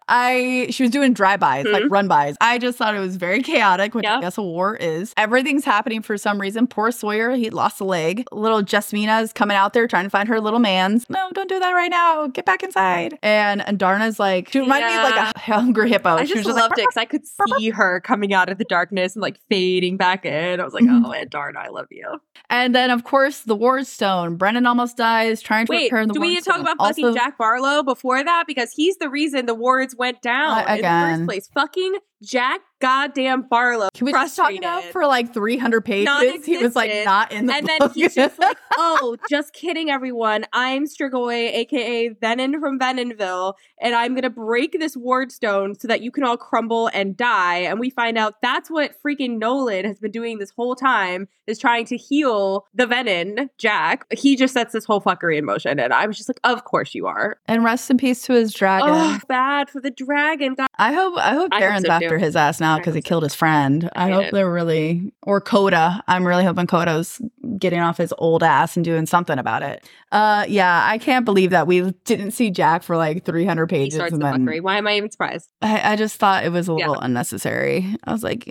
I 0.08 0.68
she 0.70 0.82
was 0.84 0.90
doing 0.90 1.12
drive-bys, 1.12 1.66
like 1.66 1.84
Mhm. 1.84 1.90
run-bys. 1.90 2.36
I 2.40 2.58
just 2.58 2.78
thought 2.78 2.94
it 2.94 3.00
was 3.00 3.16
very 3.16 3.42
chaotic, 3.42 3.94
which 3.94 4.04
I 4.06 4.20
guess 4.20 4.38
a 4.38 4.42
war 4.42 4.76
is. 4.76 5.12
Everything's 5.16 5.64
happening 5.64 6.02
for 6.02 6.16
some 6.18 6.40
reason. 6.40 6.66
Poor 6.66 6.90
Sawyer, 6.90 7.30
he 7.32 7.50
lost 7.50 7.80
a 7.80 7.84
leg. 7.84 8.24
Little 8.32 8.62
Jesinia 8.62 9.22
is 9.22 9.32
coming 9.32 9.56
out 9.56 9.72
there 9.72 9.86
trying 9.86 10.04
to 10.04 10.10
find 10.10 10.28
her 10.28 10.40
little 10.40 10.58
man's. 10.58 11.08
No, 11.08 11.30
don't 11.32 11.48
do 11.48 11.58
that 11.60 11.70
right 11.72 11.90
now. 11.90 12.26
Get 12.28 12.44
back 12.44 12.62
inside. 12.62 13.18
And 13.22 13.66
and 13.66 13.78
Darna's 13.78 14.18
like, 14.18 14.50
she 14.50 14.60
reminded 14.60 14.88
me 14.88 14.96
of 14.96 15.02
like 15.04 15.34
a 15.34 15.38
hungry 15.38 15.88
hippo. 15.88 16.16
I 16.16 16.24
she 16.24 16.34
just 16.34 16.46
was 16.46 16.56
loved 16.56 16.72
like, 16.72 16.78
it 16.78 16.82
because 16.82 16.96
I 16.96 17.04
could 17.04 17.22
see 17.26 17.70
her 17.70 17.89
coming 17.98 18.32
out 18.32 18.48
of 18.48 18.58
the 18.58 18.64
darkness 18.64 19.16
and 19.16 19.22
like 19.22 19.40
fading 19.48 19.96
back 19.96 20.24
in. 20.24 20.60
I 20.60 20.64
was 20.64 20.74
like, 20.74 20.84
Mhm. 20.84 21.04
oh, 21.06 21.12
Aunt 21.12 21.30
Darn, 21.30 21.56
I 21.56 21.68
love 21.68 21.86
you. 21.90 22.20
And 22.48 22.72
then 22.74 22.90
of 22.90 23.02
course 23.04 23.40
the 23.40 23.56
Ward 23.56 23.86
Stone. 23.86 24.36
Brennan 24.36 24.66
almost 24.66 24.96
dies 24.96 25.40
trying 25.40 25.66
to 25.66 25.70
Wait, 25.70 25.84
repair 25.90 26.06
the 26.06 26.12
do 26.12 26.20
we 26.20 26.28
need 26.28 26.44
to 26.44 26.50
talk 26.50 26.60
about 26.60 26.76
fucking 26.78 27.14
Jack 27.14 27.38
Barlowe 27.38 27.84
before 27.84 28.22
that? 28.22 28.44
Because 28.46 28.70
he's 28.72 28.96
the 28.98 29.08
reason 29.08 29.46
the 29.46 29.54
wards 29.54 29.96
went 29.96 30.22
down 30.22 30.58
Uh, 30.68 30.74
in 30.74 30.82
the 30.82 30.88
first 31.16 31.24
place. 31.26 31.48
Fucking 31.54 31.94
Jack 32.22 32.60
goddamn 32.80 33.44
Barlowe. 33.44 33.88
Can 33.94 34.06
we 34.06 34.12
just 34.12 34.36
talk 34.36 34.52
about 34.56 34.84
for 34.84 35.06
like 35.06 35.32
300 35.32 35.84
pages? 35.84 36.44
He 36.44 36.58
was 36.58 36.74
like 36.74 36.90
not 37.04 37.30
in 37.30 37.46
the 37.46 37.54
and 37.54 37.66
book. 37.66 37.78
then 37.78 37.90
he's 37.94 38.14
just 38.14 38.38
like, 38.38 38.56
"Oh, 38.76 39.16
just 39.28 39.52
kidding, 39.52 39.90
everyone. 39.90 40.44
I'm 40.52 40.86
Strigoi, 40.86 41.52
aka 41.54 42.08
Venom 42.08 42.60
from 42.60 42.78
Venonville, 42.78 43.54
and 43.80 43.94
I'm 43.94 44.14
gonna 44.14 44.30
break 44.30 44.76
this 44.78 44.96
ward 44.96 45.30
stone 45.32 45.78
so 45.78 45.88
that 45.88 46.02
you 46.02 46.10
can 46.10 46.24
all 46.24 46.36
crumble 46.36 46.88
and 46.92 47.16
die." 47.16 47.58
And 47.58 47.78
we 47.78 47.90
find 47.90 48.18
out 48.18 48.34
that's 48.42 48.70
what 48.70 48.94
freaking 49.04 49.40
Nolon 49.40 49.84
has 49.84 49.98
been 49.98 50.10
doing 50.10 50.38
this 50.38 50.50
whole 50.50 50.74
time 50.74 51.28
is 51.46 51.58
trying 51.58 51.84
to 51.86 51.96
heal 51.96 52.66
the 52.74 52.86
Venom, 52.86 53.50
Jack. 53.58 54.04
He 54.12 54.36
just 54.36 54.54
sets 54.54 54.72
this 54.72 54.84
whole 54.84 55.00
fuckery 55.00 55.38
in 55.38 55.44
motion, 55.44 55.78
and 55.78 55.92
I 55.92 56.06
was 56.06 56.16
just 56.16 56.28
like, 56.28 56.40
"Of 56.44 56.64
course 56.64 56.94
you 56.94 57.06
are." 57.06 57.38
and 57.46 57.64
rest 57.64 57.90
in 57.90 57.96
peace 57.96 58.22
to 58.22 58.32
his 58.32 58.52
dragon. 58.52 58.88
Oh, 58.90 59.18
bad 59.28 59.68
for 59.70 59.80
the 59.80 59.90
dragon. 59.90 60.54
God. 60.54 60.66
I 60.80 60.92
hope 60.92 61.14
I 61.18 61.34
hope 61.34 61.48
I 61.52 61.60
Darren's 61.60 61.84
so, 61.86 61.92
after 61.92 62.18
too. 62.18 62.24
his 62.24 62.36
ass 62.36 62.58
now 62.60 62.78
because 62.78 62.94
he 62.94 63.00
so. 63.02 63.08
killed 63.08 63.22
his 63.22 63.34
friend. 63.34 63.90
I 63.94 64.06
hate 64.06 64.12
hope 64.14 64.24
it. 64.26 64.32
they're 64.32 64.50
really 64.50 65.12
or 65.22 65.40
Codagh. 65.40 66.00
I'm 66.08 66.26
really 66.26 66.44
hoping 66.44 66.66
Codagh's 66.66 67.20
getting 67.58 67.80
off 67.80 67.98
his 67.98 68.14
old 68.16 68.42
ass 68.42 68.76
and 68.76 68.84
doing 68.84 69.04
something 69.06 69.38
about 69.38 69.62
it. 69.62 69.86
Uh 70.10 70.46
yeah, 70.48 70.82
I 70.88 70.98
can't 70.98 71.24
believe 71.24 71.50
that 71.50 71.66
we 71.66 71.90
didn't 72.04 72.30
see 72.30 72.50
Jack 72.50 72.82
for 72.82 72.96
like 72.96 73.24
300 73.24 73.66
pages 73.68 73.98
and 74.00 74.22
then 74.22 74.46
fuckery. 74.46 74.60
Why 74.62 74.78
am 74.78 74.86
I 74.86 74.96
even 74.96 75.10
surprised? 75.10 75.50
I, 75.60 75.92
I 75.92 75.96
just 75.96 76.16
thought 76.16 76.44
it 76.44 76.50
was 76.50 76.68
a 76.68 76.72
Yeah. 76.72 76.88
little 76.88 77.02
unnecessary. 77.02 77.94
I 78.04 78.12
was 78.12 78.22
like, 78.24 78.46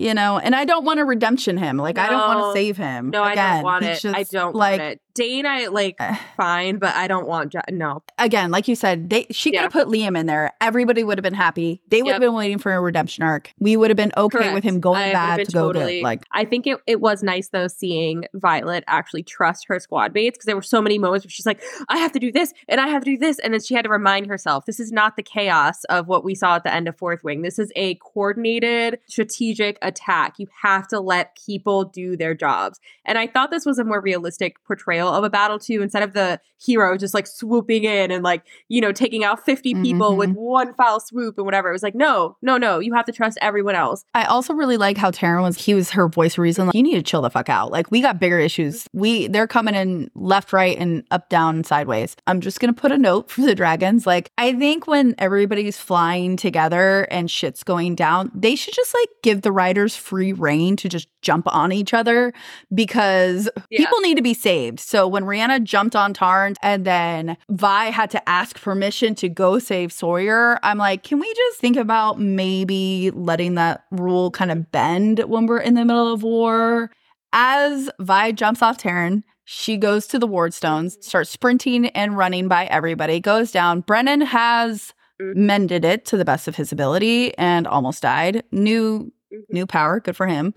you 0.00 0.14
know, 0.14 0.38
and 0.38 0.54
I 0.56 0.64
don't 0.64 0.84
want 0.84 0.98
to 0.98 1.04
redemption 1.04 1.56
him. 1.56 1.76
Like, 1.76 1.98
I 1.98 2.08
don't 2.10 2.18
want 2.36 2.54
to 2.54 2.58
save 2.58 2.76
him. 2.76 3.10
No, 3.10 3.22
I 3.22 3.34
don't 3.34 3.62
want 3.62 3.84
it. 3.84 4.04
I 4.04 4.24
don't 4.24 4.54
like, 4.54 4.80
want 4.80 4.92
it. 4.92 5.00
Dain, 5.18 5.46
I 5.46 5.66
like 5.66 5.96
eh. 5.98 6.16
fine, 6.36 6.78
but 6.78 6.94
I 6.94 7.08
don't 7.08 7.26
want 7.26 7.50
Jack. 7.50 7.72
No. 7.72 8.04
Again, 8.18 8.52
like 8.52 8.68
you 8.68 8.76
said, 8.76 9.10
they 9.10 9.26
she 9.32 9.50
could 9.50 9.62
have 9.62 9.72
put 9.72 9.88
Liam 9.88 10.16
in 10.16 10.26
there. 10.26 10.52
Everybody 10.60 11.02
would 11.02 11.18
have 11.18 11.24
been 11.24 11.34
happy. 11.34 11.82
They 11.88 12.02
would 12.02 12.12
have 12.12 12.22
Yep. 12.22 12.28
been 12.28 12.34
waiting 12.34 12.58
for 12.58 12.72
a 12.72 12.80
redemption 12.80 13.24
arc. 13.24 13.52
We 13.58 13.76
would 13.76 13.90
have 13.90 13.96
been 13.96 14.12
okay 14.16 14.54
with 14.54 14.62
him 14.62 14.78
going 14.78 15.02
I 15.02 15.12
bad 15.12 15.44
to 15.44 15.52
go 15.52 15.72
good. 15.72 16.04
Like, 16.04 16.22
I 16.30 16.44
think 16.44 16.68
it, 16.68 16.78
it 16.86 17.00
was 17.00 17.24
nice 17.24 17.48
though 17.48 17.66
seeing 17.66 18.26
Violet 18.32 18.84
actually 18.86 19.24
trust 19.24 19.66
her 19.66 19.80
squad 19.80 20.14
mates 20.14 20.36
because 20.36 20.46
there 20.46 20.54
were 20.54 20.62
so 20.62 20.80
many 20.80 20.98
moments 21.00 21.26
where 21.26 21.30
she's 21.30 21.46
like, 21.46 21.60
I 21.88 21.98
have 21.98 22.12
to 22.12 22.20
do 22.20 22.30
this 22.30 22.54
and 22.68 22.80
I 22.80 22.86
have 22.86 23.02
to 23.02 23.10
do 23.10 23.18
this. 23.18 23.40
And 23.40 23.52
then 23.52 23.60
she 23.60 23.74
had 23.74 23.82
to 23.82 23.90
remind 23.90 24.28
herself, 24.28 24.66
this 24.66 24.78
is 24.78 24.92
not 24.92 25.16
the 25.16 25.24
chaos 25.24 25.82
of 25.84 26.06
what 26.06 26.22
we 26.24 26.36
saw 26.36 26.54
at 26.54 26.62
the 26.62 26.72
end 26.72 26.86
of 26.86 26.96
Fourth 26.96 27.24
Wing. 27.24 27.42
This 27.42 27.58
is 27.58 27.72
a 27.74 27.96
coordinated, 27.96 29.00
strategic 29.06 29.78
attack. 29.82 30.38
You 30.38 30.46
have 30.62 30.86
to 30.88 31.00
let 31.00 31.36
people 31.44 31.84
do 31.84 32.16
their 32.16 32.34
jobs. 32.34 32.78
And 33.04 33.18
I 33.18 33.26
thought 33.26 33.50
this 33.50 33.66
was 33.66 33.78
a 33.78 33.84
more 33.84 34.00
realistic 34.00 34.62
portrayal 34.64 35.07
of 35.14 35.24
a 35.24 35.30
battle 35.30 35.58
too, 35.58 35.80
instead 35.82 36.02
of 36.02 36.12
the 36.12 36.40
hero 36.60 36.96
just 36.96 37.14
like 37.14 37.26
swooping 37.26 37.84
in 37.84 38.10
and 38.10 38.24
like, 38.24 38.42
you 38.68 38.80
know, 38.80 38.90
taking 38.90 39.22
out 39.22 39.44
50 39.44 39.74
people 39.76 40.16
with 40.16 40.30
Mhm. 40.30 40.34
one 40.34 40.74
foul 40.74 40.98
swoop 40.98 41.36
and 41.38 41.44
whatever. 41.44 41.68
It 41.68 41.72
was 41.72 41.84
like, 41.84 41.94
no, 41.94 42.36
no, 42.42 42.56
no, 42.58 42.80
you 42.80 42.92
have 42.94 43.04
to 43.06 43.12
trust 43.12 43.38
everyone 43.40 43.76
else. 43.76 44.04
I 44.14 44.24
also 44.24 44.52
really 44.54 44.76
like 44.76 44.96
how 44.96 45.12
Tairn 45.12 45.42
was. 45.42 45.56
He 45.64 45.74
was 45.74 45.90
her 45.90 46.08
voice 46.08 46.36
reason. 46.36 46.66
Like, 46.66 46.74
you 46.74 46.82
need 46.82 46.96
to 46.96 47.02
chill 47.02 47.22
the 47.22 47.30
fuck 47.30 47.48
out. 47.48 47.70
Like, 47.70 47.90
we 47.92 48.00
got 48.00 48.18
bigger 48.18 48.40
issues. 48.40 48.86
We 48.92 49.28
they're 49.28 49.46
coming 49.46 49.76
in 49.76 50.10
left, 50.16 50.52
right, 50.52 50.76
and 50.76 51.04
up, 51.12 51.28
down, 51.28 51.62
sideways. 51.62 52.16
I'm 52.26 52.40
just 52.40 52.58
gonna 52.58 52.72
put 52.72 52.90
a 52.90 52.98
note 52.98 53.30
for 53.30 53.42
the 53.42 53.54
dragons. 53.54 54.04
Like, 54.04 54.30
I 54.36 54.52
think 54.54 54.88
when 54.88 55.14
everybody's 55.18 55.76
flying 55.78 56.36
together 56.36 57.06
and 57.10 57.30
shit's 57.30 57.62
going 57.62 57.94
down, 57.94 58.32
they 58.34 58.56
should 58.56 58.74
just 58.74 58.94
like 58.94 59.08
give 59.22 59.42
the 59.42 59.52
riders 59.52 59.94
free 59.94 60.32
reign 60.32 60.74
to 60.76 60.88
just 60.88 61.06
jump 61.22 61.46
on 61.54 61.70
each 61.70 61.94
other 61.94 62.32
because 62.74 63.48
Yeah. 63.70 63.78
people 63.78 64.00
need 64.00 64.16
to 64.16 64.22
be 64.22 64.34
saved. 64.34 64.80
So 64.80 64.97
when 65.06 65.24
Rhiannon 65.24 65.66
jumped 65.66 65.94
on 65.94 66.14
Tairn 66.14 66.54
and 66.62 66.84
then 66.84 67.36
Vi 67.50 67.84
had 67.90 68.10
to 68.10 68.28
ask 68.28 68.60
permission 68.60 69.14
to 69.16 69.28
go 69.28 69.58
save 69.58 69.92
Sawyer, 69.92 70.58
I'm 70.62 70.78
like, 70.78 71.02
can 71.02 71.20
we 71.20 71.32
just 71.34 71.60
think 71.60 71.76
about 71.76 72.18
maybe 72.18 73.10
letting 73.12 73.54
that 73.54 73.84
rule 73.90 74.30
kind 74.30 74.50
of 74.50 74.72
bend 74.72 75.20
when 75.20 75.46
we're 75.46 75.60
in 75.60 75.74
the 75.74 75.84
middle 75.84 76.12
of 76.12 76.22
war? 76.22 76.90
As 77.32 77.90
Vi 78.00 78.32
jumps 78.32 78.62
off 78.62 78.78
Tairn, 78.78 79.22
she 79.44 79.76
goes 79.76 80.06
to 80.08 80.18
the 80.18 80.26
Wardstones, 80.26 80.96
starts 81.04 81.30
sprinting 81.30 81.86
and 81.90 82.16
running 82.16 82.48
by 82.48 82.66
everybody, 82.66 83.20
goes 83.20 83.52
down. 83.52 83.80
Brennan 83.82 84.22
has 84.22 84.92
Mhm. 85.20 85.34
mended 85.36 85.84
it 85.84 86.04
to 86.06 86.16
the 86.16 86.24
best 86.24 86.48
of 86.48 86.56
his 86.56 86.72
ability 86.72 87.36
and 87.38 87.66
almost 87.66 88.02
died. 88.02 88.44
New 88.52 89.12
new 89.50 89.66
power, 89.66 90.00
good 90.00 90.16
for 90.16 90.26
him. 90.26 90.54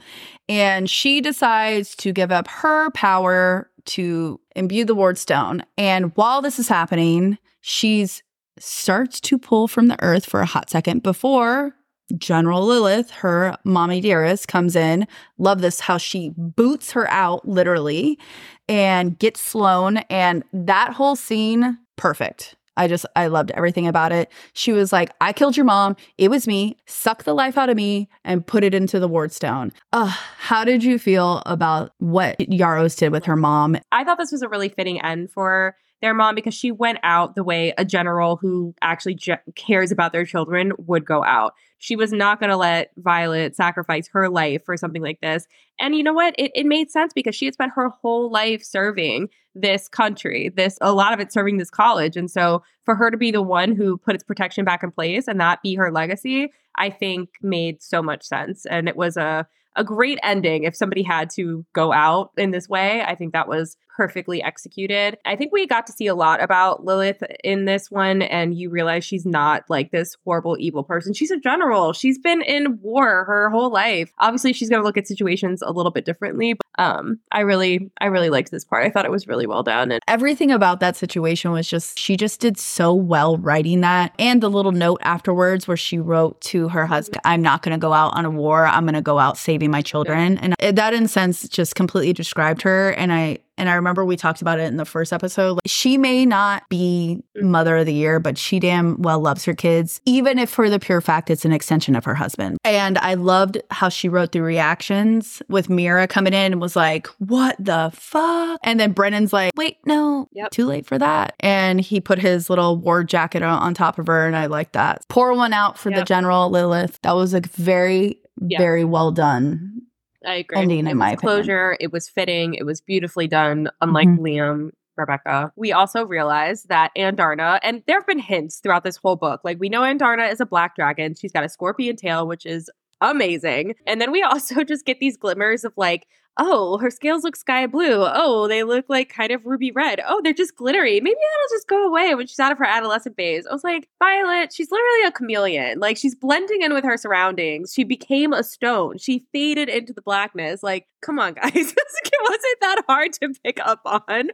And 0.48 0.89
she 0.89 1.20
decides 1.20 1.94
to 1.98 2.14
give 2.14 2.32
up 2.32 2.48
her 2.48 2.89
power 2.92 3.70
to 3.86 4.40
imbue 4.56 4.86
the 4.86 4.96
ward 4.96 5.18
stone. 5.18 5.64
And 5.78 6.16
while 6.16 6.42
this 6.42 6.60
is 6.60 6.68
happening, 6.68 7.38
she's 7.62 8.24
starts 8.60 9.20
to 9.22 9.40
pull 9.40 9.68
from 9.68 9.88
the 9.88 10.02
earth 10.04 10.26
for 10.26 10.42
a 10.42 10.46
hot 10.46 10.70
second 10.70 11.02
before 11.04 11.74
General 12.18 12.66
Lilith, 12.66 13.10
her 13.12 13.56
mommy 13.64 14.02
dearest, 14.02 14.48
comes 14.48 14.76
in. 14.76 15.08
Love 15.38 15.62
this 15.62 15.80
how 15.80 15.98
she 15.98 16.34
boots 16.36 16.92
her 16.92 17.10
out 17.10 17.48
literally 17.48 18.20
and 18.68 19.18
gets 19.18 19.40
Sloane. 19.40 19.98
And 20.10 20.44
that 20.54 20.94
whole 20.94 21.16
scene, 21.16 21.78
perfect. 21.96 22.56
I 22.78 22.88
just, 22.88 23.05
I 23.15 23.28
loved 23.28 23.51
everything 23.51 23.88
about 23.88 24.11
it. 24.11 24.32
She 24.53 24.72
was 24.72 24.93
like, 24.93 25.11
I 25.19 25.34
killed 25.34 25.57
your 25.57 25.65
mom. 25.65 25.95
It 26.17 26.30
was 26.30 26.47
me. 26.47 26.78
Suck 26.86 27.24
the 27.24 27.34
life 27.34 27.57
out 27.57 27.69
of 27.69 27.76
me 27.76 28.09
and 28.24 28.45
put 28.45 28.63
it 28.63 28.74
into 28.74 28.99
the 28.99 29.09
Wardstone. 29.09 29.72
Ugh, 29.93 30.09
how 30.38 30.63
did 30.63 30.84
you 30.84 30.97
feel 30.97 31.43
about 31.45 31.93
what 31.99 32.38
Yarros 32.39 32.97
did 32.97 33.11
with 33.11 33.26
her 33.26 33.36
mom? 33.36 33.78
I 33.91 34.03
thought 34.03 34.17
this 34.17 34.32
was 34.32 34.41
a 34.41 34.49
really 34.49 34.69
fitting 34.69 35.01
end 35.01 35.32
for 35.32 35.76
their 36.02 36.14
mom 36.14 36.36
because 36.36 36.54
she 36.54 36.72
went 36.72 36.99
out 37.04 37.36
the 37.36 37.43
way 37.43 37.74
a 37.78 37.86
general 37.86 38.36
who 38.36 38.74
actually 38.82 39.18
cares 39.56 39.91
about 39.91 40.12
their 40.12 40.26
children 40.26 40.74
would 40.78 41.06
go 41.06 41.24
out. 41.24 41.54
She 41.78 41.95
was 41.95 42.12
not 42.12 42.39
going 42.39 42.49
to 42.49 42.58
let 42.58 42.91
Violet 42.97 43.56
sacrifice 43.56 44.08
her 44.10 44.30
life 44.30 44.64
for 44.66 44.78
something 44.78 45.02
like 45.02 45.20
this. 45.22 45.47
And 45.80 45.95
you 45.95 46.04
know 46.04 46.14
what? 46.14 46.36
It, 46.38 46.52
it 46.54 46.66
made 46.66 46.91
sense 46.91 47.14
because 47.14 47.36
she 47.36 47.45
had 47.45 47.54
spent 47.54 47.74
her 47.76 47.89
whole 47.89 48.32
life 48.32 48.64
serving 48.64 49.30
this 49.56 49.88
country, 49.88 50.49
this 50.49 50.78
a 50.82 50.93
lot 50.93 51.14
of 51.14 51.20
it 51.20 51.34
serving 51.34 51.58
this 51.58 51.70
college. 51.70 52.16
And 52.16 52.30
so 52.30 52.64
for 52.86 52.95
her 52.95 53.12
to 53.12 53.18
be 53.18 53.32
the 53.32 53.41
one 53.41 53.76
who 53.76 53.97
put 53.97 54.16
its 54.16 54.24
protection 54.24 54.64
back 54.64 54.84
in 54.84 54.91
place 54.91 55.28
and 55.28 55.39
that 55.39 55.62
be 55.62 55.76
her 55.76 55.91
legacy, 55.91 56.52
I 56.76 56.89
think 56.89 57.30
made 57.41 57.82
so 57.82 58.02
much 58.02 58.24
sense. 58.24 58.66
And 58.66 58.88
it 58.88 58.95
was 58.95 59.18
a 59.18 59.47
a 59.76 59.84
great 59.84 60.20
ending 60.22 60.64
if 60.64 60.76
somebody 60.76 61.02
had 61.02 61.30
to 61.30 61.66
go 61.74 61.93
out 61.93 62.32
in 62.38 62.52
this 62.52 62.68
way. 62.68 63.02
I 63.02 63.16
think 63.16 63.34
that 63.34 63.47
was 63.47 63.78
perfectly 63.96 64.42
executed. 64.42 65.18
I 65.26 65.36
think 65.36 65.52
we 65.52 65.68
got 65.68 65.86
to 65.88 65.94
see 65.94 66.08
a 66.08 66.16
lot 66.16 66.42
about 66.42 66.86
Lilith 66.86 67.24
in 67.44 67.66
this 67.66 67.92
one, 67.92 68.22
and 68.22 68.56
you 68.56 68.70
realize 68.70 69.04
she's 69.04 69.26
not 69.26 69.64
like 69.70 69.92
this 69.92 70.16
horrible, 70.24 70.58
evil 70.60 70.84
person. 70.84 71.14
She's 71.14 71.32
a 71.32 71.39
general. 71.39 71.94
She's 71.94 72.18
been 72.18 72.42
in 72.42 72.80
war 72.82 73.26
her 73.26 73.50
whole 73.50 73.72
life. 73.72 74.12
Obviously, 74.20 74.54
she's 74.54 74.70
going 74.70 74.82
to 74.82 74.86
look 74.86 74.98
at 74.98 75.08
situations 75.08 75.62
a 75.62 75.72
little 75.72 75.92
bit 75.92 76.06
differently. 76.06 76.54
But, 76.54 76.84
um, 76.84 77.20
I 77.32 77.42
really, 77.42 77.92
I 78.00 78.06
really 78.06 78.30
liked 78.30 78.52
this 78.52 78.64
part. 78.64 78.86
I 78.86 78.89
thought 78.89 79.06
it 79.06 79.12
was 79.12 79.28
really 79.28 79.46
well 79.46 79.64
done. 79.64 79.92
And 79.92 80.02
Everything 80.08 80.52
about 80.52 80.80
that 80.80 80.96
situation 80.96 81.52
was 81.52 81.68
just, 81.68 82.00
she 82.00 82.16
just 82.18 82.39
did 82.39 82.58
so 82.58 82.94
well 82.94 83.38
writing 83.38 83.82
that. 83.82 84.14
And 84.18 84.42
the 84.42 84.50
little 84.50 84.72
note 84.72 85.00
afterwards 85.04 85.68
where 85.68 85.78
she 85.78 86.00
wrote 86.00 86.39
to 86.42 86.70
her 86.70 86.86
husband, 86.86 87.22
I'm 87.26 87.42
not 87.42 87.62
going 87.62 87.74
to 87.74 87.82
go 87.82 87.94
out 87.94 88.16
on 88.16 88.26
a 88.26 88.30
war. 88.30 88.66
I'm 88.66 88.86
going 88.86 88.96
to 88.96 89.02
go 89.02 89.20
out 89.20 89.38
saving 89.38 89.72
my 89.72 89.82
children. 89.82 90.38
And 90.38 90.56
that, 90.60 90.94
in 90.94 91.08
sense, 91.08 91.48
just 91.48 91.76
completely 91.76 92.14
described 92.14 92.62
her. 92.64 92.92
And 92.92 93.12
I, 93.12 93.39
and 93.58 93.70
I 93.70 93.76
remember 93.76 94.04
we 94.06 94.16
talked 94.18 94.41
about 94.41 94.60
it 94.60 94.64
in 94.64 94.78
the 94.78 94.86
first 94.86 95.14
episode. 95.14 95.54
Like, 95.54 95.62
she 95.66 95.97
may 95.97 96.26
not 96.26 96.68
be 96.70 97.22
mother 97.36 97.78
of 97.78 97.86
the 97.86 97.93
year, 97.93 98.20
but 98.20 98.38
she 98.38 98.60
damn 98.60 99.02
well 99.02 99.20
loves 99.20 99.45
her 99.45 99.54
kids, 99.54 100.02
even 100.06 100.39
if 100.39 100.49
for 100.49 100.70
the 100.70 100.80
pure 100.80 101.02
fact 101.02 101.30
it's 101.30 101.45
an 101.45 101.52
extension 101.52 101.95
of 101.95 102.06
her 102.06 102.16
husband. 102.16 102.58
And 102.64 102.97
I 102.97 103.14
loved 103.16 103.58
how 103.70 103.89
she 103.89 104.10
wrote 104.10 104.32
the 104.32 104.41
reactions 104.41 105.41
with 105.49 105.70
Mira 105.70 106.08
coming 106.08 106.34
in 106.34 106.54
and 106.54 106.62
was 106.62 106.76
like, 106.76 107.08
What 107.20 107.56
the 107.60 107.91
fuck? 107.93 108.60
And 108.64 108.80
then 108.80 108.93
Brennan's 108.93 109.34
like, 109.34 109.52
Wait, 109.56 109.78
no, 109.86 110.28
Yep. 110.34 110.52
too 110.52 110.66
late 110.66 110.86
for 110.86 110.97
that. 110.97 111.36
And 111.39 111.82
he 111.82 111.99
put 111.99 112.20
his 112.20 112.49
little 112.49 112.78
war 112.78 113.04
jacket 113.04 113.43
on, 113.43 113.60
on 113.62 113.74
top 113.74 113.99
of 113.99 114.08
her, 114.08 114.26
and 114.26 114.36
I 114.36 114.45
like 114.47 114.72
that. 114.74 115.04
Pour 115.10 115.34
one 115.36 115.54
out 115.54 115.78
for 115.78 115.91
the 115.91 116.04
general, 116.04 116.49
Lilith. 116.49 116.99
That 117.04 117.14
was 117.16 117.34
a 117.34 117.41
very, 117.41 118.18
Yeah. 118.39 118.58
very 118.58 118.86
well 118.86 119.12
done. 119.12 119.82
I 120.26 120.36
agree. 120.36 120.57
ending, 120.59 120.88
in 120.88 120.97
my 120.97 121.11
was 121.11 121.19
opinion. 121.19 121.19
closure. 121.38 121.78
It 121.80 121.91
was 121.91 122.07
fitting. 122.09 122.53
It 122.55 122.65
was 122.65 122.82
beautifully 122.82 123.28
done. 123.28 123.69
Unlike 123.82 124.07
Mhm. 124.07 124.19
Liam, 124.19 124.69
Rebecca. 124.97 125.51
We 125.55 125.72
also 125.72 126.05
realized 126.05 126.69
that 126.69 126.91
Andarna, 126.97 127.59
and 127.63 127.82
there 127.88 127.97
have 127.97 128.05
been 128.07 128.19
hints 128.19 128.59
throughout 128.59 128.84
this 128.84 128.97
whole 128.97 129.15
book. 129.15 129.41
Like 129.43 129.57
we 129.59 129.69
know 129.69 129.82
Andarna 129.82 130.32
is 130.32 130.39
a 130.41 130.45
black 130.45 130.76
dragon. 130.76 131.15
She's 131.15 131.32
got 131.32 131.43
a 131.43 131.49
scorpion 131.49 131.95
tail, 131.95 132.28
which 132.28 132.45
is 132.45 132.69
amazing. 132.99 133.76
And 133.88 133.99
then 134.01 134.11
we 134.11 134.22
also 134.32 134.63
just 134.63 134.86
get 134.86 134.99
these 134.99 135.17
glimmers 135.17 135.63
of 135.63 135.74
like 135.78 136.07
oh, 136.38 136.78
her 136.78 136.90
scales 136.90 137.24
look 137.24 137.36
sky 137.36 137.68
blue. 137.68 138.06
Oh, 138.06 138.48
they 138.48 138.64
look 138.64 138.86
like 138.90 139.14
kind 139.14 139.32
of 139.32 139.46
ruby 139.46 139.72
red. 139.72 140.02
Oh, 140.08 140.22
they're 140.24 140.34
just 140.34 140.56
glittery. 140.56 141.00
Maybe 141.00 141.16
that'll 141.16 141.56
just 141.56 141.68
go 141.68 141.88
away 141.88 142.16
when 142.16 142.28
she's 142.28 142.40
out 142.40 142.52
of 142.52 142.58
her 142.58 142.66
adolescent 142.66 143.16
phase. 143.16 143.46
I 143.46 143.54
was 143.54 143.64
like, 143.64 143.88
Violet, 144.00 144.54
she's 144.54 144.72
literally 144.72 145.04
a 145.08 145.12
chameleon. 145.12 145.80
Like 145.80 145.98
she's 145.98 146.16
blending 146.16 146.62
in 146.62 146.74
with 146.74 146.84
her 146.84 146.98
surroundings. 146.98 147.74
She 147.74 147.84
became 147.84 148.34
a 148.34 148.44
stone. 148.44 148.98
She 148.98 149.26
faded 149.32 149.70
into 149.70 149.94
the 149.94 150.02
blackness. 150.02 150.64
Like, 150.64 150.88
come 151.02 151.20
on, 151.20 151.34
guys. 151.42 151.54
it 151.54 152.22
wasn't 152.24 152.62
that 152.62 152.84
hard 152.88 153.14
to 153.14 153.34
pick 153.44 153.60
up 153.64 153.82
on. 153.86 154.30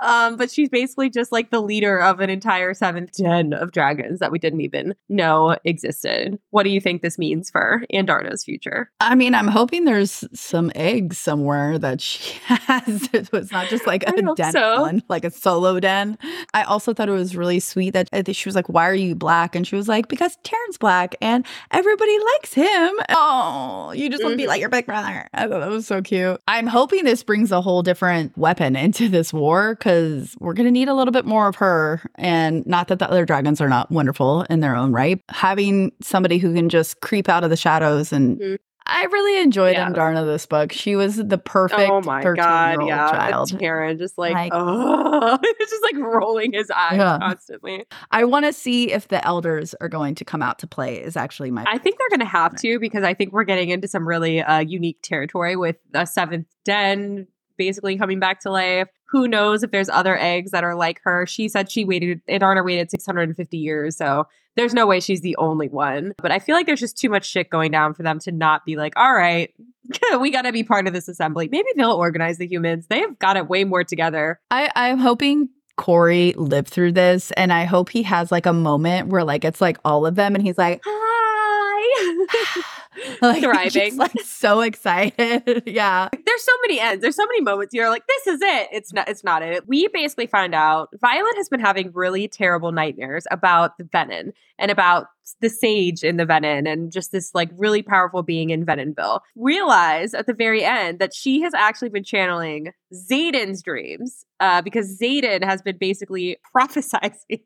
Um, 0.00 0.36
but 0.36 0.50
she's 0.50 0.68
basically 0.68 1.10
just 1.10 1.32
like 1.32 1.50
the 1.50 1.60
leader 1.60 2.00
of 2.00 2.20
an 2.20 2.30
entire 2.30 2.74
seventh 2.74 3.16
gen 3.16 3.52
of 3.54 3.72
dragons 3.72 4.20
that 4.20 4.30
we 4.32 4.38
didn't 4.38 4.60
even 4.60 4.94
know 5.08 5.56
existed. 5.64 6.38
What 6.50 6.64
do 6.64 6.70
you 6.70 6.80
think 6.80 7.02
this 7.02 7.18
means 7.18 7.50
for 7.50 7.84
Andarna's 7.92 8.44
future? 8.44 8.90
I 9.00 9.14
mean, 9.14 9.34
I'm 9.34 9.48
hoping 9.48 9.84
there's 9.84 10.24
some 10.32 10.70
eggs 10.74 11.23
somewhere 11.24 11.78
that 11.78 12.00
she 12.00 12.38
has. 12.44 13.08
It 13.12 13.32
was 13.32 13.50
not 13.50 13.68
just 13.68 13.86
like 13.86 14.04
a 14.06 14.12
den 14.34 14.52
so. 14.52 14.82
one, 14.82 15.02
like 15.08 15.24
a 15.24 15.30
solo 15.30 15.80
den. 15.80 16.18
I 16.52 16.62
also 16.62 16.92
thought 16.92 17.08
it 17.08 17.12
was 17.12 17.34
really 17.34 17.58
sweet 17.60 17.90
that 17.90 18.08
uh, 18.12 18.22
she 18.32 18.48
was 18.48 18.54
like, 18.54 18.68
Why 18.68 18.88
are 18.88 18.94
you 18.94 19.14
black? 19.14 19.56
And 19.56 19.66
she 19.66 19.74
was 19.74 19.88
like, 19.88 20.08
Because 20.08 20.36
Tairn's 20.44 20.78
black 20.78 21.16
and 21.20 21.44
everybody 21.70 22.16
likes 22.34 22.54
him. 22.54 22.92
Oh, 23.08 23.92
you 23.96 24.08
just 24.08 24.20
mm-hmm. 24.20 24.26
want 24.26 24.32
to 24.34 24.36
be 24.36 24.46
like 24.46 24.60
your 24.60 24.68
big 24.68 24.86
brother. 24.86 25.28
I 25.32 25.48
thought 25.48 25.60
that 25.60 25.70
was 25.70 25.86
so 25.86 26.02
cute. 26.02 26.40
I'm 26.46 26.66
hoping 26.66 27.04
this 27.04 27.22
brings 27.22 27.50
a 27.50 27.62
whole 27.62 27.82
different 27.82 28.36
weapon 28.36 28.76
into 28.84 29.08
this 29.08 29.32
war 29.32 29.74
because 29.74 30.36
we're 30.38 30.54
going 30.54 30.66
to 30.66 30.72
need 30.72 30.88
a 30.88 30.94
little 30.94 31.12
bit 31.12 31.24
more 31.24 31.48
of 31.48 31.56
her. 31.56 32.02
And 32.16 32.66
not 32.66 32.88
that 32.88 32.98
the 32.98 33.10
other 33.10 33.24
dragons 33.24 33.60
are 33.60 33.68
not 33.68 33.90
wonderful 33.90 34.42
in 34.50 34.60
their 34.60 34.76
own 34.76 34.92
right. 34.92 35.20
Having 35.30 35.92
somebody 36.02 36.38
who 36.38 36.54
can 36.54 36.68
just 36.68 37.00
creep 37.00 37.28
out 37.28 37.44
of 37.44 37.50
the 37.50 37.56
shadows 37.56 38.12
and 38.12 38.38
mm-hmm. 38.38 38.54
I 38.86 39.04
really 39.04 39.42
enjoyed 39.42 39.76
yeah. 39.76 39.88
Andarna 39.88 40.26
this 40.26 40.44
book. 40.44 40.72
She 40.72 40.94
was 40.94 41.16
the 41.16 41.38
perfect 41.38 41.90
oh 41.90 42.02
my 42.02 42.22
god, 42.22 42.86
yeah, 42.86 43.10
child. 43.10 43.58
Karen 43.58 43.96
just 43.96 44.18
like, 44.18 44.34
like 44.34 44.52
oh, 44.54 45.38
it's 45.42 45.70
just 45.70 45.82
like 45.82 45.96
rolling 45.96 46.52
his 46.52 46.70
eyes 46.70 46.98
yeah. 46.98 47.18
constantly. 47.18 47.86
I 48.10 48.24
want 48.24 48.44
to 48.44 48.52
see 48.52 48.92
if 48.92 49.08
the 49.08 49.24
elders 49.26 49.74
are 49.80 49.88
going 49.88 50.14
to 50.16 50.24
come 50.24 50.42
out 50.42 50.58
to 50.58 50.66
play. 50.66 51.02
Is 51.02 51.16
actually 51.16 51.50
my. 51.50 51.64
I 51.66 51.78
think 51.78 51.98
they're 51.98 52.10
going 52.10 52.20
to 52.20 52.26
have 52.26 52.56
to 52.56 52.78
because 52.78 53.04
I 53.04 53.14
think 53.14 53.32
we're 53.32 53.44
getting 53.44 53.70
into 53.70 53.88
some 53.88 54.06
really 54.06 54.42
uh, 54.42 54.58
unique 54.58 54.98
territory 55.02 55.56
with 55.56 55.76
the 55.92 56.04
seventh 56.04 56.46
den 56.64 57.26
basically 57.56 57.96
coming 57.96 58.20
back 58.20 58.40
to 58.40 58.50
life. 58.50 58.88
Who 59.10 59.28
knows 59.28 59.62
if 59.62 59.70
there's 59.70 59.88
other 59.88 60.18
eggs 60.18 60.50
that 60.50 60.64
are 60.64 60.74
like 60.74 61.00
her? 61.04 61.26
She 61.26 61.48
said 61.48 61.70
she 61.70 61.84
waited, 61.84 62.20
Andarna 62.28 62.64
waited 62.64 62.90
650 62.90 63.56
years. 63.56 63.96
So 63.96 64.26
there's 64.56 64.74
no 64.74 64.86
way 64.86 65.00
she's 65.00 65.20
the 65.20 65.36
only 65.36 65.68
one. 65.68 66.14
But 66.18 66.30
I 66.30 66.38
feel 66.38 66.54
like 66.54 66.66
there's 66.66 66.80
just 66.80 66.98
too 66.98 67.08
much 67.08 67.26
shit 67.26 67.50
going 67.50 67.70
down 67.70 67.94
for 67.94 68.02
them 68.02 68.18
to 68.20 68.32
not 68.32 68.64
be 68.64 68.76
like, 68.76 68.92
all 68.96 69.12
right, 69.12 69.52
we 70.20 70.30
got 70.30 70.42
to 70.42 70.52
be 70.52 70.64
part 70.64 70.86
of 70.86 70.92
this 70.92 71.08
assembly. 71.08 71.48
Maybe 71.50 71.68
they'll 71.76 71.92
organize 71.92 72.38
the 72.38 72.46
humans. 72.46 72.86
They've 72.88 73.18
got 73.18 73.36
it 73.36 73.48
way 73.48 73.64
more 73.64 73.84
together. 73.84 74.40
I, 74.50 74.70
I'm 74.74 74.98
hoping 74.98 75.48
Kaori 75.78 76.34
lived 76.36 76.68
through 76.68 76.92
this 76.92 77.32
and 77.32 77.52
I 77.52 77.64
hope 77.64 77.88
he 77.88 78.04
has 78.04 78.30
like 78.30 78.46
a 78.46 78.52
moment 78.52 79.08
where 79.08 79.24
like 79.24 79.44
it's 79.44 79.60
like 79.60 79.78
all 79.84 80.06
of 80.06 80.14
them 80.14 80.34
and 80.34 80.44
he's 80.44 80.58
like, 80.58 80.80
hi. 80.84 82.62
like, 83.22 83.42
thriving, 83.42 83.96
like 83.96 84.20
so 84.24 84.60
excited. 84.60 85.62
yeah, 85.66 86.08
there's 86.12 86.42
so 86.42 86.52
many 86.62 86.80
ends. 86.80 87.02
There's 87.02 87.16
so 87.16 87.26
many 87.26 87.40
moments. 87.40 87.74
You're 87.74 87.90
like, 87.90 88.06
this 88.06 88.26
is 88.34 88.40
it. 88.42 88.68
It's 88.72 88.92
not. 88.92 89.08
It's 89.08 89.24
not 89.24 89.42
it. 89.42 89.66
We 89.68 89.88
basically 89.88 90.26
find 90.26 90.54
out 90.54 90.90
Violet 91.00 91.36
has 91.36 91.48
been 91.48 91.60
having 91.60 91.92
really 91.92 92.28
terrible 92.28 92.72
nightmares 92.72 93.26
about 93.30 93.78
the 93.78 93.84
venin 93.84 94.32
and 94.58 94.70
about 94.70 95.06
the 95.40 95.48
sage 95.48 96.02
in 96.02 96.16
the 96.16 96.26
venin 96.26 96.70
and 96.70 96.92
just 96.92 97.12
this 97.12 97.34
like 97.34 97.50
really 97.56 97.82
powerful 97.82 98.22
being 98.22 98.50
in 98.50 98.64
Veninville. 98.64 99.20
Realize 99.36 100.14
at 100.14 100.26
the 100.26 100.34
very 100.34 100.64
end 100.64 100.98
that 100.98 101.14
she 101.14 101.40
has 101.40 101.54
actually 101.54 101.88
been 101.88 102.04
channeling 102.04 102.72
Xaden's 102.92 103.62
dreams 103.62 104.24
uh, 104.40 104.62
because 104.62 104.98
Xaden 104.98 105.42
has 105.42 105.62
been 105.62 105.78
basically 105.78 106.36
prophesizing 106.56 107.42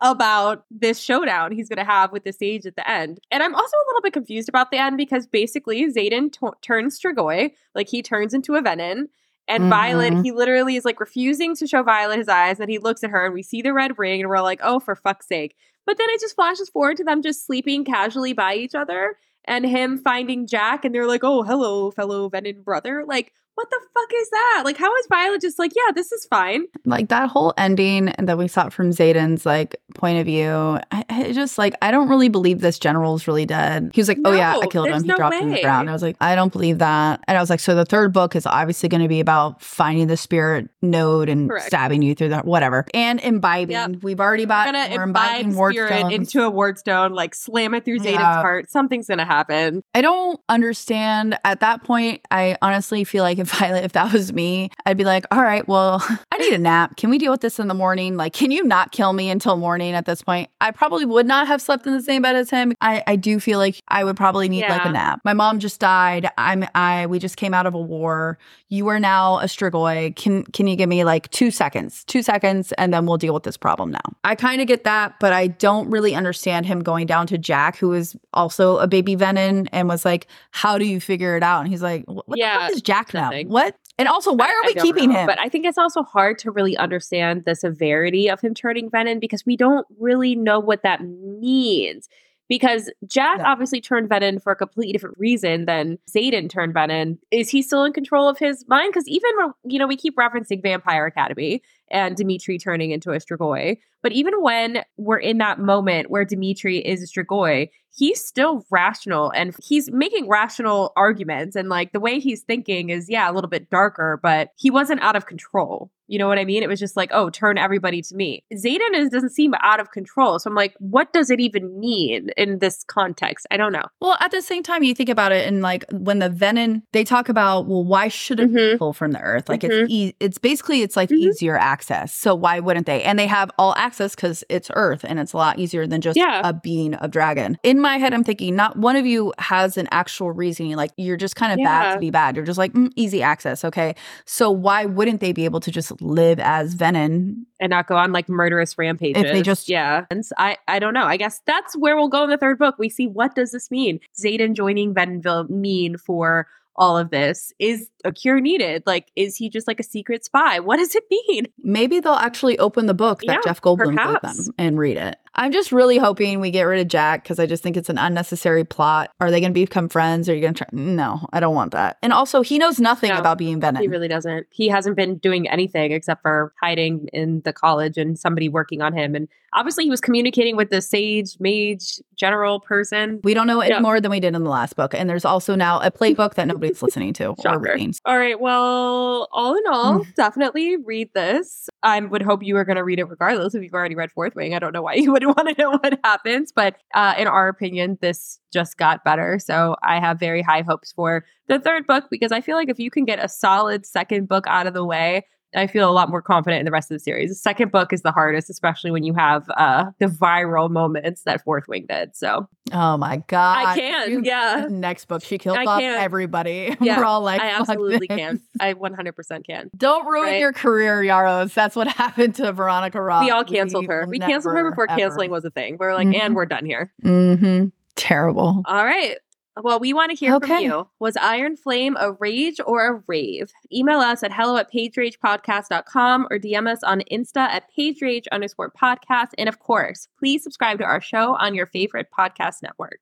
about 0.00 0.64
this 0.70 0.98
showdown 0.98 1.52
he's 1.52 1.68
going 1.68 1.84
to 1.84 1.90
have 1.90 2.12
with 2.12 2.24
the 2.24 2.32
sage 2.32 2.66
at 2.66 2.76
the 2.76 2.90
end. 2.90 3.20
And 3.30 3.42
I'm 3.42 3.54
also 3.54 3.76
a 3.76 3.86
little 3.88 4.02
bit 4.02 4.12
confused 4.12 4.48
about 4.48 4.70
the 4.70 4.78
end 4.78 4.96
because 4.96 5.26
basically 5.26 5.84
Xaden 5.92 6.32
t- 6.32 6.46
turns 6.62 6.98
Strigoi, 6.98 7.52
like 7.74 7.88
he 7.88 8.02
turns 8.02 8.34
into 8.34 8.54
a 8.54 8.62
venin. 8.62 9.08
And 9.48 9.62
mm-hmm. 9.62 9.70
Violet, 9.70 10.14
he 10.22 10.32
literally 10.32 10.76
is 10.76 10.84
like 10.84 11.00
refusing 11.00 11.54
to 11.56 11.66
show 11.66 11.82
Violet 11.82 12.18
his 12.18 12.28
eyes. 12.28 12.60
And 12.60 12.70
he 12.70 12.78
looks 12.78 13.02
at 13.02 13.10
her 13.10 13.24
and 13.24 13.34
we 13.34 13.42
see 13.42 13.62
the 13.62 13.72
red 13.72 13.98
ring 13.98 14.20
and 14.20 14.30
we're 14.30 14.40
like, 14.40 14.60
oh, 14.62 14.80
for 14.80 14.94
fuck's 14.94 15.26
sake. 15.26 15.56
But 15.84 15.98
then 15.98 16.08
it 16.10 16.20
just 16.20 16.36
flashes 16.36 16.70
forward 16.70 16.96
to 16.98 17.04
them 17.04 17.22
just 17.22 17.44
sleeping 17.44 17.84
casually 17.84 18.32
by 18.32 18.54
each 18.54 18.74
other 18.74 19.16
and 19.44 19.66
him 19.66 19.98
finding 19.98 20.46
Jack. 20.46 20.84
And 20.84 20.94
they're 20.94 21.08
like, 21.08 21.24
oh, 21.24 21.42
hello, 21.42 21.90
fellow 21.90 22.30
venin 22.30 22.62
brother. 22.62 23.04
Like, 23.06 23.32
what 23.54 23.68
the 23.70 23.80
fuck 23.94 24.08
is 24.14 24.30
that? 24.30 24.62
Like, 24.64 24.76
how 24.76 24.94
is 24.96 25.06
Violet 25.08 25.40
just 25.40 25.58
like, 25.58 25.72
yeah, 25.76 25.92
this 25.94 26.10
is 26.12 26.26
fine? 26.26 26.64
Like 26.84 27.08
that 27.08 27.28
whole 27.28 27.52
ending 27.58 28.12
that 28.18 28.38
we 28.38 28.48
saw 28.48 28.68
from 28.70 28.90
Xaden's 28.90 29.44
like 29.44 29.76
point 29.94 30.18
of 30.18 30.26
view. 30.26 30.78
I, 30.90 31.04
I 31.08 31.32
just 31.32 31.58
like, 31.58 31.74
I 31.82 31.90
don't 31.90 32.08
really 32.08 32.28
believe 32.28 32.60
this 32.60 32.78
general's 32.78 33.26
really 33.26 33.46
dead. 33.46 33.90
He 33.94 34.00
was 34.00 34.08
like, 34.08 34.18
no, 34.18 34.30
oh 34.30 34.32
yeah, 34.32 34.56
I 34.56 34.66
killed 34.66 34.88
him. 34.88 35.02
He 35.02 35.08
no 35.08 35.16
dropped 35.16 35.34
way. 35.34 35.42
him 35.42 35.50
to 35.50 35.56
the 35.56 35.62
ground. 35.62 35.90
I 35.90 35.92
was 35.92 36.02
like, 36.02 36.16
I 36.20 36.34
don't 36.34 36.52
believe 36.52 36.78
that. 36.78 37.22
And 37.28 37.36
I 37.36 37.40
was 37.40 37.50
like, 37.50 37.60
so 37.60 37.74
the 37.74 37.84
third 37.84 38.12
book 38.12 38.34
is 38.34 38.46
obviously 38.46 38.88
going 38.88 39.02
to 39.02 39.08
be 39.08 39.20
about 39.20 39.62
finding 39.62 40.06
the 40.06 40.16
spirit 40.16 40.68
node 40.80 41.28
and 41.28 41.48
Correct. 41.48 41.66
stabbing 41.66 42.02
you 42.02 42.14
through 42.14 42.30
that, 42.30 42.44
whatever, 42.46 42.86
and 42.94 43.20
imbibing. 43.20 43.72
Yep. 43.72 44.02
We've 44.02 44.20
already 44.20 44.46
bought. 44.46 44.72
We're 44.72 45.02
imbibe 45.02 45.52
spirit 45.52 46.12
into 46.12 46.46
a 46.46 46.50
wardstone, 46.50 47.14
like 47.14 47.34
slam 47.34 47.74
it 47.74 47.84
through 47.84 47.98
Xaden's 47.98 48.14
yeah. 48.14 48.40
heart. 48.40 48.70
Something's 48.70 49.06
gonna 49.06 49.24
happen. 49.24 49.82
I 49.94 50.00
don't 50.00 50.40
understand. 50.48 51.38
At 51.44 51.60
that 51.60 51.84
point, 51.84 52.22
I 52.30 52.56
honestly 52.62 53.04
feel 53.04 53.22
like 53.22 53.38
if 53.42 53.50
Violet, 53.50 53.84
if 53.84 53.92
that 53.92 54.12
was 54.12 54.32
me, 54.32 54.70
I'd 54.86 54.96
be 54.96 55.04
like, 55.04 55.26
all 55.30 55.42
right, 55.42 55.66
well, 55.68 56.02
I 56.32 56.38
need 56.38 56.52
a 56.52 56.58
nap. 56.58 56.96
Can 56.96 57.10
we 57.10 57.18
deal 57.18 57.30
with 57.30 57.40
this 57.40 57.58
in 57.58 57.68
the 57.68 57.74
morning? 57.74 58.16
Like, 58.16 58.32
can 58.32 58.50
you 58.50 58.64
not 58.64 58.92
kill 58.92 59.12
me 59.12 59.30
until 59.30 59.56
morning 59.56 59.94
at 59.94 60.06
this 60.06 60.22
point? 60.22 60.48
I 60.60 60.70
probably 60.70 61.04
would 61.04 61.26
not 61.26 61.46
have 61.46 61.60
slept 61.60 61.86
in 61.86 61.92
the 61.92 62.02
same 62.02 62.22
bed 62.22 62.36
as 62.36 62.50
him. 62.50 62.72
I, 62.80 63.02
I 63.06 63.16
do 63.16 63.40
feel 63.40 63.58
like 63.58 63.82
I 63.88 64.04
would 64.04 64.16
probably 64.16 64.48
need 64.48 64.60
yeah. 64.60 64.76
like 64.76 64.86
a 64.86 64.90
nap. 64.90 65.20
My 65.24 65.32
mom 65.34 65.58
just 65.58 65.80
died. 65.80 66.30
I'm 66.38 66.64
I 66.74 67.06
we 67.06 67.18
just 67.18 67.36
came 67.36 67.52
out 67.52 67.66
of 67.66 67.74
a 67.74 67.80
war. 67.80 68.38
You 68.68 68.88
are 68.88 69.00
now 69.00 69.38
a 69.38 69.44
Strigoi. 69.44 70.14
Can 70.16 70.44
can 70.44 70.66
you 70.66 70.76
give 70.76 70.88
me 70.88 71.04
like 71.04 71.30
two 71.30 71.50
seconds? 71.50 72.04
Two 72.04 72.22
seconds, 72.22 72.72
and 72.78 72.94
then 72.94 73.06
we'll 73.06 73.18
deal 73.18 73.34
with 73.34 73.42
this 73.42 73.56
problem 73.56 73.90
now. 73.90 74.00
I 74.24 74.34
kind 74.34 74.60
of 74.60 74.66
get 74.66 74.84
that, 74.84 75.18
but 75.20 75.32
I 75.32 75.48
don't 75.48 75.90
really 75.90 76.14
understand 76.14 76.64
him 76.66 76.80
going 76.82 77.06
down 77.06 77.26
to 77.26 77.38
Jack, 77.38 77.76
who 77.76 77.92
is 77.92 78.16
also 78.32 78.78
a 78.78 78.86
baby 78.86 79.16
venin, 79.16 79.68
and 79.72 79.88
was 79.88 80.04
like, 80.04 80.26
How 80.52 80.78
do 80.78 80.86
you 80.86 81.00
figure 81.00 81.36
it 81.36 81.42
out? 81.42 81.60
And 81.60 81.68
he's 81.68 81.82
like, 81.82 82.04
What 82.06 82.24
yeah, 82.34 82.54
the 82.54 82.60
fuck 82.60 82.72
is 82.72 82.82
Jack 82.82 83.12
now? 83.12 83.31
What? 83.48 83.76
And 83.98 84.08
also, 84.08 84.32
why 84.32 84.46
are 84.46 84.66
we 84.66 84.74
keeping 84.74 85.10
know, 85.10 85.20
him? 85.20 85.26
But 85.26 85.38
I 85.38 85.48
think 85.48 85.66
it's 85.66 85.78
also 85.78 86.02
hard 86.02 86.38
to 86.40 86.50
really 86.50 86.76
understand 86.76 87.44
the 87.44 87.54
severity 87.54 88.28
of 88.28 88.40
him 88.40 88.54
turning 88.54 88.90
venin 88.90 89.20
because 89.20 89.44
we 89.46 89.56
don't 89.56 89.86
really 89.98 90.34
know 90.34 90.58
what 90.60 90.82
that 90.82 91.02
means. 91.04 92.08
Because 92.48 92.90
Jack 93.06 93.38
yeah. 93.38 93.50
obviously 93.50 93.80
turned 93.80 94.10
venin 94.10 94.42
for 94.42 94.52
a 94.52 94.56
completely 94.56 94.92
different 94.92 95.16
reason 95.18 95.64
than 95.64 95.98
Xaden 96.10 96.50
turned 96.50 96.74
venin. 96.74 97.18
Is 97.30 97.48
he 97.48 97.62
still 97.62 97.84
in 97.84 97.92
control 97.92 98.28
of 98.28 98.38
his 98.38 98.64
mind? 98.68 98.92
Because 98.92 99.08
even 99.08 99.30
you 99.64 99.78
know, 99.78 99.86
we 99.86 99.96
keep 99.96 100.16
referencing 100.16 100.62
Vampire 100.62 101.06
Academy 101.06 101.62
and 101.90 102.16
Dimitri 102.16 102.58
turning 102.58 102.90
into 102.90 103.12
a 103.12 103.16
Strigoi. 103.16 103.78
But 104.02 104.12
even 104.12 104.42
when 104.42 104.82
we're 104.96 105.18
in 105.18 105.38
that 105.38 105.60
moment 105.60 106.10
where 106.10 106.24
Dimitri 106.24 106.78
is 106.78 107.02
a 107.02 107.06
Strigoi, 107.06 107.70
he's 107.94 108.24
still 108.24 108.64
rational 108.70 109.30
and 109.30 109.54
he's 109.62 109.90
making 109.90 110.28
rational 110.28 110.92
arguments. 110.96 111.56
And 111.56 111.68
like 111.68 111.92
the 111.92 112.00
way 112.00 112.18
he's 112.18 112.42
thinking 112.42 112.90
is, 112.90 113.08
yeah, 113.08 113.30
a 113.30 113.32
little 113.32 113.50
bit 113.50 113.70
darker, 113.70 114.18
but 114.22 114.50
he 114.56 114.70
wasn't 114.70 115.02
out 115.02 115.16
of 115.16 115.26
control. 115.26 115.90
You 116.08 116.18
know 116.18 116.28
what 116.28 116.38
I 116.38 116.44
mean? 116.44 116.62
It 116.62 116.68
was 116.68 116.78
just 116.78 116.94
like, 116.94 117.08
oh, 117.14 117.30
turn 117.30 117.56
everybody 117.56 118.02
to 118.02 118.14
me. 118.14 118.44
Xaden 118.52 118.94
is, 118.94 119.08
doesn't 119.08 119.30
seem 119.30 119.54
out 119.62 119.80
of 119.80 119.92
control. 119.92 120.38
So 120.38 120.50
I'm 120.50 120.54
like, 120.54 120.74
what 120.78 121.10
does 121.14 121.30
it 121.30 121.40
even 121.40 121.80
mean 121.80 122.28
in 122.36 122.58
this 122.58 122.84
context? 122.84 123.46
I 123.50 123.56
don't 123.56 123.72
know. 123.72 123.86
Well, 124.00 124.18
at 124.20 124.30
the 124.30 124.42
same 124.42 124.62
time, 124.62 124.82
you 124.82 124.94
think 124.94 125.08
about 125.08 125.32
it, 125.32 125.46
and 125.46 125.62
like 125.62 125.86
when 125.90 126.18
the 126.18 126.28
venin, 126.28 126.82
they 126.92 127.04
talk 127.04 127.30
about, 127.30 127.66
well, 127.66 127.82
why 127.82 128.08
shouldn't 128.08 128.52
mm-hmm. 128.52 128.76
pull 128.76 128.92
from 128.92 129.12
the 129.12 129.20
earth? 129.20 129.48
Like 129.48 129.62
mm-hmm. 129.62 129.84
it's 129.84 129.90
e- 129.90 130.16
it's 130.20 130.36
basically 130.36 130.82
it's 130.82 130.96
like 130.96 131.08
mm-hmm. 131.08 131.30
easier 131.30 131.56
access. 131.56 132.12
So 132.12 132.34
why 132.34 132.60
wouldn't 132.60 132.84
they? 132.84 133.02
And 133.04 133.18
they 133.18 133.28
have 133.28 133.50
all 133.56 133.74
access 133.76 134.14
because 134.14 134.44
it's 134.50 134.70
Earth, 134.74 135.04
and 135.04 135.18
it's 135.18 135.32
a 135.32 135.38
lot 135.38 135.58
easier 135.58 135.86
than 135.86 136.02
just 136.02 136.18
yeah. 136.18 136.42
a 136.44 136.52
being 136.52 136.94
of 136.94 137.10
dragon. 137.10 137.56
In 137.62 137.80
my 137.82 137.98
head, 137.98 138.14
I'm 138.14 138.24
thinking 138.24 138.56
not 138.56 138.76
one 138.76 138.96
of 138.96 139.04
you 139.06 139.32
has 139.38 139.76
an 139.76 139.88
actual 139.90 140.32
reasoning. 140.32 140.76
Like 140.76 140.92
you're 140.96 141.16
just 141.16 141.36
kind 141.36 141.52
of 141.52 141.58
yeah. 141.58 141.66
bad 141.66 141.94
to 141.94 142.00
be 142.00 142.10
bad. 142.10 142.36
You're 142.36 142.44
just 142.44 142.58
like 142.58 142.72
mm, 142.72 142.90
easy 142.96 143.22
access. 143.22 143.64
Okay, 143.64 143.94
so 144.24 144.50
why 144.50 144.86
wouldn't 144.86 145.20
they 145.20 145.32
be 145.32 145.44
able 145.44 145.60
to 145.60 145.70
just 145.70 146.00
live 146.00 146.38
as 146.40 146.74
venin 146.74 147.44
and 147.60 147.70
not 147.70 147.86
go 147.86 147.96
on 147.96 148.12
like 148.12 148.28
murderous 148.28 148.78
rampages? 148.78 149.22
If 149.22 149.32
they 149.32 149.42
just 149.42 149.68
yeah, 149.68 150.06
I 150.38 150.56
I 150.68 150.78
don't 150.78 150.94
know. 150.94 151.04
I 151.04 151.16
guess 151.16 151.40
that's 151.46 151.76
where 151.76 151.96
we'll 151.96 152.08
go 152.08 152.24
in 152.24 152.30
the 152.30 152.38
third 152.38 152.58
book. 152.58 152.76
We 152.78 152.88
see 152.88 153.06
what 153.06 153.34
does 153.34 153.52
this 153.52 153.70
mean? 153.70 154.00
Xaden 154.18 154.54
joining 154.54 154.94
Veninville 154.94 155.50
mean 155.50 155.98
for 155.98 156.46
all 156.76 156.96
of 156.96 157.10
this. 157.10 157.52
Is 157.58 157.90
a 158.04 158.12
cure 158.12 158.40
needed? 158.40 158.82
Like, 158.86 159.08
is 159.16 159.36
he 159.36 159.48
just 159.50 159.66
like 159.68 159.80
a 159.80 159.84
secret 159.84 160.24
spy? 160.24 160.60
What 160.60 160.78
does 160.78 160.94
it 160.94 161.04
mean? 161.10 161.46
Maybe 161.62 162.00
they'll 162.00 162.12
actually 162.14 162.58
open 162.58 162.86
the 162.86 162.94
book 162.94 163.20
that 163.26 163.32
Yeah, 163.34 163.40
Jeff 163.44 163.60
Goldblum 163.60 163.96
gave 163.96 164.20
them 164.22 164.54
and 164.58 164.78
read 164.78 164.96
it. 164.96 165.16
I'm 165.34 165.50
just 165.50 165.72
really 165.72 165.96
hoping 165.96 166.40
we 166.40 166.50
get 166.50 166.64
rid 166.64 166.80
of 166.82 166.88
Jack 166.88 167.22
because 167.22 167.38
I 167.38 167.46
just 167.46 167.62
think 167.62 167.78
it's 167.78 167.88
an 167.88 167.96
unnecessary 167.96 168.64
plot. 168.64 169.10
Are 169.18 169.30
they 169.30 169.40
going 169.40 169.54
to 169.54 169.58
become 169.58 169.88
friends? 169.88 170.28
Are 170.28 170.34
you 170.34 170.42
going 170.42 170.52
to 170.52 170.64
try? 170.64 170.68
No, 170.72 171.26
I 171.32 171.40
don't 171.40 171.54
want 171.54 171.72
that. 171.72 171.96
And 172.02 172.12
also, 172.12 172.42
he 172.42 172.58
knows 172.58 172.78
nothing 172.78 173.08
No, 173.10 173.18
about 173.18 173.38
being 173.38 173.58
venin. 173.58 173.80
He 173.80 173.88
really 173.88 174.08
doesn't. 174.08 174.46
He 174.50 174.68
hasn't 174.68 174.94
been 174.94 175.16
doing 175.16 175.48
anything 175.48 175.92
except 175.92 176.20
for 176.20 176.52
hiding 176.62 177.08
in 177.14 177.40
the 177.46 177.52
college 177.54 177.96
and 177.96 178.18
somebody 178.18 178.50
working 178.50 178.82
on 178.82 178.92
him. 178.92 179.14
And 179.14 179.26
obviously, 179.54 179.84
he 179.84 179.90
was 179.90 180.02
communicating 180.02 180.54
with 180.54 180.68
the 180.68 180.82
sage, 180.82 181.38
mage, 181.40 181.98
general 182.14 182.60
person. 182.60 183.20
we 183.24 183.32
don't 183.32 183.46
know 183.46 183.60
any 183.60 183.70
Yeah. 183.74 183.80
more 183.80 184.02
than 184.02 184.10
we 184.10 184.20
did 184.20 184.34
in 184.36 184.44
the 184.44 184.50
last 184.50 184.76
book. 184.76 184.92
And 184.94 185.08
there's 185.08 185.24
also 185.24 185.54
now 185.54 185.80
a 185.80 185.90
playbook 185.90 186.34
that 186.34 186.46
nobody's 186.46 186.82
listening 186.82 187.14
to 187.14 187.28
or 187.28 187.36
Shocker. 187.42 187.58
All 188.04 188.18
right. 188.18 188.38
Well, 188.40 189.28
all 189.32 189.54
in 189.56 189.62
all, 189.66 190.00
Mm. 190.00 190.14
definitely 190.14 190.76
read 190.76 191.10
this. 191.14 191.68
I 191.82 192.00
would 192.00 192.22
hope 192.22 192.42
you 192.42 192.56
are 192.56 192.64
going 192.64 192.76
to 192.76 192.84
read 192.84 192.98
it 192.98 193.04
regardless 193.04 193.54
if 193.54 193.62
you've 193.62 193.74
already 193.74 193.94
read 193.94 194.10
Fourth 194.12 194.34
Wing. 194.34 194.54
I 194.54 194.58
don't 194.58 194.72
know 194.72 194.82
why 194.82 194.94
you 194.94 195.12
would 195.12 195.24
want 195.24 195.48
to 195.48 195.54
know 195.58 195.70
what 195.72 195.98
happens, 196.04 196.52
but 196.52 196.76
uh, 196.94 197.14
in 197.18 197.26
our 197.26 197.48
opinion, 197.48 197.98
this 198.00 198.38
just 198.52 198.76
got 198.76 199.04
better. 199.04 199.38
So 199.38 199.76
I 199.82 199.98
have 200.00 200.18
very 200.18 200.42
high 200.42 200.62
hopes 200.62 200.92
for 200.92 201.24
the 201.48 201.58
third 201.58 201.86
book 201.86 202.04
because 202.10 202.32
I 202.32 202.40
feel 202.40 202.56
like 202.56 202.68
if 202.68 202.78
you 202.78 202.90
can 202.90 203.04
get 203.04 203.22
a 203.22 203.28
solid 203.28 203.84
second 203.86 204.28
book 204.28 204.44
out 204.46 204.66
of 204.66 204.74
the 204.74 204.84
way, 204.84 205.26
I 205.54 205.66
feel 205.66 205.88
a 205.88 205.92
lot 205.92 206.08
more 206.10 206.22
confident 206.22 206.60
in 206.60 206.64
the 206.64 206.70
rest 206.70 206.90
of 206.90 206.94
the 206.94 207.00
series. 207.00 207.30
The 207.30 207.34
second 207.34 207.70
book 207.72 207.92
is 207.92 208.02
the 208.02 208.12
hardest, 208.12 208.48
especially 208.50 208.90
when 208.90 209.02
you 209.04 209.12
have 209.14 209.48
uh, 209.56 209.86
the 209.98 210.06
viral 210.06 210.70
moments 210.70 211.22
that 211.24 211.44
Fourth 211.44 211.68
Wing 211.68 211.86
did. 211.88 212.16
So 212.16 212.48
Oh 212.72 212.96
my 212.96 213.22
God. 213.26 213.66
I 213.66 213.74
can, 213.78 214.10
You- 214.10 214.22
yeah. 214.24 214.66
Next 214.70 215.06
book, 215.06 215.22
she 215.24 215.36
killed 215.38 215.58
I 215.58 215.64
off 215.64 215.80
can. 215.80 215.98
everybody. 216.00 216.76
Yeah, 216.80 216.98
We're 216.98 217.04
all 217.04 217.20
like, 217.20 217.40
I 217.40 217.50
absolutely 217.50 218.06
this." 218.08 218.16
can. 218.18 218.40
I 218.60 218.74
100% 218.74 219.46
can. 219.46 219.70
Don't 219.76 220.06
ruin 220.06 220.30
Right? 220.30 220.40
your 220.40 220.52
career, 220.52 221.02
Yarros. 221.02 221.52
That's 221.54 221.76
what 221.76 221.86
happened 222.02 222.34
to 222.36 222.52
Veronica 222.52 223.00
Roth. 223.00 223.24
we 223.24 223.30
all 223.30 223.44
canceled 223.44 223.86
her. 223.86 224.06
We 224.08 224.18
canceled 224.18 224.54
her 224.56 224.70
before 224.70 224.86
canceling 224.86 225.30
was 225.30 225.44
a 225.44 225.50
thing. 225.50 225.76
We 225.78 225.86
are 225.86 225.94
like, 225.94 226.08
Mhm. 226.08 226.20
and 226.20 226.34
we're 226.34 226.46
done 226.46 226.64
here. 226.64 226.92
Mm-hmm. 227.04 227.66
Terrible. 227.94 228.62
All 228.66 228.84
right. 228.84 229.16
Well, 229.60 229.80
we 229.80 229.92
want 229.92 230.10
to 230.10 230.16
hear 230.16 230.38
from 230.40 230.58
you. 230.60 230.88
Was 230.98 231.16
Iron 231.18 231.56
Flame 231.56 231.96
a 232.00 232.12
rage 232.12 232.58
or 232.64 232.86
a 232.86 233.02
rave? 233.06 233.52
Email 233.72 233.98
us 233.98 234.22
at 234.22 234.32
hello 234.32 234.56
at 234.56 234.72
pageragepodcast.com 234.72 236.28
or 236.30 236.38
DM 236.38 236.70
us 236.70 236.82
on 236.82 237.02
Insta 237.12 237.36
at 237.36 237.70
pagerage 237.74 238.26
underscore 238.32 238.70
podcast. 238.70 239.30
And 239.36 239.48
of 239.48 239.58
course, 239.58 240.08
please 240.18 240.42
subscribe 240.42 240.78
to 240.78 240.84
our 240.84 241.00
show 241.00 241.36
on 241.36 241.54
your 241.54 241.66
favorite 241.66 242.08
podcast 242.16 242.62
network. 242.62 243.00